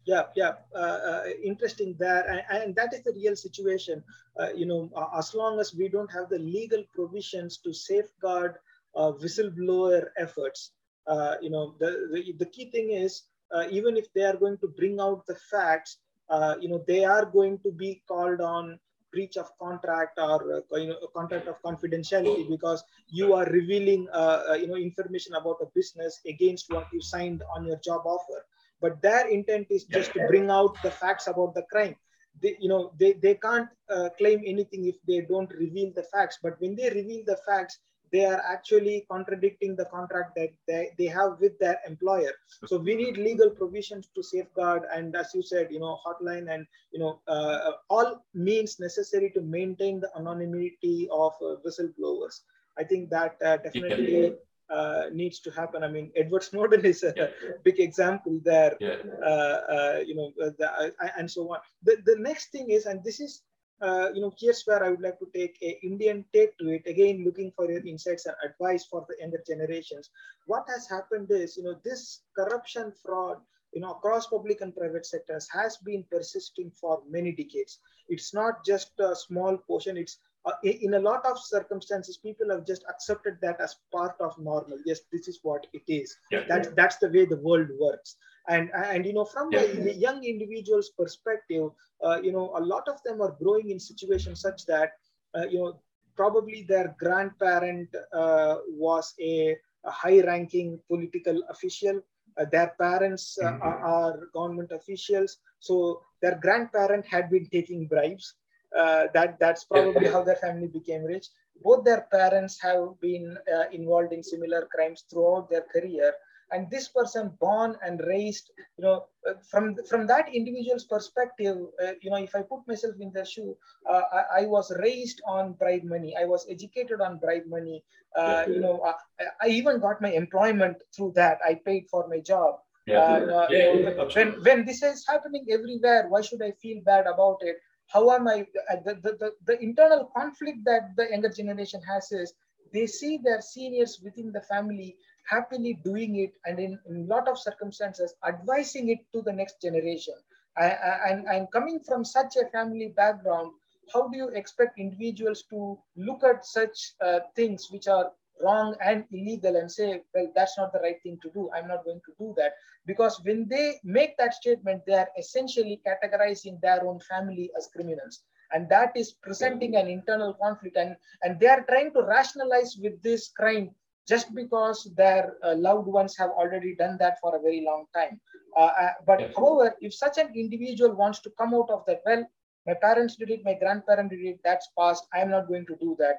yeah 0.06 0.24
yeah 0.34 0.52
uh, 0.74 0.98
uh, 1.10 1.24
interesting 1.42 1.94
there 1.98 2.24
and, 2.30 2.42
and 2.50 2.74
that 2.74 2.92
is 2.92 3.02
the 3.02 3.12
real 3.12 3.36
situation 3.36 4.02
uh, 4.40 4.48
you 4.54 4.66
know 4.66 4.90
as 5.16 5.34
long 5.34 5.60
as 5.60 5.74
we 5.74 5.88
don't 5.88 6.12
have 6.12 6.28
the 6.28 6.38
legal 6.38 6.82
provisions 6.94 7.58
to 7.58 7.72
safeguard 7.72 8.54
uh, 8.96 9.12
whistleblower 9.22 10.06
efforts 10.16 10.72
uh, 11.06 11.34
you 11.40 11.50
know 11.50 11.74
the, 11.78 11.90
the 12.12 12.32
the 12.38 12.46
key 12.46 12.70
thing 12.70 12.90
is 12.90 13.22
even 13.70 13.96
if 13.96 14.12
they 14.14 14.22
are 14.22 14.36
going 14.36 14.58
to 14.58 14.68
bring 14.68 15.00
out 15.00 15.26
the 15.26 15.38
facts 15.50 15.98
uh, 16.30 16.54
you 16.60 16.68
know 16.68 16.82
they 16.86 17.04
are 17.04 17.24
going 17.26 17.58
to 17.60 17.70
be 17.72 18.02
called 18.08 18.40
on 18.40 18.78
breach 19.12 19.36
of 19.36 19.50
contract 19.58 20.18
or 20.18 20.62
uh, 20.72 20.76
you 20.76 20.88
know 20.88 20.96
contract 21.14 21.48
of 21.48 21.56
confidentiality 21.62 22.48
because 22.48 22.84
you 23.08 23.34
are 23.34 23.46
revealing 23.46 24.06
uh, 24.12 24.42
uh, 24.50 24.54
you 24.54 24.66
know 24.68 24.76
information 24.76 25.34
about 25.34 25.56
a 25.62 25.66
business 25.74 26.20
against 26.26 26.70
what 26.70 26.86
you 26.92 27.00
signed 27.00 27.42
on 27.56 27.66
your 27.66 27.78
job 27.84 28.02
offer. 28.06 28.44
But 28.80 29.02
their 29.02 29.28
intent 29.28 29.66
is 29.70 29.84
just 29.84 30.12
to 30.14 30.26
bring 30.28 30.50
out 30.50 30.76
the 30.82 30.90
facts 30.90 31.26
about 31.26 31.54
the 31.54 31.62
crime. 31.72 31.96
They 32.42 32.56
you 32.60 32.68
know 32.68 32.92
they, 32.98 33.12
they 33.14 33.34
can't 33.34 33.68
uh, 33.90 34.10
claim 34.18 34.42
anything 34.46 34.86
if 34.86 34.96
they 35.06 35.20
don't 35.22 35.50
reveal 35.52 35.92
the 35.94 36.04
facts. 36.04 36.38
But 36.42 36.60
when 36.60 36.76
they 36.76 36.90
reveal 36.90 37.22
the 37.26 37.38
facts 37.46 37.78
they 38.12 38.24
are 38.24 38.42
actually 38.54 39.06
contradicting 39.10 39.76
the 39.76 39.84
contract 39.86 40.34
that 40.36 40.50
they, 40.66 40.90
they 40.98 41.06
have 41.06 41.38
with 41.40 41.58
their 41.58 41.78
employer 41.86 42.32
so 42.66 42.76
we 42.78 42.94
need 42.94 43.16
legal 43.16 43.50
provisions 43.50 44.08
to 44.14 44.22
safeguard 44.22 44.82
and 44.94 45.14
as 45.16 45.30
you 45.34 45.42
said 45.42 45.68
you 45.70 45.80
know 45.80 45.98
hotline 46.04 46.52
and 46.54 46.66
you 46.92 46.98
know 46.98 47.20
uh, 47.28 47.72
all 47.88 48.24
means 48.34 48.78
necessary 48.80 49.30
to 49.34 49.40
maintain 49.40 50.00
the 50.00 50.10
anonymity 50.16 51.08
of 51.12 51.32
uh, 51.42 51.54
whistleblowers 51.64 52.40
i 52.78 52.84
think 52.84 53.10
that 53.10 53.36
uh, 53.44 53.56
definitely 53.58 54.32
uh, 54.70 55.06
needs 55.12 55.40
to 55.40 55.50
happen. 55.50 55.82
I 55.82 55.88
mean, 55.88 56.12
Edward 56.16 56.44
Snowden 56.44 56.84
is 56.84 57.02
a 57.02 57.12
Yeah. 57.16 57.26
big 57.64 57.80
example 57.80 58.40
there, 58.44 58.76
Yeah. 58.80 58.96
uh, 59.20 59.58
uh, 59.74 59.98
you 60.06 60.14
know, 60.14 60.32
the, 60.36 60.92
and 61.18 61.28
so 61.30 61.52
on. 61.52 61.58
The, 61.82 61.96
the 62.04 62.16
next 62.16 62.52
thing 62.52 62.70
is, 62.70 62.86
and 62.86 63.02
this 63.02 63.20
is, 63.20 63.42
uh, 63.80 64.10
you 64.14 64.20
know, 64.20 64.32
here's 64.38 64.62
where 64.64 64.84
I 64.84 64.90
would 64.90 65.00
like 65.00 65.18
to 65.18 65.28
take 65.34 65.58
a 65.62 65.78
Indian 65.84 66.24
take 66.32 66.56
to 66.58 66.68
it. 66.70 66.82
Again, 66.86 67.24
looking 67.24 67.52
for 67.56 67.70
your 67.70 67.84
insights 67.86 68.26
and 68.26 68.36
advice 68.44 68.84
for 68.84 69.06
the 69.08 69.16
younger 69.20 69.42
generations. 69.46 70.10
What 70.46 70.66
has 70.68 70.88
happened 70.88 71.30
is, 71.30 71.56
you 71.56 71.64
know, 71.64 71.76
this 71.84 72.22
corruption, 72.36 72.92
fraud, 73.02 73.38
you 73.72 73.80
know, 73.80 73.92
across 73.92 74.26
public 74.26 74.60
and 74.60 74.76
private 74.76 75.06
sectors 75.06 75.48
has 75.52 75.76
been 75.78 76.04
persisting 76.10 76.70
for 76.78 77.02
many 77.08 77.32
decades. 77.32 77.78
It's 78.08 78.34
not 78.34 78.64
just 78.64 78.90
a 78.98 79.14
small 79.14 79.56
portion. 79.56 79.96
It's 79.96 80.18
uh, 80.44 80.52
in 80.62 80.94
a 80.94 80.98
lot 80.98 81.24
of 81.26 81.38
circumstances, 81.38 82.16
people 82.16 82.50
have 82.50 82.66
just 82.66 82.84
accepted 82.88 83.36
that 83.42 83.60
as 83.60 83.76
part 83.92 84.16
of 84.20 84.38
normal. 84.38 84.78
Yes, 84.86 85.00
this 85.12 85.28
is 85.28 85.40
what 85.42 85.66
it 85.72 85.82
is. 85.86 86.16
Yeah. 86.32 86.44
That's 86.48 86.68
that's 86.70 86.96
the 86.96 87.08
way 87.08 87.26
the 87.26 87.36
world 87.36 87.68
works. 87.78 88.16
And 88.48 88.70
and 88.74 89.04
you 89.06 89.12
know, 89.12 89.24
from 89.24 89.52
Yeah. 89.52 89.62
a 89.64 89.92
young 89.92 90.22
individual's 90.24 90.90
perspective, 90.90 91.70
uh, 92.04 92.20
you 92.22 92.32
know, 92.32 92.52
a 92.56 92.60
lot 92.60 92.88
of 92.88 93.02
them 93.04 93.20
are 93.20 93.36
growing 93.40 93.70
in 93.70 93.78
situations 93.80 94.40
such 94.40 94.66
that 94.66 94.90
uh, 95.34 95.46
you 95.50 95.58
know 95.60 95.80
probably 96.16 96.64
their 96.68 96.94
grandparent 96.98 97.88
uh, 98.12 98.56
was 98.68 99.14
a, 99.20 99.56
a 99.84 99.90
high-ranking 99.90 100.80
political 100.88 101.42
official. 101.50 102.00
Uh, 102.38 102.44
their 102.50 102.74
parents 102.80 103.38
uh, 103.42 103.46
Mhm. 103.46 103.60
are, 103.60 103.78
are 103.78 104.18
government 104.34 104.70
officials, 104.72 105.38
so 105.60 106.00
their 106.22 106.38
grandparent 106.42 107.04
had 107.06 107.30
been 107.30 107.46
taking 107.50 107.86
bribes 107.86 108.34
uh, 108.76 109.04
that 109.14 109.38
that's 109.40 109.64
probably 109.64 110.06
how 110.06 110.22
their 110.22 110.36
family 110.36 110.68
became 110.68 111.04
rich 111.04 111.26
both 111.62 111.84
their 111.84 112.06
parents 112.12 112.60
have 112.62 112.98
been 113.00 113.36
uh, 113.54 113.64
involved 113.72 114.12
in 114.12 114.22
similar 114.22 114.66
crimes 114.74 115.04
throughout 115.10 115.48
their 115.50 115.64
career 115.74 116.12
and 116.52 116.70
this 116.70 116.88
person 116.88 117.30
born 117.40 117.76
and 117.84 118.00
raised 118.06 118.50
you 118.76 118.84
know 118.84 119.04
uh, 119.28 119.34
from 119.50 119.74
from 119.88 120.06
that 120.06 120.28
individual's 120.34 120.84
perspective 120.84 121.56
uh, 121.82 121.92
you 122.02 122.10
know 122.10 122.16
if 122.16 122.34
i 122.34 122.42
put 122.42 122.66
myself 122.66 122.94
in 123.00 123.10
their 123.12 123.24
shoe 123.24 123.56
uh, 123.88 124.02
I, 124.12 124.42
I 124.42 124.46
was 124.46 124.72
raised 124.80 125.20
on 125.26 125.52
bribe 125.54 125.84
money. 125.84 126.14
I 126.20 126.24
was 126.24 126.46
educated 126.50 127.00
on 127.00 127.18
bribe 127.18 127.46
money. 127.46 127.84
Uh, 128.16 128.44
you 128.52 128.60
know 128.60 128.82
I, 128.84 128.94
I 129.42 129.48
even 129.48 129.80
got 129.80 130.00
my 130.00 130.10
employment 130.12 130.76
through 130.94 131.12
that. 131.16 131.38
I 131.46 131.54
paid 131.64 131.86
for 131.90 132.06
my 132.08 132.20
job. 132.20 132.56
Yeah. 132.86 132.98
uh, 132.98 133.32
uh, 133.38 133.46
Yeah, 133.50 133.72
yeah, 133.74 134.04
when, 134.14 134.28
when 134.44 134.64
this 134.64 134.82
is 134.82 135.04
happening 135.06 135.46
everywhere 135.50 136.08
why 136.08 136.20
should 136.22 136.42
i 136.42 136.50
feel 136.62 136.80
bad 136.84 137.06
about 137.06 137.38
it? 137.42 137.56
How 137.92 138.10
am 138.12 138.28
i 138.28 138.40
uh, 138.70 138.76
the, 138.84 138.94
the, 139.04 139.12
the, 139.20 139.30
the 139.46 139.60
internal 139.62 140.10
conflict 140.16 140.58
that 140.64 140.94
the 140.96 141.08
younger 141.10 141.28
generation 141.28 141.80
has 141.88 142.10
is 142.12 142.32
they 142.72 142.86
see 142.86 143.18
their 143.22 143.40
seniors 143.40 144.00
within 144.04 144.32
the 144.32 144.40
family 144.42 144.96
happily 145.28 145.78
doing 145.84 146.16
it 146.16 146.32
and 146.44 146.58
in 146.58 146.78
a 146.88 146.92
lot 147.12 147.28
of 147.28 147.38
circumstances 147.38 148.14
advising 148.26 148.88
it 148.88 148.98
to 149.12 149.22
the 149.22 149.32
next 149.32 149.60
generation 149.60 150.14
I, 150.56 150.70
I, 150.70 151.22
and, 151.32 151.50
coming 151.52 151.80
from 151.80 152.04
such 152.04 152.36
a 152.36 152.48
family 152.50 152.92
background 152.96 153.52
how 153.92 154.08
do 154.08 154.16
you 154.16 154.28
expect 154.28 154.78
individuals 154.78 155.44
to 155.50 155.78
look 155.96 156.22
at 156.24 156.44
such 156.44 156.92
uh, 157.00 157.20
things 157.34 157.68
which 157.70 157.88
are 157.88 158.12
wrong 158.42 158.74
and 158.84 159.04
illegal 159.12 159.56
and 159.56 159.70
say, 159.70 160.02
well, 160.14 160.30
that's 160.34 160.56
not 160.58 160.72
the 160.72 160.80
right 160.80 161.02
thing 161.02 161.18
to 161.22 161.30
do. 161.30 161.50
I'm 161.54 161.68
not 161.68 161.84
going 161.84 162.00
to 162.06 162.12
do 162.18 162.34
that. 162.36 162.52
Because 162.86 163.20
when 163.24 163.46
they 163.48 163.80
make 163.84 164.16
that 164.18 164.34
statement, 164.34 164.82
they 164.86 164.94
are 164.94 165.08
essentially 165.18 165.80
categorizing 165.86 166.60
their 166.60 166.84
own 166.84 167.00
family 167.00 167.50
as 167.56 167.68
criminals. 167.74 168.22
And 168.52 168.68
that 168.68 168.92
is 168.96 169.12
presenting 169.12 169.76
an 169.76 169.86
internal 169.86 170.34
conflict. 170.34 170.76
And, 170.76 170.96
and 171.22 171.38
they 171.38 171.46
are 171.46 171.64
trying 171.68 171.92
to 171.92 172.02
rationalize 172.02 172.76
with 172.80 173.00
this 173.02 173.28
crime 173.28 173.70
just 174.08 174.34
because 174.34 174.90
their 174.96 175.36
uh, 175.44 175.54
loved 175.56 175.86
ones 175.86 176.16
have 176.16 176.30
already 176.30 176.74
done 176.74 176.96
that 176.98 177.18
for 177.20 177.36
a 177.36 177.40
very 177.40 177.62
long 177.64 177.86
time. 177.94 178.20
Uh, 178.56 178.70
uh, 178.80 178.92
but 179.06 179.20
Yes. 179.20 179.34
however, 179.36 179.74
if 179.80 179.94
such 179.94 180.18
an 180.18 180.32
individual 180.34 180.94
wants 180.94 181.20
to 181.20 181.30
come 181.38 181.54
out 181.54 181.70
of 181.70 181.84
that, 181.86 182.02
well, 182.06 182.24
my 182.66 182.74
parents 182.74 183.16
did 183.16 183.30
it, 183.30 183.44
my 183.44 183.54
grandparents 183.54 184.10
did 184.14 184.24
it, 184.24 184.40
that's 184.44 184.68
past, 184.78 185.06
I'm 185.14 185.30
not 185.30 185.48
going 185.48 185.66
to 185.66 185.76
do 185.80 185.96
that. 185.98 186.16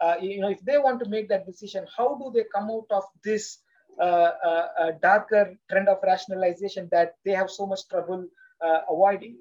Uh, 0.00 0.16
you 0.20 0.40
know, 0.40 0.48
if 0.48 0.60
they 0.64 0.78
want 0.78 1.00
to 1.02 1.08
make 1.08 1.28
that 1.28 1.46
decision, 1.46 1.86
how 1.96 2.14
do 2.16 2.30
they 2.34 2.44
come 2.54 2.70
out 2.70 2.86
of 2.90 3.04
this 3.24 3.58
uh, 4.00 4.30
uh, 4.44 4.68
uh, 4.78 4.90
darker 5.02 5.56
trend 5.70 5.88
of 5.88 5.98
rationalization 6.02 6.88
that 6.92 7.14
they 7.24 7.32
have 7.32 7.50
so 7.50 7.66
much 7.66 7.88
trouble 7.88 8.26
uh, 8.60 8.80
avoiding? 8.90 9.36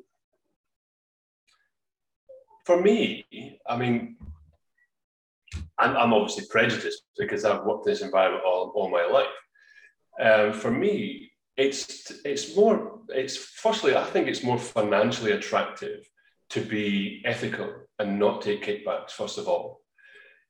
For 2.65 2.81
me, 2.81 3.25
I 3.67 3.77
mean, 3.77 4.17
I'm, 5.77 5.95
I'm 5.97 6.13
obviously 6.13 6.45
prejudiced 6.49 7.03
because 7.17 7.45
I've 7.45 7.63
worked 7.63 7.87
in 7.87 7.93
this 7.93 8.01
environment 8.01 8.43
all, 8.45 8.71
all 8.75 8.89
my 8.89 9.05
life. 9.05 9.27
Um, 10.21 10.53
for 10.53 10.71
me, 10.71 11.31
it's 11.57 12.11
it's 12.25 12.55
more 12.55 12.99
it's 13.09 13.37
firstly 13.37 13.95
I 13.95 14.03
think 14.03 14.27
it's 14.27 14.43
more 14.43 14.57
financially 14.57 15.31
attractive 15.31 16.07
to 16.49 16.61
be 16.61 17.21
ethical 17.25 17.73
and 17.99 18.19
not 18.19 18.41
take 18.41 18.65
kickbacks. 18.65 19.11
First 19.11 19.37
of 19.37 19.47
all, 19.47 19.81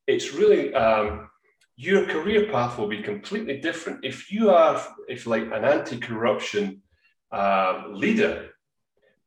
it's 0.08 0.34
really 0.34 0.74
um, 0.74 1.30
your 1.76 2.06
career 2.06 2.52
path 2.52 2.78
will 2.78 2.88
be 2.88 3.02
completely 3.02 3.60
different 3.60 4.04
if 4.04 4.32
you 4.32 4.50
are 4.50 4.82
if 5.08 5.28
like 5.28 5.44
an 5.52 5.66
anti-corruption 5.66 6.82
um, 7.32 7.94
leader, 7.94 8.50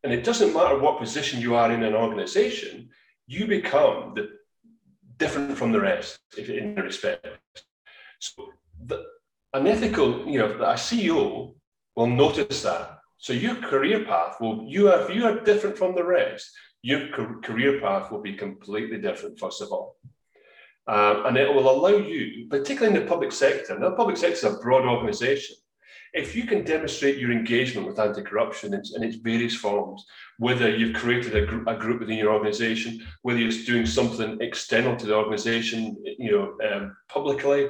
and 0.03 0.13
it 0.13 0.25
doesn't 0.25 0.55
matter 0.55 0.79
what 0.79 1.01
position 1.01 1.41
you 1.41 1.55
are 1.55 1.71
in 1.73 1.83
an 1.83 1.95
organization, 1.95 2.89
you 3.27 3.47
become 3.47 4.15
the 4.15 4.38
different 5.19 5.57
from 5.59 5.73
the 5.73 5.81
rest 5.81 6.21
if 6.37 6.49
in 6.49 6.75
respect. 6.77 7.27
So 8.21 8.49
the, 8.85 9.05
an 9.53 9.67
ethical, 9.67 10.27
you 10.27 10.39
know, 10.39 10.53
a 10.53 10.75
CEO 10.75 11.55
will 11.97 12.07
notice 12.07 12.63
that. 12.63 12.99
So 13.19 13.33
your 13.33 13.57
career 13.57 14.05
path 14.05 14.37
will 14.41 14.65
you 14.67 14.91
are 14.91 15.03
if 15.03 15.15
you 15.15 15.25
are 15.27 15.41
different 15.41 15.77
from 15.77 15.95
the 15.95 16.05
rest, 16.05 16.51
your 16.83 17.09
career 17.43 17.81
path 17.81 18.11
will 18.11 18.23
be 18.23 18.35
completely 18.35 18.99
different. 18.99 19.39
First 19.39 19.61
of 19.63 19.73
all, 19.73 19.97
um, 20.87 21.27
and 21.27 21.37
it 21.37 21.53
will 21.53 21.69
allow 21.69 21.97
you, 21.99 22.47
particularly 22.49 22.97
in 22.97 23.03
the 23.03 23.09
public 23.09 23.33
sector. 23.33 23.79
Now, 23.79 23.91
the 23.91 23.97
public 23.97 24.17
sector 24.17 24.47
is 24.47 24.55
a 24.55 24.59
broad 24.59 24.87
organisation. 24.87 25.57
If 26.15 26.35
you 26.35 26.45
can 26.45 26.65
demonstrate 26.65 27.19
your 27.19 27.33
engagement 27.33 27.87
with 27.87 27.99
anti-corruption 27.99 28.75
in, 28.75 28.83
in 28.97 29.03
its 29.03 29.17
various 29.17 29.55
forms, 29.55 30.05
whether 30.39 30.75
you've 30.75 30.97
created 30.97 31.37
a, 31.37 31.47
gr- 31.47 31.69
a 31.69 31.77
group 31.77 32.01
within 32.01 32.19
your 32.19 32.33
organisation, 32.33 33.07
whether 33.23 33.39
you're 33.39 33.65
doing 33.67 33.87
something 33.87 34.39
external 34.41 34.97
to 34.97 35.07
the 35.07 35.15
organisation, 35.15 35.97
you 36.19 36.31
know, 36.31 36.69
um, 36.69 36.97
publicly, 37.09 37.69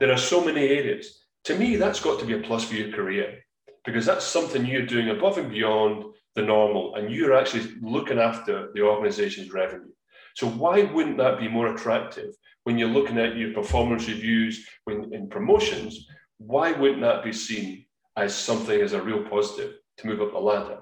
there 0.00 0.12
are 0.12 0.18
so 0.18 0.44
many 0.44 0.68
areas. 0.68 1.24
To 1.44 1.56
me, 1.56 1.76
that's 1.76 2.00
got 2.00 2.20
to 2.20 2.26
be 2.26 2.34
a 2.34 2.38
plus 2.38 2.64
for 2.64 2.74
your 2.74 2.92
career 2.92 3.38
because 3.84 4.06
that's 4.06 4.24
something 4.24 4.64
you're 4.64 4.86
doing 4.86 5.10
above 5.10 5.38
and 5.38 5.50
beyond 5.50 6.04
the 6.34 6.42
normal, 6.42 6.94
and 6.94 7.12
you're 7.12 7.36
actually 7.36 7.74
looking 7.82 8.18
after 8.18 8.70
the 8.74 8.80
organisation's 8.80 9.52
revenue. 9.52 9.90
So 10.34 10.46
why 10.46 10.84
wouldn't 10.84 11.18
that 11.18 11.38
be 11.38 11.48
more 11.48 11.74
attractive 11.74 12.34
when 12.64 12.78
you're 12.78 12.88
looking 12.88 13.18
at 13.18 13.36
your 13.36 13.52
performance 13.52 14.08
reviews 14.08 14.66
when 14.84 15.12
in 15.12 15.28
promotions? 15.28 16.06
Why 16.46 16.72
wouldn't 16.72 17.02
that 17.02 17.24
be 17.24 17.32
seen 17.32 17.86
as 18.16 18.34
something 18.34 18.80
as 18.80 18.92
a 18.92 19.02
real 19.02 19.24
positive 19.24 19.74
to 19.98 20.06
move 20.06 20.20
up 20.20 20.32
the 20.32 20.38
ladder? 20.38 20.80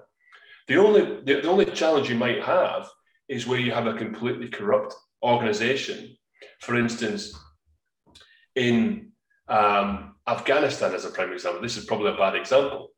The 0.68 0.76
only 0.76 1.22
the, 1.24 1.40
the 1.40 1.50
only 1.50 1.66
challenge 1.66 2.08
you 2.08 2.16
might 2.16 2.42
have 2.42 2.88
is 3.28 3.46
where 3.46 3.60
you 3.60 3.72
have 3.72 3.86
a 3.86 3.94
completely 3.94 4.48
corrupt 4.48 4.94
organization. 5.22 6.16
For 6.60 6.76
instance, 6.76 7.32
in 8.54 9.12
um, 9.48 10.14
Afghanistan, 10.26 10.94
as 10.94 11.04
a 11.04 11.10
prime 11.10 11.32
example, 11.32 11.62
this 11.62 11.76
is 11.76 11.84
probably 11.84 12.12
a 12.12 12.16
bad 12.16 12.34
example. 12.34 12.90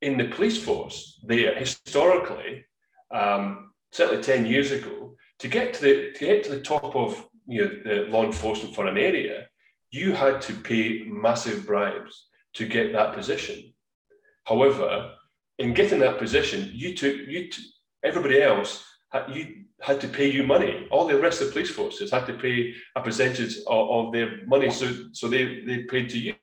In 0.00 0.16
the 0.16 0.28
police 0.28 0.62
force, 0.62 1.20
they 1.26 1.42
historically, 1.54 2.64
um, 3.10 3.72
certainly 3.92 4.22
10 4.22 4.46
years 4.46 4.70
ago, 4.70 5.14
to 5.40 5.48
get 5.48 5.74
to 5.74 5.80
the 5.82 6.12
to 6.12 6.24
get 6.26 6.44
to 6.44 6.50
the 6.50 6.60
top 6.60 6.94
of 6.96 7.26
you 7.46 7.64
know 7.64 7.70
the 7.84 8.10
law 8.10 8.24
enforcement 8.24 8.74
for 8.74 8.86
an 8.86 8.96
area, 8.96 9.46
you 9.90 10.12
had 10.12 10.40
to 10.42 10.54
pay 10.54 11.04
massive 11.06 11.66
bribes 11.66 12.26
to 12.54 12.66
get 12.66 12.92
that 12.92 13.14
position. 13.14 13.72
However, 14.44 15.12
in 15.58 15.74
getting 15.74 16.00
that 16.00 16.18
position, 16.18 16.70
you 16.72 16.94
took 16.96 17.16
you 17.16 17.48
everybody 18.02 18.42
else 18.42 18.84
you 19.28 19.64
had 19.80 20.00
to 20.00 20.08
pay 20.08 20.30
you 20.30 20.44
money. 20.44 20.86
All 20.90 21.06
the 21.06 21.18
rest 21.18 21.40
of 21.40 21.48
the 21.48 21.52
police 21.52 21.70
forces 21.70 22.10
had 22.10 22.26
to 22.26 22.34
pay 22.34 22.74
a 22.96 23.00
percentage 23.02 23.56
of, 23.66 23.90
of 23.90 24.12
their 24.12 24.46
money, 24.46 24.70
so 24.70 24.86
so 25.12 25.28
they 25.28 25.62
they 25.66 25.84
paid 25.84 26.08
to 26.10 26.18
you, 26.18 26.34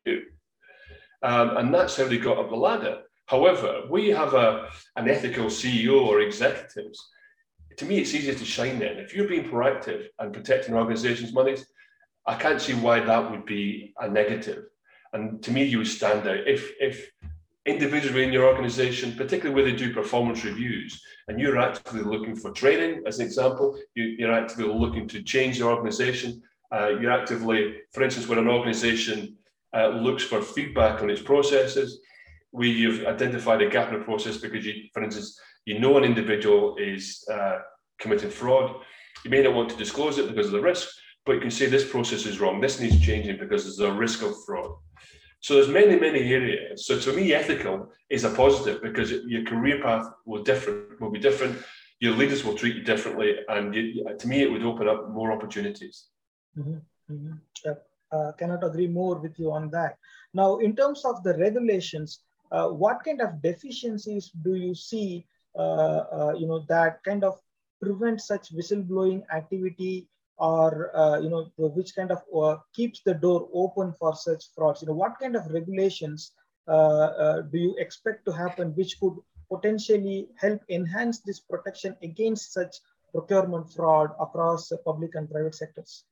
um, 1.24 1.58
and 1.58 1.74
that's 1.74 1.96
how 1.96 2.08
they 2.08 2.18
got 2.18 2.38
up 2.38 2.50
the 2.50 2.56
ladder. 2.56 3.02
However, 3.28 3.84
we 3.90 4.10
have 4.10 4.34
a 4.34 4.70
an 4.96 5.10
ethical 5.10 5.46
CEO 5.46 6.06
or 6.06 6.22
executives. 6.22 7.00
To 7.78 7.86
me, 7.86 8.00
it's 8.00 8.14
easier 8.16 8.34
to 8.34 8.46
shine 8.46 8.80
then. 8.80 8.98
If 8.98 9.14
you're 9.14 9.28
being 9.28 9.50
proactive 9.50 10.08
and 10.20 10.34
protecting 10.34 10.74
organizations' 10.74 11.34
monies, 11.34 11.66
I 12.28 12.36
can't 12.36 12.62
see 12.62 12.74
why 12.74 13.00
that 13.00 13.32
would 13.32 13.46
be 13.46 13.94
a 14.00 14.08
negative. 14.08 14.66
And 15.14 15.42
to 15.44 15.52
me, 15.52 15.64
you 15.64 15.84
stand 15.86 16.28
out 16.28 16.46
if 16.46 16.72
if 16.80 17.10
individuals 17.66 18.14
within 18.14 18.34
your 18.34 18.46
organization, 18.46 19.14
particularly 19.16 19.56
where 19.56 19.70
they 19.70 19.78
do 19.78 19.94
performance 19.94 20.44
reviews, 20.44 21.02
and 21.28 21.40
you're 21.40 21.58
actively 21.58 22.02
looking 22.02 22.36
for 22.36 22.52
training, 22.52 23.04
as 23.06 23.20
an 23.20 23.26
example, 23.26 23.78
you, 23.96 24.28
are 24.28 24.34
actively 24.34 24.74
looking 24.74 25.08
to 25.10 25.22
change 25.24 25.58
your 25.58 25.72
organization. 25.72 26.42
Uh, 26.72 26.90
you're 27.00 27.12
actively, 27.12 27.78
for 27.94 28.04
instance, 28.04 28.28
when 28.28 28.40
an 28.40 28.48
organization 28.48 29.38
uh, 29.76 29.90
looks 29.90 30.24
for 30.24 30.42
feedback 30.42 31.02
on 31.02 31.10
its 31.10 31.22
processes, 31.22 32.00
where 32.52 32.68
you've 32.68 33.06
identified 33.06 33.62
a 33.62 33.70
gap 33.70 33.92
in 33.92 34.00
the 34.00 34.06
process 34.06 34.38
because 34.38 34.66
you, 34.66 34.74
for 34.94 35.04
instance, 35.04 35.40
you 35.66 35.80
know 35.80 35.98
an 35.98 36.04
individual 36.04 36.78
is 36.78 37.26
uh, 37.32 37.60
committing 38.00 38.30
fraud. 38.30 38.76
You 39.24 39.32
may 39.32 39.44
not 39.44 39.54
want 39.54 39.70
to 39.70 39.76
disclose 39.76 40.18
it 40.18 40.30
because 40.30 40.48
of 40.48 40.54
the 40.54 40.62
risk, 40.62 40.88
but 41.28 41.34
you 41.34 41.42
can 41.42 41.52
say 41.52 41.66
this 41.68 41.88
process 41.88 42.26
is 42.26 42.40
wrong. 42.40 42.62
This 42.62 42.80
needs 42.80 43.00
changing 43.00 43.38
because 43.38 43.64
there's 43.64 43.80
a 43.80 43.92
risk 43.92 44.24
of 44.24 44.34
fraud. 44.46 44.72
So 45.42 45.56
there's 45.56 45.68
many, 45.68 46.00
many 46.00 46.22
areas. 46.34 46.88
So 46.88 46.98
to 47.00 47.14
me, 47.14 47.34
ethical 47.34 47.92
is 48.10 48.24
a 48.24 48.32
positive 48.32 48.82
because 48.82 49.12
your 49.12 49.44
career 49.44 49.82
path 49.84 50.06
will 50.26 50.42
different 50.42 51.00
will 51.00 51.12
be 51.12 51.20
different. 51.20 51.58
Your 52.00 52.16
leaders 52.16 52.44
will 52.44 52.56
treat 52.56 52.76
you 52.76 52.84
differently, 52.84 53.36
and 53.50 53.76
you, 53.76 54.06
to 54.22 54.28
me, 54.28 54.42
it 54.44 54.52
would 54.52 54.64
open 54.64 54.88
up 54.88 55.10
more 55.10 55.32
opportunities. 55.32 56.06
Mhm, 56.58 56.82
mhm. 57.12 57.40
Yep. 57.66 57.78
Uh, 58.12 58.32
cannot 58.40 58.64
agree 58.64 58.88
more 58.88 59.16
with 59.16 59.38
you 59.38 59.52
on 59.52 59.70
that. 59.72 59.98
Now, 60.34 60.58
in 60.58 60.76
terms 60.76 61.04
of 61.06 61.24
the 61.24 61.34
regulations, 61.38 62.10
uh, 62.52 62.70
what 62.70 63.04
kind 63.04 63.22
of 63.22 63.42
deficiencies 63.42 64.32
do 64.46 64.56
you 64.56 64.74
see? 64.74 65.28
Uh, 65.56 66.02
uh, 66.18 66.34
you 66.40 66.48
know 66.48 66.60
that 66.70 67.04
kind 67.04 67.24
of 67.24 67.36
prevent 67.82 68.22
such 68.22 68.54
whistleblowing 68.56 69.24
activity, 69.40 70.08
or 70.38 70.96
uh, 70.96 71.20
you 71.20 71.30
know 71.30 71.52
which 71.58 71.96
kind 71.96 72.12
of 72.12 72.22
uh, 72.36 72.58
keeps 72.74 73.02
the 73.02 73.14
door 73.14 73.50
open 73.54 73.94
for 73.94 74.16
such 74.16 74.46
frauds? 74.56 74.82
You 74.82 74.88
know 74.88 74.94
what 74.94 75.20
kind 75.20 75.36
of 75.36 75.48
regulations 75.52 76.32
uh, 76.68 76.72
uh, 76.72 77.42
do 77.42 77.58
you 77.58 77.76
expect 77.78 78.26
to 78.26 78.32
happen, 78.32 78.72
which 78.76 79.00
could 79.00 79.16
potentially 79.50 80.28
help 80.36 80.62
enhance 80.70 81.20
this 81.20 81.40
protection 81.40 81.96
against 82.04 82.54
such 82.54 82.76
procurement 83.14 83.72
fraud 83.72 84.12
across 84.20 84.72
public 84.86 85.16
and 85.16 85.30
private 85.32 85.56
sectors? 85.56 86.04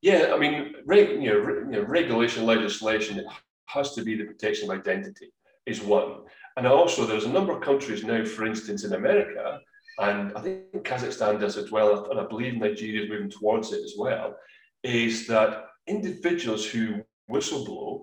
Yeah, 0.00 0.32
I 0.34 0.38
mean, 0.38 0.74
reg, 0.86 1.22
you, 1.22 1.32
know, 1.32 1.38
re, 1.38 1.54
you 1.60 1.70
know, 1.70 1.82
regulation 1.82 2.46
legislation 2.46 3.24
has 3.66 3.94
to 3.94 4.02
be 4.02 4.16
the 4.16 4.24
protection 4.24 4.70
of 4.70 4.78
identity 4.78 5.32
is 5.66 5.82
one, 5.82 6.22
and 6.56 6.66
also 6.66 7.04
there's 7.04 7.26
a 7.26 7.32
number 7.32 7.52
of 7.52 7.62
countries 7.62 8.02
now, 8.02 8.24
for 8.24 8.46
instance, 8.46 8.84
in 8.84 8.94
America, 8.94 9.60
and 9.98 10.32
I 10.36 10.40
think 10.40 10.72
Kazakhstan 10.84 11.40
does 11.40 11.56
as 11.56 11.70
well, 11.70 12.10
and 12.10 12.20
I 12.20 12.24
believe 12.24 12.54
Nigeria 12.54 13.02
is 13.02 13.10
moving 13.10 13.30
towards 13.30 13.72
it 13.72 13.82
as 13.82 13.94
well, 13.98 14.36
is 14.82 15.26
that 15.26 15.64
individuals 15.86 16.64
who 16.64 17.02
whistleblow 17.30 18.02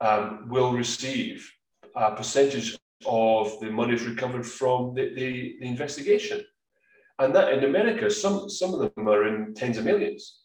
um, 0.00 0.48
will 0.48 0.72
receive 0.72 1.50
a 1.94 2.14
percentage 2.14 2.76
of 3.06 3.58
the 3.60 3.70
monies 3.70 4.04
recovered 4.04 4.46
from 4.46 4.94
the, 4.94 5.14
the, 5.14 5.56
the 5.60 5.66
investigation. 5.66 6.42
And 7.18 7.34
that 7.34 7.52
in 7.54 7.64
America, 7.64 8.10
some, 8.10 8.50
some 8.50 8.74
of 8.74 8.80
them 8.80 9.08
are 9.08 9.26
in 9.26 9.54
tens 9.54 9.78
of 9.78 9.84
millions, 9.84 10.40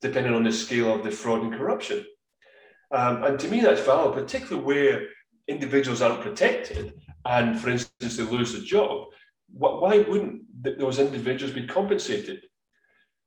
depending 0.00 0.32
on 0.32 0.42
the 0.42 0.52
scale 0.52 0.94
of 0.94 1.04
the 1.04 1.10
fraud 1.10 1.42
and 1.42 1.52
corruption. 1.52 2.04
Um, 2.90 3.24
and 3.24 3.38
to 3.40 3.48
me, 3.48 3.60
that's 3.60 3.82
valid, 3.82 4.14
particularly 4.14 4.64
where 4.64 5.06
individuals 5.48 6.00
aren't 6.00 6.22
protected 6.22 6.94
and, 7.26 7.60
for 7.60 7.68
instance, 7.68 8.16
they 8.16 8.22
lose 8.22 8.54
a 8.54 8.62
job. 8.62 9.08
Why 9.52 10.00
wouldn't 10.00 10.42
those 10.78 10.98
individuals 10.98 11.54
be 11.54 11.66
compensated? 11.66 12.42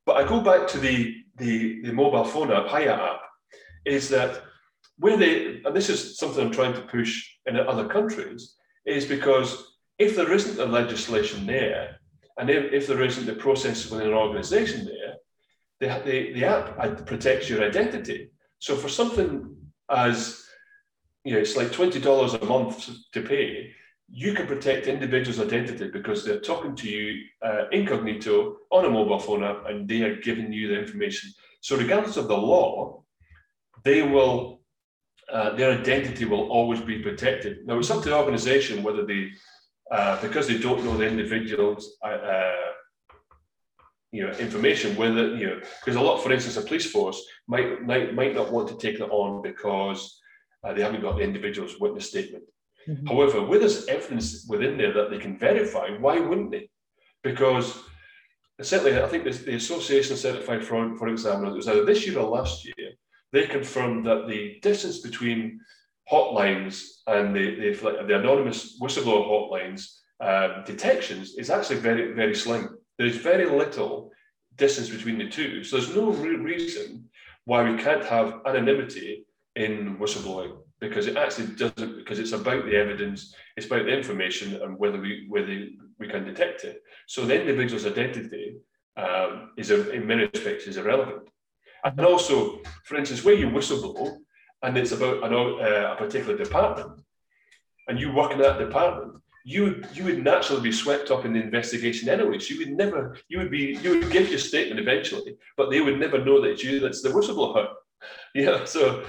But 0.05 0.17
I 0.17 0.27
go 0.27 0.41
back 0.41 0.67
to 0.69 0.79
the, 0.79 1.15
the, 1.37 1.81
the 1.83 1.93
mobile 1.93 2.23
phone 2.23 2.51
app, 2.51 2.67
Haya 2.67 2.93
app, 2.93 3.21
is 3.85 4.09
that 4.09 4.43
where 4.97 5.17
they, 5.17 5.61
and 5.65 5.75
this 5.75 5.89
is 5.89 6.17
something 6.17 6.45
I'm 6.45 6.51
trying 6.51 6.73
to 6.73 6.81
push 6.81 7.27
in 7.45 7.57
other 7.57 7.87
countries, 7.87 8.55
is 8.85 9.05
because 9.05 9.77
if 9.97 10.15
there 10.15 10.31
isn't 10.31 10.57
the 10.57 10.65
legislation 10.65 11.45
there, 11.45 11.97
and 12.37 12.49
if, 12.49 12.71
if 12.71 12.87
there 12.87 13.03
isn't 13.03 13.25
the 13.25 13.33
process 13.33 13.89
within 13.89 14.07
an 14.07 14.13
organization 14.13 14.85
there, 14.85 15.15
the, 15.79 16.01
the, 16.05 16.33
the 16.33 16.45
app 16.45 16.75
uh, 16.79 16.89
protects 17.03 17.49
your 17.49 17.63
identity. 17.63 18.29
So 18.59 18.75
for 18.75 18.89
something 18.89 19.55
as, 19.89 20.43
you 21.23 21.33
know, 21.33 21.39
it's 21.39 21.57
like 21.57 21.67
$20 21.67 22.41
a 22.41 22.45
month 22.45 22.89
to 23.13 23.21
pay, 23.21 23.73
you 24.13 24.33
can 24.33 24.45
protect 24.45 24.87
individuals' 24.87 25.39
identity 25.39 25.89
because 25.89 26.25
they're 26.25 26.41
talking 26.41 26.75
to 26.75 26.89
you 26.89 27.23
uh, 27.41 27.69
incognito 27.71 28.57
on 28.69 28.85
a 28.85 28.89
mobile 28.89 29.19
phone 29.19 29.43
app 29.43 29.65
and 29.67 29.87
they 29.87 30.01
are 30.01 30.17
giving 30.17 30.51
you 30.51 30.67
the 30.67 30.77
information. 30.77 31.31
So 31.61 31.77
regardless 31.77 32.17
of 32.17 32.27
the 32.27 32.37
law, 32.37 33.03
they 33.85 34.01
will, 34.01 34.61
uh, 35.31 35.55
their 35.55 35.71
identity 35.71 36.25
will 36.25 36.49
always 36.51 36.81
be 36.81 36.99
protected. 36.99 37.65
Now 37.65 37.79
it's 37.79 37.89
up 37.89 38.03
to 38.03 38.09
the 38.09 38.17
organization 38.17 38.83
whether 38.83 39.05
they, 39.05 39.29
uh, 39.89 40.21
because 40.21 40.47
they 40.47 40.57
don't 40.57 40.83
know 40.83 40.97
the 40.97 41.07
individual's 41.07 41.97
uh, 42.03 42.07
uh, 42.07 42.55
you 44.11 44.25
know 44.25 44.33
information 44.39 44.95
whether 44.97 45.35
you 45.35 45.47
know 45.47 45.59
because 45.79 45.95
a 45.95 46.01
lot 46.01 46.21
for 46.21 46.33
instance 46.33 46.57
a 46.57 46.61
police 46.61 46.91
force 46.91 47.21
might 47.47 47.81
might, 47.81 48.13
might 48.13 48.35
not 48.35 48.51
want 48.51 48.67
to 48.67 48.77
take 48.77 48.97
that 48.99 49.09
on 49.09 49.41
because 49.41 50.19
uh, 50.65 50.73
they 50.73 50.81
haven't 50.81 51.01
got 51.01 51.15
the 51.15 51.23
individual's 51.23 51.79
witness 51.79 52.09
statement 52.09 52.43
mm-hmm. 52.87 53.07
however 53.07 53.41
with 53.41 53.61
there's 53.61 53.87
evidence 53.87 54.45
within 54.47 54.77
there 54.77 54.93
that 54.93 55.09
they 55.09 55.17
can 55.17 55.37
verify 55.37 55.89
why 55.99 56.19
wouldn't 56.19 56.51
they 56.51 56.69
because 57.23 57.79
certainly 58.61 59.01
i 59.01 59.07
think 59.07 59.23
this, 59.23 59.39
the 59.39 59.55
association 59.55 60.15
certified 60.15 60.63
fraud 60.63 60.97
for 60.97 61.07
example 61.07 61.51
it 61.51 61.55
was 61.55 61.67
either 61.67 61.85
this 61.85 62.05
year 62.05 62.19
or 62.19 62.29
last 62.29 62.65
year 62.65 62.89
they 63.31 63.47
confirmed 63.47 64.05
that 64.05 64.27
the 64.27 64.59
distance 64.61 64.99
between 64.99 65.59
hotlines 66.11 66.83
and 67.07 67.33
the, 67.33 67.55
the, 67.55 68.03
the 68.07 68.19
anonymous 68.19 68.79
whistleblower 68.81 69.25
hotlines 69.25 69.99
uh, 70.19 70.61
detections 70.63 71.35
is 71.35 71.49
actually 71.49 71.79
very 71.79 72.13
very 72.13 72.35
slim 72.35 72.69
there's 72.97 73.15
very 73.15 73.49
little 73.49 74.11
distance 74.57 74.89
between 74.89 75.17
the 75.17 75.27
two. 75.27 75.63
So 75.63 75.77
there's 75.77 75.95
no 75.95 76.11
real 76.11 76.39
reason 76.39 77.09
why 77.45 77.69
we 77.69 77.81
can't 77.81 78.05
have 78.05 78.41
anonymity 78.45 79.25
in 79.55 79.97
whistleblowing 79.97 80.55
because 80.81 81.05
it 81.05 81.15
actually 81.15 81.47
doesn't 81.55 81.95
because 81.95 82.19
it's 82.19 82.31
about 82.33 82.65
the 82.65 82.75
evidence, 82.75 83.33
it's 83.55 83.67
about 83.67 83.85
the 83.85 83.95
information 83.95 84.61
and 84.61 84.77
whether 84.77 84.99
we 84.99 85.27
whether 85.29 85.67
we 85.99 86.07
can 86.07 86.25
detect 86.25 86.63
it. 86.63 86.81
So 87.07 87.25
the 87.25 87.39
individual's 87.39 87.85
identity 87.85 88.57
um, 88.97 89.51
is 89.57 89.69
a, 89.69 89.91
in 89.91 90.07
many 90.07 90.23
respects 90.23 90.65
is 90.65 90.77
irrelevant. 90.77 91.29
And 91.83 91.99
also, 92.01 92.59
for 92.83 92.97
instance, 92.97 93.23
where 93.23 93.35
you 93.35 93.47
whistleblow 93.47 94.17
and 94.63 94.77
it's 94.77 94.91
about 94.91 95.23
an, 95.23 95.33
uh, 95.33 95.93
a 95.93 95.95
particular 95.97 96.37
department, 96.37 97.01
and 97.87 97.99
you 97.99 98.11
work 98.11 98.31
in 98.31 98.39
that 98.39 98.59
department, 98.59 99.21
you 99.45 99.63
would 99.63 99.87
you 99.93 100.03
would 100.05 100.23
naturally 100.23 100.61
be 100.61 100.71
swept 100.71 101.11
up 101.11 101.25
in 101.25 101.33
the 101.33 101.41
investigation 101.41 102.09
anyway. 102.09 102.39
So 102.39 102.55
you 102.55 102.59
would 102.61 102.77
never 102.77 103.17
you 103.27 103.37
would 103.37 103.51
be 103.51 103.77
you 103.83 103.99
would 103.99 104.11
give 104.11 104.29
your 104.29 104.39
statement 104.39 104.79
eventually, 104.79 105.37
but 105.57 105.69
they 105.69 105.81
would 105.81 105.99
never 105.99 106.23
know 106.23 106.41
that 106.41 106.51
it's 106.51 106.63
you 106.63 106.79
that's 106.79 107.03
the 107.03 107.09
whistleblower. 107.09 107.67
Yeah, 108.33 108.65
so 108.65 109.03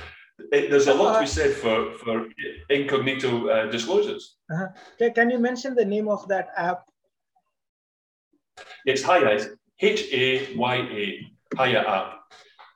it, 0.51 0.71
there's 0.71 0.89
a 0.89 0.95
lot 0.95 1.15
to 1.15 1.21
be 1.21 1.27
said 1.27 1.53
for 1.55 1.93
for 1.95 2.27
incognito 2.71 3.49
uh, 3.49 3.71
disclosures. 3.71 4.37
Uh-huh. 4.53 4.69
Okay, 4.95 5.11
can 5.13 5.31
you 5.31 5.39
mention 5.39 5.75
the 5.75 5.85
name 5.85 6.09
of 6.09 6.27
that 6.29 6.49
app? 6.57 6.89
It's 8.85 9.03
Haya, 9.03 9.39
H 9.81 10.09
A 10.13 10.55
Y 10.57 10.77
A, 10.77 11.57
Haya 11.57 11.83
app. 11.99 12.11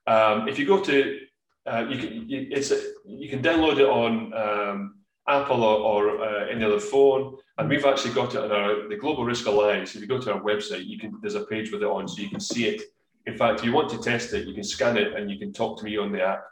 Um, 0.06 0.48
if 0.48 0.59
you 0.59 0.66
go 0.66 0.80
to 0.80 1.18
uh, 1.66 1.86
you 1.90 1.98
can 1.98 2.28
you, 2.28 2.48
it's 2.51 2.70
a, 2.70 2.80
you 3.05 3.28
can 3.28 3.43
download 3.43 3.78
it 3.78 3.88
on 3.88 4.32
um, 4.34 4.94
Apple 5.28 5.62
or, 5.64 5.78
or 5.78 6.24
uh, 6.24 6.47
any 6.47 6.64
other 6.64 6.80
phone. 6.80 7.36
And 7.59 7.68
we've 7.68 7.84
actually 7.84 8.14
got 8.14 8.34
it 8.34 8.40
on 8.44 8.52
our 8.52 8.88
the 8.88 8.97
Global 8.97 9.24
Risk 9.24 9.47
Alliance. 9.47 9.94
If 9.94 10.02
you 10.02 10.06
go 10.06 10.20
to 10.20 10.34
our 10.34 10.40
website, 10.40 10.84
you 10.86 10.98
can 10.98 11.18
there's 11.20 11.34
a 11.34 11.47
page 11.47 11.72
with 11.72 11.82
it 11.82 11.88
on, 11.88 12.06
so 12.06 12.20
you 12.20 12.28
can 12.28 12.40
see 12.40 12.66
it. 12.66 12.82
In 13.26 13.36
fact, 13.36 13.59
if 13.59 13.64
you 13.64 13.72
want 13.72 13.88
to 13.90 13.98
test 13.98 14.32
it, 14.34 14.47
you 14.47 14.55
can 14.55 14.62
scan 14.62 14.97
it 14.97 15.14
and 15.14 15.28
you 15.30 15.38
can 15.38 15.52
talk 15.52 15.78
to 15.78 15.84
me 15.84 15.97
on 15.97 16.12
the 16.12 16.22
app, 16.22 16.44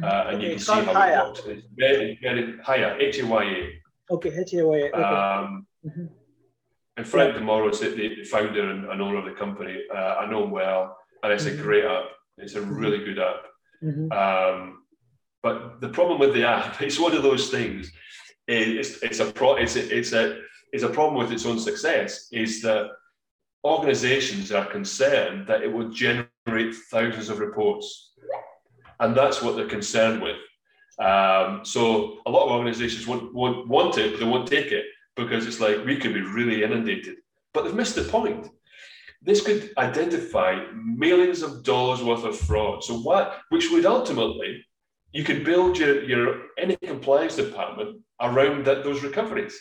uh, 0.00 0.24
and 0.28 0.36
okay, 0.36 0.44
you 0.44 0.50
can 0.50 0.58
see 0.58 0.72
how 0.72 0.92
Haya. 0.94 1.20
it 1.20 1.26
works. 1.26 1.40
It's 1.46 1.66
very, 1.76 2.18
very 2.22 2.58
Haya, 2.62 2.96
H 2.98 3.18
A 3.18 3.26
Y 3.26 3.44
A. 3.44 4.14
Okay, 4.14 4.32
H 4.38 4.54
A 4.54 4.66
Y 4.66 4.76
A. 4.76 4.86
Okay. 4.86 5.02
Um, 5.02 5.66
mm-hmm. 5.84 6.06
And 6.96 7.06
Frank 7.06 7.34
yeah. 7.34 7.68
is 7.68 7.80
the, 7.80 8.24
founder 8.24 8.70
and, 8.70 8.84
and, 8.84 9.02
owner 9.02 9.18
of 9.18 9.24
the 9.24 9.32
company. 9.32 9.82
Uh, 9.94 10.16
I 10.20 10.30
know 10.30 10.44
him 10.44 10.50
well, 10.50 10.96
and 11.22 11.32
it's 11.32 11.44
mm-hmm. 11.44 11.60
a 11.60 11.62
great 11.62 11.84
app. 11.84 12.04
It's 12.38 12.54
a 12.54 12.60
mm-hmm. 12.60 12.74
really 12.74 12.98
good 12.98 13.18
app. 13.18 13.42
Mm-hmm. 13.82 14.12
Um, 14.12 14.82
but 15.42 15.80
the 15.80 15.88
problem 15.88 16.18
with 16.18 16.34
the 16.34 16.46
app, 16.46 16.80
it's 16.86 16.98
one 16.98 17.14
of 17.14 17.22
those 17.22 17.50
things. 17.50 17.92
It's, 18.48 19.02
it's 19.02 19.20
a 19.20 19.26
pro, 19.32 19.54
it's 19.54 19.76
a, 19.76 19.96
it's 19.96 20.12
a 20.12 20.40
it's 20.72 20.82
a 20.82 20.88
problem 20.88 21.22
with 21.22 21.32
its 21.32 21.46
own 21.46 21.58
success. 21.58 22.28
Is 22.32 22.62
that 22.62 22.90
organisations 23.64 24.50
are 24.52 24.64
concerned 24.64 25.46
that 25.46 25.62
it 25.62 25.72
will 25.72 25.90
generate 25.90 26.74
thousands 26.90 27.28
of 27.28 27.38
reports, 27.38 28.12
and 29.00 29.16
that's 29.16 29.42
what 29.42 29.56
they're 29.56 29.68
concerned 29.68 30.22
with. 30.22 30.36
Um, 30.98 31.64
so 31.64 32.18
a 32.26 32.30
lot 32.30 32.46
of 32.46 32.52
organisations 32.52 33.06
won't, 33.06 33.34
won't 33.34 33.68
want 33.68 33.98
it, 33.98 34.12
but 34.12 34.20
they 34.20 34.26
won't 34.26 34.48
take 34.48 34.72
it 34.72 34.84
because 35.16 35.46
it's 35.46 35.60
like 35.60 35.84
we 35.84 35.96
could 35.96 36.14
be 36.14 36.20
really 36.20 36.62
inundated. 36.62 37.16
But 37.52 37.64
they've 37.64 37.74
missed 37.74 37.96
the 37.96 38.04
point. 38.04 38.48
This 39.20 39.44
could 39.44 39.72
identify 39.78 40.64
millions 40.74 41.42
of 41.42 41.62
dollars 41.62 42.02
worth 42.02 42.24
of 42.24 42.38
fraud. 42.38 42.82
So 42.82 42.98
what, 42.98 43.38
which 43.50 43.70
would 43.70 43.86
ultimately 43.86 44.64
you 45.12 45.24
could 45.24 45.44
build 45.44 45.78
your, 45.78 46.02
your 46.04 46.42
any 46.58 46.76
compliance 46.76 47.36
department 47.36 48.00
around 48.20 48.64
that, 48.66 48.82
those 48.82 49.02
recoveries. 49.02 49.58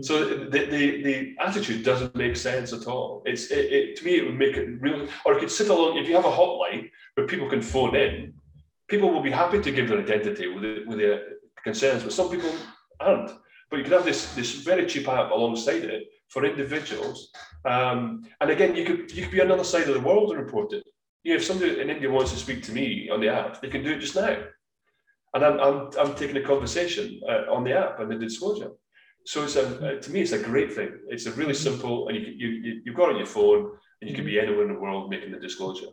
So 0.00 0.24
the, 0.24 0.58
the, 0.58 1.02
the 1.02 1.36
attitude 1.38 1.84
doesn't 1.84 2.16
make 2.16 2.36
sense 2.36 2.72
at 2.72 2.88
all. 2.88 3.22
It's 3.26 3.50
it, 3.52 3.72
it, 3.72 3.96
to 3.96 4.04
me 4.04 4.16
it 4.16 4.24
would 4.24 4.38
make 4.38 4.56
it 4.56 4.80
real, 4.80 5.06
or 5.24 5.34
it 5.34 5.40
could 5.40 5.50
sit 5.50 5.68
along. 5.68 5.98
If 5.98 6.08
you 6.08 6.16
have 6.16 6.24
a 6.24 6.30
hotline 6.30 6.90
where 7.14 7.28
people 7.28 7.48
can 7.48 7.62
phone 7.62 7.94
in, 7.94 8.34
people 8.88 9.10
will 9.10 9.22
be 9.22 9.30
happy 9.30 9.60
to 9.60 9.72
give 9.72 9.88
their 9.88 10.00
identity 10.00 10.48
with 10.48 10.86
with 10.86 10.98
their 10.98 11.22
concerns, 11.62 12.02
but 12.02 12.12
some 12.12 12.30
people 12.30 12.52
aren't. 13.00 13.30
But 13.70 13.78
you 13.78 13.84
could 13.84 13.92
have 13.92 14.04
this 14.04 14.34
this 14.34 14.54
very 14.54 14.86
cheap 14.86 15.08
app 15.08 15.30
alongside 15.30 15.84
it 15.84 16.04
for 16.28 16.44
individuals, 16.44 17.30
um, 17.64 18.22
and 18.40 18.50
again 18.50 18.74
you 18.76 18.84
could 18.84 19.10
you 19.12 19.22
could 19.22 19.32
be 19.32 19.40
on 19.40 19.46
another 19.46 19.64
side 19.64 19.88
of 19.88 19.94
the 19.94 20.08
world 20.08 20.30
and 20.30 20.40
report 20.40 20.72
it. 20.72 20.84
Yeah, 21.22 21.36
if 21.36 21.44
somebody 21.44 21.80
in 21.80 21.88
India 21.88 22.10
wants 22.10 22.32
to 22.32 22.38
speak 22.38 22.62
to 22.64 22.72
me 22.72 23.08
on 23.10 23.20
the 23.20 23.28
app, 23.28 23.60
they 23.60 23.70
can 23.70 23.82
do 23.82 23.92
it 23.92 24.00
just 24.00 24.14
now 24.14 24.36
and 25.34 25.44
I'm, 25.44 25.60
I'm, 25.60 25.90
I'm 25.98 26.14
taking 26.14 26.36
a 26.36 26.42
conversation 26.42 27.20
uh, 27.28 27.52
on 27.52 27.64
the 27.64 27.76
app 27.76 28.00
and 28.00 28.10
the 28.10 28.16
disclosure. 28.16 28.70
So 29.26 29.44
it's 29.44 29.56
a, 29.56 29.96
uh, 29.96 30.00
to 30.00 30.10
me, 30.10 30.20
it's 30.20 30.32
a 30.32 30.38
great 30.38 30.72
thing. 30.72 30.90
It's 31.08 31.26
a 31.26 31.32
really 31.32 31.54
simple, 31.54 32.08
and 32.08 32.16
you, 32.16 32.22
you, 32.36 32.82
you've 32.84 32.94
got 32.94 33.08
it 33.08 33.12
on 33.12 33.16
your 33.18 33.26
phone, 33.26 33.72
and 34.00 34.08
you 34.08 34.14
can 34.14 34.24
be 34.24 34.38
anywhere 34.38 34.68
in 34.68 34.74
the 34.74 34.78
world 34.78 35.10
making 35.10 35.32
the 35.32 35.38
disclosure. 35.38 35.88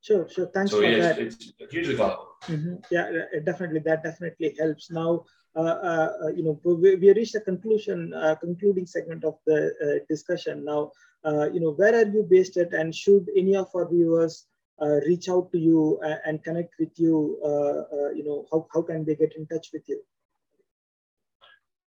Sure, 0.00 0.28
sure. 0.28 0.46
Thanks 0.46 0.70
so, 0.70 0.78
for 0.78 0.84
yes, 0.84 1.16
that. 1.16 1.18
It's 1.18 1.52
hugely 1.70 1.94
valuable. 1.94 2.28
Mm-hmm. 2.44 2.74
Yeah, 2.90 3.10
definitely. 3.44 3.80
That 3.80 4.02
definitely 4.02 4.56
helps. 4.58 4.90
Now, 4.90 5.24
uh, 5.54 5.60
uh, 5.60 6.28
you 6.34 6.42
know, 6.42 6.60
we, 6.64 6.96
we 6.96 7.12
reached 7.12 7.34
the 7.34 7.40
conclusion, 7.40 8.14
uh, 8.14 8.36
concluding 8.36 8.86
segment 8.86 9.24
of 9.24 9.34
the 9.46 9.72
uh, 9.84 10.04
discussion. 10.08 10.64
Now, 10.64 10.92
uh, 11.24 11.50
you 11.50 11.60
know, 11.60 11.72
where 11.72 11.94
are 11.94 12.08
you 12.08 12.26
based 12.28 12.56
at, 12.56 12.72
and 12.72 12.94
should 12.94 13.28
any 13.36 13.56
of 13.56 13.68
our 13.74 13.88
viewers 13.88 14.46
uh, 14.80 15.00
reach 15.06 15.28
out 15.28 15.52
to 15.52 15.58
you 15.58 16.00
and 16.24 16.42
connect 16.42 16.74
with 16.78 16.98
you, 16.98 17.38
uh, 17.44 17.48
uh, 17.94 18.10
you 18.10 18.24
know, 18.24 18.46
how, 18.50 18.66
how 18.72 18.82
can 18.82 19.04
they 19.04 19.14
get 19.14 19.34
in 19.36 19.46
touch 19.46 19.68
with 19.72 19.82
you? 19.86 20.00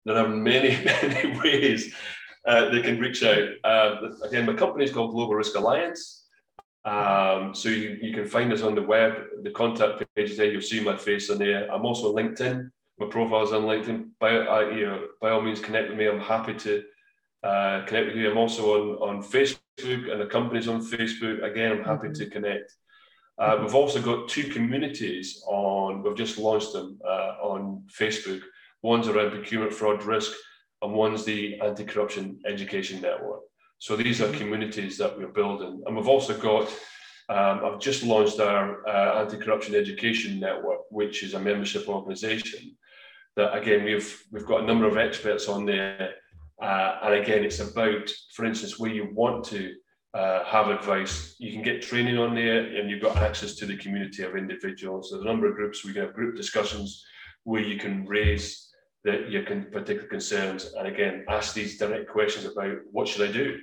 There 0.05 0.17
are 0.17 0.27
many, 0.27 0.69
many 0.85 1.39
ways 1.39 1.93
uh, 2.45 2.69
they 2.69 2.81
can 2.81 2.99
reach 2.99 3.23
out. 3.23 3.47
Uh, 3.63 4.09
again, 4.23 4.45
my 4.45 4.53
company 4.53 4.85
is 4.85 4.91
called 4.91 5.11
Global 5.11 5.35
Risk 5.35 5.55
Alliance. 5.55 6.20
Um, 6.83 7.53
so 7.53 7.69
you, 7.69 7.99
you 8.01 8.13
can 8.13 8.25
find 8.25 8.51
us 8.51 8.63
on 8.63 8.75
the 8.75 8.81
web, 8.81 9.13
the 9.43 9.51
contact 9.51 10.03
page 10.15 10.35
there, 10.35 10.51
you'll 10.51 10.61
see 10.61 10.79
my 10.79 10.97
face 10.97 11.29
on 11.29 11.37
there. 11.37 11.71
I'm 11.71 11.85
also 11.85 12.09
on 12.09 12.15
LinkedIn. 12.15 12.71
My 12.97 13.07
profile 13.07 13.43
is 13.43 13.53
on 13.53 13.63
LinkedIn. 13.63 14.09
By, 14.19 14.37
uh, 14.37 14.69
you 14.69 14.85
know, 14.87 15.07
by 15.21 15.29
all 15.29 15.41
means, 15.41 15.59
connect 15.59 15.89
with 15.89 15.97
me. 15.97 16.07
I'm 16.07 16.19
happy 16.19 16.55
to 16.55 16.83
uh, 17.43 17.85
connect 17.85 18.07
with 18.07 18.15
you. 18.15 18.31
I'm 18.31 18.37
also 18.37 18.99
on, 18.99 19.09
on 19.09 19.23
Facebook 19.23 19.59
and 19.79 20.21
the 20.21 20.27
company's 20.27 20.67
on 20.67 20.81
Facebook. 20.85 21.43
Again, 21.43 21.71
I'm 21.71 21.83
happy 21.83 22.07
mm-hmm. 22.07 22.23
to 22.23 22.29
connect. 22.29 22.73
Uh, 23.37 23.57
we've 23.61 23.75
also 23.75 24.01
got 24.01 24.27
two 24.27 24.49
communities 24.49 25.43
on, 25.47 26.03
we've 26.03 26.15
just 26.15 26.37
launched 26.37 26.73
them 26.73 26.99
uh, 27.03 27.35
on 27.41 27.83
Facebook. 27.91 28.41
One's 28.83 29.07
around 29.07 29.31
procurement 29.31 29.73
fraud 29.73 30.03
risk, 30.03 30.31
and 30.81 30.93
one's 30.93 31.23
the 31.25 31.59
anti 31.61 31.83
corruption 31.83 32.39
education 32.45 33.01
network. 33.01 33.41
So 33.81 33.95
these 33.95 34.21
are 34.21 34.31
communities 34.33 34.95
that 34.99 35.17
we're 35.17 35.29
building. 35.29 35.81
And 35.87 35.97
we've 35.97 36.07
also 36.07 36.37
got, 36.37 36.67
um, 37.29 37.65
I've 37.65 37.79
just 37.79 38.03
launched 38.03 38.39
our 38.39 38.87
uh, 38.87 39.21
anti 39.21 39.37
corruption 39.37 39.73
education 39.73 40.39
network, 40.39 40.81
which 40.91 41.23
is 41.23 41.33
a 41.33 41.39
membership 41.39 41.89
organization. 41.89 42.77
That 43.37 43.57
again, 43.57 43.83
we've, 43.83 44.23
we've 44.31 44.45
got 44.45 44.61
a 44.61 44.67
number 44.67 44.85
of 44.85 44.97
experts 44.97 45.49
on 45.49 45.65
there. 45.65 46.13
Uh, 46.61 46.99
and 47.01 47.15
again, 47.15 47.43
it's 47.43 47.59
about, 47.59 48.07
for 48.35 48.45
instance, 48.45 48.77
where 48.77 48.91
you 48.91 49.09
want 49.15 49.45
to 49.45 49.73
uh, 50.13 50.43
have 50.43 50.67
advice. 50.67 51.35
You 51.39 51.51
can 51.51 51.63
get 51.63 51.81
training 51.81 52.19
on 52.19 52.35
there, 52.35 52.59
and 52.59 52.87
you've 52.87 53.01
got 53.01 53.17
access 53.17 53.55
to 53.55 53.65
the 53.65 53.77
community 53.77 54.21
of 54.21 54.35
individuals. 54.35 55.09
There's 55.09 55.23
a 55.23 55.25
number 55.25 55.49
of 55.49 55.55
groups. 55.55 55.83
We 55.83 55.93
can 55.93 56.03
have 56.03 56.13
group 56.13 56.35
discussions 56.35 57.03
where 57.45 57.63
you 57.63 57.79
can 57.79 58.05
raise 58.05 58.69
the, 59.03 59.25
your 59.27 59.43
particular 59.43 60.07
concerns, 60.07 60.71
and 60.77 60.87
again 60.87 61.25
ask 61.27 61.55
these 61.55 61.79
direct 61.79 62.11
questions 62.11 62.45
about 62.45 62.77
what 62.91 63.07
should 63.07 63.27
I 63.27 63.31
do. 63.31 63.57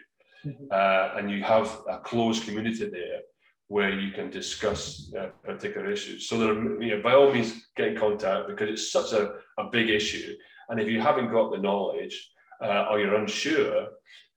Uh, 0.70 1.14
and 1.16 1.30
you 1.30 1.42
have 1.42 1.80
a 1.88 1.98
closed 1.98 2.44
community 2.44 2.88
there 2.88 3.20
where 3.68 3.92
you 3.92 4.12
can 4.12 4.30
discuss 4.30 5.12
uh, 5.18 5.28
particular 5.44 5.90
issues. 5.90 6.28
So 6.28 6.38
there, 6.38 6.52
are, 6.52 6.82
you 6.82 6.96
know, 6.96 7.02
by 7.02 7.14
all 7.14 7.32
means, 7.32 7.68
get 7.76 7.88
in 7.88 7.96
contact 7.96 8.48
because 8.48 8.70
it's 8.70 8.90
such 8.90 9.12
a, 9.12 9.34
a 9.58 9.64
big 9.70 9.90
issue, 9.90 10.34
and 10.68 10.80
if 10.80 10.88
you 10.88 11.00
haven't 11.00 11.30
got 11.30 11.52
the 11.52 11.58
knowledge 11.58 12.30
uh, 12.62 12.86
or 12.90 12.98
you're 13.00 13.14
unsure, 13.14 13.88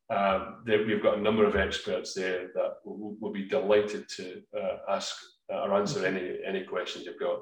um, 0.09 0.63
that 0.65 0.85
we've 0.85 1.01
got 1.01 1.17
a 1.17 1.21
number 1.21 1.45
of 1.45 1.55
experts 1.55 2.13
there 2.13 2.49
that 2.53 2.71
will, 2.83 3.15
will 3.21 3.31
be 3.31 3.47
delighted 3.47 4.09
to 4.09 4.41
uh, 4.59 4.77
ask 4.89 5.15
uh, 5.51 5.61
or 5.61 5.73
answer 5.73 6.05
any 6.05 6.37
any 6.45 6.63
questions 6.63 7.05
you've 7.05 7.19
got. 7.19 7.39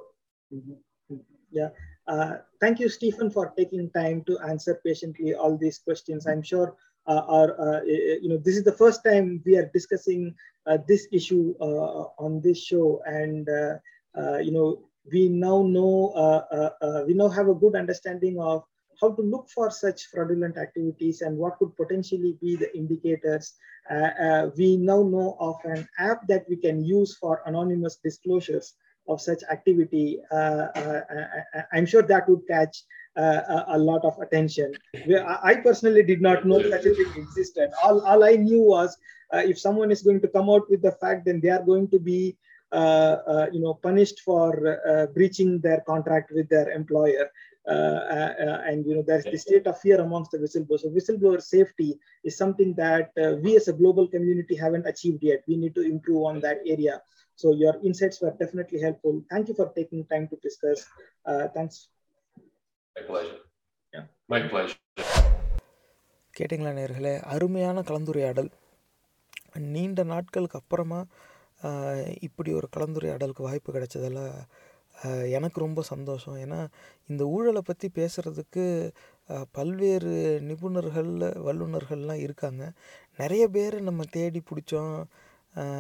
Mhm. 0.53 0.77
Mhm. 1.11 1.26
Yeah. 1.52 1.69
Uh, 2.07 2.38
thank 2.61 2.80
you, 2.80 2.90
Stephen, 2.90 3.31
for 3.31 3.53
taking 3.57 3.90
time 3.91 4.23
to 4.26 4.38
answer 4.40 4.80
patiently 4.86 5.34
all 5.34 5.57
these 5.57 5.80
questions. 5.80 6.27
I'm 6.27 6.44
sure 6.44 6.76
uh, 7.08 7.22
our, 7.28 7.60
uh, 7.60 7.82
you 7.84 8.30
know, 8.30 8.38
this 8.38 8.56
is 8.56 8.64
the 8.64 8.72
first 8.72 9.04
time 9.04 9.42
we 9.46 9.58
are 9.58 9.70
discussing 9.74 10.36
uh, 10.68 10.78
this 10.88 11.08
issue 11.12 11.56
on 11.60 12.42
this 12.42 12.64
show, 12.64 13.02
and 13.06 13.48
you 14.46 14.52
know, 14.52 14.84
we 15.12 15.30
now 15.30 15.64
know 15.64 16.44
we 17.08 17.14
now 17.14 17.30
have 17.30 17.48
a 17.48 17.56
good 17.56 17.76
understanding 17.76 18.40
of 18.40 18.64
how 19.02 19.12
to 19.12 19.22
look 19.22 19.50
for 19.50 19.72
such 19.72 20.08
fraudulent 20.08 20.58
activities 20.58 21.22
and 21.22 21.38
what 21.38 21.58
could 21.58 21.76
potentially 21.76 22.38
be 22.42 22.56
the 22.56 22.76
indicators. 22.76 23.54
Uh, 23.90 24.12
uh, 24.22 24.50
we 24.58 24.78
now 24.78 25.02
know 25.02 25.36
of 25.40 25.56
an 25.64 25.88
app 25.98 26.28
that 26.28 26.46
we 26.50 26.56
can 26.56 26.84
use 26.84 27.16
for 27.18 27.42
anonymous 27.46 27.98
disclosures 28.04 28.76
of 29.08 29.22
such 29.22 29.42
activity. 29.50 30.20
Uh, 30.32 30.68
I'm 31.74 31.86
sure 31.86 32.04
that 32.04 32.30
would 32.30 32.46
catch 32.48 32.84
uh, 33.20 33.64
a, 33.68 33.78
lot 33.78 34.04
of 34.06 34.18
attention. 34.20 34.74
I 35.20 35.56
personally 35.56 36.04
did 36.04 36.22
not 36.22 36.46
know 36.46 36.62
such 36.62 36.86
a 36.86 36.94
thing 36.96 37.12
existed. 37.18 37.70
All, 37.84 38.02
all 38.02 38.24
I 38.24 38.36
knew 38.36 38.62
was 38.62 38.98
uh, 39.34 39.40
if 39.40 39.60
someone 39.60 39.91
is 39.91 40.02
going 40.02 40.22
to 40.22 40.28
come 40.28 40.50
out 40.50 40.70
with 40.70 40.82
the 40.82 40.94
fact, 40.94 41.26
then 41.26 41.40
they 41.41 41.50
are 41.50 41.64
going 41.64 41.90
to 41.90 42.00
be 42.00 42.38
uh, 42.72 43.18
uh, 43.28 43.48
you 43.52 43.60
know, 43.60 43.74
punished 43.74 44.20
for 44.22 44.80
uh, 44.88 45.08
breaching 45.08 45.60
their 45.60 45.82
contract 45.82 46.32
with 46.32 46.48
their 46.50 46.70
employer. 46.70 47.30
Uh, 47.68 47.72
uh, 47.72 48.34
uh, 48.41 48.62
and 48.66 48.86
you 48.86 48.96
know, 48.96 49.04
there's 49.06 49.26
the 49.26 49.38
state 49.38 49.68
of 49.68 49.80
fear 49.80 50.02
amongst 50.02 50.32
the 50.32 50.38
whistleblowers. 50.38 50.82
So 50.82 50.90
whistleblower 50.90 51.41
safety 51.41 52.00
is 52.24 52.38
something 52.38 52.74
that 52.76 53.12
uh, 53.22 53.36
we 53.44 53.56
as 53.58 53.68
a 53.68 53.74
global 53.74 54.08
community 54.08 54.56
haven't 54.56 54.88
achieved 54.88 55.22
yet. 55.22 55.44
We 55.48 55.58
need 55.58 55.76
to 55.76 55.82
improve 55.82 56.24
on 56.24 56.40
that 56.40 56.60
area. 56.66 57.02
So 57.36 57.54
your 57.54 57.76
insights 57.84 58.22
were 58.22 58.36
definitely 58.40 58.82
helpful. 58.82 59.24
Thank 59.30 59.50
you 59.50 59.54
for 59.54 59.72
taking 59.76 60.06
time 60.06 60.28
to 60.30 60.36
discuss. 60.38 60.86
Uh, 61.26 61.48
thanks. 61.50 61.90
My 62.95 63.03
pleasure. 63.03 63.40
Yeah. 63.94 64.06
My 64.28 64.40
pleasure. 64.44 64.78
கேட்டிங்களா 66.34 66.72
நேர்களே 66.76 67.14
அருமையான 67.34 67.82
கலந்துரையாடல் 67.82 68.49
நீண்ட 69.74 70.03
நாட்களுக்கு 70.03 70.57
அப்புறமா 70.60 70.99
இப்படி 72.22 72.49
ஒரு 72.53 72.68
கலந்துரையாடலுக்கு 72.78 73.48
வாய்ப்பு 73.48 73.70
கிடைச்சதில் 73.72 74.22
எனக்கு 75.30 75.57
ரொம்ப 75.60 75.82
சந்தோஷம் 75.91 76.38
ஏன்னா 76.38 76.60
இந்த 77.10 77.24
ஊழலை 77.28 77.61
பற்றி 77.61 77.88
பேசுகிறதுக்கு 77.95 78.64
பல்வேறு 79.52 80.14
நிபுணர்கள் 80.49 81.11
வல்லுநர்கள்லாம் 81.48 82.24
இருக்காங்க 82.26 82.64
நிறைய 83.18 83.45
பேர் 83.48 83.78
நம்ம 83.82 84.07
தேடி 84.18 84.41
பிடிச்சோம் 84.49 84.95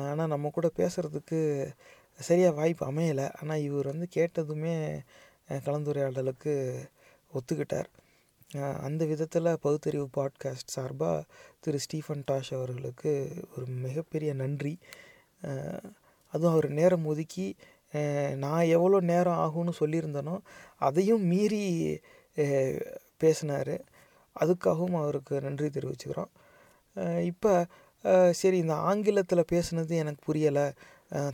ஆனால் 0.09 0.31
நம்ம 0.33 0.49
கூட 0.49 0.69
பேசுகிறதுக்கு 0.77 1.39
சரியாக 2.19 2.57
வாய்ப்பு 2.61 2.85
அமையலை 2.91 3.27
ஆனால் 3.41 3.65
இவர் 3.67 3.91
வந்து 3.93 4.07
கேட்டதுமே 4.17 4.75
கலந்துரையாடலுக்கு 5.49 6.55
ஒத்துக்கிட்டார். 7.33 7.89
அந்த 8.85 9.01
விதத்தில் 9.05 9.49
பகுத்தறிவு 9.61 10.07
பாட்காஸ்ட் 10.17 10.73
சார்பாக 10.75 11.25
திரு 11.59 11.79
ஸ்டீஃபன் 11.79 12.23
டாஷ் 12.31 12.51
அவர்களுக்கு 12.57 13.11
ஒரு 13.55 13.65
மிகப்பெரிய 13.85 14.31
நன்றி. 14.33 14.73
அதுவும் 16.33 16.53
அவர் 16.53 16.67
நேரம் 16.79 17.05
ஒதுக்கி 17.05 17.47
நான் 18.43 18.71
எவ்வளோ 18.75 18.97
நேரம் 19.11 19.39
ஆகும்னு 19.45 19.73
சொல்லியிருந்தேனோ 19.81 20.35
அதையும் 20.87 21.23
மீறி 21.23 21.63
பேசினார். 23.17 23.75
அதுக்காகவும் 24.35 24.97
அவருக்கு 25.03 25.35
நன்றி 25.41 25.67
தெரிவிச்சுக்கிறோம். 25.67 26.31
இப்போ 27.31 27.53
சரி 28.41 28.57
இந்த 28.57 28.75
ஆங்கிலத்தில் 28.89 29.49
பேசுனது 29.51 29.93
எனக்கு 30.01 30.21
புரியலை. 30.27 30.67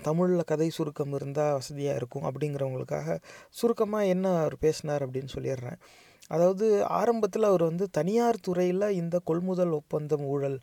தமிழில் 0.02 0.50
கதை 0.52 0.70
சுருக்கம் 0.70 1.14
இருந்தால் 1.14 1.56
வசதியாக 1.58 2.00
இருக்கும் 2.02 2.26
அப்படிங்கிறவங்களுக்காக 2.30 3.18
சுருக்கமாக 3.60 4.12
என்ன 4.14 4.34
அவர் 4.42 4.58
பேசினார் 4.66 5.06
அப்படின்னு 5.06 5.34
சொல்லிடுறேன். 5.36 5.80
அதாவது 6.36 6.66
ஆரம்பத்தில் 7.00 7.50
அவர் 7.50 7.64
வந்து 7.70 7.86
தனியார் 7.98 8.44
துறையில் 8.48 8.88
இந்த 9.02 9.16
கொள்முதல் 9.30 9.74
ஒப்பந்தம் 9.80 10.26
ஊழல் 10.34 10.58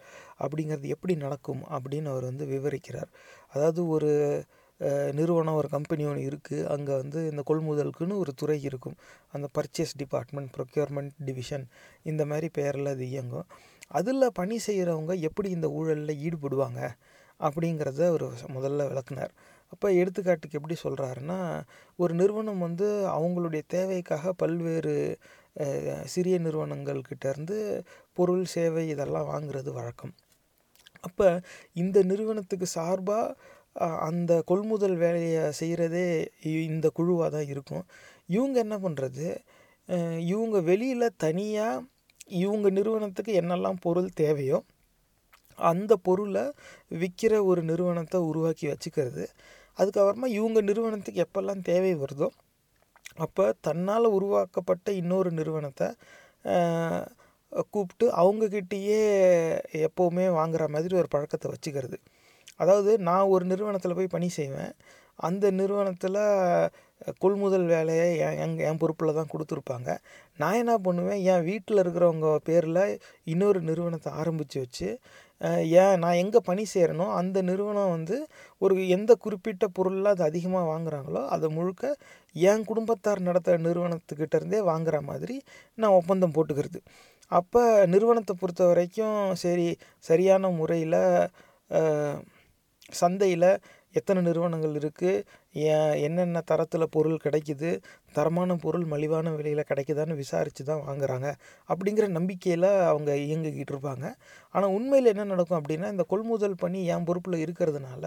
அப்படிங்கிறது 0.44 0.88
எப்படி 0.94 1.14
நடக்கும் 1.26 1.62
அப்படின்னு 1.76 2.10
அவர் 2.14 2.28
வந்து 2.30 2.46
விவரிக்கிறார். 2.54 3.10
அதாவது 3.54 3.80
ஒரு 3.86 4.10
நிறுவனம் 5.18 5.58
ஒரு 5.58 5.68
கம்பெனி 5.74 6.02
ஒன்று 6.10 6.22
இருக்குது 6.30 6.64
அங்கே 6.74 6.94
வந்து 7.02 7.18
இந்த 7.32 7.42
கொள்முதலுக்குன்னு 7.50 8.14
ஒரு 8.22 8.32
துறை 8.40 8.58
இருக்கும். 8.68 8.96
அந்த 9.34 9.46
பர்ச்சேஸ் 9.56 9.92
டிபார்ட்மெண்ட் 10.00 10.50
ப்ரொக்யூர்மெண்ட் 10.56 11.12
டிவிஷன் 11.28 11.66
இந்த 12.10 12.22
மாதிரி 12.30 12.48
பெயரில் 12.58 12.92
அது 12.94 13.06
இயங்கும். 13.12 13.46
அதில் 13.98 14.34
பணி 14.40 14.56
செய்கிறவங்க 14.66 15.14
எப்படி 15.28 15.48
இந்த 15.56 15.68
ஊழலில் 15.78 16.20
ஈடுபடுவாங்க? 16.26 16.80
அப்படிங்கிறத 17.46 18.00
அவர் 18.12 18.24
முதல்ல 18.56 18.86
விளக்குனார். 18.90 19.32
அப்போ 19.72 19.86
எடுத்துக்காட்டுக்கு 20.00 20.58
எப்படி 20.58 20.76
சொல்கிறாருன்னா 20.84 21.38
ஒரு 21.98 22.12
நிறுவனம் 22.20 22.64
வந்து 22.66 22.88
அவங்களுடைய 23.16 23.62
தேவைக்காக 23.74 24.32
பல்வேறு 24.42 24.94
சிறிய 26.14 26.36
நிறுவனங்கள்கிட்டேருந்து 26.46 27.56
பொருள் 28.18 28.44
சேவை 28.54 28.84
இதெல்லாம் 28.94 29.30
வாங்குறது 29.32 29.70
வழக்கம். 29.78 30.12
அப்போ 31.06 31.28
இந்த 31.82 31.98
நிறுவனத்துக்கு 32.10 32.66
சார்பாக 32.76 33.36
அந்த 34.08 34.32
கொள்முதல் 34.50 34.96
வேலையை 35.04 35.42
செய்கிறதே 35.60 36.06
இந்த 36.70 36.86
குழுவாக 36.98 37.28
தான் 37.36 37.50
இருக்கும். 37.54 37.84
இவங்க 38.36 38.56
என்ன 38.64 38.76
பண்ணுறது 38.84 39.26
இவங்க 40.32 40.56
வெளியில் 40.70 41.16
தனியாக 41.24 41.84
இவங்க 42.42 42.66
நிறுவனத்துக்கு 42.78 43.32
என்னெல்லாம் 43.40 43.78
பொருள் 43.86 44.10
தேவையோ 44.22 44.58
அந்த 45.56 45.92
பொருளை 45.96 46.44
விற்கிற 47.02 47.32
ஒரு 47.50 47.62
நிறுவனத்தை 47.62 48.20
உருவாக்கி 48.30 48.66
வச்சுக்கிறது. 48.72 49.24
அதுக்கப்புறமா 49.78 50.28
இவங்க 50.38 50.60
நிறுவனத்துக்கு 50.60 51.24
எப்போல்லாம் 51.26 51.62
தேவை 51.70 51.92
வருதோ 51.94 52.28
அப்போ 53.24 53.44
தன்னால் 53.66 54.14
உருவாக்கப்பட்ட 54.16 54.88
இன்னொரு 54.92 55.30
நிறுவனத்தை 55.30 55.88
கூப்பிட்டு 57.74 58.06
அவங்கக்கிட்டேயே 58.22 59.00
எப்போவுமே 59.86 60.24
வாங்குற 60.38 60.64
மாதிரி 60.68 60.94
ஒரு 61.00 61.08
பழக்கத்தை 61.14 61.48
வச்சுக்கிறது. 61.54 61.96
அதாவது 62.56 62.92
நான் 63.08 63.32
ஒரு 63.34 63.44
நிறுவனத்தில் 63.44 63.98
போய் 63.98 64.14
பணி 64.16 64.28
செய்வேன். 64.38 64.72
அந்த 65.18 65.46
நிறுவனத்தில் 65.50 66.18
கொள்முதல் 67.22 67.66
வேலையை 67.74 68.06
என் 68.24 68.38
எங் 68.44 68.56
என் 68.68 68.80
பொறுப்பில் 68.82 69.16
தான் 69.18 69.30
கொடுத்துருப்பாங்க. 69.32 69.90
நான் 70.40 70.58
என்ன 70.62 70.74
பண்ணுவேன்? 70.78 71.20
என் 71.32 71.46
வீட்டில் 71.50 71.82
இருக்கிறவங்க 71.84 72.28
பேரில் 72.48 72.82
இன்னொரு 73.32 73.60
நிறுவனத்தை 73.60 74.10
ஆரம்பித்து 74.12 74.58
வச்சு 74.64 74.88
ஏன் 75.82 75.94
நான் 75.98 76.18
எங்கே 76.22 76.40
பணி 76.44 76.64
செய்கிறேனோ 76.74 77.06
அந்த 77.20 77.38
நிறுவனம் 77.42 77.92
வந்து 77.96 78.16
ஒரு 78.62 78.74
எந்த 78.88 79.12
குறிப்பிட்ட 79.14 79.66
பொருளில் 79.68 80.12
அது 80.12 80.22
அதிகமாக 80.24 80.66
வாங்குறாங்களோ 80.72 81.22
அதை 81.34 81.48
முழுக்க 81.50 81.84
என் 82.34 82.64
குடும்பத்தார் 82.64 83.26
நடத்துகிற 83.28 83.62
நிறுவனத்துக்கிட்ட 83.68 84.34
இருந்தே 84.40 84.60
வாங்குற 84.70 84.98
மாதிரி 85.02 85.36
நான் 85.78 85.96
ஒப்பந்தம் 86.00 86.34
போட்டுக்கிறது. 86.36 86.80
அப்போ 87.32 87.62
நிறுவனத்தை 87.86 88.34
பொறுத்த 88.40 88.62
வரைக்கும் 88.66 89.18
சரி 89.34 89.68
சரியான 90.04 90.50
முறையில் 90.60 91.00
சந்தையில் 93.00 93.50
எத்தனை 93.98 94.20
நிறுவனங்கள் 94.28 94.74
இருக்குது 94.80 95.24
ஏன் 95.72 95.94
என்னென்ன 96.06 96.42
தரத்தில் 96.50 96.92
பொருள் 96.96 97.22
கிடைக்குது? 97.24 97.70
தரமான 98.16 98.56
பொருள் 98.64 98.86
மலிவான 98.92 99.32
விலையில் 99.38 99.68
கிடைக்குதான்னு 99.70 100.14
விசாரித்து 100.22 100.62
தான் 100.70 100.84
வாங்குறாங்க. 100.88 101.28
அப்படிங்கிற 101.68 102.06
நம்பிக்கையில் 102.18 102.68
அவங்க 102.90 103.10
இயங்கிக்கிட்டு 103.24 103.74
இருப்பாங்க. 103.74 104.06
ஆனால் 104.54 104.74
உண்மையில் 104.76 105.12
என்ன 105.12 105.26
நடக்கும் 105.32 105.60
அப்படின்னா 105.60 105.90
இந்த 105.94 106.06
கொள்முதல் 106.12 106.60
பணி 106.64 106.80
என் 106.94 107.06
பொறுப்பில் 107.10 107.42
இருக்கிறதுனால 107.44 108.04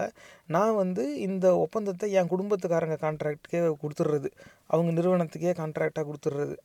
நான் 0.56 0.74
வந்து 0.82 1.04
இந்த 1.28 1.46
ஒப்பந்தத்தை 1.64 2.08
என் 2.18 2.32
குடும்பத்துக்காரங்க 2.34 2.98
கான்ட்ராக்டுக்கே 3.06 3.62
கொடுத்துட்றது 3.84 4.30
அவங்க 4.72 4.90
நிறுவனத்துக்கே 5.00 5.54
கான்ட்ராக்டாக 5.62 6.06
கொடுத்துட்றது 6.10 6.56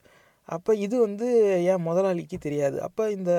அப்போ 0.49 0.72
இது 0.85 0.95
வந்து 0.99 1.27
என் 1.72 1.85
முதலாளிக்கு 1.88 2.38
தெரியாது. 2.38 2.77
அப்போ 2.81 3.03
இந்த 3.11 3.31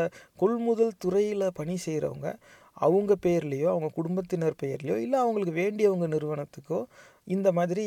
கொள்முதல் 0.42 0.92
துறையில் 0.98 1.44
பணி 1.58 1.74
செய்கிறவங்க 1.86 2.28
அவங்க 2.76 3.12
பேர்லேயோ 3.24 3.68
அவங்க 3.74 3.88
குடும்பத்தினர் 3.94 4.60
பெயர்லையோ 4.62 4.96
இல்லை 5.04 5.18
அவங்களுக்கு 5.20 5.54
வேண்டியவங்க 5.62 6.06
நிறுவனத்துக்கோ 6.16 6.80
இந்த 7.26 7.48
மாதிரி 7.52 7.84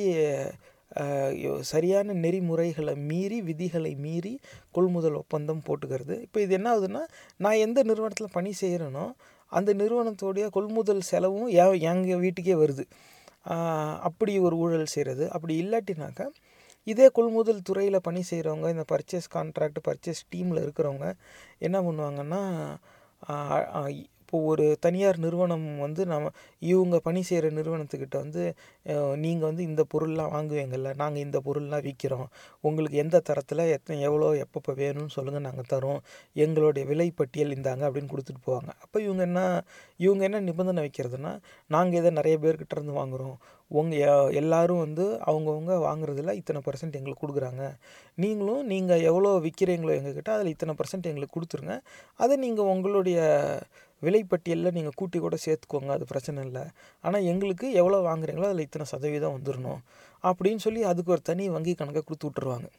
சரியான 1.61 2.13
நெறிமுறைகளை 2.13 2.93
மீறி 3.09 3.41
விதிகளை 3.41 3.91
மீறி 4.05 4.33
கொள்முதல் 4.71 5.17
ஒப்பந்தம் 5.21 5.63
போட்டுக்கிறது. 5.67 6.15
இப்போ 6.21 6.39
இது 6.41 6.53
என்ன 6.57 6.67
ஆகுதுன்னா 6.73 7.01
நான் 7.37 7.61
எந்த 7.65 7.79
நிறுவனத்தில் 7.83 8.35
பணி 8.37 8.51
செய்கிறேனோ 8.61 9.05
அந்த 9.51 9.73
நிறுவனத்தோடைய 9.73 10.45
கொள்முதல் 10.49 11.07
செலவும் 11.11 11.49
எங்கள் 11.91 12.23
வீட்டுக்கே 12.25 12.55
வருது. 12.63 12.85
அப்படி 14.09 14.33
ஒரு 14.47 14.55
ஊழல் 14.57 14.93
செய்கிறது 14.95 15.25
அப்படி 15.31 15.55
இல்லாட்டினாக்கா 15.63 16.27
இதே 16.87 17.07
கொள்முதல் 17.17 17.61
துறையில் 17.61 18.05
பணி 18.07 18.21
செய்கிறவங்க 18.29 18.69
இந்த 18.69 18.85
பர்ச்சேஸ் 18.91 19.27
கான்ட்ராக்ட் 19.35 19.79
பர்ச்சேஸ் 19.87 20.21
டீமில் 20.33 20.63
இருக்கிறவங்க 20.63 21.07
என்ன 21.59 21.77
பண்ணுவாங்கன்னா 21.81 22.41
இப்போது 24.35 24.47
ஒரு 24.51 24.65
தனியார் 24.85 25.17
நிறுவனம் 25.23 25.65
வந்து 25.83 26.01
நம்ம 26.11 26.29
இவங்க 26.71 26.95
பணி 27.07 27.21
செய்கிற 27.27 27.49
நிறுவனத்துக்கிட்ட 27.57 28.15
வந்து 28.23 28.43
நீங்கள் 29.23 29.47
வந்து 29.49 29.63
இந்த 29.69 29.81
பொருள்லாம் 29.93 30.31
வாங்குவீங்கள்ல 30.35 30.89
நாங்கள் 31.01 31.23
இந்த 31.25 31.37
பொருள்லாம் 31.45 31.83
விற்கிறோம் 31.87 32.27
உங்களுக்கு 32.67 32.97
எந்த 33.03 33.21
தரத்தில் 33.29 33.63
எத்தனை 33.75 33.97
எவ்வளோ 34.09 34.29
எப்பப்போ 34.45 34.73
வேணும்னு 34.81 35.15
சொல்லுங்கள் 35.17 35.45
நாங்கள் 35.47 35.69
தரோம். 35.73 36.01
எங்களுடைய 36.45 36.85
விலை 36.91 37.09
பட்டியல் 37.19 37.55
இந்தாங்க 37.57 37.83
அப்படின்னு 37.87 38.13
கொடுத்துட்டு 38.13 38.45
போவாங்க. 38.47 38.71
அப்போ 38.83 38.97
இவங்க 39.07 39.23
என்ன 39.29 39.41
இவங்க 40.05 40.23
என்ன 40.29 40.41
நிபந்தனை 40.49 40.81
வைக்கிறதுனா 40.85 41.33
நாங்கள் 41.75 41.99
இதை 42.01 42.11
நிறைய 42.19 42.37
பேர்கிட்ட 42.45 42.75
இருந்து 42.77 42.99
வாங்குகிறோம் 42.99 43.37
உங்கள் 43.71 44.33
எல்லோரும் 44.39 44.81
வந்து 44.85 45.05
அவங்கவுங்க 45.29 45.73
வாங்குறதுல 45.85 46.33
இத்தனை 46.39 46.59
பர்சன்ட் 46.65 46.97
எங்களுக்கு 46.99 47.23
கொடுக்குறாங்க. 47.23 47.63
நீங்களும் 48.23 48.61
நீங்கள் 48.71 49.05
எவ்வளோ 49.09 49.31
விற்கிறீங்களோ 49.45 49.93
எங்ககிட்ட 49.99 50.31
அதில் 50.35 50.51
இத்தனை 50.55 50.73
பர்சன்ட் 50.79 51.09
எங்களுக்கு 51.11 51.35
கொடுத்துருங்க. 51.37 51.75
அதை 52.23 52.35
நீங்கள் 52.45 52.69
உங்களுடைய 52.73 53.17
விலைப்பட்டியலில் 54.07 54.75
நீங்கள் 54.77 54.97
கூட்டி 54.99 55.19
கூட 55.25 55.37
சேர்த்துக்கோங்க 55.45 55.91
அது 55.97 56.05
பிரச்சனை 56.13 56.39
இல்லை. 56.47 56.63
ஆனால் 57.03 57.27
எங்களுக்கு 57.33 57.67
எவ்வளோ 57.81 57.99
வாங்குறீங்களோ 58.09 58.49
அதில் 58.49 58.65
இத்தனை 58.67 58.87
சதவீதம் 58.93 59.35
வந்துடணும் 59.37 59.83
அப்படின்னு 60.29 60.63
சொல்லி 60.67 60.83
அதுக்கு 60.93 61.13
ஒரு 61.15 61.23
தனி 61.31 61.45
வங்கி 61.57 61.75
கணக்கை 61.81 62.03
கொடுத்து 62.03 62.29
விட்ருவாங்க 62.29 62.69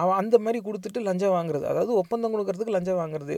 அவன் 0.00 0.18
அந்த 0.20 0.36
மாதிரி 0.44 0.58
கொடுத்துட்டு 0.66 1.00
லஞ்சம் 1.06 1.34
வாங்குறது 1.34 1.64
அதாவது 1.72 1.92
ஒப்பந்தம் 2.00 2.32
கொடுக்கறதுக்கு 2.34 2.74
லஞ்சம் 2.76 3.00
வாங்குறது 3.00 3.34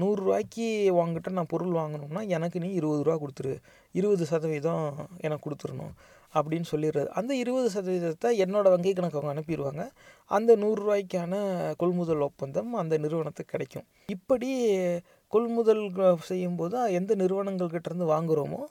நூறுரூவாய்க்கு 0.00 0.66
வாங்கிட்ட 0.98 1.30
நான் 1.38 1.50
பொருள் 1.52 1.72
வாங்கணும்னா 1.78 2.22
எனக்கு 2.36 2.58
நீ 2.64 2.68
இருபது 2.80 3.00
ரூபா 3.06 3.16
கொடுத்துரு. 3.22 3.54
இருபது 4.00 4.24
சதவீதம் 4.32 4.84
எனக்கு 5.26 5.44
கொடுத்துடணும் 5.46 5.94
அப்படின்னு 6.34 6.66
சொல்லிடுறது. 6.72 7.08
அந்த 7.20 7.32
இருபது 7.42 7.68
சதவீதத்தை 7.76 8.30
என்னோடய 8.44 8.74
வங்கி 8.74 8.92
கணக்கு 8.98 9.18
அவங்க 9.18 9.32
அனுப்பிடுவாங்க. 9.34 9.82
அந்த 10.30 10.56
நூறுரூவாய்க்கான 10.62 11.34
கொள்முதல் 11.82 12.24
ஒப்பந்தம் 12.28 12.70
அந்த 12.82 12.94
நிறுவனத்துக்கு 13.04 13.54
கிடைக்கும். 13.54 13.86
இப்படி 14.16 14.50
கொள்முதல் 15.32 15.82
செய்யும்போது 16.30 16.76
எந்த 16.98 17.12
நிறுவனங்கள்கிட்டருந்து 17.22 18.06
வாங்குகிறோமோ 18.14 18.62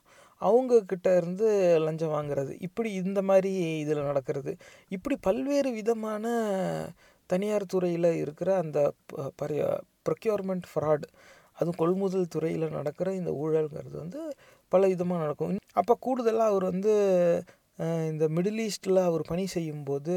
அவங்கக்கிட்ட 0.41 1.07
இருந்து 1.19 1.47
லஞ்சம் 1.85 2.13
வாங்குறது. 2.17 2.51
இப்படி 2.67 2.89
இந்த 3.01 3.19
மாதிரி 3.29 3.51
இதில் 3.83 4.07
நடக்கிறது. 4.09 4.51
இப்படி 4.95 5.15
பல்வேறு 5.27 5.69
விதமான 5.79 6.25
தனியார் 7.29 7.71
துறையில் 7.73 8.09
இருக்கிற 8.23 8.49
அந்த 8.63 8.79
ப்ரொக்யூர்மெண்ட் 10.07 10.67
ஃப்ராட் 10.71 11.05
அதுவும் 11.57 11.79
கொள்முதல் 11.81 12.31
துறையில் 12.35 12.75
நடக்கிற 12.77 13.07
இந்த 13.19 13.31
ஊழல்ங்கிறது 13.41 13.97
வந்து 14.03 14.21
பல 14.71 14.81
விதமாக 14.93 15.21
நடக்கும். 15.23 15.55
அப்போ 15.79 15.93
கூடுதலாக 16.05 16.51
அவர் 16.51 16.65
வந்து 16.71 16.93
இந்த 18.11 18.25
மிடில் 18.35 18.61
ஈஸ்டில் 18.65 19.01
அவர் 19.09 19.23
பணி 19.31 19.45
செய்யும்போது 19.55 20.15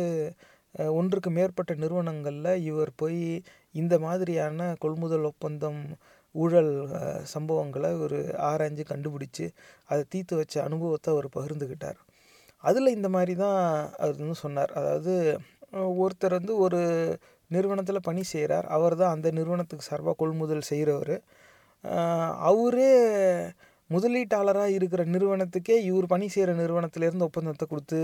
ஒன்றுக்கு 0.99 1.31
மேற்பட்ட 1.31 1.73
நிறுவனங்களில் 1.83 2.62
இவர் 2.71 2.91
போய் 3.01 3.21
இந்த 3.75 3.95
மாதிரியான 4.07 4.66
கொள்முதல் 4.85 5.29
ஒப்பந்தம் 5.31 5.81
ஊழல் 6.35 6.73
சம்பவங்களை 7.32 7.90
ஒரு 8.02 8.19
ஆராய்ஞ்சு 8.48 8.85
கண்டுபிடிச்சி 8.89 9.47
அதை 9.89 10.02
தீர்த்து 10.09 10.35
வச்ச 10.36 10.56
அனுபவத்தை 10.66 11.11
அவர் 11.15 11.28
பகிர்ந்துக்கிட்டார் 11.35 11.98
அதில் 12.65 12.94
இந்த 12.97 13.09
மாதிரி 13.15 13.35
தான் 13.39 13.59
அவர் 13.98 14.16
வந்து 14.19 14.39
சொன்னார். 14.40 14.70
அதாவது 14.78 15.15
ஒருத்தர் 15.98 16.39
வந்து 16.39 16.55
ஒரு 16.65 16.81
நிறுவனத்தில் 17.51 18.06
பணி 18.06 18.23
செய்கிறார் 18.28 18.66
அவர் 18.74 18.94
தான் 18.97 19.15
அந்த 19.15 19.28
நிறுவனத்துக்கு 19.36 19.89
சார்பாக 19.89 20.16
கொள்முதல் 20.20 20.69
செய்கிறவர் 20.70 21.15
அவரே 22.48 22.93
முதலீட்டாளராக 23.90 24.77
இருக்கிற 24.77 25.02
நிறுவனத்துக்கே 25.11 25.77
இவர் 25.89 26.06
பணி 26.06 26.27
செய்கிற 26.28 26.52
நிறுவனத்திலேருந்து 26.61 27.27
ஒப்பந்தத்தை 27.27 27.66
கொடுத்து 27.66 27.98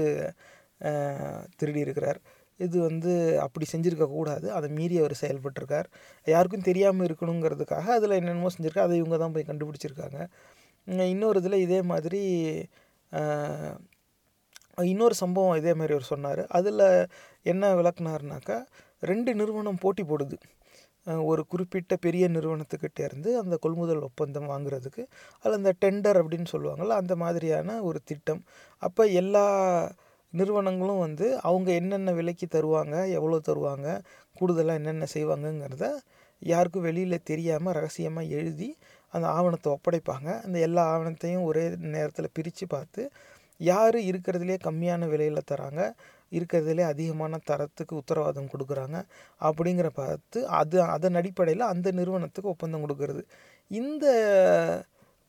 அஹ், 0.81 1.20
திருடி 1.57 1.81
இருக்கிறார். 1.81 2.19
இது 2.66 2.77
வந்து 2.89 3.12
அப்படி 3.45 3.66
செஞ்சுருக்கக்கூடாது 3.73 4.47
அதை 4.59 4.69
மீறி 4.78 4.97
அவர் 5.03 5.15
செயல்பட்டிருக்கார். 5.23 5.89
யாருக்கும் 6.35 6.66
தெரியாமல் 6.69 7.07
இருக்கணுங்கிறதுக்காக 7.09 7.87
அதில் 7.99 8.19
என்னென்னமோ 8.20 8.53
செஞ்சுருக்கா 8.57 8.87
அதை 8.89 8.97
இவங்க 9.03 9.19
தான் 9.23 9.35
போய் 9.37 9.49
கண்டுபிடிச்சிருக்காங்க. 9.51 10.19
இன்னொரு 11.15 11.41
இதில் 11.43 11.65
இதே 11.66 11.81
மாதிரி 11.93 12.23
இன்னொரு 14.91 15.15
சம்பவம் 15.23 15.59
இதே 15.61 15.73
மாதிரி 15.78 15.93
அவர் 15.97 16.11
சொன்னார். 16.12 16.43
அதில் 16.59 16.85
என்ன 17.53 17.73
விளக்குனாருனாக்கா 17.78 18.57
ரெண்டு 19.11 19.31
நிறுவனம் 19.41 19.82
போட்டி 19.82 20.03
போடுது. 20.11 20.37
ஒரு 21.31 21.43
குறிப்பிட்ட 21.53 21.95
பெரிய 22.07 22.24
நிறுவனத்துக்கிட்டே 22.35 23.03
இருந்து 23.09 23.31
அந்த 23.43 23.55
கொள்முதல் 23.65 24.03
ஒப்பந்தம் 24.09 24.49
வாங்குறதுக்கு 24.53 25.03
அதில் 25.43 25.59
அந்த 25.61 25.73
டெண்டர் 25.85 26.19
அப்படின்னு 26.20 26.49
சொல்லுவாங்கள்ல 26.55 26.99
அந்த 27.03 27.15
மாதிரியான 27.23 27.77
ஒரு 27.89 28.01
திட்டம். 28.11 28.43
அப்போ 28.82 29.05
எல்லா 29.20 29.45
நிறுவனங்களும் 30.32 31.02
வந்து 31.07 31.27
அவங்க 31.40 31.69
என்னென்ன 31.73 32.12
விலைக்கு 32.12 32.47
தருவாங்க 32.47 32.97
எவ்வளோ 33.19 33.40
தருவாங்க 33.48 33.89
கூடுதலாக 34.36 34.81
என்னென்ன 34.81 35.07
செய்வாங்கங்கிறத 35.15 35.86
யாருக்கும் 36.43 36.82
வெளியில் 36.82 37.27
தெரியாமல் 37.31 37.74
ரகசியமாக 37.74 38.32
எழுதி 38.39 38.69
அந்த 39.15 39.27
ஆவணத்தை 39.28 39.69
ஒப்படைப்பாங்க. 39.77 40.28
அந்த 40.44 40.57
எல்லா 40.59 40.82
ஆவணத்தையும் 40.94 41.43
ஒரே 41.43 41.65
நேரத்தில் 41.94 42.35
பிரித்து 42.35 42.66
பார்த்து 42.66 43.02
யார் 43.61 43.97
இருக்கிறதுலே 44.11 44.57
கம்மியான 44.66 45.09
விலையில் 45.09 45.48
தராங்க 45.51 45.81
இருக்கிறதுலே 46.32 46.85
அதிகமான 46.93 47.40
தரத்துக்கு 47.51 47.94
உத்தரவாதம் 48.01 48.51
கொடுக்குறாங்க 48.52 48.98
அப்படிங்கிற 49.40 49.89
பார்த்து 49.94 50.39
அது 50.61 50.77
அதன் 50.94 51.19
அடிப்படையில் 51.20 51.70
அந்த 51.73 51.89
நிறுவனத்துக்கு 51.90 52.52
ஒப்பந்தம் 52.55 52.85
கொடுக்கறது. 52.85 53.23
இந்த 53.70 54.05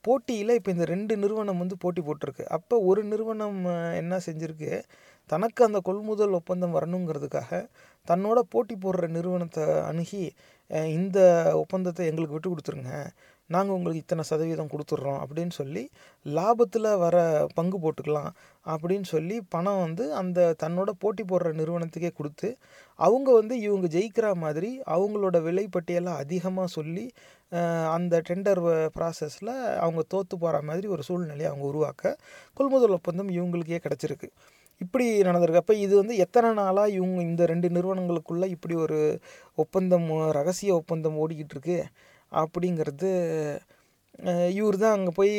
போட்டியில் 0.06 0.56
இப்போ 0.58 0.70
இந்த 0.74 0.84
ரெண்டு 0.92 1.14
நிறுவனம் 1.22 1.60
வந்து 1.62 1.76
போட்டி 1.84 2.00
போட்டிருக்கு. 2.08 2.44
அப்போ 2.56 2.74
ஒரு 2.90 3.02
நிறுவனம் 3.12 3.58
என்ன 4.00 4.14
செஞ்சுருக்கு? 4.26 4.72
தனக்கு 5.30 5.60
அந்த 5.68 5.78
கொள்முதல் 5.88 6.36
ஒப்பந்தம் 6.38 6.74
வரணுங்கிறதுக்காக 6.76 7.50
தன்னோட 8.08 8.38
போட்டி 8.54 8.74
போடுற 8.84 9.06
நிறுவனத்தை 9.16 9.64
அணுகி 9.90 10.22
இந்த 10.98 11.18
ஒப்பந்தத்தை 11.62 12.02
எங்களுக்கு 12.10 12.36
விட்டு 12.36 12.50
கொடுத்துருங்க. 12.52 12.92
நாங்கள் 13.52 13.76
உங்களுக்கு 13.76 14.02
இத்தனை 14.02 14.24
சதவீதம் 14.28 14.70
கொடுத்துட்றோம் 14.72 15.20
அப்படின்னு 15.22 15.50
சொல்லி 15.50 15.82
லாபத்தில் 16.26 16.96
வர 16.96 17.16
பங்கு 17.54 17.78
போட்டுக்கலாம் 17.78 18.30
அப்படின்னு 18.66 19.04
சொல்லி 19.04 19.36
பணம் 19.48 19.80
வந்து 19.80 20.14
அந்த 20.14 20.54
தன்னோட 20.62 20.90
போட்டி 20.98 21.22
போடுற 21.22 21.52
நிறுவனத்துக்கே 21.52 22.10
கொடுத்து 22.14 22.48
அவங்க 22.98 23.28
வந்து 23.32 23.54
இவங்க 23.60 23.86
ஜெயிக்கிற 23.98 24.34
மாதிரி 24.34 24.70
அவங்களோட 24.86 25.42
விலை 25.42 25.66
அதிகமாக 26.16 26.66
சொல்லி 26.66 27.12
அந்த 27.94 28.22
டெண்டர் 28.28 28.60
ப்ராசஸில் 28.96 29.52
அவங்க 29.76 30.02
தோற்று 30.08 30.38
போகிற 30.38 30.62
மாதிரி 30.62 30.86
ஒரு 30.86 31.02
சூழ்நிலையை 31.02 31.46
அவங்க 31.46 31.66
உருவாக்க 31.66 32.18
கொள்முதல் 32.54 32.90
ஒப்பந்தம் 32.90 33.28
இவங்களுக்கே 33.28 33.80
கிடச்சிருக்கு. 33.86 34.28
இப்படி 34.80 35.22
நடந்திருக்கு. 35.22 35.62
அப்போ 35.64 35.74
இது 35.74 35.96
வந்து 35.96 36.16
எத்தனை 36.16 36.52
நாளாக 36.52 36.88
இவங்க 36.88 37.22
இந்த 37.22 37.46
ரெண்டு 37.46 37.68
நிறுவனங்களுக்குள்ளே 37.68 38.46
இப்படி 38.46 38.74
ஒரு 38.74 39.20
ஒப்பந்தம் 39.54 40.30
ரகசிய 40.30 40.74
ஒப்பந்தம் 40.74 41.18
ஓடிக்கிட்டு 41.18 41.54
இருக்கு? 41.56 41.86
அப்படிங்கிறது 42.40 43.10
இவர் 44.58 44.76
தான் 44.82 44.94
அங்கே 44.96 45.12
போய் 45.18 45.32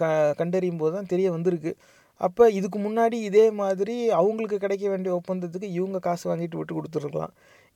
க 0.00 0.04
கண்டறியும் 0.40 0.80
போது 0.82 0.92
தான் 0.96 1.10
தெரிய 1.12 1.28
வந்திருக்கு. 1.36 1.72
அப்போ 2.26 2.44
இதுக்கு 2.58 2.78
முன்னாடி 2.86 3.16
இதே 3.28 3.44
மாதிரி 3.60 3.94
அவங்களுக்கு 4.20 4.56
கிடைக்க 4.64 4.86
வேண்டிய 4.92 5.12
ஒப்பந்தத்துக்கு 5.18 5.68
இவங்க 5.78 5.98
காசு 6.06 6.24
வாங்கிட்டு 6.30 6.58
விட்டு 6.58 6.74
கொடுத்துருக்கலாம். 6.78 7.32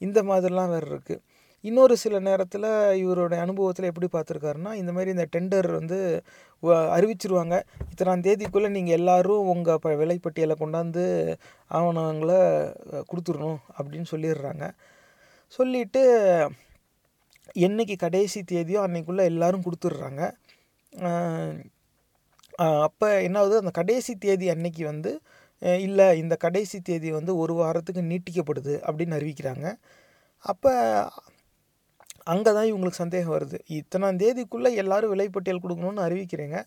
இந்த 0.06 0.18
மாதிரிலாம் 0.30 0.72
வேறு 0.74 0.88
இருக்குது 0.92 1.22
இன்னொரு 1.64 1.94
சில 2.02 2.16
நேரத்தில் 2.26 2.66
இவரோட 3.02 3.34
அனுபவத்தில் 3.44 3.88
எப்படி 3.90 4.08
பார்த்துருக்காருன்னா 4.14 4.72
இந்த 4.80 4.90
மாதிரி 4.96 5.12
இந்த 5.14 5.26
டெண்டர் 5.34 5.68
வந்து 5.78 5.98
அறிவிச்சிருவாங்க. 6.96 7.56
இத்தனாம் 7.92 8.24
தேதிக்குள்ளே 8.26 8.70
நீங்கள் 8.76 8.96
எல்லாரும் 8.98 9.48
உங்கள் 9.52 9.80
ப 9.84 9.94
விலைப்பட்டியலை 10.02 10.56
கொண்டாந்து 10.62 11.04
ஆவணங்களை 11.78 12.40
கொடுத்துடணும் 13.10 13.58
அப்படின்னு 13.76 14.08
சொல்லிடுறாங்க. 14.12 14.66
சொல்லிட்டு 15.58 16.02
என்னைக்கு 17.66 17.96
கடைசி 18.04 18.40
தேதியோ 18.52 18.80
அன்றைக்குள்ளே 18.86 19.24
எல்லாரும் 19.32 19.64
கொடுத்துட்றாங்க. 19.66 20.22
அப்போ 22.86 23.08
என்ன 23.26 23.38
ஆகுது? 23.42 23.56
அந்த 23.62 23.72
கடைசி 23.80 24.12
தேதி 24.24 24.46
அன்னைக்கு 24.54 24.82
வந்து 24.92 25.12
இல்லை 25.86 26.06
இந்த 26.22 26.34
கடைசி 26.44 26.78
தேதி 26.88 27.10
வந்து 27.18 27.32
ஒரு 27.42 27.54
வாரத்துக்கு 27.60 28.02
நீட்டிக்கப்படுது 28.10 28.74
அப்படின்னு 28.86 29.16
அறிவிக்கிறாங்க. 29.18 29.66
அப்போ 30.44 30.72
அங்கே 32.32 32.50
தான் 32.56 32.68
இவங்களுக்கு 32.70 33.02
சந்தேகம் 33.02 33.34
வருது. 33.36 33.58
இத்தனாம் 33.78 34.20
தேதிக்குள்ளே 34.22 34.70
எல்லோரும் 34.82 35.12
விலைப்பட்டியல் 35.14 35.62
கொடுக்கணும்னு 35.64 36.04
அறிவிக்கிறீங்க. 36.06 36.58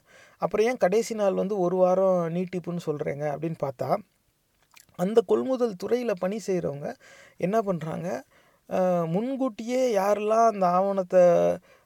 அப்புறம் 0.41 0.67
ஏன் 0.69 0.81
கடைசி 0.85 1.13
நாள் 1.21 1.39
வந்து 1.41 1.55
ஒரு 1.65 1.77
வாரம் 1.83 2.19
நீட்டிப்புன்னு 2.35 2.87
சொல்கிறேங்க 2.89 3.25
அப்படின்னு 3.33 3.59
பார்த்தா 3.65 3.89
அந்த 5.03 5.19
கொள்முதல் 5.31 5.79
துறையில் 5.81 6.21
பணி 6.23 6.37
செய்கிறவங்க 6.47 6.87
என்ன 7.45 7.57
பண்ணுறாங்க 7.67 8.07
முன்கூட்டியே 9.05 9.81
யாரெல்லாம் 9.93 10.47
அந்த 10.47 10.65
ஆவணத்தை 10.67 11.23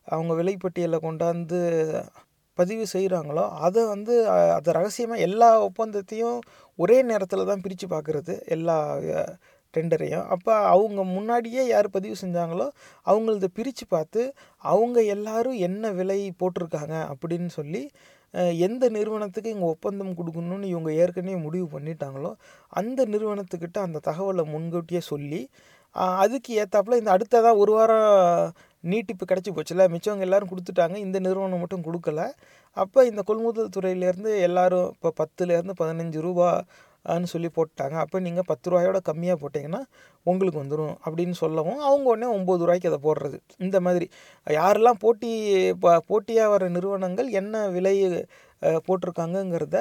அவங்க 0.08 0.34
விலைப்பட்டியலில் 0.34 1.06
கொண்டாந்து 1.08 1.60
பதிவு 2.58 2.86
செய்கிறாங்களோ 2.94 3.50
அதை 3.58 3.86
வந்து 3.86 4.14
அதை 4.56 4.74
ரகசியமாக 4.74 5.20
எல்லா 5.20 5.50
ஒப்பந்தத்தையும் 5.70 6.40
ஒரே 6.80 7.02
நேரத்தில் 7.02 7.46
தான் 7.46 7.62
பிரித்து 7.62 7.88
பார்க்குறது 7.88 8.34
எல்லா 8.46 8.78
டெண்டரையும். 9.74 10.26
அப்போ 10.26 10.54
அவங்க 10.66 11.04
முன்னாடியே 11.04 11.68
யார் 11.68 11.88
பதிவு 11.90 12.16
செஞ்சாங்களோ 12.22 12.68
அவங்களத 13.06 13.48
பிரித்து 13.54 13.86
பார்த்து 13.88 14.34
அவங்க 14.64 15.04
எல்லாரும் 15.06 15.58
என்ன 15.60 15.92
விலை 15.92 16.20
போட்டிருக்காங்க 16.40 16.96
அப்படின்னு 17.14 17.50
சொல்லி 17.50 17.92
எந்த 18.60 18.90
நிறுவனத்துக்கு 18.90 19.50
இங்கே 19.50 19.66
ஒப்பந்தம் 19.66 20.18
கொடுக்கணும்னு 20.18 20.68
இவங்க 20.68 20.92
ஏற்கனவே 20.94 21.38
முடிவு 21.38 21.68
பண்ணிட்டாங்களோ 21.80 22.32
அந்த 22.70 23.06
நிறுவனத்துக்கிட்ட 23.06 23.78
அந்த 23.78 24.02
தகவலை 24.10 24.44
முன்கூட்டியே 24.46 25.00
சொல்லி 25.00 25.50
அதுக்கு 26.24 26.52
ஏற்றாப்புல 26.62 27.00
இந்த 27.02 27.12
அடுத்ததாக 27.16 27.62
ஒரு 27.64 27.72
வாரம் 27.78 28.10
நீட்டிப்பு 28.84 29.26
கிடச்சி 29.32 29.52
போச்சுல 29.56 29.86
மிச்சவங்க 29.94 30.26
எல்லாரும் 30.28 30.52
கொடுத்துட்டாங்க. 30.52 30.96
இந்த 31.06 31.18
நிறுவனம் 31.26 31.62
மட்டும் 31.64 31.86
கொடுக்கல. 31.88 32.22
அப்போ 32.78 33.00
இந்த 33.10 33.22
கொள்முதல் 33.30 33.74
துறையிலேருந்து 33.76 34.32
எல்லோரும் 34.48 34.88
இப்போ 34.96 35.10
பத்துலேருந்து 35.22 35.74
பதினஞ்சு 35.82 36.20
ரூபான்னு 36.28 37.28
சொல்லி 37.34 37.50
போட்டாங்க. 37.58 37.96
அப்போ 38.04 38.18
நீங்கள் 38.28 38.48
பத்து 38.52 38.70
ரூபாயோட 38.72 39.00
கம்மியாக 39.10 39.38
போட்டிங்கன்னா 39.44 39.82
உங்களுக்கு 40.26 40.60
வந்துடும் 40.64 40.96
அப்படின்னு 41.06 41.36
சொல்லவும் 41.44 41.80
அவங்க 41.90 42.08
உடனே 42.14 42.28
ஒம்பது 42.38 42.64
ரூபாய்க்கு 42.66 42.92
அதை 42.92 43.00
போடுறது. 43.08 43.38
இந்த 43.66 43.78
மாதிரி. 43.88 44.08
யாரெல்லாம் 44.48 45.02
போட்டி 45.06 45.32
போட்டியாக 46.12 46.54
வர 46.56 46.70
நிறுவனங்கள் 46.78 47.30
என்ன 47.42 47.64
விலை 47.78 47.96
போட்டிருக்காங்கங்கிறத 48.88 49.78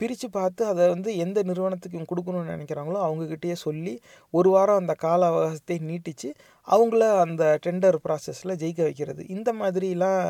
பிரித்து 0.00 0.28
பார்த்து 0.36 0.62
அதை 0.70 0.84
வந்து 0.92 1.10
எந்த 1.24 1.38
நிறுவனத்துக்கு 1.48 1.96
கொடுக்கணுன்னு 1.96 2.10
கொடுக்கணும்னு 2.10 2.54
நினைக்கிறாங்களோ 2.54 2.98
அவங்கக்கிட்டேயே 3.06 3.56
சொல்லி 3.64 3.94
ஒரு 4.38 4.48
வாரம் 4.54 4.80
அந்த 4.82 4.94
கால 5.04 5.28
அவகாசத்தை 5.30 5.76
நீட்டிச்சு. 5.90 6.28
அவங்கள 6.68 7.02
அந்த 7.24 7.44
டெண்டர் 7.66 7.98
ப்ராசஸில் 8.04 8.58
ஜெயிக்க 8.62 8.80
வைக்கிறது. 8.88 9.22
இந்த 9.36 9.50
மாதிரிலாம் 9.60 10.22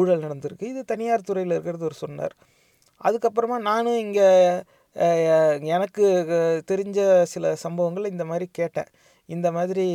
ஊழல் 0.00 0.24
நடந்திருக்கு. 0.26 0.70
இது 0.72 0.82
தனியார் 0.92 1.28
துறையில் 1.30 1.54
இருக்கிறது 1.56 1.88
ஒரு 1.90 1.98
சொன்னார். 2.04 2.34
அதுக்கப்புறமா 3.06 3.58
நானும் 3.70 3.98
இங்கே 4.04 4.28
எனக்கு 5.76 6.04
தெரிஞ்ச 6.70 6.98
சில 7.32 7.54
சம்பவங்கள் 7.64 8.12
இந்த 8.14 8.24
மாதிரி 8.30 8.46
கேட்டேன். 8.58 8.90
இந்த 9.28 9.48
மாதிரி 9.56 9.86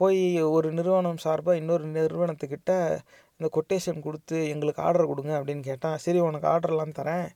போய் 0.00 0.22
ஒரு 0.56 0.68
நிறுவனம் 0.78 1.22
சார்பாக 1.24 1.60
இன்னொரு 1.60 1.84
நிறுவனத்துக்கிட்ட 1.98 2.72
இந்த 3.38 3.48
கொட்டேஷன் 3.56 4.04
கொடுத்து 4.06 4.36
எங்களுக்கு 4.52 4.82
ஆர்டர் 4.86 5.10
கொடுங்க 5.10 5.32
அப்படின்னு 5.38 5.64
கேட்டான். 5.70 5.96
சரி 6.04 6.18
உனக்கு 6.28 6.48
ஆர்டர்லாம் 6.52 6.96
தரேன். 7.00 7.28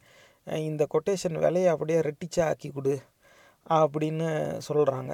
இந்த 0.68 0.82
கொட்டேஷன் 0.94 1.36
விலையை 1.44 1.68
அப்படியே 1.74 1.98
ரெட்டிச்சா 2.08 2.42
ஆக்கி 2.50 2.68
கொடு 2.76 2.94
அப்படின்னு 3.78 4.28
சொல்கிறாங்க 4.68 5.12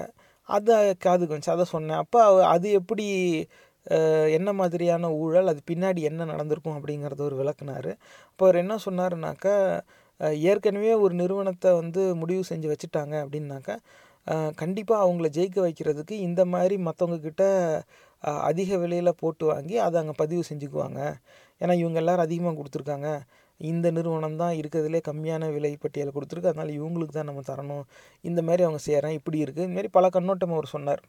அது 0.49 0.73
காதுக்கு 1.05 1.33
வந்துச்சு 1.33 1.55
அதை 1.55 1.65
சொன்னேன். 1.75 2.01
அப்போ 2.03 2.19
அது 2.53 2.67
எப்படி 2.79 3.05
என்ன 4.37 4.49
மாதிரியான 4.59 5.09
ஊழல் 5.21 5.51
அது 5.51 5.61
பின்னாடி 5.71 6.01
என்ன 6.09 6.25
நடந்திருக்கும் 6.31 6.77
அப்படிங்கிறத 6.77 7.21
ஒரு 7.29 7.35
விளக்குனார். 7.41 7.91
அப்போ 8.31 8.43
அவர் 8.47 8.61
என்ன 8.63 8.75
சொன்னாருனாக்கா 8.85 9.55
ஏற்கனவே 10.51 10.93
ஒரு 11.05 11.13
நிறுவனத்தை 11.21 11.71
வந்து 11.81 12.01
முடிவு 12.21 12.43
செஞ்சு 12.51 12.67
வச்சுட்டாங்க 12.71 13.15
அப்படின்னாக்கா 13.23 13.75
கண்டிப்பாக 14.61 15.03
அவங்கள 15.05 15.27
ஜெயிக்க 15.37 15.57
வைக்கிறதுக்கு 15.65 16.15
இந்த 16.27 16.41
மாதிரி 16.53 16.75
மற்றவங்கக்கிட்ட 16.87 17.43
அதிக 18.49 18.77
விலையில் 18.83 19.19
போட்டு 19.21 19.45
வாங்கி 19.51 19.75
அதை 19.85 19.97
அங்கே 20.01 20.15
பதிவு 20.21 20.41
செஞ்சுக்குவாங்க. 20.49 21.01
ஏன்னா 21.61 21.73
இவங்க 21.81 21.99
எல்லாரும் 22.01 22.25
அதிகமாக 22.27 22.55
கொடுத்துருக்காங்க. 22.59 23.09
இந்த 23.57 23.91
நிறுவனம் 23.91 24.35
தான் 24.35 24.53
இருக்கிறதுலே 24.55 25.01
கம்மியான 25.07 25.53
விலை 25.53 25.77
பட்டியலை 25.79 26.13
கொடுத்துருக்கு. 26.15 26.47
அதனால் 26.47 26.81
இவங்களுக்கு 26.81 27.11
தான் 27.11 27.25
நம்ம 27.25 27.41
தரணும். 27.41 27.83
இந்த 28.21 28.41
மாதிரி 28.41 28.63
அவங்க 28.63 28.81
செய்கிறேன் 28.81 29.11
இப்படி 29.11 29.43
இருக்குது 29.43 29.47
இந்தமாரி 29.47 29.87
பல 29.91 30.09
கண்ணோட்டம் 30.09 30.51
அவர் 30.51 30.65
சொன்னார். 30.65 31.03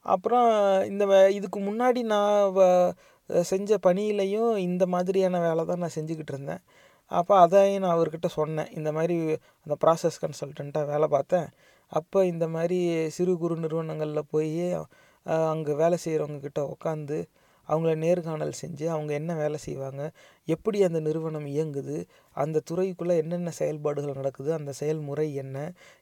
அப்புறம் 0.00 0.82
இந்த 0.84 1.06
வே- 1.06 1.28
இதுக்கு 1.28 1.60
முன்னாடி 1.60 2.02
நான் 2.02 2.56
வ- 2.56 2.92
செஞ்ச 3.40 3.78
பணியிலையும் 3.86 4.56
இந்த 4.56 4.86
மாதிரியான 4.86 5.40
வேலை 5.40 5.64
தான் 5.64 5.78
நான் 5.78 5.90
செஞ்சுக்கிட்டு 5.94 6.32
இருந்தேன். 6.32 6.58
அப்போ 7.06 7.38
அதையும் 7.38 7.82
நான் 7.82 7.96
அவர்கிட்ட 7.96 8.26
சொன்னேன். 8.26 8.70
இந்த 8.70 8.92
மாதிரி 8.92 9.36
அந்த 9.66 9.76
ப்ராசஸ் 9.84 10.24
கன்சல்டண்ட்டாக 10.24 10.86
வேலை 10.86 11.08
பார்த்தேன். 11.08 11.46
அப்போ 11.88 12.26
இந்த 12.26 12.48
மாதிரி 12.48 13.08
சிறு 13.08 13.38
குறு 13.38 13.56
நிறுவனங்களில் 13.56 14.26
போய் 14.30 14.76
அங்கே 15.24 15.72
வேலை 15.72 15.98
செய்கிறவங்க 16.04 16.40
கிட்ட 16.40 16.76
உட்காந்து 16.76 17.24
அவங்கள 17.68 17.92
நேர்காணல் 17.96 18.60
செஞ்சு 18.62 18.86
அவங்க 18.86 19.12
என்ன 19.12 19.34
வேலை 19.34 19.58
செய்வாங்க 19.66 20.02
எப்படி 20.48 20.78
அந்த 20.82 21.00
நிறுவனம் 21.00 21.46
இயங்குது 21.46 21.96
அந்த 22.36 22.62
துறைக்குள்ளே 22.70 23.14
என்னென்ன 23.22 23.50
செயல்பாடுகள் 23.58 24.18
நடக்குது 24.20 24.50
அந்த 24.52 24.72
செயல்முறை 24.80 25.26
என்ன 25.34 25.56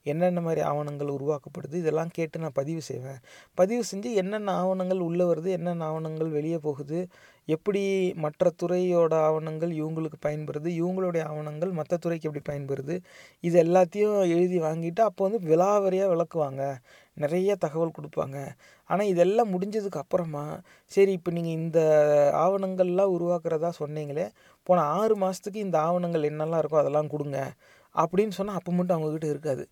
என்னென்ன 0.07 0.41
மாதிரி 0.41 0.61
ஆவணங்கள் 0.71 1.15
உருவாக்கப்படுது 1.17 1.75
இதெல்லாம் 1.83 2.13
கேட்டு 2.13 2.39
நான் 2.39 2.59
பதிவு 2.61 2.83
செய்வேன். 2.83 3.21
பதிவு 3.55 3.83
செஞ்சு 3.93 4.11
என்னென்ன 4.15 4.55
ஆவணங்கள் 4.63 5.03
உள்ளே 5.09 5.25
வருது 5.25 5.51
என்னென்ன 5.59 5.87
ஆவணங்கள் 5.91 6.31
வெளியே 6.31 6.59
போகுது 6.59 7.01
எப்படி 7.49 7.83
மற்ற 8.25 8.51
துறையோட 8.63 9.15
ஆவணங்கள் 9.29 9.73
இவங்களுக்கு 9.81 10.19
பயன்படுது 10.27 10.69
இவங்களுடைய 10.81 11.23
ஆவணங்கள் 11.31 11.73
மற்ற 11.73 11.97
துறைக்கு 11.97 12.29
எப்படி 12.29 12.45
பயன்படுது 12.51 12.95
இது 13.45 13.57
எல்லாத்தையும் 13.65 14.19
எழுதி 14.37 14.59
வாங்கிட்டு 14.61 15.01
அப்போ 15.01 15.29
வந்து 15.29 15.41
விலாவரியாக 15.49 16.13
விளக்குவாங்க. 16.15 16.63
நிறைய 17.23 17.57
தகவல் 17.65 17.97
கொடுப்பாங்க. 17.99 18.39
ஆனால் 18.91 19.11
இதெல்லாம் 19.13 19.51
முடிஞ்சதுக்கு 19.55 20.01
அப்புறமா 20.03 20.45
சரி 20.93 21.13
இப்போ 21.19 21.31
நீங்கள் 21.37 21.59
இந்த 21.61 21.81
ஆவணங்கள்லாம் 22.45 23.15
உருவாக்குறதா 23.17 23.71
சொன்னீங்களே 23.83 24.27
போன 24.67 24.85
ஆறு 24.99 25.15
மாதத்துக்கு 25.23 25.61
இந்த 25.67 25.77
ஆவணங்கள் 25.89 26.29
என்னெல்லாம் 26.31 26.63
இருக்கோ 26.63 26.81
அதெல்லாம் 26.83 27.13
கொடுங்க 27.15 27.39
அப்படின்னு 27.95 28.37
சொன்னால் 28.39 28.59
அப்போ 28.61 28.73
மட்டும் 28.79 28.97
அவங்கக்கிட்ட 28.97 29.29
இருக்காது. 29.35 29.65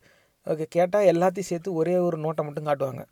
ஓகே 0.46 0.66
கேட்டால் 0.76 1.08
எல்லாத்தையும் 1.12 1.50
சேர்த்து 1.50 1.78
ஒரே 1.80 1.96
ஒரு 2.08 2.16
நோட்டை 2.24 2.42
மட்டும் 2.48 2.68
காட்டுவாங்க. 2.68 3.02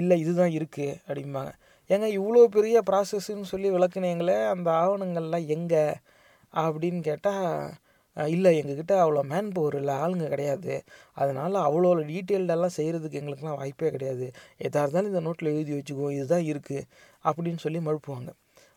இல்லை 0.00 0.16
இதுதான் 0.24 0.52
இருக்குது 0.58 0.96
அப்படிம்பாங்க. 1.08 1.52
ஏங்க 1.90 2.06
இவ்வளோ 2.18 2.44
பெரிய 2.56 2.76
ப்ராசஸ்ன்னு 2.88 3.50
சொல்லி 3.52 3.68
விளக்குனீங்களே 3.76 4.38
அந்த 4.54 4.68
ஆவணங்கள்லாம் 4.82 5.46
எங்கே? 5.56 5.84
அப்படின்னு 6.64 7.00
கேட்டால் 7.08 7.46
இல்லை 8.34 8.50
எங்ககிட்ட 8.60 8.94
அவ்வளோ 9.04 9.22
மேன் 9.32 9.50
பவர் 9.56 9.76
இல்லை 9.80 9.94
ஆளுங்க 10.02 10.26
கிடையாது. 10.34 10.74
அதனால் 11.16 11.56
அவ்வளோ 11.66 11.92
டீட்டெயில்டெல்லாம் 12.12 12.76
செய்கிறதுக்கு 12.78 13.20
எங்களுக்குலாம் 13.20 13.60
வாய்ப்பே 13.60 13.90
கிடையாது. 13.96 14.26
எதாக 14.66 14.82
இருந்தாலும் 14.84 15.12
இந்த 15.12 15.22
நோட்டில் 15.28 15.52
எழுதி 15.54 15.72
வச்சுக்கோ 15.78 16.08
இதுதான் 16.18 16.46
இருக்குது 16.52 16.88
அப்படின்னு 17.24 17.62
சொல்லி 17.66 17.82
மழுப்புவாங்க 17.88 18.32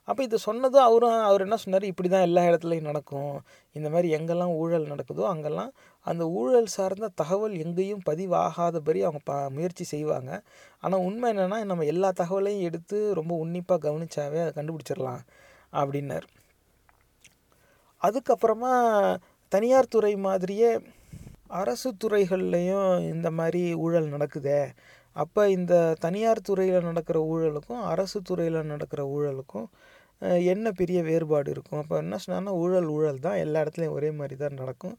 அப்போ 0.08 0.22
இது 0.28 0.38
சொன்னதும் 0.46 0.86
அவரும் 0.88 1.18
அவர் 1.28 1.44
என்ன 1.46 1.58
சொன்னார்? 1.64 1.84
இப்படி 1.92 2.08
தான் 2.14 2.26
எல்லா 2.28 2.42
இடத்துலையும் 2.50 2.88
நடக்கும். 2.90 3.34
இந்த 3.76 3.88
மாதிரி 3.94 4.08
எங்கெல்லாம் 4.18 4.54
ஊழல் 4.62 4.88
நடக்குதோ 4.92 5.24
அங்கெல்லாம் 5.32 5.72
அந்த 6.06 6.24
ஊழல் 6.40 6.70
சார்ந்த 6.76 7.10
தகவல் 7.22 7.56
எங்கேயும் 7.64 8.02
பதிவாகாதபடி 8.10 9.02
அவங்க 9.08 9.22
ப 9.30 9.36
முயற்சி 9.58 9.86
செய்வாங்க. 9.94 10.32
ஆனால் 10.84 11.06
உண்மை 11.08 11.30
என்னென்னா 11.34 11.60
நம்ம 11.72 11.88
எல்லா 11.94 12.12
தகவலையும் 12.22 12.66
எடுத்து 12.70 13.00
ரொம்ப 13.20 13.36
உன்னிப்பாக 13.44 13.84
கவனிச்சாவே 13.88 14.42
அதை 14.46 14.54
கண்டுபிடிச்சிடலாம் 14.60 15.24
அப்படின்னார். 15.74 16.28
அதுக்கப்புறமா 18.02 18.74
தனியார் 19.52 19.94
துறை 19.94 20.14
மாதிரியே 20.28 20.72
அரசு 21.62 21.90
துறைகள்லேயும் 22.04 22.90
இந்த 23.14 23.28
மாதிரி 23.40 23.62
ஊழல் 23.86 24.14
நடக்குதே. 24.16 24.62
அப்போ 25.16 25.42
இந்த 25.58 25.74
தனியார் 26.06 26.48
துறையில் 26.50 26.88
நடக்கிற 26.90 27.18
ஊழலுக்கும் 27.34 27.82
அரசு 27.94 28.20
துறையில் 28.30 28.70
நடக்கிற 28.74 29.02
ஊழலுக்கும் 29.16 29.68
என்ன 30.54 30.68
பெரிய 30.82 31.00
வேறுபாடு 31.10 31.50
இருக்கும்? 31.56 31.80
அப்போ 31.84 31.96
என்ன 32.04 32.16
சொன்னால் 32.26 32.60
ஊழல் 32.64 32.90
ஊழல் 32.96 33.26
தான் 33.28 33.42
எல்லா 33.46 33.62
இடத்துலையும் 33.64 33.98
ஒரே 33.98 34.10
மாதிரி 34.20 34.36
தான் 34.44 34.60
நடக்கும். 34.62 34.96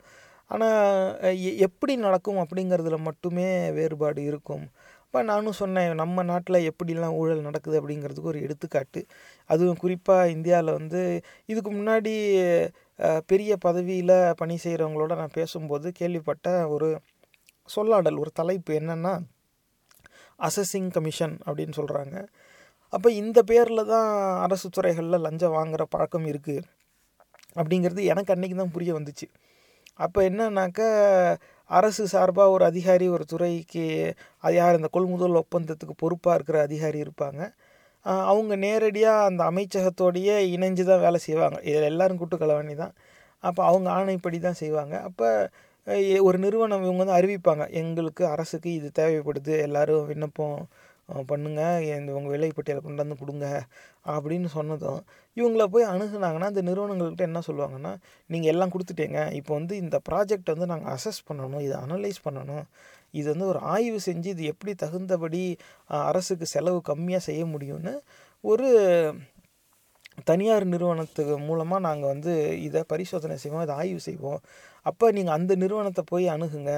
ஆனால் 0.54 1.36
எப்படி 1.66 1.94
நடக்கும் 2.06 2.40
அப்படிங்கிறதுல 2.44 2.96
மட்டுமே 3.08 3.48
வேறுபாடு 3.78 4.20
இருக்கும். 4.30 4.64
இப்போ 5.06 5.20
நானும் 5.30 5.58
சொன்னேன் 5.60 5.92
நம்ம 6.00 6.22
நாட்டில் 6.30 6.66
எப்படிலாம் 6.70 7.16
ஊழல் 7.20 7.46
நடக்குது 7.48 7.76
அப்படிங்கிறதுக்கு 7.80 8.32
ஒரு 8.32 8.40
எடுத்துக்காட்டு. 8.46 9.00
அதுவும் 9.50 9.80
குறிப்பாக 9.84 10.32
இந்தியாவில் 10.36 10.76
வந்து 10.78 11.00
இதுக்கு 11.52 11.70
முன்னாடி 11.78 12.14
பெரிய 13.26 13.52
பதவியில் 13.56 14.16
பணி 14.36 14.56
செய்கிறவங்களோட 14.64 15.12
நான் 15.16 15.36
பேசும்போது 15.38 15.88
கேள்விப்பட்ட 15.92 16.48
ஒரு 16.68 16.88
சொல்லாடல் 17.68 18.18
ஒரு 18.18 18.30
தலைப்பு 18.34 18.72
என்னென்னா 18.74 19.14
அசஸிங் 20.40 20.90
கமிஷன் 20.90 21.36
அப்படின்னு 21.46 21.78
சொல்கிறாங்க 21.80 22.16
அப்போ 22.92 23.08
இந்த 23.12 23.38
பேரில் 23.42 23.82
தான் 23.84 24.10
அரசு 24.40 24.68
துறைகளில் 24.70 25.24
லஞ்சம் 25.26 25.56
வாங்குகிற 25.56 25.84
பழக்கம் 25.84 26.26
இருக்குது 26.26 26.66
அப்படிங்கிறது 27.56 28.02
எனக்கு 28.04 28.32
அன்றைக்கி 28.34 28.56
தான் 28.56 28.74
புரிய 28.76 28.90
வந்துச்சு. 28.98 29.26
அப்போ 29.98 30.20
என்னன்னாக்கா 30.28 30.88
அரசு 31.70 32.04
சார்பாக 32.08 32.50
ஒரு 32.50 32.64
அதிகாரி 32.64 33.06
ஒரு 33.08 33.24
துறைக்கு 33.24 33.84
அது 34.44 34.54
யார் 34.54 34.78
இந்த 34.78 34.88
கொள்முதல் 34.92 35.40
ஒப்பந்தத்துக்கு 35.42 35.94
பொறுப்பாக 35.96 36.36
இருக்கிற 36.36 36.58
அதிகாரி 36.62 36.98
இருப்பாங்க. 37.04 37.40
அவங்க 38.04 38.54
நேரடியாக 38.66 39.26
அந்த 39.30 39.42
அமைச்சகத்தோடையே 39.50 40.36
இணைஞ்சு 40.56 40.84
தான் 40.90 41.02
வேலை 41.06 41.18
செய்வாங்க. 41.28 41.58
இதில் 41.70 41.88
எல்லோரும் 41.92 42.20
கூட்டுக்கலவாணி 42.20 42.74
தான் 42.84 42.94
அப்போ 43.48 43.62
அவங்க 43.70 43.88
ஆணைப்படி 43.98 44.38
தான் 44.46 44.60
செய்வாங்க. 44.62 44.94
அப்போ 45.08 45.28
ஒரு 46.28 46.38
நிறுவனம் 46.44 46.84
இவங்க 46.86 47.02
வந்து 47.04 47.18
அறிவிப்பாங்க. 47.18 47.64
எங்களுக்கு 47.80 48.22
அரசுக்கு 48.34 48.70
இது 48.78 48.88
தேவைப்படுது. 49.00 49.52
எல்லோரும் 49.66 50.08
விண்ணப்பம் 50.12 50.58
பண்ணுங்கள் 51.30 51.84
இந்த 52.00 52.10
உங்கள் 52.18 52.32
விலைப்பட்டியலை 52.34 52.80
கொண்டு 52.82 53.02
வந்து 53.02 53.16
கொடுங்க. 53.22 53.46
அப்படின்னு 54.14 54.48
சொன்னதும் 54.56 55.00
இவங்கள 55.36 55.64
போய் 55.74 55.90
அணுகுனாங்கன்னா 55.92 56.50
அந்த 56.52 56.62
நிறுவனங்கள்கிட்ட 56.68 57.24
என்ன 57.30 57.40
சொல்லுவாங்கன்னா 57.48 57.92
நீங்கள் 58.32 58.52
எல்லாம் 58.52 58.72
கொடுத்துட்டீங்க. 58.74 59.20
இப்போ 59.40 59.52
வந்து 59.58 59.74
இந்த 59.84 59.96
ப்ராஜெக்ட் 60.08 60.52
வந்து 60.54 60.68
நாங்கள் 60.72 60.92
அசஸ் 60.96 61.20
பண்ணணும். 61.28 61.62
இதை 61.66 61.76
அனலைஸ் 61.86 62.20
பண்ணணும். 62.28 62.64
இது 63.14 63.26
வந்து 63.30 63.46
ஒரு 63.46 63.58
ஆய்வு 63.58 63.98
செஞ்சு 64.06 64.28
இது 64.34 64.44
எப்படி 64.44 64.72
தகுந்தபடி 64.74 65.42
அரசுக்கு 65.88 66.46
செலவு 66.46 66.80
கம்மியாக 66.88 67.26
செய்ய 67.28 67.44
முடியும்னு 67.44 67.94
ஒரு 68.44 68.68
தனியார் 70.24 70.64
நிறுவனத்துக்கு 70.64 71.38
மூலமாக 71.38 71.80
நாங்கள் 71.80 72.08
வந்து 72.08 72.32
இதை 72.62 72.80
பரிசோதனை 72.86 73.36
செய்வோம் 73.36 73.62
இதை 73.62 73.74
ஆய்வு 73.74 74.00
செய்வோம். 74.00 74.40
அப்போ 74.86 75.06
நீங்கள் 75.16 75.36
அந்த 75.38 75.52
நிறுவனத்தை 75.62 76.02
போய் 76.12 76.26
அணுகுங்க. 76.34 76.72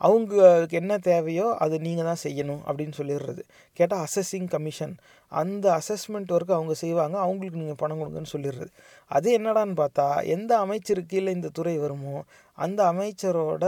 அவங்களுக்கு 0.00 0.76
என்ன 0.80 0.94
தேவையோ 1.08 1.46
அது 1.64 1.76
நீங்கள் 1.86 2.08
தான் 2.10 2.20
செய்யணும் 2.24 2.60
அப்படின்னு 2.68 2.94
சொல்லிடுறது. 3.00 3.42
கேட்டால் 3.78 4.02
அசஸிங் 4.06 4.48
கமிஷன் 4.54 4.94
அந்த 5.32 5.66
அசஸ்மெண்ட் 5.80 6.32
ஒர்க்கு 6.36 6.56
அவங்க 6.58 6.74
செய்வாங்க. 6.84 7.16
அவங்களுக்கு 7.26 7.62
நீங்கள் 7.62 7.80
பணம் 7.82 8.00
கொடுங்கன்னு 8.00 8.32
சொல்லிடுறது. 8.34 8.70
அது 9.10 9.28
என்னடான்னு 9.38 9.76
பார்த்தா 9.82 10.06
எந்த 10.36 10.52
அமைச்சருக்கு 10.64 11.12
கீழே 11.14 11.32
இந்த 11.38 11.50
துறை 11.58 11.74
வருமோ 11.84 12.16
அந்த 12.58 12.80
அமைச்சரோட 12.92 13.64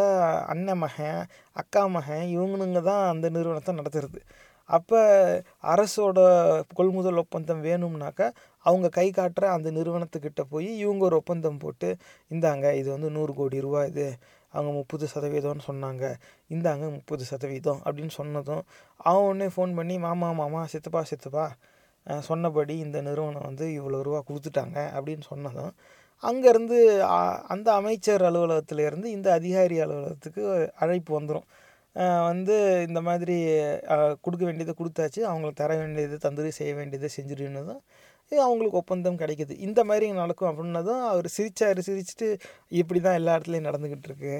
அண்ணன் 0.52 0.80
மகன் 0.84 1.20
அக்கா 1.56 1.82
மகன் 1.96 2.24
இவங்களுங்க 2.36 2.82
தான் 2.90 3.04
அந்த 3.14 3.26
நிறுவனத்தை 3.36 3.74
நடத்துறது. 3.80 4.20
அப்போ 4.70 4.98
அரசோட 5.72 6.18
கொள்முதல் 6.78 7.20
ஒப்பந்தம் 7.22 7.62
வேணும்னாக்கா 7.68 8.26
அவங்க 8.66 8.88
கை 8.88 9.06
காட்டுற 9.10 9.44
அந்த 9.50 9.68
நிறுவனத்துக்கிட்ட 9.70 10.42
போய் 10.48 10.68
இவங்க 10.78 11.04
ஒரு 11.04 11.16
ஒப்பந்தம் 11.16 11.58
போட்டு 11.58 11.88
இந்தாங்க 12.30 12.66
இது 12.72 12.88
வந்து 12.90 13.10
நூறு 13.10 13.34
கோடி 13.34 13.60
ரூபா 13.60 13.82
இது 13.84 14.06
அவங்க 14.54 14.70
முப்பது 14.72 15.06
சதவீதம்னு 15.14 15.66
சொன்னாங்க 15.66 16.04
இந்தாங்க 16.50 16.84
முப்பது 16.90 17.24
சதவீதம் 17.24 17.80
அப்படின்னு 17.84 18.14
சொன்னதும் 18.14 18.62
அவன் 19.00 19.26
உடனே 19.26 19.48
ஃபோன் 19.56 19.72
பண்ணி 19.74 19.96
மாமா 19.98 20.30
மாமா 20.32 20.62
சித்தப்பா 20.66 21.02
சித்தப்பா. 21.10 21.46
சொன்னபடி 22.22 22.74
இந்த 22.78 22.98
நிறுவனம் 23.00 23.46
வந்து 23.46 23.64
இவ்வளோ 23.78 23.98
ரூபா 24.02 24.20
கொடுத்துட்டாங்க 24.28 24.78
அப்படின்னு 24.94 25.24
சொன்னதும் 25.28 25.72
அங்கேருந்து 26.22 26.78
அந்த 27.48 27.68
அமைச்சர் 27.72 28.22
அலுவலகத்திலேருந்து 28.22 29.08
இந்த 29.08 29.28
அதிகாரி 29.32 29.76
அலுவலகத்துக்கு 29.80 30.42
அழைப்பு 30.76 31.12
வந்துடும் 31.18 31.46
வந்து 32.22 32.56
இந்த 32.88 33.00
மாதிரி 33.00 33.36
கொடுக்க 34.20 34.42
வேண்டியதை 34.44 34.74
கொடுத்தாச்சு 34.74 35.20
அவங்களுக்கு 35.24 35.62
தர 35.62 35.74
வேண்டியது 35.76 36.16
தந்துரி 36.18 36.50
செய்ய 36.50 36.72
வேண்டியதை 36.74 37.08
செஞ்சிருன்னதும் 37.16 37.80
அவங்களுக்கு 38.46 38.80
ஒப்பந்தம் 38.82 39.20
கிடைக்குது. 39.22 39.54
இந்த 39.66 39.80
மாதிரி 39.88 40.06
நடக்கும் 40.22 40.50
அப்படின்னதும் 40.50 41.02
அவர் 41.12 41.28
சிரித்தார் 41.36 41.80
சிரிச்சுட்டு 41.88 42.28
இப்படி 42.80 43.00
தான் 43.06 43.18
எல்லா 43.20 43.34
இடத்துலையும் 43.36 43.68
நடந்துக்கிட்டு 43.68 44.08
இருக்கு. 44.10 44.34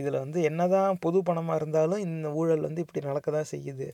இதில் 0.00 0.22
வந்து 0.24 0.38
என்னதான் 0.48 1.00
பொது 1.04 1.18
பணமாக 1.28 1.58
இருந்தாலும் 1.60 2.04
இந்த 2.08 2.28
ஊழல் 2.40 2.66
வந்து 2.68 2.82
இப்படி 2.84 3.00
நடக்க 3.10 3.28
தான் 3.38 3.50
செய்யுது. 3.54 3.88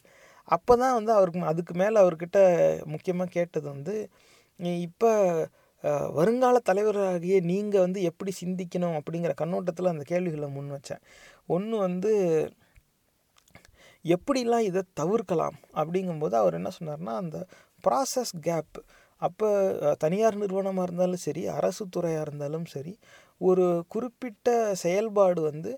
அப்போ 0.57 0.73
தான் 0.83 0.97
வந்து 0.99 1.13
அவருக்கு 1.19 1.51
அதுக்கு 1.53 1.75
மேலே 1.83 1.97
அவர்கிட்ட 2.03 2.39
முக்கியமாக 2.95 3.35
கேட்டது 3.39 3.67
வந்து 3.75 3.95
இப்போ 4.87 5.11
வருங்கால 6.19 6.57
தலைவராகிய 6.69 7.37
நீங்கள் 7.51 7.85
வந்து 7.87 8.01
எப்படி 8.11 8.33
சிந்திக்கணும்? 8.41 8.97
அப்படிங்கிற 9.01 9.33
கண்ணோட்டத்தில் 9.43 9.93
அந்த 9.93 10.05
கேள்விகளை 10.11 10.49
முன் 10.57 10.75
வச்சேன். 10.77 11.03
ஒன்று 11.55 11.77
வந்து 11.87 12.13
எப்படிலாம் 14.05 14.67
இதை 14.69 14.83
தவிர்க்கலாம்? 15.01 15.57
அப்படிங்கும்போது 15.81 16.37
அவர் 16.43 16.59
என்ன 16.59 16.71
சொன்னார்னா 16.79 17.15
அந்த 17.23 17.39
ப்ராசஸ் 17.89 18.35
கேப் 18.41 18.79
அப்போ 19.17 19.49
தனியார் 19.99 20.37
நிறுவனமாக 20.37 20.83
இருந்தாலும் 20.83 21.25
சரி 21.27 21.43
அரசு 21.47 21.85
துறையாக 21.89 22.25
இருந்தாலும் 22.27 22.65
சரி 22.65 22.99
ஒரு 23.39 23.85
குறிப்பிட்ட 23.89 24.75
செயல்பாடு 24.75 25.41
வந்து 25.43 25.71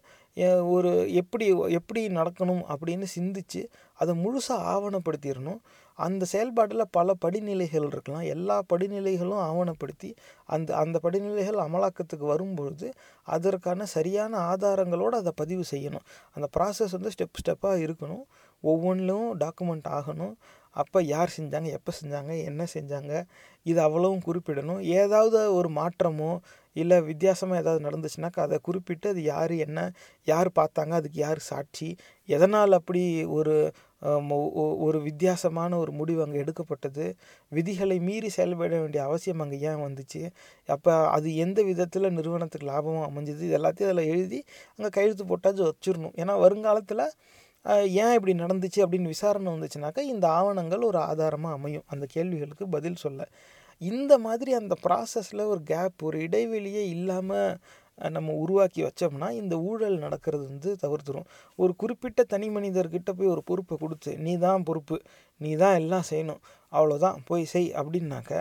ஒரு 0.74 0.90
எப்படி 1.14 1.46
எப்படி 1.78 2.08
நடக்கணும் 2.08 2.62
அப்படின்னு 2.74 3.06
சிந்திச்சு 3.16 3.62
அதை 3.94 4.12
முழுசாக 4.24 4.64
ஆவணப்படுத்திடணும். 4.74 5.60
அந்த 5.98 6.24
செயல்பாட்டில் 6.24 6.82
பல 6.90 7.12
படிநிலைகள் 7.24 7.86
இருக்கலாம். 7.86 8.24
எல்லா 8.34 8.56
படிநிலைகளும் 8.72 9.42
ஆவணப்படுத்தி 9.48 10.10
அந்த 10.44 10.76
அந்த 10.76 11.00
படிநிலைகள் 11.02 11.58
அமலாக்கத்துக்கு 11.66 12.26
வரும்பொழுது 12.32 12.92
அதற்கான 13.22 13.84
சரியான 13.84 14.38
ஆதாரங்களோடு 14.52 15.16
அதை 15.20 15.32
பதிவு 15.34 15.64
செய்யணும். 15.70 16.06
அந்த 16.34 16.48
ப்ராசஸ் 16.56 16.94
வந்து 16.96 17.12
ஸ்டெப் 17.16 17.38
ஸ்டெப்பாக 17.42 17.84
இருக்கணும். 17.86 18.24
ஒவ்வொன்றிலும் 18.60 19.28
டாக்குமெண்ட் 19.40 19.88
ஆகணும். 19.98 20.34
அப்போ 20.77 20.99
யார் 21.15 21.31
செஞ்சாங்க 21.39 21.69
எப்போ 21.78 21.93
செஞ்சாங்க 22.01 22.32
என்ன 22.51 22.62
செஞ்சாங்க 22.74 23.12
இது 23.66 23.78
அவ்வளவும் 23.86 24.24
குறிப்பிடணும். 24.27 24.82
ஏதாவது 25.01 25.39
ஒரு 25.59 25.69
மாற்றமோ 25.81 26.32
இல்லை 26.77 26.97
வித்தியாசமாக 27.09 27.61
ஏதாவது 27.62 27.81
நடந்துச்சுனாக்கா 27.86 28.40
அதை 28.47 28.59
குறிப்பிட்டு 28.69 29.07
அது 29.12 29.23
யார் 29.32 29.55
என்ன 29.66 29.78
யார் 30.27 30.49
பார்த்தாங்க 30.61 30.93
அதுக்கு 31.01 31.19
யார் 31.27 31.40
சாட்சி 31.51 31.89
எதனால் 32.28 32.78
அப்படி 32.81 33.03
ஒரு 33.39 33.57
ஒரு 34.86 34.99
வித்தியாசமான 35.09 35.77
ஒரு 35.82 35.93
முடிவு 35.99 36.20
அங்கே 36.24 36.39
எடுக்கப்பட்டது 36.44 37.05
விதிகளை 37.53 37.97
மீறி 38.09 38.28
செயல்பட 38.36 38.73
வேண்டிய 38.82 39.03
அவசியம் 39.09 39.43
அங்கே 39.44 39.59
ஏன் 39.70 39.82
வந்துச்சு 39.86 40.23
அப்போ 40.69 40.93
அது 41.16 41.28
எந்த 41.44 41.61
விதத்தில் 41.69 42.15
நிறுவனத்துக்கு 42.19 42.70
லாபமும் 42.73 43.07
அமைஞ்சது 43.09 43.47
இது 43.49 43.59
எல்லாத்தையும் 43.61 43.90
அதில் 43.90 44.11
எழுதி 44.15 44.40
அங்கே 44.77 44.90
கையெழுத்து 44.97 45.27
போட்டாச்சும் 45.32 45.70
வச்சிடணும். 45.70 46.16
ஏன்னா 46.23 46.35
வருங்காலத்தில் 46.44 47.05
ஏன் 47.64 48.12
இப்படி 48.12 48.32
நடந்துச்சு 48.32 48.76
அப்படின்னு 48.76 49.12
விசாரணை 49.14 49.52
வந்துச்சுனாக்கா 49.52 49.98
இந்த 49.98 50.28
ஆவணங்கள் 50.30 50.82
ஒரு 50.82 50.98
ஆதாரமாக 50.98 51.55
அமையும். 51.55 51.84
அந்த 51.86 52.06
கேள்விகளுக்கு 52.10 52.68
பதில் 52.68 52.94
சொல்ல. 52.94 53.28
இந்த 53.78 54.18
மாதிரி 54.18 54.52
அந்த 54.52 54.74
ப்ராசஸில் 54.82 55.47
ஒரு 55.47 55.62
கேப் 55.62 56.02
ஒரு 56.02 56.18
இடைவெளியே 56.18 56.82
இல்லாமல் 56.97 57.56
நம்ம 58.10 58.32
உருவாக்கி 58.32 58.82
வச்சோம்னா 58.82 59.30
இந்த 59.30 59.59
ஊழல் 59.60 59.98
நடக்கிறது 59.98 60.44
வந்து 60.48 60.76
தவிர்த்துரும். 60.82 61.26
ஒரு 61.56 61.76
குறிப்பிட்ட 61.76 62.24
தனி 62.24 62.48
மனிதர்கிட்ட 62.48 63.10
போய் 63.10 63.28
ஒரு 63.28 63.43
பொறுப்பை 63.44 63.76
கொடுத்து 63.80 64.18
நீ 64.18 64.39
தான் 64.39 64.62
பொறுப்பு. 64.62 65.01
நீ 65.39 65.55
தான் 65.55 65.74
எல்லாம் 65.74 66.09
செய்யணும். 66.10 66.43
அவ்வளோதான் 66.72 67.16
போய் 67.24 67.44
செய். 67.44 67.72
அப்படின்னாக்க 67.74 68.32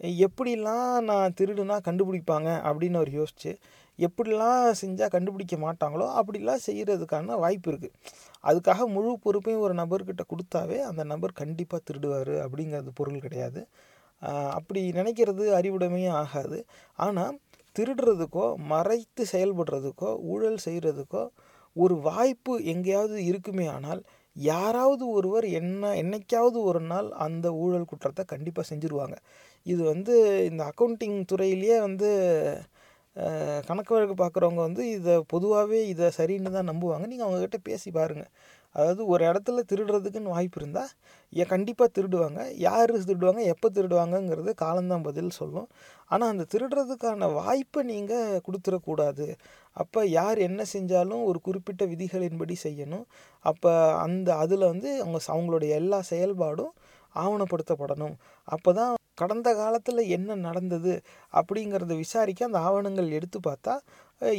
எப்படிலாம் 0.00 1.00
நான் 1.00 1.34
திருடுனா 1.40 1.76
கண்டுபிடிப்பாங்க? 1.84 2.48
அப்படின்னு 2.68 2.94
அவர் 2.94 3.12
யோசிச்சு 3.20 3.52
எப்படிலாம் 3.98 4.64
செஞ்சால் 4.82 5.12
கண்டுபிடிக்க 5.14 5.56
மாட்டாங்களோ 5.64 6.06
அப்படிலாம் 6.18 6.64
செய்கிறதுக்கான 6.66 7.38
வாய்ப்பு 7.44 7.70
இருக்குது 7.72 7.96
அதுக்காக 8.44 8.86
முழு 8.94 9.10
பொறுப்பையும் 9.24 9.64
ஒரு 9.66 9.74
நபர்கிட்ட 9.80 10.22
கொடுத்தாவே 10.32 10.78
அந்த 10.90 11.02
நபர் 11.12 11.40
கண்டிப்பாக 11.42 11.82
திருடுவார் 11.88 12.34
அப்படிங்கிறது 12.44 12.92
பொருள் 13.00 13.24
கிடையாது. 13.26 13.60
அப்படி 14.58 14.80
நினைக்கிறது 14.98 15.44
அறிவுடைமையும் 15.58 16.18
ஆகாது. 16.22 16.58
ஆனால் 16.98 17.36
திருடுறதுக்கோ 17.76 18.46
மறைத்து 18.72 19.22
செயல்படுறதுக்கோ 19.32 20.10
ஊழல் 20.32 20.58
செய்கிறதுக்கோ 20.66 21.22
ஒரு 21.76 21.94
வாய்ப்பு 22.08 22.54
எங்கேயாவது 22.72 23.18
இருக்குமே 23.30 23.66
ஆனால் 23.76 24.02
யாராவது 24.36 25.04
ஒருவர் 25.16 25.46
என்ன 25.60 25.88
என்னைக்காவது 26.02 26.58
ஒரு 26.70 26.80
நாள் 26.90 27.08
அந்த 27.26 27.46
ஊழல் 27.62 27.88
குற்றத்தை 27.90 28.22
கண்டிப்பாக 28.32 28.66
செஞ்சுருவாங்க. 28.70 29.16
இது 29.66 29.82
வந்து 29.92 30.14
இந்த 30.50 30.62
அக்கௌண்டிங் 30.70 31.18
துறையிலேயே 31.32 31.76
வந்து 31.86 32.10
கணக்கு 33.68 33.92
வழக்கு 33.94 34.14
பார்க்குறவங்க 34.20 34.60
வந்து 34.66 34.82
இதை 34.96 35.14
பொதுவாகவே 35.32 35.80
இதை 35.92 36.06
சரின்னு 36.18 36.52
தான் 36.56 36.70
நம்புவாங்க. 36.70 37.06
நீங்கள் 37.10 37.26
அவங்கக்கிட்ட 37.26 37.58
பேசி 37.68 37.88
பாருங்கள் 37.98 38.30
அதாவது 38.74 39.02
ஒரு 39.12 39.22
இடத்துல 39.30 39.62
திருடுறதுக்குன்னு 39.70 40.34
வாய்ப்பு 40.34 40.58
இருந்தால் 40.60 40.92
ஏன் 41.32 41.50
கண்டிப்பாக 41.52 41.88
திருடுவாங்க. 41.96 42.40
யார் 42.66 42.92
திருடுவாங்க 43.08 43.42
எப்போ 43.54 43.68
திருடுவாங்கங்கிறது 43.76 44.52
காலம்தான் 44.62 45.04
பதில் 45.08 45.30
சொல்லும். 45.40 45.68
ஆனால் 46.12 46.30
அந்த 46.34 46.46
திருடுறதுக்கான 46.52 47.28
வாய்ப்பை 47.40 47.82
நீங்கள் 47.92 48.40
கொடுத்துடக்கூடாது 48.46 49.26
அப்போ 49.76 50.00
யார் 50.18 50.38
என்ன 50.48 50.62
செஞ்சாலும் 50.74 51.22
ஒரு 51.30 51.40
குறிப்பிட்ட 51.48 51.84
விதிகளின்படி 51.92 52.56
செய்யணும். 52.66 53.06
அப்போ 53.44 53.72
அந்த 54.06 54.28
அதில் 54.44 54.70
வந்து 54.72 54.90
அவங்க 55.04 55.20
அவங்களுடைய 55.36 55.70
எல்லா 55.82 56.00
செயல்பாடும் 56.12 56.72
ஆவணப்படுத்தப்படணும். 57.14 58.16
அப்போ 58.48 58.70
தான் 58.80 58.92
கடந்த 59.18 59.48
காலத்தில் 59.54 60.02
என்ன 60.16 60.36
நடந்தது 60.46 60.94
அப்படிங்கிறத 61.32 61.96
விசாரிக்க 61.96 62.48
அந்த 62.48 62.60
ஆவணங்கள் 62.68 63.14
எடுத்து 63.18 63.38
பார்த்தா 63.48 63.74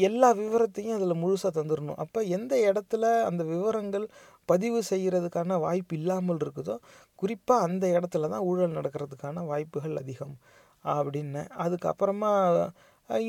எல்லா 0.05 0.29
விவரத்தையும் 0.41 0.95
அதில் 0.97 1.21
முழுசாக 1.23 1.51
தந்துடணும் 1.57 1.99
அப்போ 2.03 2.19
எந்த 2.37 2.53
இடத்துல 2.69 3.05
அந்த 3.29 3.41
விவரங்கள் 3.43 4.05
பதிவு 4.49 4.79
செய்கிறதுக்கான 4.91 5.59
வாய்ப்பு 5.65 5.95
இல்லாமல் 5.99 6.41
இருக்குதோ 6.43 6.75
குறிப்பாக 7.21 7.65
அந்த 7.67 7.85
இடத்துல 7.97 8.29
தான் 8.33 8.45
ஊழல் 8.49 8.77
நடக்கிறதுக்கான 8.79 9.45
வாய்ப்புகள் 9.51 10.01
அதிகம் 10.03 10.35
அப்படின்னு. 10.85 11.41
அதுக்கப்புறமா 11.65 12.31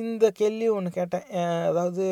இந்த 0.03 0.25
கேள்வி 0.41 0.67
ஒன்று 0.77 0.91
கேட்டேன். 0.99 1.29
அதாவது 1.71 2.05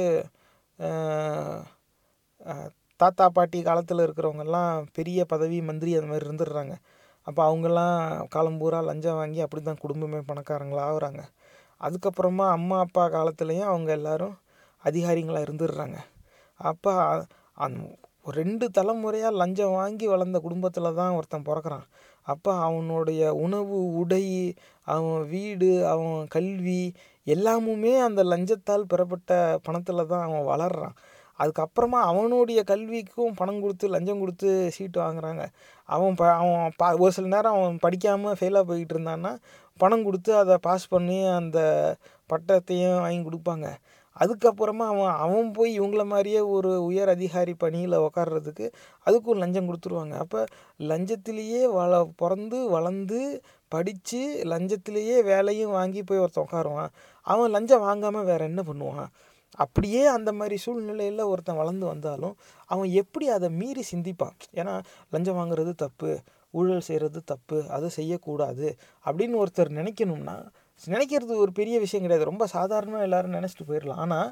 தாத்தா 3.01 3.27
பாட்டி 3.37 3.59
காலத்தில் 3.69 4.05
இருக்கிறவங்கெல்லாம் 4.07 4.75
பெரிய 4.99 5.21
பதவி 5.33 5.59
மந்திரி 5.69 5.91
அந்த 5.99 6.09
மாதிரி 6.13 6.27
இருந்துடுறாங்க. 6.29 6.75
அப்போ 7.27 7.41
அவங்கெல்லாம் 7.49 7.97
காலம் 8.35 8.59
பூரா 8.61 8.79
லஞ்சம் 8.91 9.19
வாங்கி 9.21 9.41
அப்படி 9.41 9.63
தான் 9.63 9.83
குடும்பமே 9.85 10.21
பணக்காரங்களா 10.31 10.85
ஆகுறாங்க. 10.91 11.23
அதுக்கப்புறமா 11.81 12.47
அம்மா 12.57 12.77
அப்பா 12.79 13.05
காலத்துலேயும் 13.17 13.71
அவங்க 13.73 13.91
எல்லோரும் 13.99 14.35
அதிகாரிங்களாக 14.85 15.47
இருந்துடுறாங்க. 15.47 15.99
அப்போ 16.61 16.93
அந் 17.65 17.77
ரெண்டு 18.39 18.67
தலைமுறையாக 18.71 19.39
லஞ்சம் 19.41 19.77
வாங்கி 19.81 20.07
வளர்ந்த 20.07 20.39
குடும்பத்தில் 20.41 20.97
தான் 21.01 21.17
ஒருத்தன் 21.19 21.49
பிறக்கிறான். 21.49 21.87
அப்போ 22.27 22.51
அவனுடைய 22.67 23.23
உணவு 23.45 23.79
உடை 24.01 24.25
அவன் 24.87 25.23
வீடு 25.33 25.71
அவன் 25.93 26.29
கல்வி 26.29 26.83
எல்லாமுமே 27.27 27.93
அந்த 28.07 28.21
லஞ்சத்தால் 28.25 28.91
பெறப்பட்ட 28.93 29.33
பணத்தில் 29.67 30.11
தான் 30.13 30.25
அவன் 30.29 30.47
வளர்றான். 30.53 30.95
அதுக்கப்புறமா 31.39 32.01
அவனுடைய 32.11 32.61
கல்விக்கும் 32.71 33.37
பணம் 33.41 33.63
கொடுத்து 33.65 33.87
லஞ்சம் 33.95 34.21
கொடுத்து 34.23 34.49
சீட்டு 34.77 34.99
வாங்குறாங்க. 35.05 35.45
அவன் 35.89 36.17
ப 36.21 36.25
அவன் 36.43 36.75
பா 36.81 36.89
ஒரு 37.05 37.13
சில 37.17 37.29
நேரம் 37.35 37.57
அவன் 37.59 37.83
படிக்காமல் 37.85 38.37
ஃபெயிலாக 38.41 38.69
போய்கிட்டு 38.69 38.95
இருந்தான்னா 38.97 39.33
பணம் 39.81 40.05
கொடுத்து 40.09 40.33
அதை 40.43 40.57
பாஸ் 40.67 40.93
பண்ணி 40.95 41.19
அந்த 41.41 41.59
பட்டத்தையும் 42.31 43.03
வாங்கி 43.05 43.23
கொடுப்பாங்க. 43.29 43.69
அதுக்கப்புறமா 44.17 44.87
அவன் 44.93 45.15
அவன் 45.25 45.49
போய் 45.57 45.71
இவங்கள 45.79 46.03
மாதிரியே 46.13 46.41
ஒரு 46.57 46.71
உயர் 46.89 47.11
அதிகாரி 47.15 47.53
பணியில் 47.63 47.97
உக்காடுறதுக்கு 48.07 48.67
அதுக்கும் 49.07 49.41
லஞ்சம் 49.43 49.69
கொடுத்துருவாங்க. 49.69 50.15
அப்போ 50.25 50.41
லஞ்சத்திலேயே 50.91 51.63
வள 51.79 52.03
பிறந்து 52.23 52.59
வளர்ந்து 52.77 53.21
படித்து 53.73 54.21
லஞ்சத்திலேயே 54.53 55.17
வேலையும் 55.31 55.75
வாங்கி 55.79 56.01
போய் 56.09 56.23
ஒருத்தன் 56.25 56.47
உட்காருவான் 56.47 56.91
அவன் 57.27 57.55
லஞ்சம் 57.57 57.85
வாங்காமல் 57.89 58.29
வேறு 58.31 58.45
என்ன 58.51 58.63
பண்ணுவான்? 58.71 59.11
அப்படியே 59.59 60.07
அந்த 60.07 60.33
மாதிரி 60.33 60.57
சூழ்நிலையில் 60.57 61.23
ஒருத்தன் 61.23 61.57
வளர்ந்து 61.57 61.87
வந்தாலும் 61.87 62.35
அவன் 62.67 62.91
எப்படி 62.91 63.29
அதை 63.29 63.49
மீறி 63.51 63.85
சிந்திப்பான்? 63.93 64.37
ஏன்னா 64.55 64.75
லஞ்சம் 65.11 65.39
வாங்குறது 65.41 65.75
தப்பு 65.75 66.19
ஊழல் 66.51 66.81
செய்கிறது 66.81 67.25
தப்பு 67.25 67.59
அதை 67.69 67.89
செய்யக்கூடாது 67.89 68.77
அப்படின்னு 69.07 69.37
ஒருத்தர் 69.43 69.79
நினைக்கணும்னா 69.81 70.37
நினைக்கிறது 70.85 71.37
ஒரு 71.37 71.53
பெரிய 71.53 71.79
விஷயம் 71.79 72.05
கிடையாது. 72.05 72.25
ரொம்ப 72.25 72.47
சாதாரணமாக 72.47 73.03
எல்லோரும் 73.03 73.37
நினச்சிட்டு 73.39 73.69
போயிடலாம் 73.69 73.97
ஆனால் 73.97 74.31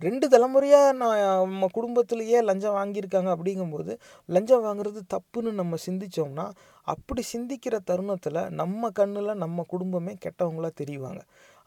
ரெண்டு 0.00 0.28
தலைமுறையாக 0.28 0.92
நான் 0.92 1.20
நம்ம 1.22 1.66
குடும்பத்திலேயே 1.72 2.40
லஞ்சம் 2.40 2.76
வாங்கியிருக்காங்க 2.76 3.30
அப்படிங்கும்போது 3.36 3.92
லஞ்சம் 4.28 4.64
வாங்குறது 4.64 5.00
தப்புன்னு 5.14 5.50
நம்ம 5.52 5.76
சிந்திச்சோம்னா 5.86 6.50
அப்படி 6.82 7.22
சிந்திக்கிற 7.32 7.78
தருணத்தில் 7.84 8.40
நம்ம 8.50 8.90
கண்ணில் 8.90 9.34
நம்ம 9.34 9.64
குடும்பமே 9.68 10.14
கெட்டவங்களாக 10.24 10.72
தெரிவாங்க. 10.80 11.20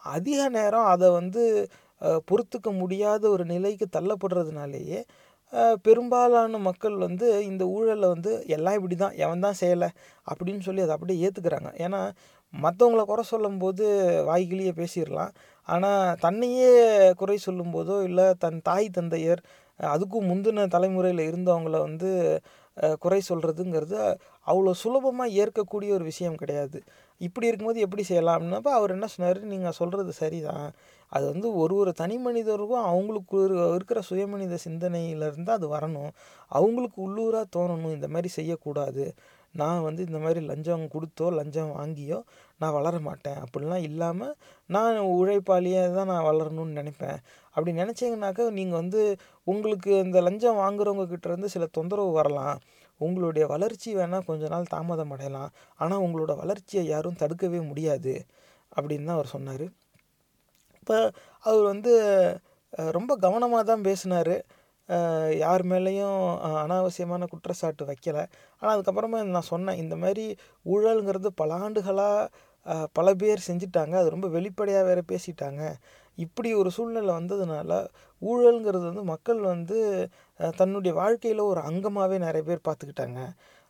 அதிக 0.04 0.50
நேரம் 0.50 0.86
அதை 0.86 1.10
வந்து 1.10 1.70
பொறுத்துக்க 2.30 2.70
முடியாத 2.82 3.24
ஒரு 3.30 3.44
நிலைக்கு 3.54 3.86
தள்ளப்படுறதுனாலேயே 3.98 5.00
பெரும்பாலான 5.86 6.58
மக்கள் 6.68 6.96
வந்து 7.06 7.28
இந்த 7.50 7.64
ஊழலை 7.76 8.08
வந்து 8.14 8.32
எல்லாம் 8.48 8.78
இப்படி 8.78 8.96
தான் 8.96 9.18
எவன் 9.26 9.44
தான் 9.46 9.60
செய்யலை 9.62 9.90
அப்படின்னு 10.28 10.64
சொல்லி 10.68 10.84
அதை 10.86 10.96
அப்படியே 10.96 11.20
ஏற்றுக்கிறாங்க 11.28 11.70
ஏன்னா 11.86 12.02
மற்றவங்கள 12.54 13.04
குறை 13.06 13.24
சொல்லும்போது 13.32 13.86
வாய்க்கிலேயே 14.30 14.74
பேசிடலாம். 14.82 15.32
ஆனால் 15.68 16.18
தன்னையே 16.26 16.72
குறை 17.22 17.38
சொல்லும்போதோ 17.48 17.96
இல்லை 18.10 18.28
தன் 18.44 18.60
தாய் 18.62 18.88
தந்தையர் 18.98 19.42
அதுக்கும் 19.80 20.30
முந்தின 20.32 20.68
தலைமுறையில் 20.76 21.24
இருந்தவங்கள 21.30 21.78
வந்து 21.88 22.10
குறை 23.04 23.22
சொல்கிறதுங்கிறது 23.30 24.00
அவ்வளோ 24.48 24.72
சுலபமாக 24.84 25.36
ஏற்கக்கூடிய 25.42 25.92
ஒரு 25.98 26.06
விஷயம் 26.12 26.40
கிடையாது. 26.42 26.80
இப்படி 27.22 27.48
இருக்கும்போது 27.48 27.84
எப்படி 27.86 28.04
செய்யலாம்னப்போ 28.10 28.72
அவர் 28.78 28.94
என்ன 28.98 29.08
சொன்னார்? 29.08 29.40
நீங்கள் 29.54 29.78
சொல்கிறது 29.80 30.12
சரிதான். 30.14 30.68
அது 31.12 31.26
வந்து 31.34 31.48
ஒரு 31.56 31.76
ஒரு 31.76 31.92
தனி 31.94 32.16
மனிதருக்கும் 32.18 32.88
அவங்களுக்கு 32.92 33.38
இருக்கிற 33.76 34.00
சுயமனித 34.10 34.58
சிந்தனையிலேருந்து 34.68 35.52
அது 35.58 35.68
வரணும். 35.68 36.12
அவங்களுக்கு 36.52 37.00
உள்ளூராக 37.08 37.46
தோணணும். 37.56 37.96
இந்த 37.98 38.08
மாதிரி 38.08 38.32
செய்யக்கூடாது. 38.38 39.06
நான் 39.56 39.82
வந்து 39.82 40.02
இந்த 40.08 40.20
மாதிரி 40.20 40.40
லஞ்சம் 40.50 40.84
கொடுத்தோ 40.94 41.28
லஞ்சம் 41.40 41.72
வாங்கியோ 41.78 42.18
நான் 42.60 42.76
வளர 42.78 42.96
மாட்டேன். 43.00 43.40
அப்படிலாம் 43.46 43.86
இல்லாமல் 43.90 44.34
நான் 44.70 44.98
உழைப்பாளியே 45.20 45.84
தான் 45.98 46.12
நான் 46.14 46.28
வளரணும்னு 46.30 46.80
நினைப்பேன். 46.82 47.20
அப்படி 47.56 47.72
நினச்சிங்கனாக்கா 47.82 48.46
நீங்கள் 48.60 48.82
வந்து 48.82 49.02
உங்களுக்கு 49.48 49.92
இந்த 50.06 50.22
லஞ்சம் 50.22 50.62
வாங்குறவங்க 50.64 51.06
கிட்டேருந்து 51.14 51.54
சில 51.56 51.66
தொந்தரவு 51.78 52.12
வரலாம். 52.12 52.58
உங்களுடைய 52.98 53.46
வளர்ச்சி 53.54 53.90
வேணால் 54.00 54.28
கொஞ்ச 54.30 54.48
நாள் 54.54 54.72
தாமதம் 54.76 55.14
அடையலாம். 55.16 55.54
ஆனால் 55.84 56.04
உங்களோட 56.06 56.34
வளர்ச்சியை 56.44 56.84
யாரும் 56.94 57.20
தடுக்கவே 57.22 57.62
முடியாது. 57.70 58.14
அப்படின்னு 58.78 59.08
தான் 59.10 59.18
அவர் 59.20 59.34
சொன்னார். 59.36 59.66
இப்போ 60.82 60.98
அவர் 61.46 61.64
வந்து 61.74 61.94
ரொம்ப 62.98 63.12
கவனமாக 63.26 63.64
தான் 63.72 63.86
பேசினார். 63.88 64.36
யார் 65.44 65.64
மேலேயும் 65.72 66.18
அனாவசியமான 66.64 67.28
குற்றச்சாட்டு 67.32 67.84
வைக்கலை. 67.92 68.24
ஆனால் 68.60 68.74
அதுக்கப்புறமா 68.76 69.20
நான் 69.36 69.52
சொன்னேன் 69.54 69.80
இந்த 69.84 69.96
மாதிரி 70.04 70.26
ஊழல்ங்கிறது 70.74 71.30
பல 71.42 71.54
ஆண்டுகளாக 71.66 72.30
பல 72.98 73.08
பேர் 73.22 73.48
செஞ்சிட்டாங்க. 73.48 73.96
அது 74.02 74.14
ரொம்ப 74.16 74.28
வெளிப்படையாக 74.36 74.88
வேறு 74.90 75.04
பேசிட்டாங்க. 75.12 75.64
இப்படி 76.18 76.50
ஒரு 76.62 76.70
சூழ்நிலை 76.76 77.12
வந்ததுனால 77.20 77.72
ஊழல்ங்கிறது 78.22 78.86
வந்து 78.90 79.04
மக்கள் 79.14 79.42
வந்து 79.54 79.78
தன்னுடைய 80.60 80.94
வாழ்க்கையில் 81.02 81.50
ஒரு 81.52 81.62
அங்கமாகவே 81.70 82.18
நிறைய 82.28 82.44
பேர் 82.50 82.68
பார்த்துக்கிட்டாங்க. 82.68 83.20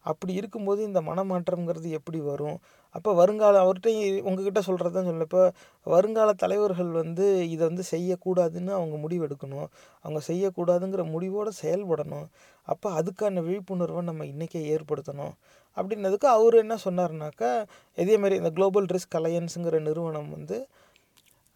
அப்படி 0.05 0.33
இருக்கும்போது 0.39 0.81
இந்த 0.83 0.99
மனமாற்றம்ங்கிறது 1.09 1.89
எப்படி 1.99 2.19
வரும்? 2.31 2.57
அப்போ 2.95 3.11
வருங்கால 3.19 3.55
அவர்கிட்டையும் 3.63 4.27
உங்ககிட்ட 4.29 4.59
சொல்கிறது 4.67 4.95
தான் 4.97 5.07
சொல்ல 5.09 5.25
இப்போ 5.27 5.41
வருங்கால 5.87 6.33
தலைவர்கள் 6.43 6.91
வந்து 7.01 7.25
இதை 7.53 7.63
வந்து 7.69 7.83
செய்யக்கூடாதுன்னு 7.93 8.71
அவங்க 8.79 8.95
முடிவெடுக்கணும். 9.05 9.67
அவங்க 10.05 10.19
செய்யக்கூடாதுங்கிற 10.29 11.03
முடிவோடு 11.13 11.51
செயல்படணும். 11.63 12.27
அப்போ 12.67 12.89
அதுக்கான 12.99 13.43
விழிப்புணர்வை 13.47 14.03
நம்ம 14.09 14.25
இன்றைக்கே 14.33 14.61
ஏற்படுத்தணும். 14.75 15.33
அப்படின்னதுக்கு 15.77 16.27
அவர் 16.37 16.55
என்ன 16.63 16.75
சொன்னார்னாக்கா 16.85 17.51
இதே 17.97 18.15
மாதிரி 18.23 18.35
இந்த 18.41 18.51
குளோபல் 18.57 18.89
ரிஸ்க் 18.95 19.17
அலையன்ஸுங்கிற 19.21 19.79
நிறுவனம் 19.89 20.29
வந்து 20.35 20.57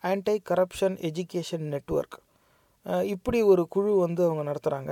ஆன்டை 0.03 0.35
கரப்ஷன் 0.49 0.95
எஜுகேஷன் 1.09 1.65
நெட்வொர்க் 1.73 2.17
இப்படி 3.05 3.39
ஒரு 3.41 3.63
குழு 3.67 3.91
வந்து 3.95 4.21
அவங்க 4.27 4.43
நடத்துகிறாங்க 4.49 4.91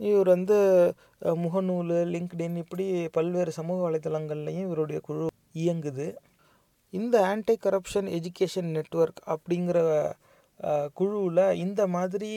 இவர் 0.00 0.28
வந்து 0.28 0.56
முகநூல் 1.42 1.94
லிங்க்டின் 2.14 2.56
இப்படி 2.56 2.86
பல்வேறு 3.08 3.52
சமூக 3.52 3.78
வலைதளங்கள்லையும் 3.84 4.66
இவருடைய 4.66 5.00
குழு 5.00 5.26
இயங்குது. 5.54 6.06
இந்த 6.92 7.16
ஆன்டை 7.30 7.54
கரப்ஷன் 7.64 8.08
எஜுகேஷன் 8.18 8.70
நெட்வொர்க் 8.76 9.20
அப்படிங்கிற 9.26 9.78
குழுவில் 10.92 11.44
இந்த 11.56 11.82
மாதிரி 11.86 12.32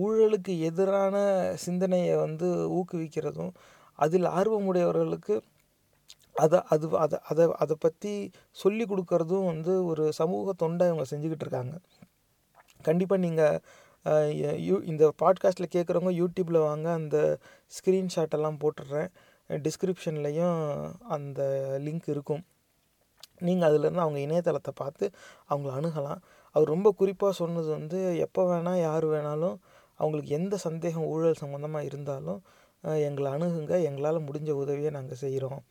ஊழலுக்கு 0.00 0.52
எதிரான 0.60 1.16
சிந்தனையை 1.64 2.16
வந்து 2.16 2.48
ஊக்குவிக்கிறதும் 2.78 3.52
அதில் 3.98 4.28
ஆர்வமுடையவர்களுக்கு 4.40 5.34
அதை 6.44 6.58
அது 6.74 6.86
அதை 7.04 7.18
அதை 7.30 7.44
அதை 7.62 7.74
பற்றி 7.80 8.12
சொல்லி 8.62 8.84
கொடுக்கறதும் 8.84 9.48
வந்து 9.52 9.72
ஒரு 9.90 10.04
சமூக 10.20 10.52
தொண்டை 10.62 10.84
இவங்க 10.90 11.04
செஞ்சுக்கிட்டு 11.12 11.44
இருக்காங்க. 11.46 11.74
கண்டிப்பாக 12.82 13.20
நீங்கள் 13.26 13.56
யூ 14.66 14.76
இந்த 14.90 15.04
பாட்காஸ்ட்டில் 15.22 15.72
கேட்குறவங்க 15.74 16.12
யூடியூப்பில் 16.20 16.66
வாங்க 16.68 16.88
அந்த 17.00 17.16
ஸ்க்ரீன்ஷாட் 17.78 18.36
எல்லாம் 18.38 18.60
போட்டுடுறேன் 18.62 19.10
டிஸ்கிரிப்ஷன்லேயும் 19.50 20.60
அந்த 21.16 21.40
லிங்க் 21.86 22.08
இருக்கும். 22.14 22.42
நீங்கள் 23.46 23.68
அதிலேருந்து 23.68 24.04
அவங்க 24.04 24.20
இணையதளத்தை 24.26 24.72
பார்த்து 24.82 25.06
அவங்கள 25.50 25.72
அணுகலாம். 25.78 26.20
அவர் 26.54 26.72
ரொம்ப 26.74 26.88
குறிப்பாக 27.00 27.34
சொன்னது 27.40 27.68
வந்து 27.78 27.98
எப்போ 28.26 28.42
வேணால் 28.50 28.80
யார் 28.88 29.06
வேணாலும் 29.14 29.56
அவங்களுக்கு 30.00 30.32
எந்த 30.38 30.54
சந்தேகம் 30.66 31.08
ஊழல் 31.12 31.40
சம்மந்தமாக 31.42 31.88
இருந்தாலும் 31.88 32.40
எங்களை 32.82 33.32
அணுகுங்க 33.32 33.82
எங்களால் 33.82 34.26
முடிஞ்ச 34.26 34.50
உதவியை 34.50 34.90
நாங்கள் 34.90 35.16
செய்கிறோம் 35.16 35.62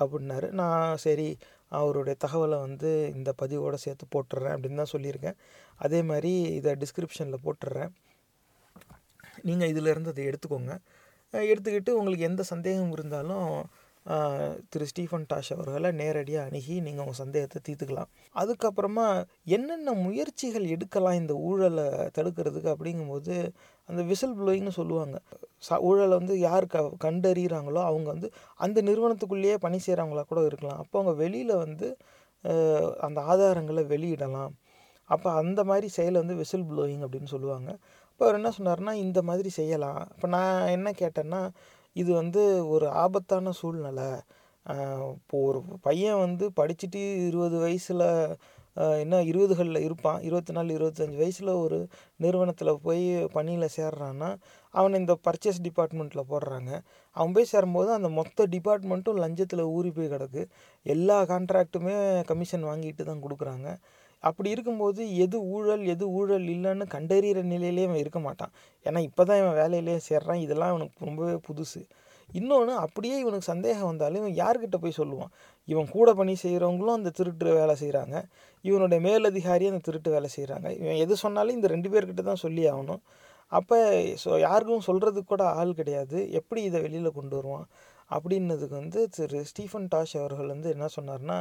அப்படின்னாரு. 0.00 0.50
நான் 0.50 0.96
சரி 0.96 1.38
அவருடைய 1.68 2.16
தகவலை 2.24 2.58
வந்து 2.60 3.12
இந்த 3.14 3.34
பதிவோட 3.42 3.74
சேர்த்து 3.74 4.06
போட்டுடுறேன் 4.14 4.54
அப்படின்னு 4.56 4.74
தான் 4.74 4.92
சொல்லியிருக்கேன். 4.92 5.38
அதே 5.76 6.02
மாதிரி 6.02 6.32
இதை 6.58 6.72
டிஸ்கிரிப்ஷனில் 6.72 7.44
போட்டுடுறேன் 7.44 7.92
நீங்கள் 9.42 9.72
இதிலேருந்து 9.72 10.12
அதை 10.14 10.26
எடுத்துக்கோங்க. 10.26 10.74
எடுத்துக்கிட்டு 11.34 11.90
உங்களுக்கு 11.90 12.24
எந்த 12.24 12.42
சந்தேகம் 12.42 12.92
இருந்தாலும் 12.92 13.48
திரு 14.72 14.86
ஸ்டீஃபன் 14.90 15.26
டாஷ் 15.30 15.50
அவர்களை 15.54 15.90
நேரடியாக 16.00 16.48
அணுகி 16.48 16.74
நீங்கள் 16.86 17.02
உங்கள் 17.04 17.18
சந்தேகத்தை 17.20 17.58
தீர்த்துக்கலாம். 17.66 18.10
அதுக்கப்புறமா 18.42 19.04
என்னென்ன 19.56 19.94
முயற்சிகள் 20.06 20.66
எடுக்கலாம் 20.74 21.18
இந்த 21.20 21.34
ஊழலை 21.48 21.86
தடுக்கிறதுக்கு 22.16 22.70
அப்படிங்கும்போது 22.74 23.34
அந்த 23.88 24.02
விசில் 24.10 24.36
ப்ளோயிங்னு 24.40 24.72
சொல்லுவாங்க. 24.80 25.16
ச 25.66 25.78
ஊழலை 25.88 26.14
வந்து 26.20 26.36
யார் 26.48 26.66
க 26.74 26.78
கண்டறிகிறாங்களோ 27.04 27.82
அவங்க 27.90 28.08
வந்து 28.14 28.30
அந்த 28.66 28.78
நிறுவனத்துக்குள்ளேயே 28.88 29.56
பணி 29.66 29.78
செய்கிறவங்களா 29.86 30.24
கூட 30.32 30.42
இருக்கலாம். 30.50 30.80
அப்போ 30.82 30.96
அவங்க 31.00 31.14
வெளியில் 31.24 31.54
வந்து 31.64 31.88
அந்த 33.06 33.18
ஆதாரங்களை 33.32 33.84
வெளியிடலாம். 33.94 34.52
அப்போ 35.10 35.28
அந்த 35.42 35.60
மாதிரி 35.70 35.88
செயலை 35.98 36.16
வந்து 36.22 36.36
விசில் 36.42 36.66
ப்ளோயிங் 36.70 37.04
அப்படின்னு 37.06 37.30
சொல்லுவாங்க. 37.34 37.70
இப்போ 38.10 38.24
அவர் 38.26 38.38
என்ன 38.40 38.50
சொன்னார்னா 38.58 38.92
இந்த 39.04 39.20
மாதிரி 39.28 39.50
செய்யலாம். 39.58 40.00
இப்போ 40.14 40.28
நான் 40.36 40.72
என்ன 40.76 40.88
கேட்டேன்னா 41.02 41.40
இது 42.00 42.10
வந்து 42.20 42.42
ஒரு 42.74 42.86
ஆபத்தான 43.04 43.52
சூழ்நிலை. 43.60 44.08
இப்போது 44.66 45.14
இப்போ 45.20 45.36
ஒரு 45.50 45.60
பையன் 45.86 46.22
வந்து 46.24 46.44
படிச்சுட்டு 46.60 47.00
இருபது 47.28 47.56
வயசில் 47.64 48.04
என்ன 49.02 49.16
இருபதுகளில் 49.30 49.84
இருப்பான். 49.86 50.20
இருபத்தி 50.26 50.52
நாலு 50.56 50.70
இருபத்தஞ்சி 50.78 51.16
வயசில் 51.22 51.50
ஒரு 51.62 51.78
நிறுவனத்தில் 52.24 52.70
போய் 52.84 53.02
பணியில் 53.34 53.74
சேர்றான்னா 53.78 54.28
அவனை 54.74 55.00
இந்த 55.02 55.14
பர்ச்சேஸ் 55.26 55.60
டிபார்ட்மெண்ட்டில் 55.66 56.30
போடுறாங்க. 56.30 56.70
அவன் 57.16 57.34
போய் 57.36 57.50
சேரும்போது 57.52 57.90
அந்த 57.98 58.10
மொத்த 58.20 58.46
டிபார்ட்மெண்ட்டும் 58.54 59.20
லஞ்சத்தில் 59.24 59.64
ஊறி 59.76 59.90
போய் 59.98 60.12
கிடக்கு. 60.14 60.44
எல்லா 60.86 61.18
கான்ட்ராக்ட்டுமே 61.32 61.96
கமிஷன் 62.30 62.68
வாங்கிட்டு 62.70 63.04
தான் 63.10 63.24
கொடுக்குறாங்க. 63.26 63.68
அப்படி 64.28 64.48
இருக்கும்போது 64.54 65.02
எது 65.24 65.38
ஊழல் 65.54 65.84
எது 65.94 66.04
ஊழல் 66.18 66.46
இல்லைன்னு 66.54 66.86
கண்டறிகிற 66.94 67.40
நிலையிலே 67.52 67.86
அவன் 67.88 68.02
இருக்க 68.04 68.20
மாட்டான். 68.26 68.52
ஏன்னா 68.86 69.00
இப்போ 69.08 69.22
தான் 69.30 69.40
இவன் 69.42 69.58
வேலையிலே 69.62 69.96
சேர்றான். 70.08 70.40
இதெல்லாம் 70.46 70.72
இவனுக்கு 70.74 71.06
ரொம்பவே 71.10 71.36
புதுசு. 71.48 71.82
இன்னொன்று 72.28 72.74
அப்படியே 72.84 73.16
இவனுக்கு 73.22 73.46
சந்தேகம் 73.52 73.88
வந்தாலும் 73.90 74.20
இவன் 74.22 74.36
யார்கிட்ட 74.42 74.76
போய் 74.82 74.98
சொல்லுவான்? 75.00 75.32
இவன் 75.68 75.88
கூட 75.96 76.08
பணி 76.20 76.34
செய்கிறவங்களும் 76.44 76.96
அந்த 76.98 77.10
திருட்டு 77.18 77.52
வேலை 77.60 77.74
செய்கிறாங்க 77.82 78.16
இவனுடைய 78.64 79.00
மேலதிகாரியும் 79.08 79.72
அந்த 79.74 79.84
திருட்டு 79.88 80.10
வேலை 80.16 80.28
செய்கிறாங்க 80.36 80.68
இவன் 80.80 81.00
எது 81.04 81.14
சொன்னாலும் 81.24 81.56
இந்த 81.58 81.68
ரெண்டு 81.74 81.90
பேர்கிட்ட 81.94 82.22
தான் 82.30 82.42
சொல்லி 82.44 82.62
ஆகணும். 82.72 83.02
அப்போ 83.52 83.78
ஸோ 84.22 84.30
யாருக்கும் 84.46 84.86
சொல்கிறதுக்கு 84.88 85.30
கூட 85.32 85.44
ஆள் 85.60 85.72
கிடையாது. 85.80 86.18
எப்படி 86.38 86.60
இதை 86.68 86.78
வெளியில் 86.86 87.16
கொண்டு 87.18 87.34
வருவான்? 87.38 87.66
அப்படின்னதுக்கு 88.16 88.76
வந்து 88.82 89.00
திரு. 89.16 89.40
ஸ்டீஃபன் 89.50 89.88
டாஷ் 89.94 90.14
அவர்கள் 90.20 90.52
வந்து 90.54 90.68
என்ன 90.76 90.86
சொன்னார்னா 90.96 91.38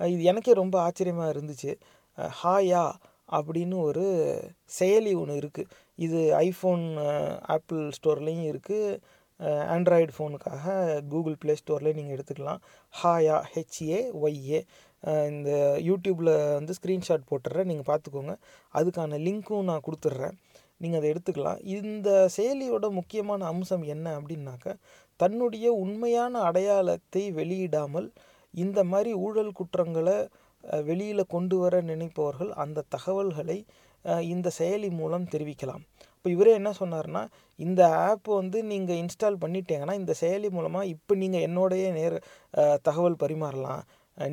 இது 0.00 0.22
எனக்கே 0.30 0.52
ரொம்ப 0.62 0.76
ஆச்சரியமாக 0.86 1.32
இருந்துச்சு. 1.34 1.72
ஹாயா 2.40 2.84
அப்படின்னு 3.36 3.76
ஒரு 3.88 4.06
செயலி 4.78 5.12
ஒன்று 5.20 5.40
இருக்குது 5.42 5.70
இது 6.06 6.18
ஐஃபோன் 6.46 6.84
ஆப்பிள் 7.56 7.82
ஸ்டோர்லேயும் 7.96 8.48
இருக்குது 8.52 8.98
ஆண்ட்ராய்டு 9.74 10.12
ஃபோனுக்காக 10.16 10.74
கூகுள் 11.12 11.38
ப்ளே 11.40 11.54
ஸ்டோர்லேயே 11.60 11.96
நீங்கள் 11.98 12.16
எடுத்துக்கலாம். 12.16 12.60
ஹாயா 12.94 13.36
ஹெச்ஏ 13.54 13.98
ஒய்ஏ 14.26 14.60
இந்த 15.30 15.50
யூடியூப்பில் 15.88 16.32
வந்து 16.58 16.76
ஸ்க்ரீன்ஷாட் 16.78 17.28
போட்டுடுறேன் 17.30 17.68
நீங்கள் 17.70 17.88
பார்த்துக்கோங்க 17.90 18.34
அதுக்கான 18.74 19.18
லிங்க்கும் 19.26 19.68
நான் 19.70 19.84
கொடுத்துட்றேன் 19.86 20.36
நீங்கள் 20.80 20.98
அதை 21.00 21.08
எடுத்துக்கலாம். 21.12 21.60
இந்த 21.78 22.08
செயலியோட 22.36 22.86
முக்கியமான 23.00 23.44
அம்சம் 23.52 23.84
என்ன 23.94 24.06
அப்படின்னாக்க 24.18 24.74
தன்னுடைய 25.20 25.66
உண்மையான 25.84 26.40
அடையாளத்தை 26.48 27.22
வெளியிடாமல் 27.38 28.08
இந்த 28.54 28.80
மாதிரி 28.90 29.12
ஊழல் 29.26 29.56
குற்றங்களை 29.58 30.18
வெளியில் 30.88 31.32
கொண்டு 31.34 31.56
வர 31.62 31.80
நினைப்பவர்கள் 31.92 32.50
அந்த 32.64 32.86
தகவல்களை 32.94 33.58
இந்த 34.32 34.48
செயலி 34.58 34.88
மூலம் 35.00 35.30
தெரிவிக்கலாம். 35.34 35.84
இப்போ 36.16 36.28
இவரே 36.34 36.52
என்ன 36.60 36.70
சொன்னார்னா 36.80 37.22
இந்த 37.58 37.80
ஆப் 38.08 38.28
வந்து 38.40 38.58
நீங்கள் 38.72 39.00
இன்ஸ்டால் 39.02 39.42
பண்ணிட்டீங்கன்னா 39.44 39.94
இந்த 40.00 40.12
செயலி 40.20 40.48
மூலமாக 40.56 40.90
இப்போ 40.94 41.14
நீங்கள் 41.22 41.44
என்னோடைய 41.48 41.84
நேர் 41.98 42.16
தகவல் 42.88 43.22
பரிமாறலாம். 43.22 43.82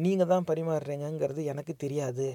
நீங்கள் 0.05 0.29
தான் 0.33 0.47
பரிமாறுறீங்கங்கிறது 0.49 1.41
எனக்கு 1.53 1.73
தெரியாது. 1.83 2.27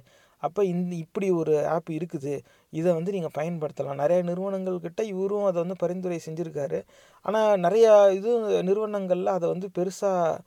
அப்போ 0.43 0.61
இந்த 0.73 0.93
இப்படி 1.05 1.29
ஒரு 1.41 1.55
ஆப் 1.75 1.91
இருக்குது. 1.99 2.35
இதை 2.73 2.91
வந்து 2.99 3.15
நீங்கள் 3.17 3.35
பயன்படுத்தலாம். 3.39 4.01
நிறைய 4.03 4.21
நிறுவனங்கள்கிட்ட 4.31 5.03
இவரும் 5.13 5.47
அதை 5.49 5.59
வந்து 5.65 5.77
பரிந்துரை 5.83 6.19
செஞ்சுருக்காரு. 6.27 6.81
ஆனால் 7.25 7.63
நிறையா 7.67 7.93
இது 8.19 8.31
நிறுவனங்களில் 8.69 9.35
அதை 9.37 9.47
வந்து 9.55 9.69
பெருசாக 9.79 10.39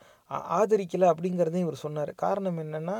ஆதரிக்கலை 0.59 1.07
அப்படிங்கிறதையும் 1.13 1.67
இவர் 1.67 1.83
சொன்னார். 1.85 2.11
காரணம் 2.23 2.61
என்னென்னா 2.63 2.97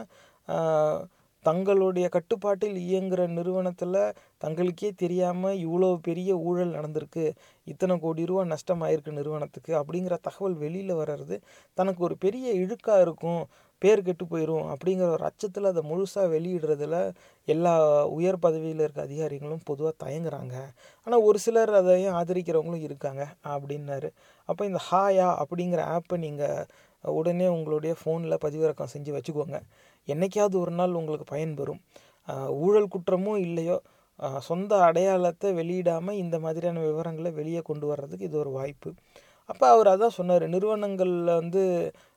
தங்களுடைய 1.46 2.08
கட்டுப்பாட்டில் 2.10 2.76
இயங்குகிற 2.88 3.22
நிறுவனத்தில் 3.28 3.98
தங்களுக்கே 4.44 4.90
தெரியாமல் 5.04 5.60
இவ்வளோ 5.66 5.90
பெரிய 6.08 6.32
ஊழல் 6.48 6.76
நடந்திருக்கு 6.78 7.24
இத்தனை 7.68 7.96
கோடி 8.00 8.24
ரூபா 8.26 8.44
நஷ்டம் 8.52 8.84
ஆயிருக்கு 8.88 9.12
நிறுவனத்துக்கு 9.12 9.72
அப்படிங்கிற 9.80 10.16
தகவல் 10.28 10.58
வெளியில் 10.64 10.94
வர்றது 11.02 11.38
தனக்கு 11.78 12.02
ஒரு 12.08 12.18
பெரிய 12.26 12.48
இழுக்காக 12.64 13.04
இருக்கும் 13.06 13.42
பேர் 13.82 14.04
கெட்டு 14.08 14.26
போயிடும் 14.32 14.66
அப்படிங்கிற 14.74 15.08
ஒரு 15.16 15.26
அச்சத்தில் 15.30 15.70
அதை 15.72 15.82
முழுசாக 15.92 16.26
வெளியிடுறதுல 16.34 16.96
எல்லா 17.48 17.74
உயர் 18.18 18.44
பதவியில் 18.46 18.84
இருக்க 18.84 19.02
அதிகாரிகளும் 19.02 19.64
பொதுவாக 19.70 19.94
தயங்குறாங்க. 20.04 20.56
ஆனால் 21.08 21.26
ஒரு 21.30 21.40
சிலர் 21.46 21.74
அதையும் 21.80 22.18
ஆதரிக்கிறவங்களும் 22.20 22.86
இருக்காங்க 22.90 23.24
அப்படின்னாரு. 23.54 24.10
அப்போ 24.50 24.64
இந்த 24.70 24.82
ஹாயா 24.90 25.28
அப்படிங்கிற 25.44 25.84
ஆப்பை 25.96 26.18
நீங்கள் 26.28 26.66
உடனே 27.04 27.48
உங்களுடைய 27.48 27.94
ஃபோனில் 28.02 28.42
பதிவிறக்கம் 28.46 28.94
செஞ்சு 28.96 29.12
வச்சுக்கோங்க. 29.16 29.60
என்னைக்காவது 30.08 30.56
ஒரு 30.64 30.74
நாள் 30.80 31.00
உங்களுக்கு 31.00 31.28
பயன்பெறும் 31.34 31.82
ஊழல் 32.66 32.94
குற்றமோ 32.96 33.34
இல்லையோ 33.48 33.78
சொந்த 34.50 34.72
அடையாளத்தை 34.88 35.50
வெளியிடாமல் 35.60 36.20
இந்த 36.24 36.36
மாதிரியான 36.46 36.82
விவரங்களை 36.88 37.32
வெளியே 37.40 37.62
கொண்டு 37.70 37.86
வர்றதுக்கு 37.92 38.28
இது 38.30 38.38
ஒரு 38.44 38.52
வாய்ப்பு. 38.58 38.90
அப்போ 39.50 39.66
அவர் 39.74 39.88
அதான் 39.92 40.18
சொன்னார் 40.18 40.44
நிறுவனங்களில் 40.54 41.32
வந்து 41.40 41.62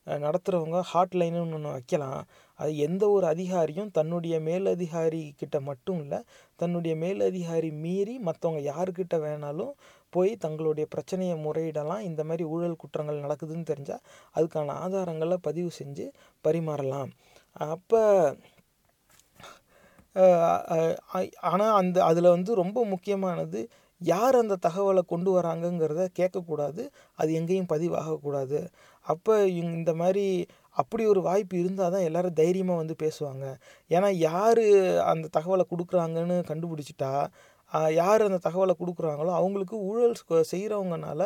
நடத்துகிறவங்க 0.07 0.81
ஹாட்லைன்னு 0.91 1.41
ஒன்று 1.45 1.71
வைக்கலாம். 1.77 2.21
அது 2.61 2.73
எந்த 2.87 3.05
ஒரு 3.15 3.27
அதிகாரியும் 3.33 3.91
தன்னுடைய 3.99 4.35
மேலதிகாரி 4.49 5.23
கிட்ட 5.41 5.57
மட்டும் 5.69 6.01
இல்லை 6.03 6.21
தன்னுடைய 6.61 6.95
மேலதிகாரி 7.05 7.71
மீறி 7.85 8.15
மற்றவங்க 8.29 8.61
யாருக்கிட்ட 8.73 9.17
வேணாலும் 9.25 9.73
போய் 10.17 10.33
தங்களுடைய 10.45 10.87
பிரச்சனையை 10.95 11.37
முறையிடலாம். 11.47 12.05
இந்த 12.11 12.23
மாதிரி 12.29 12.45
ஊழல் 12.55 12.81
குற்றங்கள் 12.83 13.25
நடக்குதுன்னு 13.25 13.71
தெரிஞ்சால் 13.73 14.05
அதுக்கான 14.37 14.77
ஆதாரங்களை 14.85 15.39
பதிவு 15.49 15.73
செஞ்சு 15.81 16.07
பரிமாறலாம். 16.45 17.13
அப்போ 17.57 18.03
ஆனால் 21.51 21.75
அந்த 21.81 21.99
அதில் 22.09 22.35
வந்து 22.37 22.53
ரொம்ப 22.63 22.79
முக்கியமானது 22.93 23.61
யார் 24.01 24.37
அந்த 24.41 24.55
தகவலை 24.67 25.03
கொண்டு 25.13 25.31
வராங்கங்கிறத 25.37 26.03
கேட்கக்கூடாது. 26.19 26.83
அது 27.21 27.31
எங்கேயும் 27.39 27.71
பதிவாகக்கூடாது. 27.73 28.59
அப்போ 29.07 29.35
இந்த 29.63 29.91
மாதிரி 30.01 30.25
அப்படி 30.81 31.03
ஒரு 31.13 31.21
வாய்ப்பு 31.29 31.55
இருந்தால் 31.63 31.93
தான் 31.95 32.07
எல்லோரும் 32.09 32.39
தைரியமாக 32.43 32.81
வந்து 32.83 32.95
பேசுவாங்க. 33.05 33.45
ஏன்னா 33.91 34.09
யார் 34.29 34.65
அந்த 35.13 35.27
தகவலை 35.37 35.65
கொடுக்குறாங்கன்னு 35.73 36.39
கண்டுபிடிச்சிட்டா 36.51 37.13
யார் 38.01 38.27
அந்த 38.29 38.41
தகவலை 38.49 38.75
கொடுக்குறாங்களோ 38.81 39.33
அவங்களுக்கு 39.41 39.77
ஊழல் 39.91 40.17
செய்கிறவங்கனால 40.53 41.21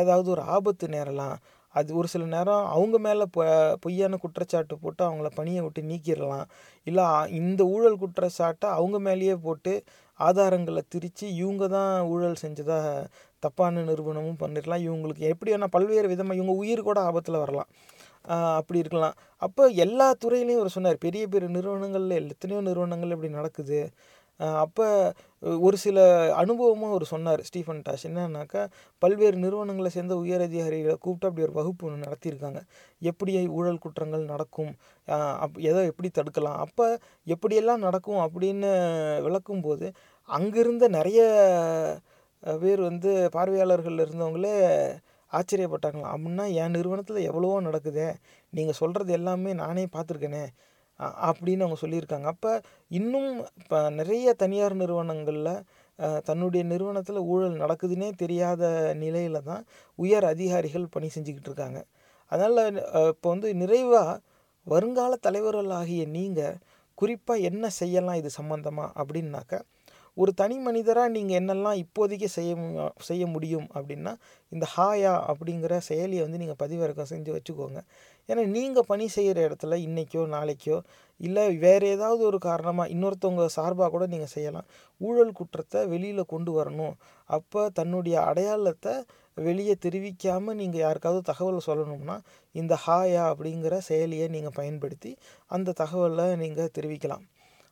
ஏதாவது 0.00 0.28
ஒரு 0.34 0.42
ஆபத்து 0.56 0.86
நேரலாம். 0.96 1.36
அது 1.74 1.90
ஒரு 2.00 2.08
சில 2.12 2.24
நேரம் 2.34 2.64
அவங்க 2.74 2.96
மேலே 3.06 3.24
பொ 3.36 3.42
பொய்யான 3.84 4.18
குற்றச்சாட்டு 4.24 4.74
போட்டு 4.82 5.02
அவங்கள 5.08 5.28
பணியை 5.38 5.60
விட்டு 5.64 5.82
நீக்கிடலாம். 5.90 6.46
இல்லை 6.86 7.06
இந்த 7.40 7.62
ஊழல் 7.74 8.00
குற்றச்சாட்டை 8.02 8.68
அவங்க 8.78 8.98
மேலேயே 9.08 9.36
போட்டு 9.46 9.74
ஆதாரங்களை 10.20 10.82
திரித்து 10.94 11.26
இவங்க 11.42 11.64
தான் 11.76 11.92
ஊழல் 12.12 12.42
செஞ்சதாக 12.44 12.86
தப்பான 13.42 13.82
நிறுவனமும் 13.90 14.40
பண்ணிடலாம். 14.42 14.84
இவங்களுக்கு 14.88 15.24
எப்படி 15.32 15.52
வேணால் 15.54 15.74
பல்வேறு 15.76 16.08
விதமாக 16.12 16.38
இவங்க 16.40 16.54
உயிர் 16.62 16.88
கூட 16.88 16.98
ஆபத்தில் 17.08 17.42
வரலாம். 17.44 17.70
அப்படி 18.58 18.82
இருக்கலாம். 18.82 19.16
அப்போ 19.46 19.62
எல்லா 19.84 20.06
துறையிலையும் 20.24 20.60
அவர் 20.62 20.76
சொன்னார் 20.76 21.04
பெரிய 21.06 21.24
பெரிய 21.32 21.48
நிறுவனங்களில் 21.56 22.30
எத்தனையோ 22.34 22.60
நிறுவனங்கள் 22.68 23.14
இப்படி 23.16 23.32
நடக்குது. 23.38 23.80
அப்போ 24.64 24.86
ஒரு 25.66 25.76
சில 25.76 25.98
அனுபவமும் 26.34 26.90
அவர் 26.90 27.04
சொன்னார் 27.12 27.40
ஸ்டீஃபன் 27.48 27.82
டாஷ் 27.88 28.04
என்னன்னாக்கா 28.08 28.62
பல்வேறு 29.02 29.36
நிறுவனங்களை 29.36 29.90
சேர்ந்த 29.90 30.14
உயர் 30.16 30.44
அதிகாரிகளை 30.46 30.96
கூப்பிட்டு 30.96 31.28
அப்படி 31.28 31.46
ஒரு 31.46 31.54
வகுப்பு 31.58 31.86
ஒன்று 31.86 32.04
நடத்தியிருக்காங்க. 32.06 32.60
எப்படி 33.00 33.32
ஊழல் 33.58 33.82
குற்றங்கள் 33.84 34.24
நடக்கும்? 34.24 34.72
அப் 35.44 35.58
எதை 35.70 35.82
எப்படி 35.86 36.10
தடுக்கலாம்? 36.10 36.58
அப்போ 36.64 36.86
எப்படியெல்லாம் 37.34 37.84
நடக்கும் 37.86 38.20
அப்படின்னு 38.26 38.70
விளக்கும்போது 39.26 39.88
அங்கிருந்த 40.28 40.88
நிறைய 40.88 41.20
பேர் 42.42 42.80
வந்து 42.80 43.10
பார்வையாளர்கள் 43.36 44.02
இருந்தவங்களே 44.04 44.54
ஆச்சரியப்பட்டாங்களாம். 45.32 46.14
அப்படின்னா 46.16 46.44
என் 46.62 46.74
நிறுவனத்தில் 46.76 47.26
எவ்வளவோ 47.30 47.60
நடக்குதே. 47.60 48.08
நீங்கள் 48.52 48.78
சொல்கிறது 48.80 49.12
எல்லாமே 49.12 49.52
நானே 49.62 49.84
பார்த்துருக்கேனே. 49.94 50.44
அப்படின்னு 51.28 51.64
அவங்க 51.64 51.78
சொல்லியிருக்காங்க. 51.84 52.26
அப்போ 52.34 52.52
இன்னும் 52.98 53.30
இப்போ 53.62 53.78
நிறைய 54.00 54.34
தனியார் 54.42 54.80
நிறுவனங்களில் 54.82 55.54
தன்னுடைய 56.28 56.62
நிறுவனத்தில் 56.72 57.26
ஊழல் 57.32 57.60
நடக்குதுன்னே 57.62 58.08
தெரியாத 58.22 58.62
நிலையில 59.02 59.40
தான் 59.50 59.64
உயர் 59.98 60.26
அதிகாரிகள் 60.32 60.92
பணி 60.94 61.08
செஞ்சுக்கிட்டு 61.16 61.50
இருக்காங்க. 61.50 61.80
அதனால் 62.32 62.78
இப்போ 63.12 63.28
வந்து 63.34 63.48
நிறைவாக 63.62 64.20
வருங்கால 64.66 65.14
தலைவர்கள் 65.26 65.72
ஆகிய 65.80 66.02
நீங்கள் 66.16 66.58
குறிப்பாக 66.98 67.46
என்ன 67.48 67.64
செய்யலாம் 67.80 68.20
இது 68.20 68.30
சம்மந்தமாக 68.40 68.94
அப்படின்னாக்கா 69.02 69.58
ஒரு 70.16 70.32
தனி 70.40 70.56
மனிதராக 70.66 71.12
நீங்கள் 71.14 71.38
என்னெல்லாம் 71.40 71.78
இப்போதைக்கு 71.82 72.28
செய்ய 72.34 72.52
செய்ய 73.08 73.24
முடியும் 73.32 73.66
அப்படின்னா 73.76 74.12
இந்த 74.52 74.64
ஹாயா 74.74 75.12
அப்படிங்கிற 75.30 75.78
செயலியை 75.88 76.22
வந்து 76.26 76.40
நீங்கள் 76.42 76.60
பதிவிறக்கம் 76.62 77.10
செஞ்சு 77.12 77.30
வச்சுக்கோங்க. 77.36 77.80
ஏன்னா 78.28 78.42
நீங்கள் 78.56 78.88
பணி 78.90 79.06
செய்கிற 79.16 79.38
இடத்துல 79.48 79.78
இன்றைக்கோ 79.86 80.22
நாளைக்கோ 80.36 80.78
இல்லை 81.20 81.44
வேறு 81.64 81.86
ஏதாவது 81.94 82.22
ஒரு 82.30 82.38
காரணமாக 82.46 82.92
இன்னொருத்தவங்க 82.94 83.44
சார்பாக 83.56 83.88
கூட 83.94 84.04
நீங்கள் 84.12 84.32
செய்யலாம். 84.36 84.68
ஊழல் 85.00 85.36
குற்றத்தை 85.38 85.80
வெளியில் 85.92 86.30
கொண்டு 86.32 86.52
வரணும். 86.58 86.94
அப்போ 87.30 87.60
தன்னுடைய 87.78 88.16
அடையாளத்தை 88.30 88.94
வெளியே 89.46 89.74
தெரிவிக்காமல் 89.84 90.58
நீங்கள் 90.60 90.84
யாருக்காவது 90.84 91.22
தகவல் 91.30 91.66
சொல்லணும்னா 91.68 92.16
இந்த 92.54 92.74
ஹாயா 92.86 93.22
அப்படிங்கிற 93.32 93.76
செயலியை 93.90 94.26
நீங்கள் 94.34 94.56
பயன்படுத்தி 94.58 95.12
அந்த 95.56 95.74
தகவலை 95.82 96.26
நீங்கள் 96.42 96.74
தெரிவிக்கலாம். 96.78 97.24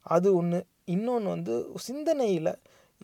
அது 0.07 0.29
ஒன்று 0.41 0.61
இன்னொன்று 0.95 1.29
வந்து 1.35 1.55
சிந்தனையில் 1.89 2.53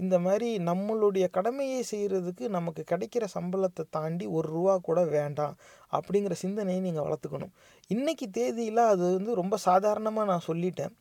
இந்த 0.02 0.16
மாதிரி 0.24 0.48
நம்மளுடைய 0.68 1.26
கடமையை 1.36 1.80
செய்கிறதுக்கு 1.90 2.44
நமக்கு 2.56 2.82
கிடைக்கிற 2.90 3.24
சம்பளத்தை 3.36 3.84
தாண்டி 3.96 4.26
ஒரு 4.36 4.48
ரூபா 4.56 4.74
கூட 4.88 5.00
வேண்டாம் 5.16 5.54
அப்படிங்கிற 5.98 6.34
சிந்தனையை 6.42 6.80
நீங்கள் 6.86 7.06
வளர்த்துக்கணும். 7.06 7.52
இன்றைக்கி 7.90 8.26
தேதியில் 8.38 8.82
அது 8.92 9.04
வந்து 9.16 9.34
ரொம்ப 9.40 9.56
சாதாரணமாக 9.68 10.28
நான் 10.32 10.46
சொல்லிட்டேன். 10.50 10.94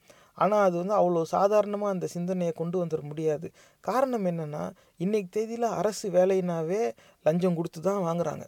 ஆனால் 0.43 0.63
அது 0.67 0.75
வந்து 0.81 0.95
அவ்வளோ 0.99 1.21
சாதாரணமாக 1.35 1.93
அந்த 1.95 2.07
சிந்தனையை 2.15 2.53
கொண்டு 2.61 2.77
வந்துட 2.81 3.01
முடியாது. 3.11 3.47
காரணம் 3.83 4.27
என்னென்னா 4.31 4.63
இன்றைக்கி 5.05 5.29
தேதியில் 5.37 5.67
அரசு 5.79 6.07
வேலைனாவே 6.17 6.81
லஞ்சம் 7.25 7.57
கொடுத்து 7.59 7.81
தான் 7.89 8.03
வாங்குறாங்க. 8.07 8.45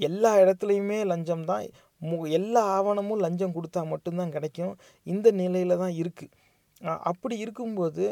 எல்லா 0.00 0.30
இடத்துலையுமே 0.42 0.98
லஞ்சம் 1.12 1.44
தான். 1.50 1.64
மு 2.02 2.16
எல்லா 2.38 2.62
ஆவணமும் 2.76 3.22
லஞ்சம் 3.24 3.56
கொடுத்தா 3.56 3.80
மட்டும்தான் 3.94 4.32
கிடைக்கும். 4.36 4.72
இந்த 5.06 5.28
நிலையில் 5.42 5.80
தான் 5.82 5.94
இருக்குது 6.02 6.32
அப்படி 7.10 7.34
இருக்கும்போது 7.44 8.04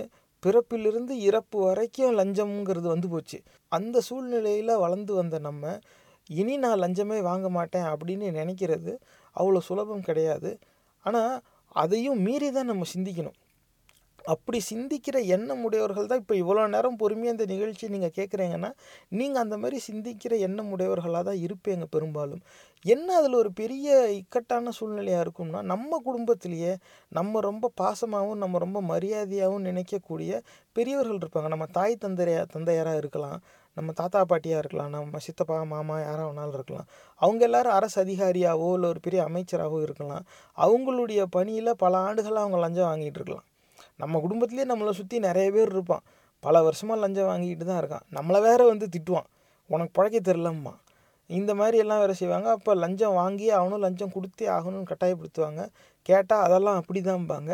பிறப்பிலிருந்து 0.47 1.15
இறப்பு 1.29 1.59
வரைக்கும் 1.65 2.17
லஞ்சம்ங்கிறது 2.19 2.89
வந்து 2.89 3.09
போச்சு. 3.09 3.39
அந்த 3.69 3.97
சூழ்நிலையில் 4.01 4.75
வளர்ந்து 4.77 5.15
வந்த 5.15 5.39
நம்ம 5.39 5.79
இனி 6.31 6.57
நான் 6.57 6.79
லஞ்சமே 6.79 7.19
வாங்க 7.23 7.47
மாட்டேன் 7.51 7.87
அப்படின்னு 7.93 8.27
நினைக்கிறது 8.41 8.93
அவ்வளோ 9.37 9.61
சுலபம் 9.69 10.07
கிடையாது. 10.09 10.51
ஆனால் 11.07 11.35
அதையும் 11.83 12.21
மீறி 12.27 12.49
தான் 12.51 12.71
நம்ம 12.73 12.85
சிந்திக்கணும். 12.95 13.39
அப்படி 14.25 14.59
சிந்திக்கிற 14.71 15.17
எண்ணம் 15.35 15.63
உடையவர்கள் 15.67 16.09
தான் 16.11 16.21
இப்போ 16.23 16.35
இவ்வளோ 16.35 16.65
நேரம் 16.75 16.99
பொறுமையாக 17.03 17.35
இந்த 17.37 17.47
நிகழ்ச்சி 17.53 17.87
நீங்கள் 17.95 18.15
கேட்குறீங்கன்னா 18.19 18.71
நீங்கள் 19.19 19.43
அந்த 19.43 19.57
மாதிரி 19.57 19.79
சிந்திக்கிற 19.89 20.33
எண்ணம் 20.47 20.73
உடையவர்களாக 20.75 21.25
தான் 21.29 21.41
இருப்பீங்க 21.47 21.87
பெரும்பாலும். 21.95 22.43
என்ன 22.85 23.09
அதில் 23.21 23.39
ஒரு 23.43 23.51
பெரிய 23.61 23.87
இக்கட்டான 24.19 24.73
சூழ்நிலையாக 24.79 25.25
இருக்கும்னா 25.25 25.61
நம்ம 25.73 26.01
குடும்பத்திலேயே 26.09 26.73
நம்ம 27.19 27.41
ரொம்ப 27.49 27.71
பாசமாகவும் 27.81 28.43
நம்ம 28.45 28.59
ரொம்ப 28.59 28.81
மரியாதையாகவும் 28.93 29.67
நினைக்கக்கூடிய 29.71 30.33
பெரியவர்கள் 30.77 31.21
இருப்பாங்க. 31.23 31.49
நம்ம 31.49 31.67
தாய் 31.79 32.03
தந்தையா 32.05 32.43
தந்தையாராக 32.55 33.01
இருக்கலாம் 33.03 33.39
நம்ம 33.77 33.93
தாத்தா 34.01 34.21
பாட்டியாக 34.31 34.63
இருக்கலாம் 34.63 34.91
நம்ம 34.95 35.19
சித்தப்பா 35.27 35.57
மாமா 35.75 35.97
யாராக 36.01 36.27
வேணாலும் 36.31 36.57
இருக்கலாம். 36.59 36.89
அவங்க 37.21 37.43
எல்லாரும் 37.49 37.77
அரசு 37.79 37.99
அதிகாரியாவோ 38.05 38.69
இல்லை 38.77 38.89
ஒரு 38.95 39.01
பெரிய 39.07 39.21
அமைச்சராகவோ 39.29 39.81
இருக்கலாம். 39.89 40.25
அவங்களுடைய 40.59 41.23
பணியில் 41.37 41.79
பல 41.85 41.99
ஆண்டுகளாக 42.09 42.45
அவங்க 42.45 42.61
லஞ்சம் 42.65 42.89
வாங்கிட்டு 42.91 43.21
இருக்கலாம். 43.21 43.47
நம்ம 44.02 44.20
குடும்பத்திலே 44.24 44.64
நம்மளை 44.72 44.93
சுற்றி 45.01 45.16
நிறைய 45.28 45.48
பேர் 45.56 45.72
இருப்பான். 45.74 46.05
பல 46.43 46.62
வருஷமாக 46.66 46.98
லஞ்சம் 47.02 47.28
வாங்கிக்கிட்டு 47.31 47.66
தான் 47.70 47.81
இருக்கான். 47.82 48.05
நம்மளை 48.16 48.39
வேற 48.48 48.60
வந்து 48.72 48.86
திட்டுவான். 48.94 49.28
உனக்கு 49.70 49.93
பிழைக்க 49.98 50.18
தெரிலம்மா 50.28 50.74
இந்த 51.31 51.52
மாதிரி 51.59 51.77
எல்லாம் 51.82 52.01
வேறு 52.02 52.14
செய்வாங்க. 52.20 52.48
அப்போ 52.56 52.72
லஞ்சம் 52.82 53.16
வாங்கி 53.18 53.48
அவனும் 53.59 53.82
லஞ்சம் 53.85 54.14
கொடுத்தே 54.14 54.47
ஆகணும்னு 54.56 54.89
கட்டாயப்படுத்துவாங்க. 54.90 55.62
கேட்டால் 56.09 56.44
அதெல்லாம் 56.47 56.78
அப்படி 56.81 57.01
தான்பாங்க 57.09 57.51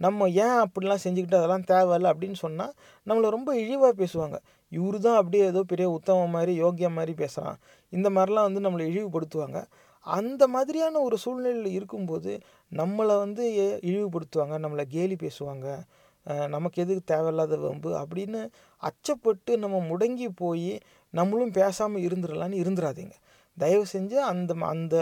நம்ம 0.00 0.28
ஏன் 0.44 0.58
அப்படிலாம் 0.64 1.02
செஞ்சுக்கிட்டு 1.04 1.38
அதெல்லாம் 1.40 1.66
தேவையில்ல 1.70 2.12
அப்படின்னு 2.12 2.38
சொன்னால் 2.44 2.72
நம்மளை 3.06 3.28
ரொம்ப 3.36 3.50
இழிவாக 3.62 3.92
பேசுவாங்க. 4.02 4.36
இவரு 4.72 4.98
தான் 5.06 5.18
அப்படியே 5.20 5.44
ஏதோ 5.52 5.60
பெரிய 5.72 5.86
உத்தமம் 5.96 6.34
மாதிரி 6.36 6.52
யோக்கியம் 6.62 6.96
மாதிரி 6.98 7.14
பேசுகிறான் 7.22 7.58
இந்த 7.92 8.08
மாதிரிலாம் 8.16 8.46
வந்து 8.48 8.62
நம்மளை 8.66 8.84
இழிவுபடுத்துவாங்க. 8.90 9.60
அந்த 10.06 10.42
மாதிரியான 10.48 11.00
ஒரு 11.00 11.16
சூழ்நிலையில் 11.18 11.70
இருக்கும்போது 11.72 12.32
நம்மளை 12.72 13.16
வந்து 13.18 13.44
இழிவுபடுத்துவாங்க 13.90 14.56
நம்மளை 14.64 14.84
கேலி 14.88 15.16
பேசுவாங்க 15.16 15.66
நமக்கு 16.48 16.78
எதுக்கு 16.82 17.04
தேவையில்லாத 17.04 17.56
வம்பு 17.56 17.90
அப்படின்னு 18.00 18.40
அச்சப்பட்டு 18.82 19.52
நம்ம 19.56 19.76
முடங்கி 19.88 20.28
போய் 20.34 20.72
நம்மளும் 21.14 21.50
பேசாமல் 21.50 22.04
இருந்துடலான்னு 22.08 22.62
இருந்துடாதீங்க 22.62 23.16
தயவு 23.58 23.84
செஞ்சு 23.92 24.16
அந்த 24.30 24.52
அந்த 24.72 24.94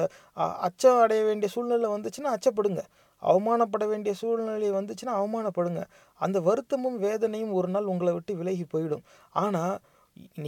அச்சம் 0.67 1.01
அடைய 1.03 1.23
வேண்டிய 1.25 1.49
சூழ்நிலை 1.55 1.89
வந்துச்சுன்னா 1.91 2.31
அச்சப்படுங்க. 2.37 2.83
அவமானப்பட 3.23 3.85
வேண்டிய 3.89 4.13
சூழ்நிலை 4.15 4.71
வந்துச்சுன்னா 4.73 5.15
அவமானப்படுங்க. 5.21 5.83
அந்த 6.21 6.39
வருத்தமும் 6.41 6.99
வேதனையும் 6.99 7.53
ஒரு 7.53 7.69
நாள் 7.69 7.91
உங்களை 7.93 8.13
விட்டு 8.13 8.33
விலகி 8.37 8.67
போயிடும். 8.75 9.05
ஆனால் 9.35 9.77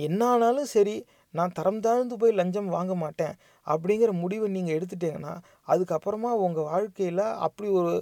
என்ன 0.05 0.23
ஆனாலும் 0.27 0.71
சரி 0.77 0.97
நான் 1.39 1.55
தரம் 1.59 1.83
தாழ்ந்து 1.87 2.17
போய் 2.21 2.39
லஞ்சம் 2.41 2.69
வாங்க 2.77 2.95
மாட்டேன் 3.03 3.35
அப்படிங்கிற 3.67 4.11
முடிவை 4.23 4.47
நீங்கள் 4.57 4.77
எடுத்துட்டீங்கன்னா 4.79 5.33
அதுக்கப்புறமா 5.73 6.31
உங்கள் 6.47 6.69
வாழ்க்கையில் 6.71 7.25
அப்படி 7.47 7.69
ஒரு 7.81 7.93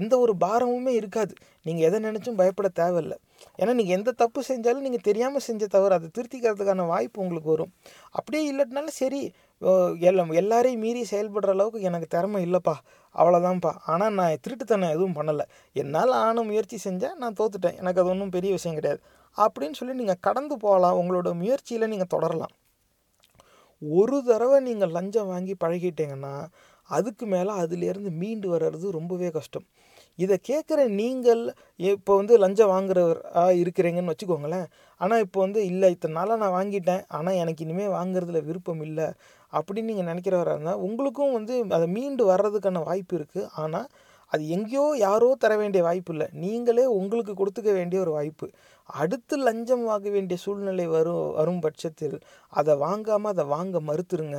எந்த 0.00 0.14
ஒரு 0.22 0.32
பாரமுமே 0.44 0.92
இருக்காது. 1.00 1.32
நீங்கள் 1.66 1.86
எதை 1.88 1.98
நினச்சும் 2.06 2.38
பயப்பட 2.40 2.68
தேவையில்லை. 2.80 3.16
ஏன்னா 3.60 3.72
நீங்கள் 3.78 3.96
எந்த 3.98 4.10
தப்பு 4.22 4.40
செஞ்சாலும் 4.48 4.86
நீங்கள் 4.86 5.04
தெரியாமல் 5.08 5.44
செஞ்ச 5.48 5.66
தவிர 5.74 5.96
அதை 5.98 6.08
திருத்திக்கிறதுக்கான 6.16 6.86
வாய்ப்பு 6.92 7.22
உங்களுக்கு 7.24 7.50
வரும். 7.54 7.72
அப்படியே 8.18 8.42
இல்லாட்டினாலும் 8.50 8.98
சரி 9.02 9.20
எல்லாம் 10.08 10.32
எல்லாரையும் 10.40 10.82
மீறி 10.84 11.00
செயல்படுற 11.12 11.52
அளவுக்கு 11.54 11.86
எனக்கு 11.88 12.08
திறமை 12.14 12.40
இல்லைப்பா. 12.46 12.74
அவ்வளோதான்ப்பா 13.14 13.72
ஆனால் 13.92 14.14
நான் 14.18 14.42
திருட்டுத்தனம் 14.44 14.94
எதுவும் 14.96 15.16
பண்ணலை. 15.18 15.46
என்னால் 15.82 16.14
ஆன 16.26 16.42
முயற்சி 16.50 16.76
செஞ்சேன் 16.86 17.16
நான் 17.22 17.38
தோத்துட்டேன். 17.40 17.78
எனக்கு 17.80 18.00
அது 18.02 18.12
ஒன்றும் 18.14 18.34
பெரிய 18.36 18.50
விஷயம் 18.58 18.78
கிடையாது. 18.78 19.00
அப்படின்னு 19.36 19.78
சொல்லி 19.80 19.94
நீங்கள் 20.02 20.22
கடந்து 20.28 20.56
போகலாம். 20.66 20.98
உங்களோட 21.00 21.30
முயற்சியில் 21.42 21.90
நீங்கள் 21.94 22.12
தொடரலாம். 22.14 22.54
ஒரு 23.82 24.16
தடவை 24.28 24.58
நீங்கள் 24.68 24.94
லஞ்சம் 24.96 25.30
வாங்கி 25.34 25.54
பழகிட்டீங்கன்னா 25.64 26.34
அதுக்கு 26.90 27.24
மேலே 27.34 27.52
அதுலேருந்து 27.62 28.10
மீண்டு 28.20 28.46
வர்றது 28.52 28.86
ரொம்பவே 28.98 29.28
கஷ்டம். 29.36 29.66
இதை 30.18 30.36
கேட்குற 30.48 30.80
நீங்கள் 31.00 31.42
இப்போ 31.92 32.12
வந்து 32.20 32.34
லஞ்சம் 32.44 32.70
வாங்குறவராக 32.74 33.58
இருக்கிறீங்கன்னு 33.62 34.12
வச்சுக்கோங்களேன். 34.12 34.66
ஆனால் 35.00 35.22
இப்போ 35.24 35.38
வந்து 35.44 35.60
இல்லை 35.70 35.88
இத்தனை 35.94 36.14
நாளாக 36.18 36.40
நான் 36.42 36.56
வாங்கிட்டேன். 36.58 37.02
ஆனால் 37.16 37.38
எனக்கு 37.42 37.64
இனிமேல் 37.66 37.94
வாங்குறதுல 37.98 38.40
விருப்பம் 38.48 38.82
இல்லை 38.88 39.08
அப்படின்னு 39.52 39.90
நீங்கள் 39.90 40.10
நினைக்கிறவராக 40.12 40.56
இருந்தால் 40.56 40.82
உங்களுக்கும் 40.86 41.36
வந்து 41.38 41.54
அதை 41.76 41.86
மீண்டு 41.96 42.24
வர்றதுக்கான 42.32 42.82
வாய்ப்பு 42.88 43.14
இருக்குது 43.18 43.48
ஆனால் 43.64 43.88
அது 44.32 44.42
எங்கேயோ 44.54 44.86
யாரோ 45.06 45.28
தர 45.42 45.52
வேண்டிய 45.60 45.82
வாய்ப்பு 45.86 46.12
இல்லை. 46.14 46.26
நீங்களே 46.42 46.84
உங்களுக்கு 47.00 47.32
கொடுத்துக்க 47.40 47.70
வேண்டிய 47.78 47.98
ஒரு 48.04 48.12
வாய்ப்பு. 48.16 48.46
அடுத்து 49.00 49.34
லஞ்சம் 49.46 49.84
வாங்க 49.90 50.08
வேண்டிய 50.14 50.36
சூழ்நிலை 50.42 50.86
வரும் 50.94 51.24
வரும் 51.38 51.60
பட்சத்தில் 51.64 52.16
அதை 52.58 52.74
வாங்காமல் 52.84 53.32
அதை 53.34 53.44
வாங்க 53.54 53.80
மறுத்துருங்க. 53.88 54.38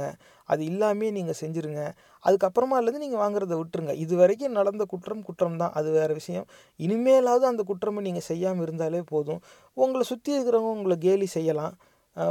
அது 0.51 0.61
இல்லாமே 0.71 1.07
நீங்கள் 1.17 1.39
செஞ்சுருங்க. 1.41 1.81
அதுக்கப்புறமாலேருந்து 2.25 3.03
நீங்கள் 3.05 3.21
வாங்குறத 3.23 3.55
விட்டுருங்க. 3.61 3.95
இது 4.03 4.13
வரைக்கும் 4.21 4.57
நடந்த 4.59 4.85
குற்றம் 4.93 5.23
குற்றம் 5.29 5.59
தான். 5.61 5.73
அது 5.81 5.89
வேறு 5.97 6.13
விஷயம். 6.19 6.47
இனிமேலாவது 6.85 7.47
அந்த 7.51 7.65
குற்றமை 7.71 8.03
நீங்கள் 8.09 8.27
செய்யாமல் 8.31 8.65
இருந்தாலே 8.67 9.01
போதும். 9.13 9.41
உங்களை 9.83 10.05
சுற்றி 10.11 10.31
இருக்கிறவங்க 10.37 10.73
உங்களை 10.77 10.97
கேலி 11.07 11.29
செய்யலாம். 11.37 11.75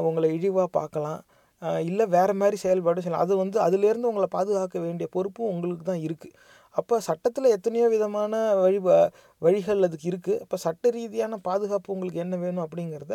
உங்களை 0.09 0.29
இழிவாக 0.37 0.69
பார்க்கலாம். 0.79 1.21
இல்லை 1.89 2.05
வேறு 2.17 2.35
மாதிரி 2.41 2.57
செயல்பாடும் 2.65 3.05
செய்யலாம். 3.05 3.25
அது 3.27 3.35
வந்து 3.43 3.59
அதுலேருந்து 3.67 4.11
உங்களை 4.11 4.29
பாதுகாக்க 4.37 4.77
வேண்டிய 4.87 5.07
பொறுப்பும் 5.15 5.51
உங்களுக்கு 5.53 5.85
தான் 5.91 6.05
இருக்குது 6.07 6.35
அப்போ 6.79 6.95
சட்டத்தில் 7.07 7.55
எத்தனையோ 7.57 7.87
விதமான 7.95 8.33
வழி 8.63 8.79
வழிகள் 9.43 9.87
அதுக்கு 9.87 10.07
இருக்குது 10.11 10.39
அப்போ 10.45 10.57
சட்ட 10.65 10.91
ரீதியான 10.97 11.39
பாதுகாப்பு 11.49 11.93
உங்களுக்கு 11.95 12.21
என்ன 12.25 12.35
வேணும் 12.45 12.65
அப்படிங்கிறத 12.65 13.15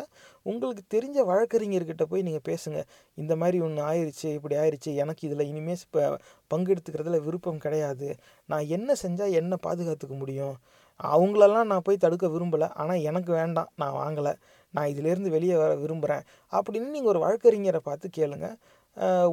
உங்களுக்கு 0.51 0.83
தெரிஞ்ச 0.95 1.17
வழக்கறிஞர்கிட்ட 1.31 2.05
போய் 2.11 2.25
நீங்கள் 2.27 2.45
பேசுங்கள் 2.49 2.87
இந்த 3.17 3.33
மாதிரி 3.41 3.59
ஒன்று 3.67 3.81
ஆயிடுச்சு 3.89 4.27
இப்படி 4.37 4.57
ஆயிடுச்சு 4.61 4.91
எனக்கு 5.03 5.23
இதில் 5.29 5.49
இனிமேல் 5.51 5.81
இப்போ 5.85 6.03
பங்கெடுத்துக்கிறதுல 6.51 7.19
விருப்பம் 7.27 7.63
கிடையாது. 7.65 8.09
நான் 8.49 8.65
என்ன 8.77 8.95
செஞ்சால் 9.03 9.35
என்ன 9.41 9.53
பாதுகாத்துக்க 9.67 10.15
முடியும்? 10.23 10.55
அவங்களெல்லாம் 10.99 11.69
நான் 11.71 11.85
போய் 11.87 12.03
தடுக்க 12.03 12.25
விரும்பலை. 12.35 12.67
ஆனால் 12.81 13.03
எனக்கு 13.09 13.31
வேண்டாம் 13.39 13.71
நான் 13.81 13.97
வாங்கலை. 14.01 14.33
நான் 14.73 14.91
இதிலேருந்து 14.93 15.35
வெளியே 15.37 15.55
வர 15.63 15.71
விரும்புகிறேன் 15.83 16.23
அப்படின்னு 16.53 16.93
நீங்கள் 16.95 17.13
ஒரு 17.13 17.19
வழக்கறிஞரை 17.25 17.81
பார்த்து 17.89 18.07
கேளுங்க. 18.19 18.47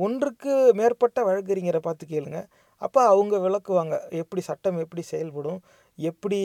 ஒன்றுக்கு 0.07 0.52
மேற்பட்ட 0.78 1.19
வழக்கறிஞரை 1.28 1.81
பார்த்து 1.86 2.05
கேளுங்கள் 2.12 2.47
அப்போ 2.82 3.01
அவங்க 3.12 3.36
விளக்குவாங்க. 3.47 3.94
எப்படி 4.23 4.43
சட்டம் 4.48 4.78
எப்படி 4.85 5.02
செயல்படும்? 5.12 5.61
எப்படி 5.98 6.39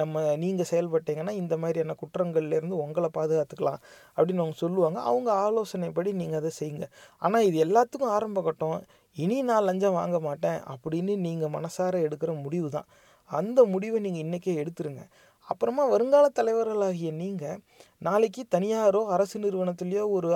நம்ம 0.00 0.22
நீங்கள் 0.42 0.68
செயல்பட்டீங்கன்னா 0.70 1.34
இந்த 1.40 1.54
மாதிரியான 1.62 1.96
குற்றங்கள்லேருந்து 2.02 2.76
உங்களை 2.84 3.08
பாதுகாத்துக்கலாம் 3.18 3.80
அப்படின்னு 4.16 4.42
அவங்க 4.44 4.58
சொல்லுவாங்க. 4.64 4.98
அவங்க 5.10 5.30
ஆலோசனைப்படி 5.46 6.12
நீங்கள் 6.20 6.40
அதை 6.40 6.52
செய்யுங்க. 6.60 6.86
ஆனால் 7.22 7.46
இது 7.48 7.58
எல்லாத்துக்கும் 7.66 8.14
ஆரம்ப 8.18 8.42
கட்டம். 8.48 8.78
இனி 9.16 9.38
நான் 9.50 9.66
லஞ்சம் 9.68 9.98
வாங்க 10.00 10.18
மாட்டேன் 10.28 10.58
அப்படின்னு 10.72 11.14
நீங்கள் 11.26 11.54
மனசார 11.56 11.94
எடுக்கிற 12.06 12.32
முடிவு 12.44 12.68
தான். 12.76 12.88
அந்த 13.30 13.60
முடிவை 13.72 13.98
நீங்கள் 14.06 14.24
இன்றைக்கே 14.26 14.54
எடுத்துருங்க. 14.62 15.02
அப்புறமா 15.48 15.84
வருங்கால 15.92 16.26
தலைவர்களாகிய 16.38 17.10
நீங்கள் 17.22 17.60
நாளைக்கு 18.06 18.42
தனியாரோ 18.54 19.00
அரசு 19.14 19.36
நிறுவனத்திலேயோ 19.44 20.04
ஒரு 20.16 20.30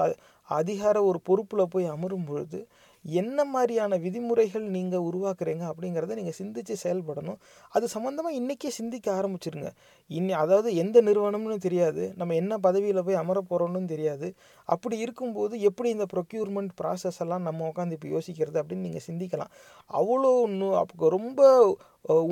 அதிகார 0.48 0.96
ஒரு 1.08 1.18
பொறுப்பில் 1.28 1.70
போய் 1.74 1.92
அமரும் 1.94 2.26
பொழுது 2.30 2.60
என்ன 3.04 3.44
மாதிரியான 3.52 3.96
விதிமுறைகள் 4.04 4.66
நீங்கள் 4.76 5.04
உருவாக்குறீங்க 5.08 5.64
அப்படிங்கிறத 5.70 6.16
நீங்கள் 6.20 6.36
சிந்தித்து 6.40 6.74
செயல்படணும். 6.84 7.38
அது 7.74 7.86
சம்மந்தமாக 7.94 8.38
இன்றைக்கே 8.40 8.70
சிந்திக்க 8.78 9.08
ஆரம்பிச்சிருங்க. 9.18 9.70
இன்னி 10.10 10.34
அதாவது 10.42 10.70
எந்த 10.82 11.00
நிறுவனம்னு 11.08 11.58
தெரியாது. 11.66 12.02
நம்ம 12.20 12.34
என்ன 12.42 12.58
பதவியில் 12.66 13.04
போய் 13.06 13.20
அமர 13.22 13.38
போகிறோம்னு 13.50 13.92
தெரியாது. 13.94 14.28
அப்படி 14.74 14.98
இருக்கும்போது 15.04 15.54
எப்படி 15.70 15.88
இந்த 15.96 16.06
ப்ரொக்யூர்மெண்ட் 16.14 16.74
ப்ராசஸ் 16.82 17.20
எல்லாம் 17.26 17.46
நம்ம 17.48 17.70
உட்காந்து 17.70 17.96
இப்போ 17.98 18.10
யோசிக்கிறது 18.16 18.60
அப்படின்னு 18.62 18.88
நீங்கள் 18.88 19.06
சிந்திக்கலாம். 19.08 19.54
அவ்வளோ 20.00 20.32
ஒன்று 20.44 20.68
அப்போ 20.82 21.08
ரொம்ப 21.18 21.40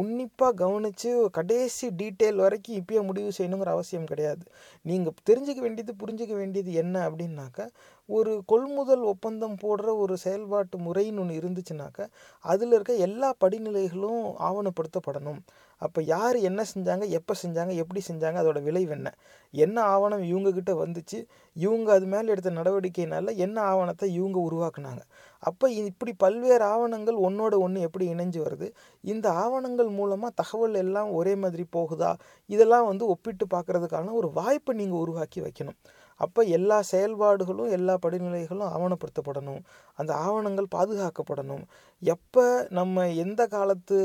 உன்னிப்பாக 0.01 0.55
கவனித்து 0.61 1.11
கடைசி 1.37 1.87
டீட்டெயில் 1.99 2.41
வரைக்கும் 2.45 2.79
இப்பயே 2.79 3.01
முடிவு 3.09 3.31
செய்யணுங்கிற 3.37 3.71
அவசியம் 3.77 4.09
கிடையாது. 4.13 4.45
நீங்கள் 4.87 5.15
தெரிஞ்சுக்க 5.29 5.61
வேண்டியது 5.67 5.93
புரிஞ்சிக்க 6.03 6.35
வேண்டியது 6.41 6.71
என்ன 6.83 6.97
அப்படின்னாக்கா 7.09 7.67
ஒரு 8.19 8.33
கொள்முதல் 8.47 9.05
ஒப்பந்தம் 9.13 9.57
போடுற 9.63 9.89
ஒரு 10.03 10.15
செயல்பாட்டு 10.17 10.79
முறைன்னு 10.79 11.21
ஒன்று 11.23 11.41
இருந்துச்சுனாக்கா 11.41 12.05
அதில் 12.45 12.73
இருக்க 12.73 12.95
எல்லா 13.07 13.29
படிநிலைகளும் 13.45 14.23
ஆவணப்படுத்தப்படணும். 14.49 15.41
அப்போ 15.83 16.01
யார் 16.03 16.37
என்ன 16.49 16.61
செஞ்சாங்க 16.73 17.05
எப்போ 17.19 17.35
செஞ்சாங்க 17.43 17.73
எப்படி 17.83 18.01
செஞ்சாங்க 18.09 18.39
அதோட 18.43 18.59
விளைவு 18.63 18.93
என்ன? 18.97 19.09
என்ன 19.55 19.77
ஆவணம் 19.93 20.25
இவங்கக்கிட்ட 20.31 20.73
வந்துச்சு? 20.83 21.19
இவங்க 21.57 21.89
அது 21.93 22.07
மேலே 22.07 22.29
எடுத்த 22.29 22.51
நடவடிக்கையினால் 22.51 23.31
என்ன 23.37 23.57
ஆவணத்தை 23.71 24.09
இவங்க 24.19 24.39
உருவாக்குனாங்க? 24.49 25.03
அப்போ 25.43 25.67
இப்படி 25.71 26.13
பல்வேறு 26.25 26.65
ஆவணங்கள் 26.65 27.19
ஒன்றோட 27.27 27.55
ஒன்று 27.59 27.81
எப்படி 27.81 28.07
இணைஞ்சு 28.15 28.41
வருது? 28.47 28.69
இந்த 29.05 29.27
ஆவணங்கள் 29.45 29.91
மூலமாக 30.01 30.33
தகவல் 30.43 30.75
எல்லாம் 30.75 31.11
ஒரே 31.21 31.35
மாதிரி 31.35 31.67
போகுதா? 31.77 32.13
இதெல்லாம் 32.51 32.87
வந்து 32.87 33.07
ஒப்பிட்டு 33.07 33.47
பார்க்குறதுக்கான 33.57 34.13
ஒரு 34.13 34.31
வாய்ப்பை 34.33 34.75
நீங்கள் 34.77 35.03
உருவாக்கி 35.05 35.41
வைக்கணும். 35.41 35.81
அப்போ 36.21 36.41
எல்லா 36.57 36.79
செயல்பாடுகளும் 36.93 37.71
எல்லா 37.77 37.95
படிநிலைகளும் 38.05 38.71
ஆவணப்படுத்தப்படணும். 38.75 39.61
அந்த 40.01 40.13
ஆவணங்கள் 40.27 40.69
பாதுகாக்கப்படணும். 40.77 41.65
எப்போ 42.03 42.45
நம்ம 42.71 43.07
எந்த 43.25 43.43
காலத்து 43.47 43.99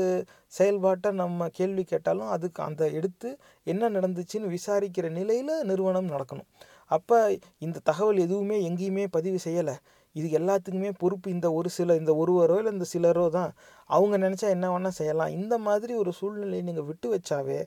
செயல்பாட்டை 0.58 1.10
நம்ம 1.22 1.48
கேள்வி 1.58 1.84
கேட்டாலும் 1.92 2.32
அதுக்கு 2.36 2.60
அந்த 2.68 2.82
எடுத்து 2.98 3.30
என்ன 3.72 3.90
நடந்துச்சுன்னு 3.96 4.54
விசாரிக்கிற 4.56 5.08
நிலையில் 5.18 5.54
நிறுவனம் 5.70 6.12
நடக்கணும். 6.14 6.48
அப்போ 6.96 7.18
இந்த 7.66 7.78
தகவல் 7.90 8.24
எதுவுமே 8.26 8.58
எங்கேயுமே 8.68 9.04
பதிவு 9.16 9.38
செய்யலை. 9.46 9.76
இது 10.18 10.26
எல்லாத்துக்குமே 10.38 10.90
பொறுப்பு 11.02 11.28
இந்த 11.36 11.46
ஒரு 11.58 11.68
சில 11.76 11.96
இந்த 12.00 12.12
ஒருவரோ 12.22 12.56
இல்லை 12.60 12.72
இந்த 12.76 12.86
சிலரோ 12.92 13.24
தான். 13.38 13.50
அவங்க 13.90 14.14
நினச்சா 14.24 14.48
என்ன 14.56 14.66
வேணால் 14.72 14.96
செய்யலாம். 15.00 15.34
இந்த 15.38 15.54
மாதிரி 15.66 15.92
ஒரு 16.02 16.12
சூழ்நிலையை 16.18 16.62
நீங்கள் 16.68 16.88
விட்டு 16.90 17.08
வச்சாவே 17.14 17.58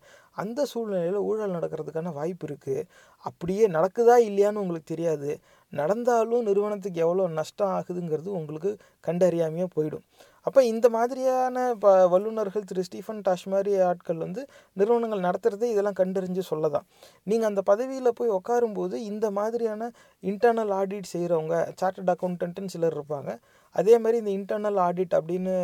அந்த 0.42 0.60
சூழ்நிலையில் 0.72 1.20
ஊழல் 1.30 1.56
நடக்கிறதுக்கான 1.58 2.14
வாய்ப்பு 2.20 2.46
இருக்குது 2.50 2.88
அப்படியே 3.26 3.66
நடக்குதா 3.78 4.16
இல்லையான்னு 4.30 4.64
உங்களுக்கு 4.64 4.94
தெரியாது. 4.94 5.32
நடந்தாலும் 5.74 6.46
நிறுவனத்துக்கு 6.50 7.04
எவ்வளோ 7.06 7.28
நஷ்டம் 7.40 7.74
ஆகுதுங்கிறது 7.78 8.30
உங்களுக்கு 8.40 8.72
கண்டறியாமையே 9.08 9.68
போயிடும். 9.78 10.06
அப்போ 10.48 10.60
இந்த 10.72 10.88
மாதிரியான 10.96 11.58
ப 11.84 11.94
வல்லுநர்கள் 12.14 12.68
திரு. 12.70 12.84
ஸ்டீஃபன் 12.88 13.22
டாஷ் 13.28 13.46
மாதிரி 13.54 13.72
ஆட்கள் 13.90 14.20
வந்து 14.26 14.42
நிறுவனங்கள் 14.78 15.26
நடத்துகிறதே 15.28 15.70
இதெல்லாம் 15.74 15.98
கண்டறிஞ்சு 16.02 16.44
சொல்ல 16.52 16.70
தான் 16.76 16.86
நீங்கள் 17.28 17.50
அந்த 17.52 17.62
பதவியில் 17.72 18.18
போய் 18.20 18.36
உட்காரும்போது 18.40 18.96
இந்த 19.12 19.28
மாதிரியான 19.40 19.90
இன்டர்னல் 20.24 20.74
ஆடிட் 20.80 21.12
செய்கிறவங்க 21.14 21.56
சார்ட்டர்ட் 21.82 22.14
அக்கௌண்டன்ட்டுன்னு 22.16 22.74
சிலர் 22.76 22.98
இருப்பாங்க. 22.98 23.32
அதே 23.76 23.96
மாதிரி 24.04 24.20
இந்த 24.24 24.34
இன்டர்னல் 24.40 24.80
ஆடிட் 24.88 25.16
அப்படின்னு 25.20 25.56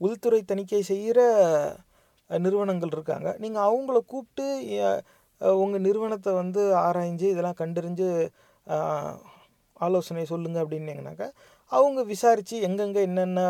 உள்துறை 0.00 0.40
தணிக்கை 0.52 0.82
செய்கிற 0.92 1.20
நிறுவனங்கள் 2.30 2.94
இருக்காங்க. 2.96 3.28
நீங்கள் 3.42 3.66
அவங்கள 3.68 3.98
கூப்பிட்டு 4.12 4.46
உங்கள் 5.62 5.84
நிறுவனத்தை 5.86 6.32
வந்து 6.42 6.62
ஆராய்ஞ்சு 6.86 7.26
இதெல்லாம் 7.32 7.60
கண்டறிஞ்சு 7.62 8.08
ஆலோசனை 9.86 10.24
சொல்லுங்கள் 10.30 10.62
அப்படின்னீங்கனாக்கா 10.64 11.28
அவங்க 11.72 12.00
விசாரித்து 12.12 12.56
எங்கெங்கே 12.66 13.00
என்னென்ன 13.08 13.40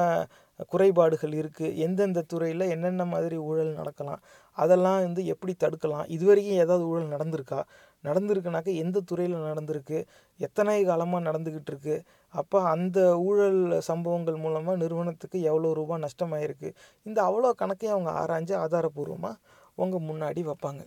குறைபாடுகள் 0.73 1.35
இருக்குது 1.41 1.77
எந்தெந்த 1.85 2.21
துறையில் 2.33 2.65
என்னென்ன 2.75 3.05
மாதிரி 3.13 3.37
ஊழல் 3.49 3.73
நடக்கலாம் 3.81 4.21
அதெல்லாம் 4.59 5.01
வந்து 5.07 5.23
எப்படி 5.33 5.53
தடுக்கலாம் 5.65 6.07
இதுவரைக்கும் 6.17 6.61
ஏதாவது 6.65 6.85
ஊழல் 6.91 7.15
நடந்திருக்கா? 7.15 7.61
நடந்திருக்குனாக்கா 8.05 8.73
எந்த 8.85 9.03
துறையில் 9.11 9.37
நடந்திருக்கு? 9.51 9.99
எத்தனை 10.41 10.77
காலமாக 10.91 11.23
நடந்துக்கிட்டு 11.29 11.73
இருக்கு? 11.73 11.97
அப்போ 12.35 12.59
அந்த 12.75 12.99
ஊழல் 13.29 13.61
சம்பவங்கள் 13.91 14.39
மூலமாக 14.45 14.77
நிறுவனத்துக்கு 14.85 15.39
எவ்வளோ 15.51 15.73
ரூபா 15.81 15.99
நஷ்டமாயிருக்கு? 16.07 16.71
இந்த 17.07 17.19
அவ்வளோ 17.29 17.53
கணக்கையும் 17.63 17.97
அவங்க 17.97 18.13
ஆராய்ஞ்சு 18.23 18.57
ஆதாரபூர்வமாக 18.65 19.41
உங்கள் 19.83 20.07
முன்னாடி 20.11 20.43
வைப்பாங்க. 20.51 20.83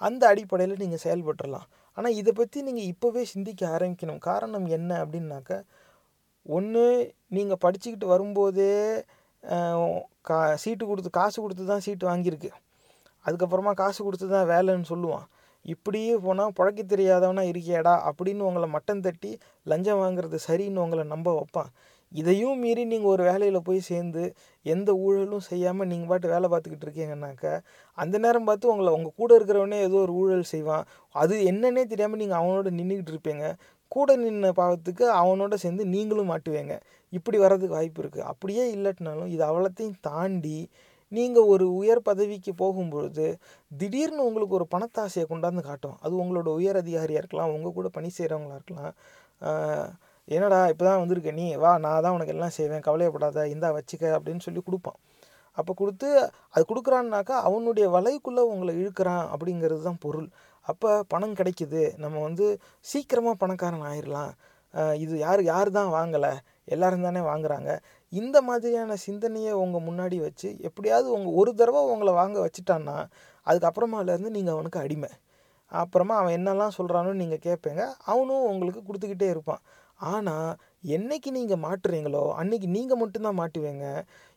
அந்த 0.00 0.22
அடிப்படையில் 0.32 0.80
நீங்கள் 0.82 1.04
செயல்பட்டுடலாம் 1.06 1.66
ஆனால் 1.98 2.16
இதை 2.20 2.32
பற்றி 2.32 2.58
நீங்கள் 2.66 2.88
இப்போவே 2.92 3.22
சிந்திக்க 3.32 3.62
ஆரம்பிக்கணும். 3.76 4.20
காரணம் 4.28 4.66
என்ன 4.76 4.90
அப்படின்னாக்கா 5.04 5.58
ஒன்று 6.46 6.84
நீங்கள் 7.36 7.62
படிச்சுக்கிட்டு 7.64 8.06
வரும்போதே 8.12 8.72
கா 10.28 10.38
சீட்டு 10.62 10.84
கொடுத்து 10.88 11.10
காசு 11.20 11.36
கொடுத்து 11.44 11.64
தான் 11.70 11.84
சீட்டு 11.86 12.04
வாங்கியிருக்கு. 12.10 12.50
அதுக்கப்புறமா 13.24 13.72
காசு 13.82 14.00
கொடுத்து 14.06 14.26
தான் 14.34 14.50
வேலைன்னு 14.52 14.90
சொல்லுவான். 14.92 15.26
இப்படியே 15.64 16.14
போனால் 16.26 16.54
புழைக்க 16.58 16.82
தெரியாதவனா 16.92 17.42
இருக்கியாடா 17.52 17.94
அப்படின்னு 18.08 18.42
உங்களை 18.48 18.68
மட்டம் 18.76 19.02
தட்டி 19.06 19.30
லஞ்சம் 19.70 20.00
வாங்குறது 20.02 20.38
சரின்னு 20.46 20.82
உங்களை 20.84 21.04
நம்ப 21.14 21.28
வைப்பான். 21.38 21.70
இதையும் 22.20 22.58
மீறி 22.62 22.82
நீங்கள் 22.92 23.12
ஒரு 23.12 23.22
வேலையில் 23.28 23.66
போய் 23.66 23.78
சேர்ந்து 23.90 24.22
எந்த 24.66 24.90
ஊழலும் 25.04 25.44
செய்யாமல் 25.50 25.88
நீங்கள் 25.90 26.10
பாட்டு 26.10 26.32
வேலை 26.32 26.46
பார்த்துக்கிட்டு 26.52 26.86
இருக்கீங்கன்னாக்கா 26.86 27.52
அந்த 27.98 28.16
நேரம் 28.24 28.48
பார்த்து 28.48 28.72
உங்களை 28.72 28.90
உங்கள் 28.96 29.16
கூட 29.20 29.30
இருக்கிறவனே 29.38 29.78
ஏதோ 29.86 29.96
ஒரு 30.06 30.14
ஊழல் 30.22 30.50
செய்வான். 30.54 30.84
அது 31.14 31.36
என்னன்னே 31.50 31.84
தெரியாமல் 31.92 32.22
நீங்கள் 32.22 32.40
அவனோட 32.40 32.70
நின்றுக்கிட்டு 32.80 33.14
இருப்பீங்க. 33.14 33.46
கூட 33.94 34.16
நின்ன 34.24 34.52
பாவத்துக்கு 34.60 35.04
அவனோட 35.20 35.54
சேர்ந்து 35.64 35.84
நீங்களும் 35.94 36.30
மாட்டுவீங்க. 36.32 36.74
இப்படி 37.12 37.38
வர்றதுக்கு 37.44 37.76
வாய்ப்பு 37.78 38.00
இருக்குது 38.02 38.28
அப்படியே 38.32 38.64
இல்லாட்டினாலும் 38.76 39.30
இது 39.34 39.42
அவ்வளோத்தையும் 39.50 39.98
தாண்டி 40.08 40.58
நீங்கள் 41.12 41.48
ஒரு 41.54 41.64
உயர் 41.80 42.00
பதவிக்கு 42.08 42.52
போகும்பொழுது 42.60 43.26
திடீர்னு 43.80 44.26
உங்களுக்கு 44.28 44.56
ஒரு 44.58 44.66
பணத்தாசையை 44.74 45.24
கொண்டாந்து 45.32 45.62
காட்டும். 45.66 45.96
அது 46.04 46.14
உங்களோட 46.22 46.48
உயர் 46.58 46.78
அதிகாரியாக 46.82 47.22
இருக்கலாம் 47.22 47.52
உங்கள் 47.56 47.76
கூட 47.78 47.88
பணி 47.96 48.10
செய்கிறவங்களா 48.18 48.58
இருக்கலாம். 48.60 48.94
என்னடா 50.28 50.58
இப்போ 50.72 50.84
தான் 50.88 51.00
வந்திருக்க 51.02 51.30
நீ? 51.40 51.46
வா 51.62 51.70
நான் 51.84 52.02
தான் 52.04 52.14
உனக்கு 52.16 52.34
எல்லாம் 52.34 52.54
செய்வேன். 52.58 52.84
கவலையப்படாத. 52.86 53.44
இந்தா 53.54 53.68
வச்சுக்க. 53.78 54.04
அப்படின்னு 54.18 54.44
சொல்லி 54.46 54.60
கொடுப்பான். 54.68 54.98
அப்போ 55.58 55.72
கொடுத்து 55.80 56.08
அது 56.54 56.62
கொடுக்குறான்னாக்கா 56.70 57.36
அவனுடைய 57.48 57.86
வலைக்குள்ளே 57.96 58.42
உங்களை 58.52 58.72
இழுக்கிறான் 58.82 59.24
அப்படிங்கிறது 59.32 59.82
தான் 59.88 60.00
பொருள். 60.04 60.28
அப்போ 60.70 60.90
பணம் 61.12 61.36
கிடைக்குது. 61.40 61.82
நம்ம 62.02 62.16
வந்து 62.28 62.46
சீக்கிரமாக 62.90 63.36
பணக்காரன் 63.42 63.86
ஆயிடலாம் 63.90 64.32
இது 65.04 65.14
யார் 65.26 65.42
யார் 65.52 65.68
தான் 65.78 65.90
வாங்கலை? 65.96 66.30
எல்லோரும் 66.74 67.06
தானே 67.06 67.22
வாங்குறாங்க. 67.30 67.70
இந்த 68.12 68.36
மாதிரியான 68.48 68.96
சிந்தனையை 69.04 69.52
உங்கள் 69.62 69.84
முன்னாடி 69.88 70.16
வச்சு 70.26 70.48
எப்படியாவது 70.68 71.08
உங்கள் 71.16 71.36
ஒரு 71.40 71.52
தடவை 71.60 71.80
உங்களை 71.92 72.12
வாங்க 72.20 72.38
வச்சுட்டான்னா 72.44 72.96
அதுக்கப்புறமாலேருந்து 73.46 74.32
நீங்கள் 74.36 74.54
அவனுக்கு 74.56 74.78
அடிமை. 74.84 75.10
அப்புறமா 75.72 76.14
அவன் 76.20 76.36
என்னெல்லாம் 76.38 76.76
சொல்கிறானோ 76.78 77.12
நீங்கள் 77.22 77.44
கேட்பீங்க 77.46 77.82
அவனும் 78.12 78.48
உங்களுக்கு 78.52 78.82
கொடுத்துக்கிட்டே 78.88 79.28
இருப்பான். 79.34 79.62
ஆனால் 80.12 80.50
என்னைக்கு 80.96 81.30
நீங்கள் 81.38 81.62
மாட்டுறீங்களோ 81.66 82.22
அன்னைக்கு 82.40 82.68
நீங்கள் 82.76 83.00
மட்டும்தான் 83.02 83.40
மாட்டுவீங்க. 83.40 83.86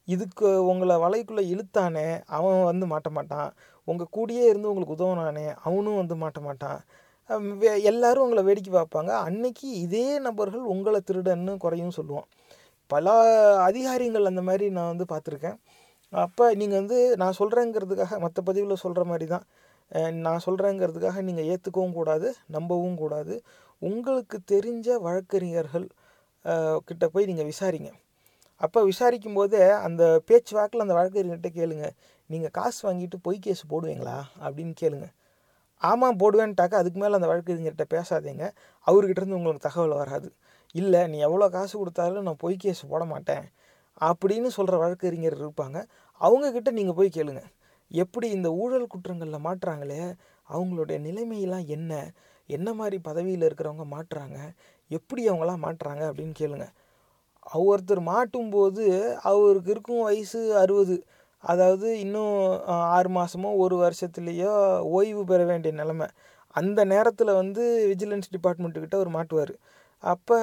இதுக்கு 0.07 0.47
உங்களை 0.71 0.95
வலைக்குள்ளே 1.03 1.43
இழுத்தானே 1.53 2.07
அவன் 2.37 2.59
வந்து 2.69 2.85
மாட்ட 2.93 3.09
மாட்டான் 3.17 3.49
உங்கள் 3.85 4.07
கூடயே 4.11 4.47
இருந்து 4.49 4.73
உங்களுக்கு 4.73 4.95
உதவுனானே 4.95 5.55
அவனும் 5.63 5.95
வந்து 5.95 6.15
மாட்ட 6.15 6.41
மாட்டான். 6.41 6.85
வே- 7.29 7.83
எல்லாரும் 7.83 8.23
உங்களை 8.23 8.43
வேடிக்கை 8.43 8.81
பார்ப்பாங்க. 8.81 9.09
அன்னைக்கு 9.09 9.71
இதே 9.71 10.19
நபர்கள் 10.19 10.59
உங்களை 10.59 11.01
திருடன்னு 11.11 11.57
குறையும் 11.57 11.91
சொல்லுவான். 11.97 12.27
பல 12.87 13.11
அதிகாரிகள் 13.61 14.25
அந்த 14.25 14.41
மாதிரி 14.41 14.69
நான் 14.69 14.97
வந்து 14.97 15.05
பார்த்துருக்கேன். 15.15 15.57
அப்போ 16.09 16.53
நீங்கள் 16.53 16.77
வந்து 16.77 17.17
நான் 17.17 17.33
சொல்கிறேங்கிறதுக்காக 17.39 18.19
மற்ற 18.19 18.41
பதிவில் 18.41 18.75
சொல்கிற 18.75 19.03
மாதிரி 19.03 19.25
தான். 19.25 19.43
நான் 20.13 20.39
சொல்கிறேங்கிறதுக்காக 20.45 21.21
நீங்கள் 21.21 21.45
ஏற்றுக்கவும் 21.45 21.93
கூடாது 21.93 22.35
நம்பவும் 22.45 22.95
கூடாது. 22.95 23.41
உங்களுக்கு 23.79 24.39
தெரிஞ்ச 24.51 25.01
வழக்கறிஞர்கள் 25.01 25.87
கிட்ட 26.85 27.07
போய் 27.07 27.25
நீங்கள் 27.25 27.49
விசாரிங்க. 27.49 27.91
அப்போ 28.55 28.83
விசாரிக்கும் 28.83 29.33
போதே 29.33 29.69
அந்த 29.69 30.21
பேச்சு 30.25 30.55
வாக்கில் 30.55 30.79
அந்த 30.79 30.93
வழக்கறிஞர்கிட்ட 30.93 31.45
கேளுங்க. 31.55 31.89
நீங்கள் 32.27 32.51
காசு 32.51 32.93
வாங்கிட்டு 32.93 33.17
பொய் 33.21 33.39
கேஸ் 33.39 33.63
போடுவீங்களா? 33.69 34.17
அப்படின்னு 34.39 34.73
கேளுங்க. 34.81 35.07
ஆமாம் 35.81 36.17
போடுவேன்ட்டாக்கா 36.17 36.73
அதுக்கு 36.73 36.99
மேலே 36.99 37.13
அந்த 37.13 37.27
வழக்கறிஞர்கிட்ட 37.27 37.85
பேசாதீங்க. 37.89 38.51
அவர்கிட்டருந்து 38.87 39.37
உங்களுக்கு 39.39 39.67
தகவல் 39.67 39.97
வராது. 39.97 40.33
இல்லை 40.71 41.07
நீ 41.07 41.17
எவ்வளோ 41.17 41.49
காசு 41.49 41.77
கொடுத்தாலும் 41.77 42.23
நான் 42.23 42.35
பொய் 42.37 42.55
கேஸ் 42.55 42.87
போட 42.87 43.05
மாட்டேன். 43.05 43.45
அப்படின்னு 44.01 44.47
சொல்கிற 44.47 44.77
வழக்கறிஞர் 44.77 45.41
இருப்பாங்க. 45.41 45.85
அவங்கக்கிட்ட 46.21 46.71
நீங்கள் 46.71 46.93
போய் 46.93 47.09
கேளுங்க. 47.13 47.43
எப்படி 47.89 48.29
இந்த 48.29 48.51
ஊழல் 48.51 48.87
குற்றங்களில் 48.87 49.45
மாட்டுறாங்களே? 49.47 50.13
அவங்களுடைய 50.49 50.99
நிலைமையெல்லாம் 50.99 51.65
என்ன? 51.65 52.11
என்ன 52.47 52.73
மாதிரி 52.73 52.99
பதவியில் 52.99 53.41
இருக்கிறவங்க 53.41 53.85
மாட்டுறாங்க? 53.91 54.37
எப்படி 54.87 55.29
அவங்களாம் 55.29 55.63
மாட்டுறாங்க 55.63 56.03
அப்படின்னு 56.09 56.33
கேளுங்க. 56.39 56.67
ஒவ்வொருத்தர் 57.53 58.01
மாட்டும்போது 58.01 59.13
அவருக்கு 59.13 59.71
இருக்கும் 59.71 60.01
வயசு 60.01 60.57
அறுபது. 60.57 61.03
அதாவது 61.45 61.87
இன்னும் 62.03 62.35
ஆறு 62.95 63.09
மாதமோ 63.09 63.49
ஒரு 63.63 63.75
வருஷத்துலேயோ 63.83 64.53
ஓய்வு 64.97 65.23
பெற 65.25 65.41
வேண்டிய 65.45 65.71
நிலமை. 65.73 66.07
அந்த 66.55 66.79
நேரத்தில் 66.85 67.31
வந்து 67.33 67.63
விஜிலன்ஸ் 67.91 68.29
டிபார்ட்மெண்ட்டுக்கிட்ட 68.35 68.95
அவர் 68.99 69.11
மாட்டுவார். 69.17 69.53
அப்போ 70.03 70.35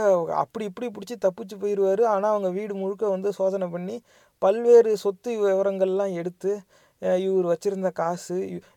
அப்படி 0.43 0.65
இப்படி 0.71 0.87
பிடிச்சி 0.89 1.17
தப்பிச்சு 1.25 1.57
போயிடுவார் 1.63 2.03
ஆனால் 2.13 2.33
அவங்க 2.33 2.49
வீடு 2.51 2.75
முழுக்க 2.75 3.05
வந்து 3.09 3.31
சோதனை 3.33 3.67
பண்ணி 3.69 3.97
பல்வேறு 4.43 4.93
சொத்து 5.05 5.31
விவரங்கள்லாம் 5.43 6.15
எடுத்து 6.21 6.53
இவர் 7.23 7.47
வச்சுருந்த 7.47 7.91
காசு 7.93 8.35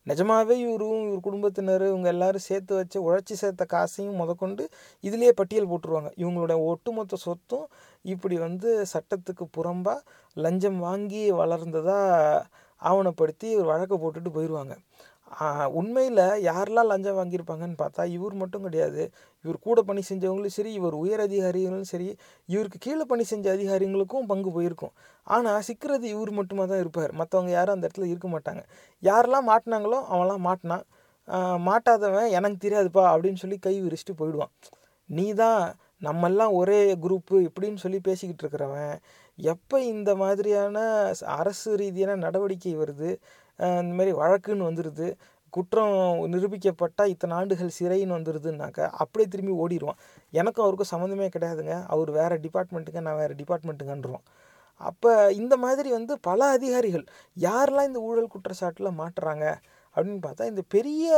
நிஜமாவே 0.08 0.56
இவரும் 0.64 1.02
இவர் 1.08 1.20
குடும்பத்தினர் 1.20 1.84
இவங்க 1.84 2.08
எல்லாரும் 2.10 2.46
சேர்த்து 2.46 2.74
வச்சு 2.76 2.98
உழைச்சி 3.08 3.34
சேர்த்த 3.34 3.66
காசையும் 3.66 4.16
முதற்கொண்டு 4.16 4.64
இதிலேயே 5.04 5.32
பட்டியல் 5.32 5.70
போட்டுருவாங்க. 5.70 6.12
இவங்களோட 6.18 6.56
ஒட்டுமொத்த 6.66 7.20
சொத்தும் 7.28 7.68
இப்படி 8.06 8.38
வந்து 8.38 8.70
சட்டத்துக்கு 8.94 9.48
புறம்பாக 9.58 10.06
லஞ்சம் 10.38 10.80
வாங்கி 10.80 11.24
வளர்ந்ததாக 11.32 12.44
ஆவணப்படுத்தி 12.90 13.48
ஒரு 13.60 13.68
வழக்கை 13.74 13.98
போட்டுட்டு 14.04 14.32
போயிடுவாங்க 14.38 14.76
உண்மையில் 15.80 16.22
யாரெல்லாம் 16.48 16.90
லஞ்சம் 16.90 17.18
வாங்கியிருப்பாங்கன்னு 17.20 17.78
பார்த்தா 17.82 18.04
இவர் 18.16 18.36
மட்டும் 18.42 18.66
கிடையாது. 18.68 19.02
இவர் 19.46 19.58
கூட 19.68 19.80
பணி 19.88 20.02
செஞ்சவங்களும் 20.10 20.56
சரி 20.58 20.72
இவர் 20.80 20.96
உயர் 21.04 21.24
அதிகாரிகளும் 21.26 21.88
சரி 21.92 22.08
இவருக்கு 22.54 22.80
கீழே 22.86 23.06
பணி 23.12 23.24
செஞ்ச 23.32 23.46
அதிகாரிங்களுக்கும் 23.56 24.28
பங்கு 24.32 24.52
போயிருக்கும். 24.58 24.94
ஆனால் 25.28 25.66
சிக்கிறது 25.70 26.06
இவர் 26.16 26.32
மட்டுமா 26.40 26.66
தான் 26.72 26.84
இருப்பார். 26.84 27.14
மற்றவங்க 27.22 27.52
யாரும் 27.58 27.76
அந்த 27.76 27.88
இடத்துல 27.88 28.10
இருக்க 28.12 28.30
மாட்டாங்க. 28.36 28.64
யாரெல்லாம் 29.04 29.50
மாட்டினாங்களோ 29.52 30.00
அவன்லாம் 30.14 30.46
மாட்டினான் 30.50 30.86
மாட்டாதவன் 31.68 32.30
எனக்கு 32.38 32.58
தெரியாதுப்பா 32.66 33.04
அப்படின்னு 33.14 33.42
சொல்லி 33.44 33.58
கை 33.68 33.76
விரிச்சிட்டு 33.86 34.16
போயிடுவான். 34.22 34.52
நீ 35.10 35.26
தான் 35.44 35.62
நம்மெல்லாம் 36.08 36.54
ஒரே 36.60 36.80
குரூப்பு 37.04 37.36
இப்படின்னு 37.48 37.82
சொல்லி 37.84 38.00
பேசிக்கிட்டு 38.08 38.44
இருக்கிறவன். 38.44 38.96
எப்போ 39.38 39.78
இந்த 39.84 40.12
மாதிரியான 40.16 40.78
அரசு 41.40 41.72
ரீதியான 41.82 42.16
நடவடிக்கை 42.26 42.74
வருது 42.82 43.10
இந்த 43.82 43.94
மாதிரி 43.98 44.12
வழக்குன்னு 44.22 44.68
வந்துடுது 44.70 45.08
குற்றம் 45.54 45.94
நிரூபிக்கப்பட்டால் 46.34 47.12
இத்தனை 47.14 47.34
ஆண்டுகள் 47.40 47.76
சிறைன்னு 47.80 48.18
வந்துடுதுன்னாக்கா 48.18 48.86
அப்படியே 49.04 49.28
திரும்பி 49.34 49.54
ஓடிடுவான் 49.64 50.00
எனக்கும் 50.34 50.66
அவருக்கும் 50.66 50.92
சம்மந்தமே 50.94 51.28
கிடையாதுங்க. 51.36 51.76
அவர் 51.94 52.12
வேறு 52.20 52.38
டிபார்ட்மெண்ட்டுங்க 52.46 53.02
நான் 53.08 53.22
வேறு 53.24 53.36
டிபார்ட்மெண்ட்டுங்கன்றான் 53.42 54.26
அப்போ 54.82 55.12
இந்த 55.42 55.56
மாதிரி 55.58 55.90
வந்து 55.98 56.14
பல 56.30 56.42
அதிகாரிகள் 56.58 57.06
யாரெல்லாம் 57.38 57.90
இந்த 57.92 58.00
ஊழல் 58.10 58.34
குற்றச்சாட்டில் 58.34 58.98
மாட்டுறாங்க 59.02 59.46
அப்படின்னு 59.96 60.22
பார்த்தா 60.28 60.50
இந்த 60.54 60.64
பெரிய 60.76 61.10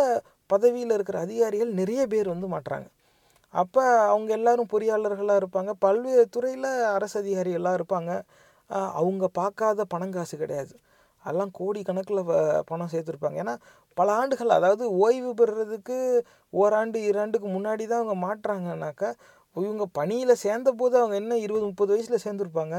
பதவியில் 0.53 0.93
இருக்கிற 0.97 1.19
அதிகாரிகள் 1.27 1.71
நிறைய 1.81 2.01
பேர் 2.07 2.33
வந்து 2.33 2.47
மாட்டுறாங்க. 2.53 2.87
அப்போ 3.61 3.81
அவங்க 4.13 4.31
எல்லாரும் 4.39 4.71
பொறியாளர்களாக 4.73 5.41
இருப்பாங்க. 5.41 5.71
பல்வேறு 5.85 6.25
துறையில் 6.35 6.69
அரசு 6.95 7.15
அதிகாரிகளாக 7.21 7.77
இருப்பாங்க. 7.79 8.11
அவங்க 8.99 9.25
பார்க்காத 9.39 9.81
பணங்காசு 9.93 10.35
கிடையாது. 10.43 10.73
அதெல்லாம் 11.23 11.51
கோடி 11.59 11.79
கணக்கில் 11.89 12.21
பணம் 12.71 12.91
சேர்த்துருப்பாங்க. 12.93 13.37
ஏன்னா 13.43 13.55
பல 13.97 14.07
ஆண்டுகள் 14.21 14.57
அதாவது 14.57 14.83
ஓய்வு 15.05 15.31
பெறுறதுக்கு 15.39 15.97
ஓராண்டு 16.53 16.99
இராண்டுக்கு 17.11 17.47
முன்னாடி 17.57 17.85
தான் 17.91 18.01
அவங்க 18.03 18.17
மாட்டுறாங்கனாக்கா 18.25 19.09
இவங்க 19.55 19.85
பணியில் 19.99 20.41
சேர்ந்த 20.45 20.69
போது 20.79 20.95
அவங்க 21.01 21.15
என்ன 21.21 21.33
இருபது 21.45 21.65
முப்பது 21.69 21.91
வயசில் 21.93 22.23
சேர்ந்துருப்பாங்க. 22.25 22.75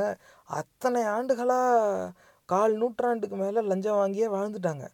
அத்தனை 0.50 1.00
ஆண்டுகளாக 1.16 2.12
கால் 2.48 2.74
நூற்றாண்டுக்கு 2.82 3.36
மேலே 3.42 3.60
லஞ்சம் 3.70 3.98
வாங்கியே 4.02 4.28
வாழ்ந்துட்டாங்க. 4.36 4.84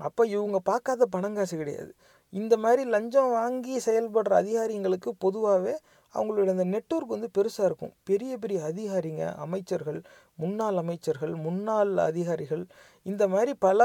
அப்போ 0.00 0.22
இவங்க 0.34 0.58
பார்க்காத 0.70 1.06
பணங்காசு 1.16 1.54
கிடையாது. 1.62 1.92
இந்த 2.32 2.54
மாதிரி 2.56 2.82
லஞ்சம் 2.94 3.30
வாங்கி 3.38 3.74
செயல்படுற 3.86 4.32
அதிகாரிங்களுக்கு 4.42 5.10
பொதுவாகவே 5.24 5.74
அவங்களோட 6.14 6.48
அந்த 6.54 6.66
நெட்வொர்க் 6.74 7.14
வந்து 7.14 7.28
பெருசாக 7.36 7.68
இருக்கும். 7.68 7.92
பெரிய 8.08 8.32
பெரிய 8.42 8.58
அதிகாரிங்க 8.70 9.24
அமைச்சர்கள் 9.44 9.98
முன்னாள் 10.42 10.78
அமைச்சர்கள் 10.82 11.34
முன்னாள் 11.46 11.92
அதிகாரிகள் 12.10 12.64
இந்த 13.06 13.24
மாதிரி 13.34 13.52
பல 13.66 13.80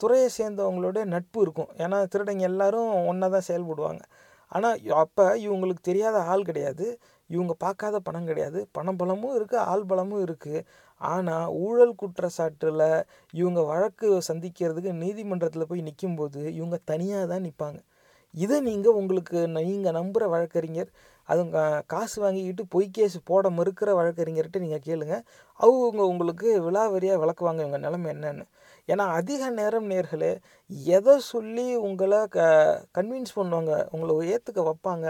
துறையை 0.00 0.28
சேர்ந்தவங்களோட 0.38 0.98
நட்பு 1.14 1.38
இருக்கும். 1.44 1.70
ஏன்னா 1.84 1.98
திருடங்க 2.12 2.44
எல்லாரும் 2.50 2.90
ஒன்றா 3.10 3.28
தான் 3.34 3.48
செயல்படுவாங்க. 3.50 4.02
ஆனால் 4.52 4.78
அப்போ 5.02 5.24
இவங்களுக்கு 5.46 5.82
தெரியாத 5.90 6.16
ஆள் 6.32 6.48
கிடையாது. 6.50 6.86
இவங்க 7.30 7.52
பார்க்காத 7.64 7.96
பணம் 8.08 8.28
கிடையாது. 8.30 8.60
பணம் 8.76 8.98
பலமும் 9.02 9.36
இருக்குது 9.38 9.64
ஆள் 9.72 9.84
பலமும் 9.92 10.22
இருக்குது 10.26 10.64
ஆனால் 11.12 11.46
ஊழல் 11.64 11.94
குற்றச்சாட்டில் 12.00 12.84
இவங்க 13.34 13.60
வழக்கு 13.72 14.08
சந்திக்கிறதுக்கு 14.28 14.92
நீதிமன்றத்தில் 15.04 15.70
போய் 15.70 15.86
நிற்கும்போது 15.88 16.42
இவங்க 16.58 16.76
தனியாக 16.92 17.30
தான் 17.32 17.44
நிற்பாங்க 17.46 17.80
இதை 18.34 18.56
நீங்கள் 18.68 18.98
உங்களுக்கு 19.00 19.38
நீங்கள் 19.56 19.96
நம்புகிற 19.98 20.26
வழக்கறிஞர் 20.34 20.90
அதுங்க 21.28 21.58
காசு 21.92 22.16
வாங்கிக்கிட்டு 22.22 22.64
பொய் 22.74 22.86
கேஸ் 22.96 23.16
போட 23.30 23.46
மறுக்கிற 23.58 23.90
வழக்கறிஞர்கிட்ட 23.98 24.60
நீங்கள் 24.64 24.84
கேளுங்க. 24.86 25.16
அவங்க 25.60 26.02
உங்களுக்கு 26.12 26.48
விலாவரியாக 26.66 27.20
விளக்குவாங்க 27.22 27.60
இவங்க 27.64 27.80
நிலைமை 27.86 28.08
என்னன்னு. 28.14 28.44
ஏன்னா 28.88 29.04
அதிக 29.18 29.50
நேரம் 29.58 29.88
நேர்களே 29.92 30.32
எதை 30.96 31.14
சொல்லி 31.32 31.66
உங்களை 31.88 32.20
க 32.36 32.38
கன்வின்ஸ் 32.98 33.36
பண்ணுவாங்க 33.38 33.74
உங்களை 33.94 34.14
ஏற்றுக்க 34.34 34.62
வைப்பாங்க 34.70 35.06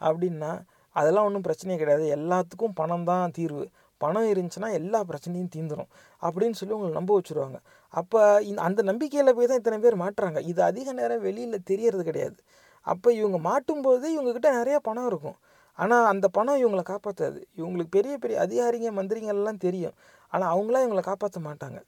அப்படின்னா 0.00 0.52
அதெல்லாம் 0.96 1.26
ஒன்றும் 1.28 1.46
பிரச்சனையே 1.48 1.80
கிடையாது. 1.82 2.06
எல்லாத்துக்கும் 2.18 2.76
பணம் 2.80 3.08
தான் 3.10 3.34
தீர்வு. 3.38 3.64
பணம் 4.04 4.28
இருந்துச்சுன்னா 4.32 4.68
எல்லா 4.78 5.00
பிரச்சனையும் 5.10 5.50
தீந்துடும் 5.54 5.90
அப்படின்னு 6.22 6.58
சொல்லி 6.60 6.74
உங்களை 6.76 6.92
நம்ப 6.98 7.12
வச்சுருவாங்க. 7.18 7.58
அப்போ 7.94 8.20
இந்த 8.48 8.60
அந்த 8.68 8.80
நம்பிக்கையில் 8.90 9.36
போய் 9.38 9.50
தான் 9.50 9.60
இத்தனை 9.62 9.78
பேர் 9.84 9.96
மாட்டுறாங்க. 10.04 10.40
இது 10.50 10.60
அதிக 10.70 10.92
நேரம் 11.00 11.24
வெளியில் 11.28 11.66
தெரியறது 11.70 12.04
கிடையாது. 12.10 12.38
அப்போ 12.86 13.08
இவங்க 13.20 13.38
மாட்டும்போது 13.48 14.06
இவங்கக்கிட்ட 14.16 14.50
நிறையா 14.60 14.78
பணம் 14.88 15.08
இருக்கும். 15.12 15.38
ஆனால் 15.78 16.06
அந்த 16.12 16.26
பணம் 16.36 16.60
இவங்களை 16.62 16.84
காப்பாற்றாது 16.92 17.40
இவங்களுக்கு 17.60 17.92
பெரிய 17.98 18.14
பெரிய 18.22 18.36
அதிகாரிங்க 18.46 18.90
மந்திரிங்கள்லாம் 18.98 19.62
தெரியும். 19.66 19.96
ஆனால் 20.32 20.50
அவங்களாம் 20.54 20.84
இவங்களை 20.86 21.04
காப்பாற்ற 21.10 21.40
மாட்டாங்க. 21.48 21.78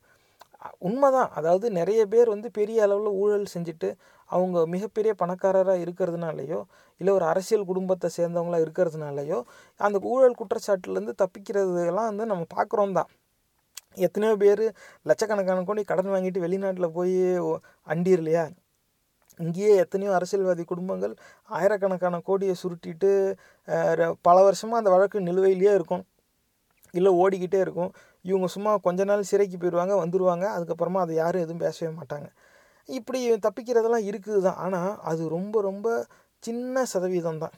உண்மைதான். 0.89 1.31
அதாவது 1.39 1.67
நிறைய 1.79 2.01
பேர் 2.13 2.29
வந்து 2.35 2.49
பெரிய 2.59 2.79
அளவில் 2.87 3.19
ஊழல் 3.23 3.53
செஞ்சுட்டு 3.55 3.89
அவங்க 4.31 4.59
மிகப்பெரிய 4.75 5.13
பணக்காரராக 5.23 5.83
இருக்கிறதுனாலையோ 5.85 6.61
இல்லை 7.01 7.13
ஒரு 7.19 7.25
அரசியல் 7.33 7.69
குடும்பத்தை 7.71 8.09
சேர்ந்தவங்களா 8.19 8.61
இருக்கிறதுனாலையோ 8.65 9.39
அந்த 9.81 9.99
ஊழல் 10.13 10.39
குற்றச்சாட்டுலேருந்து 10.41 11.15
தப்பிக்கிறதுலாம் 11.23 12.11
வந்து 12.13 12.27
நம்ம 12.33 12.47
பார்க்குறோம் 12.57 12.97
தான் 12.99 13.11
எத்தனையோ 14.07 14.35
பேர் 14.43 14.65
லட்சக்கணக்கான 15.07 15.65
கோடி 15.71 15.83
கடன் 15.91 16.13
வாங்கிட்டு 16.15 16.45
வெளிநாட்டில் 16.45 16.95
போய் 16.99 17.17
அண்டிரலையா? 17.93 18.45
இங்கேயே 19.41 19.73
எத்தனையோ 19.83 20.11
அரசியல்வாதி 20.19 20.65
குடும்பங்கள் 20.71 21.15
ஆயிரக்கணக்கான 21.57 22.21
கோடியை 22.29 22.55
சுருட்டிட்டு 22.63 23.11
பல 24.27 24.37
வருஷமாக 24.49 24.81
அந்த 24.81 24.91
வழக்கு 24.95 25.27
நிலுவையிலேயே 25.29 25.73
இருக்கும். 25.79 26.05
இல்லை 26.95 27.11
ஓடிக்கிட்டே 27.23 27.61
இருக்கும். 27.67 27.93
இவங்க 28.29 28.49
சும்மா 28.55 28.73
கொஞ்ச 28.87 29.05
நாள் 29.11 29.29
சிறைக்கு 29.31 29.57
போயிடுவாங்க 29.63 29.95
வந்துடுவாங்க 30.03 30.47
அதுக்கப்புறமா 30.57 31.01
அதை 31.05 31.15
யாரும் 31.23 31.45
எதுவும் 31.45 31.65
பேசவே 31.67 31.91
மாட்டாங்க. 31.99 32.29
இப்படி 32.99 33.21
தப்பிக்கிறதெல்லாம் 33.47 34.07
இருக்குது 34.11 34.41
தான். 34.47 34.59
ஆனால் 34.65 34.93
அது 35.11 35.23
ரொம்ப 35.37 35.57
ரொம்ப 35.69 35.89
சின்ன 36.43 36.85
சதவீதம் 36.93 37.43
தான். 37.45 37.55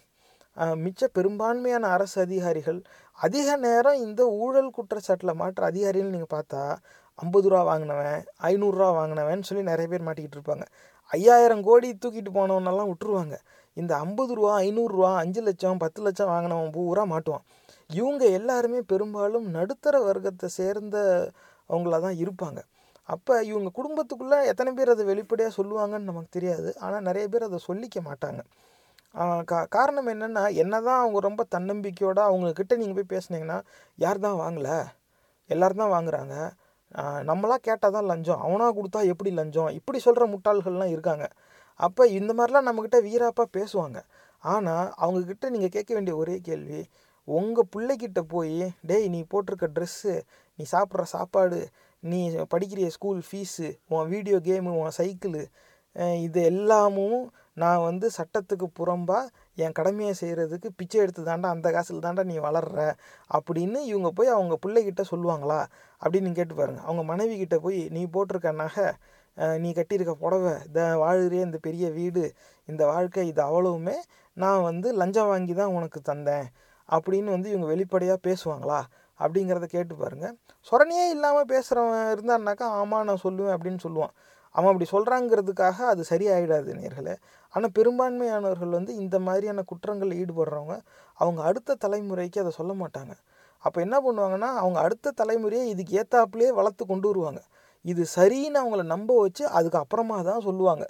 மிச்ச 0.85 1.03
பெரும்பான்மையான 1.17 1.85
அரசு 1.95 2.17
அதிகாரிகள் 2.25 2.81
அதிக 3.19 3.57
நேரம் 3.65 4.03
இந்த 4.07 4.23
ஊழல் 4.43 4.75
குற்றச்சாட்டில் 4.77 5.39
மாற்ற 5.41 5.61
அதிகாரிகள் 5.71 6.13
நீங்கள் 6.15 6.33
பார்த்தா 6.37 6.61
ஐம்பது 7.23 7.47
ரூபா 7.51 7.63
வாங்கினவன் 7.71 8.23
ஐநூறுரூவா 8.51 8.89
வாங்கினவன் 8.99 9.45
சொல்லி 9.49 9.63
நிறைய 9.71 9.87
பேர் 9.93 10.07
மாட்டிக்கிட்டு 10.07 10.39
இருப்பாங்க. 10.39 10.65
ஐயாயிரம் 11.13 11.63
கோடி 11.69 11.89
தூக்கிட்டு 12.03 12.31
போனவனெல்லாம் 12.39 12.91
விட்டுருவாங்க. 12.93 13.37
இந்த 13.81 13.93
ஐம்பது 14.05 14.33
ரூபா 14.39 14.53
ஐநூறுரூவா 14.67 15.11
அஞ்சு 15.23 15.43
லட்சம் 15.49 15.83
பத்து 15.85 16.01
லட்சம் 16.07 16.31
வாங்கினவன் 16.35 16.73
பூரா 16.77 17.05
மாட்டுவான். 17.13 17.45
இவங்க 17.91 18.25
எல்லாருமே 18.39 18.81
பெரும்பாலும் 18.93 19.47
நடுத்தர 19.57 19.97
வர்க்கத்தை 20.09 20.49
சேர்ந்த 20.59 20.97
அவங்கள 21.71 21.99
தான் 22.07 22.19
இருப்பாங்க. 22.25 22.61
அப்போ 23.09 23.35
இவங்க 23.51 23.71
குடும்பத்துக்குள்ளே 23.79 24.39
எத்தனை 24.51 24.71
பேர் 24.77 24.93
அதை 24.95 25.05
வெளிப்படையாக 25.13 25.57
சொல்லுவாங்கன்னு 25.59 26.11
நமக்கு 26.11 26.37
தெரியாது. 26.37 26.71
ஆனால் 26.85 27.07
நிறைய 27.09 27.25
பேர் 27.33 27.49
அதை 27.49 27.61
சொல்லிக்க 27.69 27.99
மாட்டாங்க. 28.09 28.43
கா 29.51 29.59
காரணம் 29.77 30.09
என்னென்னா 30.13 30.45
என்ன 30.63 30.75
தான் 30.87 31.01
அவங்க 31.03 31.19
ரொம்ப 31.29 31.43
தன்னம்பிக்கையோடு 31.55 32.21
அவங்கக்கிட்ட 32.29 32.77
நீங்கள் 32.81 32.99
போய் 32.99 33.13
பேசுனீங்கன்னா 33.15 33.59
யார் 33.99 34.25
தான் 34.27 34.39
வாங்கலை? 34.45 34.77
எல்லோரும் 35.51 35.83
தான் 35.83 35.95
வாங்குறாங்க. 35.97 36.35
நம்மளாக 37.31 37.61
கேட்டால் 37.69 37.95
தான் 37.97 38.09
லஞ்சம். 38.13 38.43
அவனாக 38.47 38.73
கொடுத்தா 38.79 39.01
எப்படி 39.13 39.31
லஞ்சம்? 39.41 39.71
இப்படி 39.79 39.99
சொல்கிற 40.07 40.25
முட்டாள்கள்லாம் 40.35 40.93
இருக்காங்க. 40.95 41.27
அப்போ 41.81 42.03
இந்த 42.19 42.33
மாதிரிலாம் 42.39 42.69
நம்மக்கிட்ட 42.69 42.99
வீராப்பாக 43.09 43.49
பேசுவாங்க. 43.59 43.99
ஆனால் 44.45 44.87
அவங்கக்கிட்ட 45.03 45.47
நீங்கள் 45.55 45.75
கேட்க 45.77 45.91
வேண்டிய 45.97 46.15
ஒரே 46.23 46.37
கேள்வி 46.49 46.81
உங்கள் 47.29 47.71
பிள்ளைக்கிட்ட 47.77 48.21
போய் 48.21 48.73
டேய் 48.81 49.09
நீ 49.09 49.21
போட்டிருக்க 49.31 49.67
ட்ரெஸ்ஸு 49.77 50.15
நீ 50.59 50.65
சாப்பிட்ற 50.73 51.03
சாப்பாடு 51.03 51.61
நீ 52.03 52.31
படிக்கிற 52.53 52.89
ஸ்கூல் 52.89 53.23
ஃபீஸு 53.29 53.69
உன் 53.89 54.09
வீடியோ 54.09 54.39
கேமு 54.39 54.73
உன் 54.81 54.97
சைக்கிளு 54.99 55.43
இது 56.21 56.41
எல்லாமும் 56.43 57.33
நான் 57.53 57.81
வந்து 57.81 58.11
சட்டத்துக்கு 58.19 58.67
புறம்பாக 58.79 59.31
என் 59.57 59.73
கடமையை 59.73 60.15
செய்கிறதுக்கு 60.21 60.69
பிச்சை 60.77 61.01
எடுத்து 61.01 61.23
தாண்டா 61.23 61.47
அந்த 61.47 61.71
காசில் 61.71 62.05
தாண்டா 62.07 62.23
நீ 62.25 62.37
வளர்ற 62.39 62.79
அப்படின்னு 63.31 63.81
இவங்க 63.83 64.11
போய் 64.11 64.29
அவங்க 64.29 64.55
பிள்ளைகிட்ட 64.67 65.03
சொல்லுவாங்களா? 65.13 65.61
அப்படின்னு 66.03 66.33
கேட்டு 66.33 66.55
பாருங்கள் 66.55 66.85
அவங்க 66.85 67.03
மனைவி 67.03 67.37
கிட்ட 67.37 67.59
போய் 67.59 67.81
நீ 67.91 68.03
போட்டிருக்க 68.07 68.53
நகை 68.53 68.89
நீ 69.59 69.73
கட்டியிருக்க 69.73 70.15
புடவை 70.15 70.55
இந்த 70.67 70.97
வாழ்கிற 70.97 71.41
இந்த 71.43 71.59
பெரிய 71.59 71.91
வீடு 71.91 72.25
இந்த 72.69 72.87
வாழ்க்கை 72.87 73.29
இது 73.29 73.43
அவ்வளவுமே 73.43 73.97
நான் 74.37 74.63
வந்து 74.63 74.93
லஞ்சம் 74.93 75.27
வாங்கி 75.27 75.55
தான் 75.55 75.75
உனக்கு 75.79 76.01
தந்தேன். 76.11 76.47
அப்படின்னு 76.89 77.31
வந்து 77.31 77.51
இவங்க 77.51 77.67
வெளிப்படையாக 77.67 78.19
பேசுவாங்களா? 78.29 78.81
அப்படிங்கிறத 79.21 79.65
கேட்டு 79.65 79.95
பாருங்க. 79.95 80.27
சொரணையே 80.67 81.07
இல்லாமல் 81.11 81.49
பேசுகிறவன் 81.49 82.13
இருந்தான்னாக்கா 82.15 82.67
ஆமாம் 82.81 83.05
நான் 83.05 83.23
சொல்லுவேன் 83.23 83.55
அப்படின்னு 83.57 83.81
சொல்லுவான். 83.87 84.15
அவன் 84.55 84.71
அப்படி 84.73 84.89
சொல்கிறாங்கிறதுக்காக 84.91 85.79
அது 85.93 86.05
சரியாயிடாது 86.11 86.71
நேர்களே. 86.75 87.15
ஆனால் 87.55 87.73
பெரும்பான்மையானவர்கள் 87.75 88.69
வந்து 88.69 88.97
இந்த 88.97 89.19
மாதிரியான 89.19 89.65
குற்றங்களில் 89.73 90.19
ஈடுபடுறவங்க 90.23 90.77
அவங்க 91.19 91.43
அடுத்த 91.43 91.77
தலைமுறைக்கு 91.85 92.39
அதை 92.39 92.51
சொல்ல 92.51 92.73
மாட்டாங்க. 92.75 93.15
அப்போ 93.59 93.81
என்ன 93.81 93.97
பண்ணுவாங்கன்னா 94.01 94.51
அவங்க 94.63 94.79
அடுத்த 94.81 95.13
தலைமுறையை 95.21 95.65
இதுக்கு 95.65 96.03
ஏத்தாப்புலேயே 96.03 96.49
வளர்த்து 96.49 96.87
கொண்டு 96.87 97.09
வருவாங்க. 97.09 97.41
இது 97.85 98.05
சரின்னு 98.17 98.61
அவங்கள 98.63 98.83
நம்ப 98.83 99.21
வச்சு 99.21 99.49
அதுக்கு 99.49 99.79
அப்புறமா 99.79 100.23
தான் 100.23 100.41
சொல்லுவாங்க. 100.41 100.85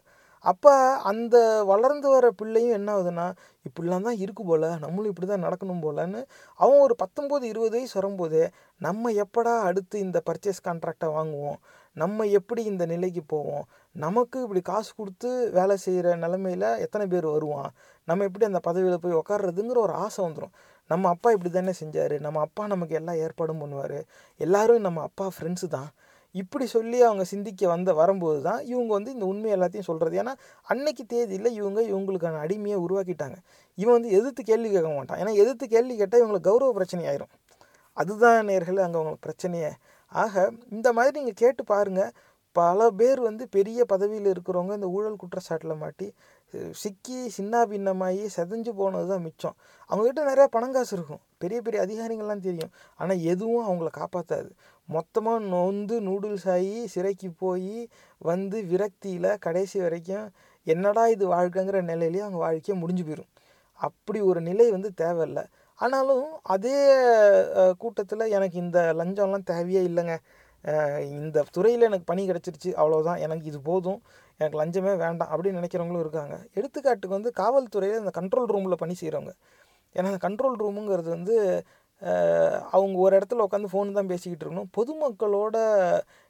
அப்போ 0.44 0.72
அந்த 1.10 1.36
வளர்ந்து 1.70 2.08
வர 2.14 2.26
பிள்ளையும் 2.40 2.76
என்ன 2.78 2.88
ஆகுதுன்னா 2.96 3.26
இப்படிலாம் 3.66 4.06
தான் 4.08 4.18
இருக்கு 4.24 4.42
போல் 4.44 4.66
நம்மளும் 4.82 5.10
இப்படி 5.12 5.28
தான் 5.28 5.44
நடக்கணும் 5.46 5.84
போலன்னு 5.84 6.20
அவன் 6.60 6.82
ஒரு 6.86 6.94
பத்தொம்போது 7.02 7.44
இருபது 7.52 7.74
வயசு 7.76 7.94
வரும்போதே 8.00 8.44
நம்ம 8.80 9.12
எப்படா 9.24 9.54
அடுத்து 9.68 9.96
இந்த 10.06 10.18
பர்ச்சேஸ் 10.28 10.64
கான்ட்ராக்டை 10.66 11.08
வாங்குவோம்? 11.16 11.58
நம்ம 11.96 12.26
எப்படி 12.38 12.62
இந்த 12.72 12.84
நிலைக்கு 12.92 13.22
போவோம்? 13.34 13.64
நமக்கு 13.96 14.36
இப்படி 14.44 14.62
காசு 14.70 14.90
கொடுத்து 15.00 15.30
வேலை 15.58 15.76
செய்கிற 15.86 16.14
நிலமையில் 16.24 16.68
எத்தனை 16.86 17.04
பேர் 17.12 17.28
வருவான்? 17.34 17.70
நம்ம 18.08 18.24
எப்படி 18.28 18.46
அந்த 18.50 18.60
பதவியில் 18.68 19.02
போய் 19.04 19.18
உக்காடுறதுங்கிற 19.20 19.80
ஒரு 19.86 19.94
ஆசை 20.04 20.20
வந்துடும் 20.26 20.54
நம்ம 20.90 21.08
அப்பா 21.14 21.28
இப்படி 21.34 21.50
தானே 21.50 21.72
செஞ்சார்? 21.82 22.16
நம்ம 22.26 22.40
அப்பா 22.46 22.62
நமக்கு 22.72 22.94
எல்லா 23.00 23.12
ஏற்பாடும் 23.26 23.62
பண்ணுவார்? 23.62 23.98
எல்லாரும் 24.40 24.86
நம்ம 24.86 25.02
அப்பா 25.08 25.26
ஃப்ரெண்ட்ஸு 25.36 25.68
தான். 25.76 25.90
இப்படி 26.34 26.66
சொல்லி 26.74 26.98
அவங்க 27.08 27.24
சிந்திக்க 27.32 27.68
வந்த 27.72 27.90
வரும்போது 28.00 28.38
தான் 28.48 28.60
இவங்க 28.72 28.90
வந்து 28.96 29.14
இந்த 29.16 29.26
உண்மை 29.32 29.50
எல்லாத்தையும் 29.56 29.88
சொல்கிறது 29.88 30.18
ஏன்னா 30.22 30.34
அன்னைக்கு 30.72 31.04
தேதியில் 31.12 31.50
இவங்க 31.60 31.80
இவங்களுக்கான 31.92 32.40
அடிமையை 32.44 32.78
உருவாக்கிட்டாங்க. 32.86 33.36
இவன் 33.78 33.96
வந்து 33.96 34.10
எதிர்த்து 34.18 34.42
கேள்வி 34.50 34.68
கேட்க 34.74 34.90
மாட்டான். 34.98 35.20
ஏன்னா 35.22 35.32
எதிர்த்து 35.42 35.66
கேள்வி 35.74 35.96
கேட்டால் 36.00 36.22
இவங்களுக்கு 36.22 36.48
கௌரவ 36.50 36.72
பிரச்சனை 36.78 37.04
ஆயிரும். 37.10 37.32
அதுதான் 37.96 38.38
நேர்கள் 38.50 38.84
அங்கே 38.84 38.98
அவங்களுக்கு 39.00 39.26
பிரச்சனையே. 39.26 39.72
ஆக 40.12 40.44
இந்த 40.76 40.88
மாதிரி 40.96 41.14
நீங்கள் 41.20 41.40
கேட்டு 41.42 41.62
பாருங்கள் 41.72 42.12
பல 42.56 42.80
பேர் 42.98 43.20
வந்து 43.26 43.44
பெரிய 43.56 43.80
பதவியில் 43.92 44.28
இருக்கிறவங்க 44.32 44.74
இந்த 44.78 44.88
ஊழல் 44.96 45.20
குற்றச்சாட்டில் 45.22 45.80
மாட்டி 45.80 46.06
சிக்கி 46.82 47.16
சின்ன 47.36 47.62
பின்னமாகி 47.70 48.24
செதஞ்சு 48.34 48.72
போனது 48.80 49.06
தான் 49.12 49.24
மிச்சம். 49.26 49.56
அவங்ககிட்ட 49.90 50.22
நிறையா 50.28 50.46
பணங்காசு 50.56 50.92
இருக்கும். 50.96 51.22
பெரிய 51.42 51.58
பெரிய 51.66 51.78
அதிகாரிகள்லாம் 51.86 52.44
தெரியும். 52.46 52.72
ஆனால் 53.00 53.22
எதுவும் 53.32 53.66
அவங்கள 53.68 53.88
காப்பாற்றாது 54.00 54.50
மொத்தமாக 54.88 55.38
நொந்து 55.52 55.96
நூடுல்ஸ் 56.08 56.48
ஆகி 56.54 56.74
சிறைக்கு 56.94 57.28
போய் 57.42 57.76
வந்து 58.30 58.58
விரக்தியில் 58.72 59.30
கடைசி 59.46 59.78
வரைக்கும் 59.84 60.26
என்னடா 60.66 61.04
இது 61.14 61.24
வாழ்க்கைங்கிற 61.34 61.78
நிலையிலேயே 61.90 62.24
அவங்க 62.24 62.40
வாழ்க்கையை 62.46 62.76
முடிஞ்சு 62.82 63.04
போயிடும் 63.08 63.30
அப்படி 63.80 64.18
ஒரு 64.30 64.40
நிலை 64.48 64.66
வந்து 64.74 64.90
தேவையில்லை. 65.02 65.44
ஆனாலும் 65.78 66.26
அதே 66.54 66.76
கூட்டத்தில் 67.82 68.32
எனக்கு 68.36 68.56
இந்த 68.64 68.78
லஞ்சம்லாம் 69.00 69.48
தேவையே 69.52 69.82
இல்லைங்க. 69.88 70.14
இந்த 71.18 71.38
துறையில் 71.56 71.86
எனக்கு 71.88 72.06
பணி 72.10 72.22
கிடச்சிருச்சு 72.28 72.70
அவ்வளோதான் 72.80 73.22
எனக்கு 73.26 73.46
இது 73.50 73.58
போதும். 73.70 73.98
எனக்கு 74.38 74.58
லஞ்சமே 74.60 74.92
வேண்டாம் 75.04 75.30
அப்படின்னு 75.32 75.60
நினைக்கிறவங்களும் 75.60 76.04
இருக்காங்க. 76.04 76.34
எடுத்துக்காட்டுக்கு 76.58 77.18
வந்து 77.18 77.32
காவல்துறையில் 77.42 78.02
இந்த 78.02 78.12
கண்ட்ரோல் 78.20 78.50
ரூமில் 78.54 78.82
பணி 78.82 78.94
செய்கிறவங்க 79.00 79.34
ஏன்னா 79.96 80.08
அந்த 80.12 80.20
கண்ட்ரோல் 80.26 80.56
ரூமுங்கிறது 80.62 81.10
வந்து 81.16 81.34
அவங்க 82.76 82.96
ஒரு 83.04 83.12
இடத்துல 83.18 83.44
உட்காந்து 83.46 83.70
ஃபோன் 83.72 83.96
தான் 83.98 84.10
பேசிக்கிட்டு 84.12 84.44
இருக்கணும். 84.44 84.70
பொதுமக்களோட 84.78 85.56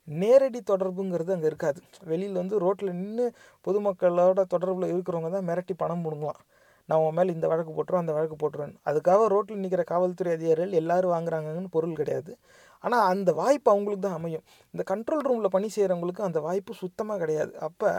நேரடி 0.09 0.61
தொடர்புங்கிறது 0.71 1.35
அங்கே 1.37 1.49
இருக்காது. 1.53 1.81
வெளியில் 2.11 2.41
வந்து 2.43 2.59
ரோட்டில் 2.65 2.93
நின்று 2.99 3.27
பொதுமக்களோட 3.67 4.43
தொடர்பில் 4.55 4.93
இருக்கிறவங்க 4.93 5.31
தான் 5.37 5.49
மிரட்டி 5.51 5.77
பணம் 5.83 6.05
முடுங்கலாம். 6.07 6.41
நான் 6.89 7.03
உன் 7.05 7.17
மேலே 7.19 7.31
இந்த 7.37 7.47
வழக்கு 7.51 7.73
போட்டுருவேன் 7.75 8.05
அந்த 8.05 8.15
வழக்கு 8.17 8.37
போட்டுருவேன் 8.41 8.75
அதுக்காக 8.89 9.27
ரோட்டில் 9.35 9.63
நிற்கிற 9.63 9.83
காவல்துறை 9.93 10.33
அதிகாரிகள் 10.37 10.79
எல்லாரும் 10.81 11.13
வாங்குறாங்கன்னு 11.15 11.71
பொருள் 11.77 11.99
கிடையாது. 12.01 12.33
ஆனால் 12.85 13.05
அந்த 13.13 13.31
வாய்ப்பு 13.41 13.69
அவங்களுக்கு 13.73 14.05
தான் 14.07 14.19
அமையும். 14.19 14.45
இந்த 14.75 14.83
கண்ட்ரோல் 14.91 15.25
ரூமில் 15.29 15.55
பணி 15.55 15.69
செய்கிறவங்களுக்கு 15.77 16.27
அந்த 16.29 16.41
வாய்ப்பு 16.47 16.73
சுத்தமாக 16.83 17.19
கிடையாது. 17.23 17.53
அப்போ 17.69 17.91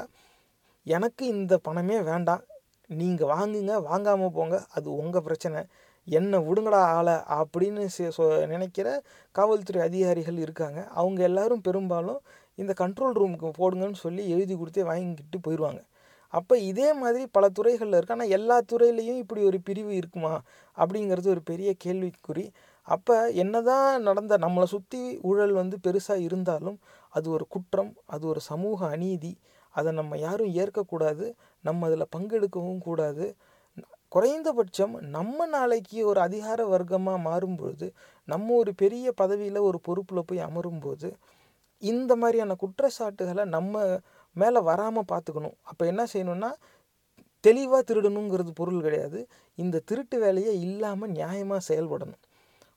எனக்கு 0.96 1.24
இந்த 1.36 1.54
பணமே 1.68 1.98
வேண்டாம். 2.12 2.44
நீங்கள் 2.90 3.32
வாங்குங்க 3.36 3.76
வாங்காமல் 3.90 4.36
போங்க. 4.38 4.56
அது 4.78 4.88
உங்கள் 5.02 5.26
பிரச்சனை. 5.28 5.62
என்னை 6.06 6.40
விடுங்கடா 6.40 6.82
ஆளை 6.98 7.14
அப்படின்னு 7.14 7.88
செ- 7.98 8.12
சொ 8.18 8.48
நினைக்கிற 8.48 9.02
காவல்துறை 9.32 9.82
அதிகாரிகள் 9.82 10.38
இருக்காங்க. 10.38 10.88
அவங்க 10.88 11.24
எல்லோரும் 11.24 11.62
பெரும்பாலும் 11.62 12.20
இந்த 12.56 12.74
கண்ட்ரோல் 12.80 13.16
ரூமுக்கு 13.16 13.52
போடுங்கன்னு 13.58 13.94
சொல்லி 13.94 14.30
எழுதி 14.30 14.56
கொடுத்தே 14.56 14.82
வாங்கிக்கிட்டு 14.82 15.38
போயிடுவாங்க. 15.40 15.84
அப்போ 16.30 16.58
இதே 16.58 16.94
மாதிரி 16.94 17.28
பல 17.32 17.50
துறைகளில் 17.50 18.00
இருக்குது 18.00 18.12
ஆனால் 18.12 18.30
எல்லா 18.30 18.62
துறையிலையும் 18.72 19.18
இப்படி 19.18 19.44
ஒரு 19.44 19.62
பிரிவு 19.62 19.96
இருக்குமா? 19.96 20.42
அப்படிங்கிறது 20.78 21.28
ஒரு 21.28 21.42
பெரிய 21.42 21.74
கேள்விக்குறி. 21.84 22.52
அப்போ 22.82 23.30
என்னதான் 23.30 24.02
நடந்த 24.02 24.38
நம்மளை 24.38 24.64
சுற்றி 24.64 25.20
ஊழல் 25.22 25.52
வந்து 25.52 25.78
பெருசாக 25.88 26.16
இருந்தாலும் 26.16 26.80
அது 27.10 27.30
ஒரு 27.30 27.48
குற்றம் 27.50 27.94
அது 28.06 28.28
ஒரு 28.28 28.40
சமூக 28.40 28.88
அநீதி. 28.88 29.38
அதை 29.70 29.94
நம்ம 29.94 30.18
யாரும் 30.18 30.54
ஏற்கக்கூடாது. 30.56 31.34
நம்ம 31.62 31.86
அதில் 31.86 32.08
பங்கெடுக்கவும் 32.18 32.78
கூடாது. 32.78 33.36
குறைந்தபட்சம் 34.12 34.94
நம்ம 35.16 35.46
நாளைக்கு 35.46 35.98
ஒரு 36.12 36.20
அதிகார 36.20 36.60
வர்க்கமாக 36.74 37.20
மாறும்பொழுது 37.28 37.88
நம்ம 38.28 38.54
ஒரு 38.62 38.72
பெரிய 38.82 39.12
பதவியில் 39.22 39.66
ஒரு 39.70 39.80
பொறுப்பில் 39.88 40.28
போய் 40.28 40.46
அமரும்போது 40.48 41.10
இந்த 41.82 42.12
மாதிரியான 42.22 42.56
குற்றச்சாட்டுகளை 42.62 43.44
நம்ம 43.56 43.84
மேலே 44.36 44.60
வராமல் 44.70 45.10
பார்த்துக்கணும். 45.12 45.58
அப்போ 45.70 45.84
என்ன 45.92 46.04
செய்யணும்னா 46.14 46.52
தெளிவாக 47.44 47.82
திருடணுங்கிறது 47.90 48.52
பொருள் 48.60 48.86
கிடையாது. 48.86 49.20
இந்த 49.58 49.82
திருட்டு 49.90 50.18
வேலையை 50.24 50.54
இல்லாமல் 50.68 51.14
நியாயமாக 51.18 51.62
செயல்படணும். 51.70 52.22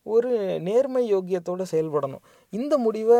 ஒரு 0.07 0.31
நேர்மை 0.69 1.03
யோக்கியத்தோடு 1.15 1.65
செயல்படணும். 1.73 2.25
இந்த 2.53 2.75
முடிவை 2.79 3.19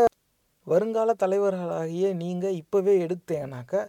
வருங்கால 0.67 1.11
தலைவர்களாகிய 1.23 2.07
நீங்கள் 2.23 2.59
இப்போவே 2.63 2.95
எடுத்தேனாக்கா 3.05 3.81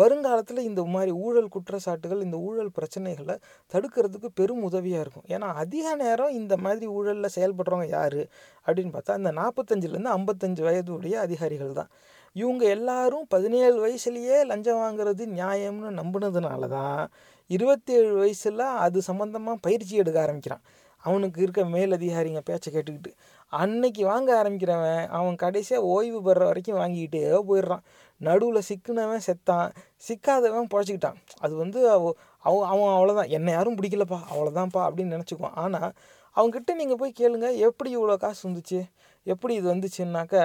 வருங்காலத்தில் 0.00 0.60
இந்த 0.68 0.82
மாதிரி 0.94 1.12
ஊழல் 1.24 1.50
குற்றச்சாட்டுகள் 1.54 2.24
இந்த 2.26 2.36
ஊழல் 2.48 2.70
பிரச்சனைகளை 2.78 3.36
தடுக்கிறதுக்கு 3.72 4.28
பெரும் 4.40 4.62
உதவியாக 4.68 5.04
இருக்கும். 5.04 5.26
ஏன்னா 5.34 5.48
அதிக 5.62 5.94
நேரம் 6.02 6.36
இந்த 6.40 6.54
மாதிரி 6.64 6.86
ஊழலில் 6.98 7.34
செயல்படுறவங்க 7.36 7.88
யார் 7.96 8.20
அப்படின்னு 8.66 8.92
பார்த்தா 8.96 9.18
இந்த 9.22 9.32
நாற்பத்தஞ்சிலேருந்து 9.40 10.14
ஐம்பத்தஞ்சு 10.18 10.64
வயது 10.68 10.92
உடைய 10.98 11.16
அதிகாரிகள் 11.26 11.78
தான். 11.80 11.90
இவங்க 12.36 12.64
எல்லாரும் 12.76 13.24
பதினேழு 13.34 13.76
வயசுலேயே 13.84 14.36
லஞ்சம் 14.50 14.82
வாங்குறது 14.84 15.22
நியாயம்னு 15.38 15.90
நம்பினதுனால 16.00 16.68
தான் 16.76 17.00
இருபத்தேழு 17.50 18.12
வயசில் 18.22 18.64
அது 18.86 18.98
சம்மந்தமாக 19.10 19.62
பயிற்சி 19.66 19.94
எடுக்க 20.02 20.18
ஆரம்பிக்கிறான். 20.24 20.64
அவனுக்கு 21.04 21.38
இருக்க 21.44 21.62
மேலதிகாரிங்க 21.74 22.40
பேச்சை 22.48 22.68
கேட்டுக்கிட்டு 22.74 23.10
அன்னைக்கு 23.52 24.02
வாங்க 24.10 24.30
ஆரம்பிக்கிறவன் 24.40 25.04
அவன் 25.18 25.36
கடைசியாக 25.42 25.90
ஓய்வு 25.94 26.18
பெற 26.26 26.38
வரைக்கும் 26.48 26.78
வாங்கிக்கிட்டே 26.80 27.20
போயிடுறான். 27.50 27.84
நடுவில் 28.20 28.66
சிக்கினவன் 28.68 29.24
செத்தான். 29.28 29.68
சிக்காதவன் 30.08 30.70
பிழைச்சிக்கிட்டான். 30.72 31.18
அது 31.44 31.54
வந்து 31.62 31.80
அவன் 31.96 32.16
அவன் 32.70 32.94
அவ்வளோதான் 32.96 33.30
என்னை 33.36 33.52
யாரும் 33.56 33.78
பிடிக்கலப்பா. 33.80 34.18
அவ்வளோதான்ப்பா 34.32 34.82
அப்படின்னு 34.88 35.14
நினச்சிக்குவான். 35.16 35.56
ஆனால் 35.64 35.90
அவங்ககிட்ட 36.36 36.72
நீங்கள் 36.80 37.00
போய் 37.02 37.18
கேளுங்க. 37.20 37.48
எப்படி 37.68 37.90
இவ்வளோ 37.98 38.16
காசு 38.24 38.42
வந்துச்சு? 38.48 38.80
எப்படி 39.26 39.54
இது 39.60 39.66
வந்துச்சுன்னாக்கா 39.74 40.44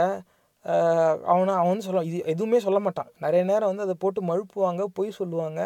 அவனை 1.31 1.53
அவன் 1.59 1.71
வந்து 1.71 1.85
சொல்ல 1.87 2.03
இது 2.09 2.19
எதுவுமே 2.33 2.59
சொல்ல 2.65 2.79
மாட்டான். 2.85 3.09
நிறைய 3.23 3.41
நேரம் 3.49 3.71
வந்து 3.71 3.85
அதை 3.85 3.95
போட்டு 4.03 4.19
மழுப்புவாங்க 4.29 4.83
பொய் 4.97 5.17
சொல்லுவாங்க. 5.19 5.61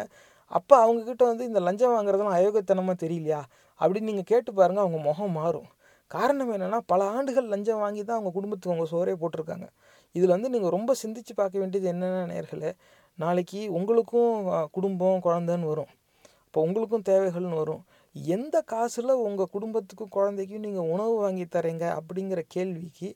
அப்போ 0.52 0.76
அவங்கக்கிட்ட 0.84 1.24
வந்து 1.32 1.44
இந்த 1.50 1.60
லஞ்சம் 1.68 1.94
வாங்குறதெல்லாம் 1.96 2.38
அயோகத்தனமாக 2.40 2.96
தெரியலையா? 3.04 3.42
அப்படின்னு 3.80 4.10
நீங்கள் 4.12 4.30
கேட்டு 4.32 4.52
பாருங்கள் 4.60 4.84
அவங்க 4.86 5.00
முகம் 5.08 5.36
மாறும். 5.40 5.70
காரணம் 6.12 6.52
என்னென்னா 6.56 6.80
பல 6.92 7.02
ஆண்டுகள் 7.16 7.52
லஞ்சம் 7.54 7.82
வாங்கி 7.84 8.02
தான் 8.04 8.18
அவங்க 8.18 8.32
குடும்பத்துக்கு 8.38 8.74
அவங்க 8.74 8.88
சோறே 8.94 9.16
போட்டிருக்காங்க. 9.22 9.68
இதில் 10.16 10.36
வந்து 10.36 10.50
நீங்கள் 10.54 10.76
ரொம்ப 10.78 10.92
சிந்தித்து 11.02 11.34
பார்க்க 11.34 11.62
வேண்டியது 11.62 11.88
என்னென்ன 11.94 12.26
நேர்களே 12.34 12.72
நாளைக்கு 13.20 13.62
உங்களுக்கும் 13.78 14.34
குடும்பம் 14.76 15.24
குழந்தைன்னு 15.28 15.70
வரும். 15.72 15.92
இப்போ 16.48 16.60
உங்களுக்கும் 16.66 17.06
தேவைகள்னு 17.10 17.60
வரும். 17.64 17.82
எந்த 18.16 18.56
காசில் 18.72 19.14
உங்கள் 19.26 19.52
குடும்பத்துக்கும் 19.56 20.14
குழந்தைக்கும் 20.16 20.64
நீங்கள் 20.66 20.90
உணவு 20.94 21.16
வாங்கி 21.24 21.46
தரீங்க 21.56 21.86
அப்படிங்கிற 22.00 22.42
கேள்விக்கு 22.56 23.10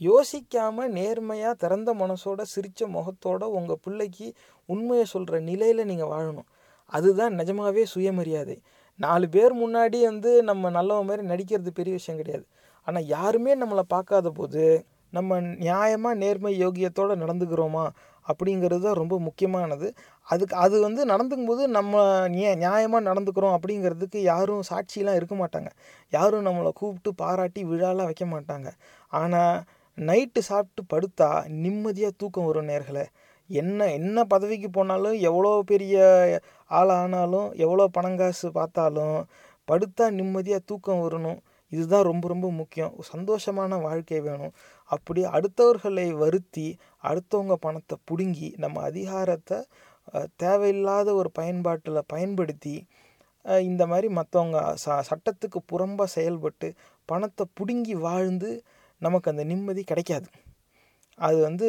யோசிக்காமல் 0.00 0.92
நேர்மையாக 0.98 1.58
திறந்த 1.62 1.90
மனசோட 2.02 2.42
சிரித்த 2.52 2.86
முகத்தோட 2.96 3.42
உங்கள் 3.58 3.80
பிள்ளைக்கு 3.84 4.28
உண்மையை 4.68 5.04
சொல்கிற 5.12 5.40
நிலையில் 5.50 5.88
நீங்கள் 5.90 6.10
வாழணும். 6.14 6.48
அதுதான் 6.92 7.34
நிஜமாகவே 7.40 7.82
சுயமரியாதை. 7.92 8.56
நாலு 8.98 9.26
பேர் 9.34 9.54
முன்னாடி 9.62 9.98
வந்து 10.10 10.30
நம்ம 10.50 10.70
நல்லவன் 10.78 11.08
மாதிரி 11.08 11.24
நடிக்கிறது 11.32 11.70
பெரிய 11.78 11.92
விஷயம் 11.98 12.20
கிடையாது. 12.20 12.44
ஆனால் 12.86 13.06
யாருமே 13.16 13.52
நம்மளை 13.62 13.84
பார்க்காத 13.94 14.30
போது 14.30 14.64
நம்ம 15.16 15.38
நியாயமாக 15.66 16.20
நேர்மை 16.22 16.50
யோகியத்தோடு 16.64 17.14
நடந்துக்கிறோமா? 17.22 17.84
அப்படிங்கிறது 18.26 18.82
தான் 18.86 18.98
ரொம்ப 19.00 19.14
முக்கியமானது. 19.26 19.88
அதுக்கு 20.28 20.54
அது 20.64 20.76
வந்து 20.86 21.02
நடந்துக்கும் 21.12 21.50
போது 21.50 21.62
நம்ம 21.76 21.94
நிய 22.34 22.50
நியாயமாக 22.64 23.06
நடந்துக்கிறோம் 23.08 23.56
அப்படிங்கிறதுக்கு 23.56 24.18
யாரும் 24.32 24.62
சாட்சியெலாம் 24.70 25.18
இருக்க 25.20 25.36
மாட்டாங்க. 25.42 25.70
யாரும் 26.12 26.46
நம்மளை 26.48 26.72
கூப்பிட்டு 26.80 27.12
பாராட்டி 27.22 27.62
விழாலாம் 27.72 28.08
வைக்க 28.10 28.26
மாட்டாங்க. 28.34 28.70
ஆனால் 29.12 29.56
நைட்டு 29.98 30.40
சாப்பிட்டு 30.50 30.82
படுத்தா 30.94 31.30
நிம்மதியாக 31.64 32.18
தூக்கம் 32.20 32.48
வரும் 32.50 32.70
நேர்களை. 32.72 33.04
என்ன 33.50 33.86
என்ன 33.98 34.18
பதவிக்கு 34.24 34.68
போனாலும் 34.70 35.16
எவ்வளோ 35.28 35.50
பெரிய 35.72 35.96
ஆளானாலும் 36.70 37.48
எவ்வளோ 37.64 37.86
பணங்காசு 37.98 38.48
பார்த்தாலும் 38.60 39.18
படுத்தா 39.68 40.06
நிம்மதியாக 40.20 40.66
தூக்கம் 40.70 41.02
வரணும். 41.04 41.40
இதுதான் 41.72 42.08
ரொம்ப 42.08 42.24
ரொம்ப 42.32 42.46
முக்கியம். 42.60 42.92
சந்தோஷமான 43.12 43.78
வாழ்க்கை 43.86 44.20
வேணும். 44.28 44.52
அப்படி 44.90 45.20
அடுத்தவர்களை 45.36 46.06
வருத்தி 46.22 46.66
அடுத்தவங்க 47.04 47.54
பணத்தை 47.66 47.96
பிடுங்கி 48.08 48.48
நம்ம 48.64 48.82
அதிகாரத்தை 48.90 49.58
தேவையில்லாத 50.36 51.08
ஒரு 51.20 51.30
பயன்பாட்டில் 51.38 52.08
பயன்படுத்தி 52.12 52.74
இந்த 53.68 53.82
மாதிரி 53.92 54.08
மற்றவங்க 54.18 54.58
ச 54.82 54.96
சட்டத்துக்கு 55.08 55.58
புறம்பாக 55.72 56.08
செயல்பட்டு 56.16 56.68
பணத்தை 57.08 57.44
பிடுங்கி 57.58 57.94
வாழ்ந்து 58.06 58.50
நமக்கு 59.02 59.30
அந்த 59.32 59.42
நிம்மதி 59.50 59.82
கிடைக்காது. 59.84 60.28
அது 61.18 61.38
வந்து 61.48 61.68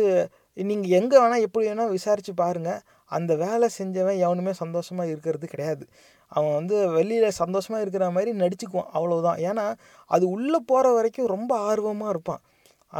நீங்கள் 0.57 0.93
எங்கே 0.99 1.17
வேணால் 1.21 1.45
எப்படி 1.47 1.65
வேணால் 1.69 1.93
விசாரித்து 1.95 2.33
பாருங்கள் 2.43 2.81
அந்த 3.11 3.31
வேலை 3.43 3.67
செஞ்சவன் 3.79 4.21
எவனுமே 4.25 4.53
சந்தோஷமாக 4.61 5.11
இருக்கிறது 5.13 5.45
கிடையாது. 5.53 5.83
அவன் 6.31 6.55
வந்து 6.59 6.77
வெளியில் 6.97 7.37
சந்தோஷமாக 7.41 7.83
இருக்கிற 7.85 8.05
மாதிரி 8.15 8.31
நடிச்சுக்குவான் 8.41 8.91
அவ்வளோதான் 8.97 9.39
ஏன்னா 9.49 9.65
அது 10.11 10.25
உள்ளே 10.35 10.59
போகிற 10.71 10.87
வரைக்கும் 10.97 11.31
ரொம்ப 11.35 11.51
ஆர்வமாக 11.69 12.13
இருப்பான். 12.15 12.41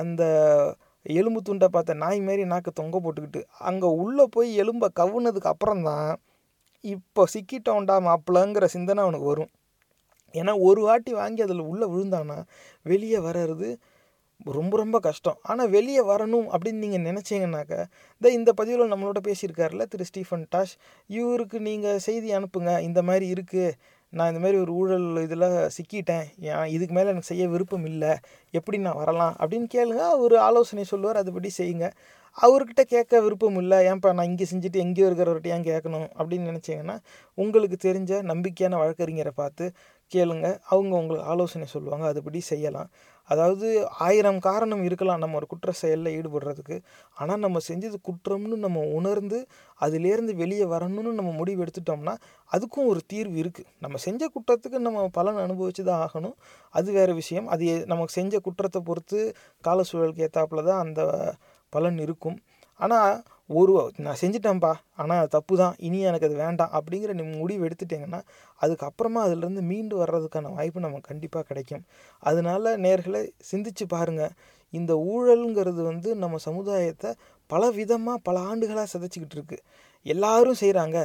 அந்த 0.01 0.23
எலும்பு 1.05 1.39
துண்டை 1.47 1.67
பார்த்த 1.71 1.99
நாய் 2.03 2.19
மாதிரி 2.27 2.43
நாக்கு 2.51 2.71
தொங்க 2.79 2.95
போட்டுக்கிட்டு 3.03 3.41
அங்கே 3.69 3.89
உள்ளே 4.03 4.25
போய் 4.35 4.49
எலும்பை 4.61 4.87
கவுனதுக்கு 4.99 5.51
அப்புறம்தான் 5.53 6.09
இப்போ 6.83 7.21
சிக்கிட்டோண்டா 7.33 7.95
மாப்பிள்ளங்கிற 8.07 8.65
சிந்தனை 8.75 9.01
அவனுக்கு 9.03 9.27
வரும். 9.33 9.51
ஏன்னா 10.35 10.53
ஒரு 10.67 10.81
வாட்டி 10.87 11.11
வாங்கி 11.13 11.41
அதில் 11.45 11.69
உள்ளே 11.71 11.85
விழுந்தானா 11.93 12.37
வெளியே 12.85 13.19
வர்றது 13.27 13.69
ரொம்ப 14.57 14.73
ரொம்ப 14.77 14.97
கஷ்டம். 15.07 15.37
ஆனால் 15.49 15.69
வெளியே 15.75 16.01
வரணும் 16.11 16.47
அப்படின்னு 16.53 16.83
நீங்கள் 16.85 17.05
நினச்சிங்கனாக்கா 17.09 17.79
இந்த 18.21 18.27
இந்த 18.37 18.51
பதிவில் 18.59 18.91
நம்மளோட 18.93 19.19
பேசியிருக்காருல 19.27 19.85
திரு 19.91 20.05
ஸ்டீஃபன் 20.09 20.45
டாஷ் 20.55 20.73
இவருக்கு 21.19 21.59
நீங்கள் 21.69 22.01
செய்தி 22.07 22.29
அனுப்புங்க 22.37 22.73
இந்த 22.89 23.01
மாதிரி 23.09 23.27
இருக்குது 23.35 23.75
நான் 24.13 24.29
இந்த 24.31 24.41
மாதிரி 24.43 24.57
ஒரு 24.63 24.71
ஊழல் 24.81 25.07
இதில் 25.23 25.45
சிக்கிட்டேன். 25.77 26.25
ஏன் 26.49 26.69
இதுக்கு 26.75 26.93
மேலே 26.97 27.09
எனக்கு 27.13 27.31
செய்ய 27.31 27.45
விருப்பம் 27.53 27.85
இல்லை. 27.85 28.11
எப்படி 28.51 28.77
நான் 28.77 28.99
வரலாம் 29.01 29.33
அப்படின்னு 29.41 29.67
கேளுங்க. 29.75 30.03
அவர் 30.17 30.35
ஆலோசனை 30.47 30.83
சொல்லுவார் 30.83 31.21
அதுபடி 31.23 31.49
செய்யுங்க. 31.57 31.87
அவர்கிட்ட 32.37 32.83
கேட்க 32.93 33.21
விருப்பம் 33.25 33.57
இல்லை. 33.61 33.77
ஏன்ப்பா 33.91 34.09
நான் 34.13 34.29
இங்கே 34.31 34.45
செஞ்சுட்டு 34.51 34.81
எங்கேயோ 34.85 35.07
இருக்கிறவர்கிட்ட 35.09 35.51
ஏன் 35.55 35.67
கேட்கணும் 35.71 36.07
அப்படின்னு 36.19 36.49
நினச்சிங்கன்னா 36.51 36.95
உங்களுக்கு 37.37 37.77
தெரிஞ்ச 37.87 38.21
நம்பிக்கையான 38.31 38.79
வழக்கறிஞரை 38.81 39.33
பார்த்து 39.35 39.67
கேளுங்க. 40.11 40.47
அவங்க 40.71 40.93
உங்களுக்கு 41.01 41.27
ஆலோசனை 41.33 41.67
சொல்லுவாங்க. 41.73 42.05
அதுபடி 42.13 42.39
செய்யலாம். 42.51 42.89
அதாவது 43.29 43.67
ஆயிரம் 44.07 44.39
காரணம் 44.47 44.81
இருக்கலாம் 44.87 45.21
நம்ம 45.23 45.37
ஒரு 45.39 45.47
குற்ற 45.53 45.71
செயலில் 45.81 46.09
ஈடுபடுறதுக்கு. 46.17 46.75
ஆனால் 47.17 47.41
நம்ம 47.45 47.61
செஞ்சது 47.69 47.97
குற்றம்னு 48.09 48.57
நம்ம 48.65 48.83
உணர்ந்து 48.99 49.39
அதுலேருந்து 49.81 50.33
வெளியே 50.41 50.65
வரணும்னு 50.73 51.13
நம்ம 51.19 51.31
முடிவு 51.39 51.63
எடுத்துட்டோம்னா 51.65 52.15
அதுக்கும் 52.51 52.89
ஒரு 52.91 53.01
தீர்வு 53.13 53.37
இருக்குது 53.43 53.69
நம்ம 53.85 53.99
செஞ்ச 54.07 54.29
குற்றத்துக்கு 54.35 54.79
நம்ம 54.87 55.07
பலன் 55.19 55.41
அனுபவிச்சு 55.45 55.85
தான் 55.91 56.03
ஆகணும். 56.07 56.35
அது 56.73 56.89
வேறு 56.99 57.15
விஷயம். 57.21 57.47
அது 57.55 57.65
நமக்கு 57.93 58.17
செஞ்ச 58.19 58.39
குற்றத்தை 58.47 58.81
பொறுத்து 58.89 59.21
கால 59.63 59.81
சூழலுக்கு 59.91 60.25
ஏற்றாப்புல 60.27 60.63
தான் 60.71 60.83
அந்த 60.85 61.01
பலன் 61.73 61.99
இருக்கும். 62.07 62.37
ஆனால் 62.79 63.13
ஒரு 63.49 63.73
நான் 64.05 64.19
செஞ்சிட்டேன்ப்பா 64.21 64.71
ஆனால் 65.01 65.27
தப்பு 65.35 65.53
தான் 65.57 65.75
இனி 65.87 65.99
எனக்கு 66.09 66.27
அது 66.29 66.35
வேண்டாம் 66.43 66.71
அப்படிங்கிற 66.77 67.11
நீ 67.17 67.23
முடிவு 67.41 67.65
எடுத்துட்டிங்கன்னா 67.67 68.21
அதுக்கப்புறமா 68.61 69.19
அதுலேருந்து 69.25 69.63
மீண்டு 69.71 69.95
வர்றதுக்கான 70.01 70.51
வாய்ப்பு 70.55 70.85
நமக்கு 70.85 71.09
கண்டிப்பாக 71.11 71.45
கிடைக்கும். 71.49 71.83
அதனால 72.23 72.73
நேர்களை 72.85 73.21
சிந்திச்சு 73.51 73.85
பாருங்கள் 73.93 74.33
இந்த 74.73 74.93
ஊழலுங்கிறது 75.11 75.81
வந்து 75.91 76.09
நம்ம 76.23 76.39
சமுதாயத்தை 76.47 77.11
பல 77.49 77.69
விதமாக 77.79 78.17
பல 78.27 78.39
ஆண்டுகளாக 78.49 78.87
சிதைச்சிக்கிட்டு 78.93 79.37
இருக்குது 79.37 79.63
எல்லாரும் 80.05 80.59
செய்கிறாங்க 80.63 80.99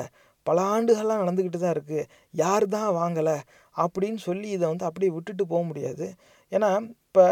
பல 0.46 0.60
ஆண்டுகளாக 0.74 1.22
நடந்துக்கிட்டு 1.22 1.58
தான் 1.58 1.74
இருக்குது 1.76 2.08
யார் 2.42 2.66
தான் 2.76 2.90
வாங்கலை 3.00 3.38
அப்படின்னு 3.76 4.20
சொல்லி 4.28 4.48
இதை 4.56 4.64
வந்து 4.68 4.86
அப்படியே 4.88 5.10
விட்டுட்டு 5.16 5.44
போக 5.46 5.62
முடியாது. 5.62 6.06
ஏன்னா 6.52 6.70
இப்போ 7.06 7.24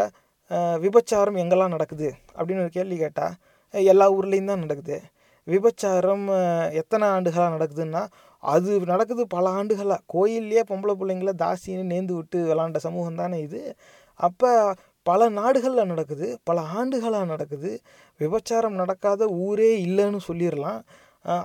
விபச்சாரம் 0.83 1.39
எங்கெல்லாம் 1.43 1.75
நடக்குது 1.75 2.07
அப்படின்னு 2.37 2.63
ஒரு 2.65 2.73
கேள்வி 2.77 2.97
கேட்டால் 2.97 3.35
எல்லா 3.73 4.05
ஊர்லேயும் 4.17 4.51
தான் 4.51 4.63
நடக்குது. 4.65 4.97
விபச்சாரம் 5.47 6.25
எத்தனை 6.81 7.05
ஆண்டுகளாக 7.15 7.53
நடக்குதுன்னா 7.55 8.03
அது 8.43 8.71
நடக்குது 8.91 9.23
பல 9.35 9.45
ஆண்டுகளாக 9.59 10.03
கோயில்லையே 10.13 10.61
பொம்பளை 10.69 10.93
பிள்ளைங்கள 10.99 11.31
தாசின்னு 11.43 11.85
நேர்ந்து 11.93 12.13
விட்டு 12.17 12.39
விளாண்ட 12.49 12.79
சமூகம் 12.87 13.19
தானே 13.21 13.37
இது. 13.47 13.61
அப்போ 14.19 14.51
பல 15.05 15.27
நாடுகளில் 15.39 15.91
நடக்குது 15.91 16.27
பல 16.49 16.59
ஆண்டுகளாக 16.79 17.27
நடக்குது. 17.33 17.71
விபச்சாரம் 18.19 18.79
நடக்காத 18.81 19.21
ஊரே 19.45 19.71
இல்லைன்னு 19.87 20.19
சொல்லிடலாம் 20.29 20.81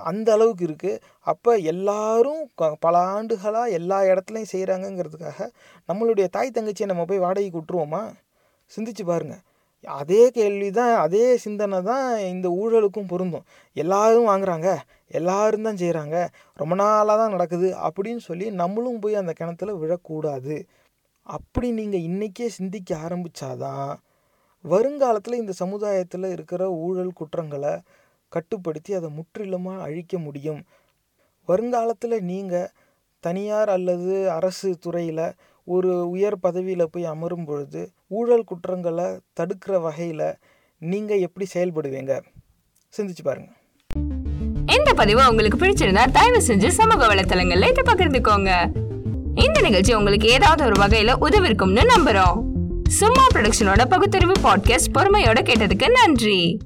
அந்த 0.09 0.29
அளவுக்கு 0.35 0.63
இருக்குது 0.67 1.01
அப்போ 1.31 1.51
எல்லாரும் 1.71 2.43
பல 2.85 2.95
ஆண்டுகளாக 3.15 3.75
எல்லா 3.79 3.97
இடத்துலையும் 4.11 4.51
செய்கிறாங்கங்கிறதுக்காக 4.53 5.47
நம்மளுடைய 5.89 6.27
தாய் 6.35 6.55
தங்கச்சியை 6.57 6.87
நம்ம 6.91 7.05
போய் 7.09 7.23
வாடகைக்கு 7.25 7.59
விட்டுருவோமா? 7.59 8.03
சிந்திச்சு 8.71 9.03
பாருங்கள் 9.11 9.43
அதே 9.99 10.23
கேள்வி 10.31 10.69
தான் 10.71 10.93
அதே 10.95 11.25
சிந்தனை 11.37 11.79
தான் 11.81 12.07
இந்த 12.33 12.47
ஊழலுக்கும் 12.61 13.11
பொருந்தும். 13.11 13.45
எல்லாரும் 13.75 14.29
வாங்குறாங்க 14.29 14.69
எல்லாரும் 15.07 15.67
தான் 15.67 15.81
செய்கிறாங்க 15.81 16.17
ரொம்ப 16.57 16.73
நாளாக 16.75 17.17
தான் 17.21 17.33
நடக்குது 17.35 17.67
அப்படின்னு 17.87 18.21
சொல்லி 18.29 18.47
நம்மளும் 18.61 18.99
போய் 18.99 19.21
அந்த 19.21 19.33
கிணத்துல 19.33 19.73
விழக்கூடாது. 19.81 20.55
அப்படி 21.27 21.67
நீங்கள் 21.71 22.05
இன்றைக்கே 22.09 22.47
சிந்திக்க 22.47 22.97
ஆரம்பித்தாதான் 22.97 23.93
வருங்காலத்தில் 24.65 25.41
இந்த 25.41 25.53
சமுதாயத்தில் 25.53 26.33
இருக்கிற 26.35 26.63
ஊழல் 26.85 27.13
குற்றங்களை 27.13 27.73
கட்டுப்படுத்தி 28.31 28.91
அதை 28.93 29.09
முற்றிலுமாக 29.09 29.83
அழிக்க 29.87 30.17
முடியும். 30.17 30.61
வருங்காலத்தில் 31.47 32.17
நீங்கள் 32.23 32.71
தனியார் 33.23 33.69
அல்லது 33.69 34.15
அரசு 34.29 34.69
துறையில் 34.79 35.27
ஒரு 35.67 36.09
உயர் 36.09 36.39
பதவியில் 36.39 36.89
போய் 36.91 37.05
அமரும் 37.05 37.45
பொழுது 37.45 37.91
ஊழல் 38.07 38.43
குற்றங்களை 38.43 39.05
தடுக்கிற 39.39 39.81
வகையில் 39.81 40.35
நீங்கள் 40.77 41.19
எப்படி 41.19 41.47
செயல்படுவீங்க? 41.53 42.21
சிந்திச்சு 42.97 43.23
பாருங்கள் 43.23 43.55
இந்த 44.77 44.93
பதிவு 44.93 45.29
உங்களுக்கு 45.29 45.57
பிடிச்சிருந்தா 45.57 46.11
தயவு 46.11 46.37
செஞ்சு 46.47 46.67
சமூக 46.67 47.07
வலைத்தளங்கள்ல 47.07 47.69
இதை 47.69 47.83
பகிர்ந்துக்கோங்க. 47.93 48.51
இந்த 49.45 49.61
நிகழ்ச்சி 49.61 49.93
உங்களுக்கு 49.93 50.27
ஏதாவது 50.27 50.65
ஒரு 50.65 50.85
வகையில 50.85 51.15
உதவிருக்கும்னு 51.21 51.83
நம்புறோம். 51.95 52.37
சும்மா 52.89 53.27
ப்ரொடக்ஷனோட 53.35 53.85
பகுத்தறிவு 53.89 54.31
பாட்காஸ்ட் 54.31 54.93
பொறுமையோட 54.93 55.39
கேட்டதுக்கு 55.41 55.89
நன்றி. 55.89 56.57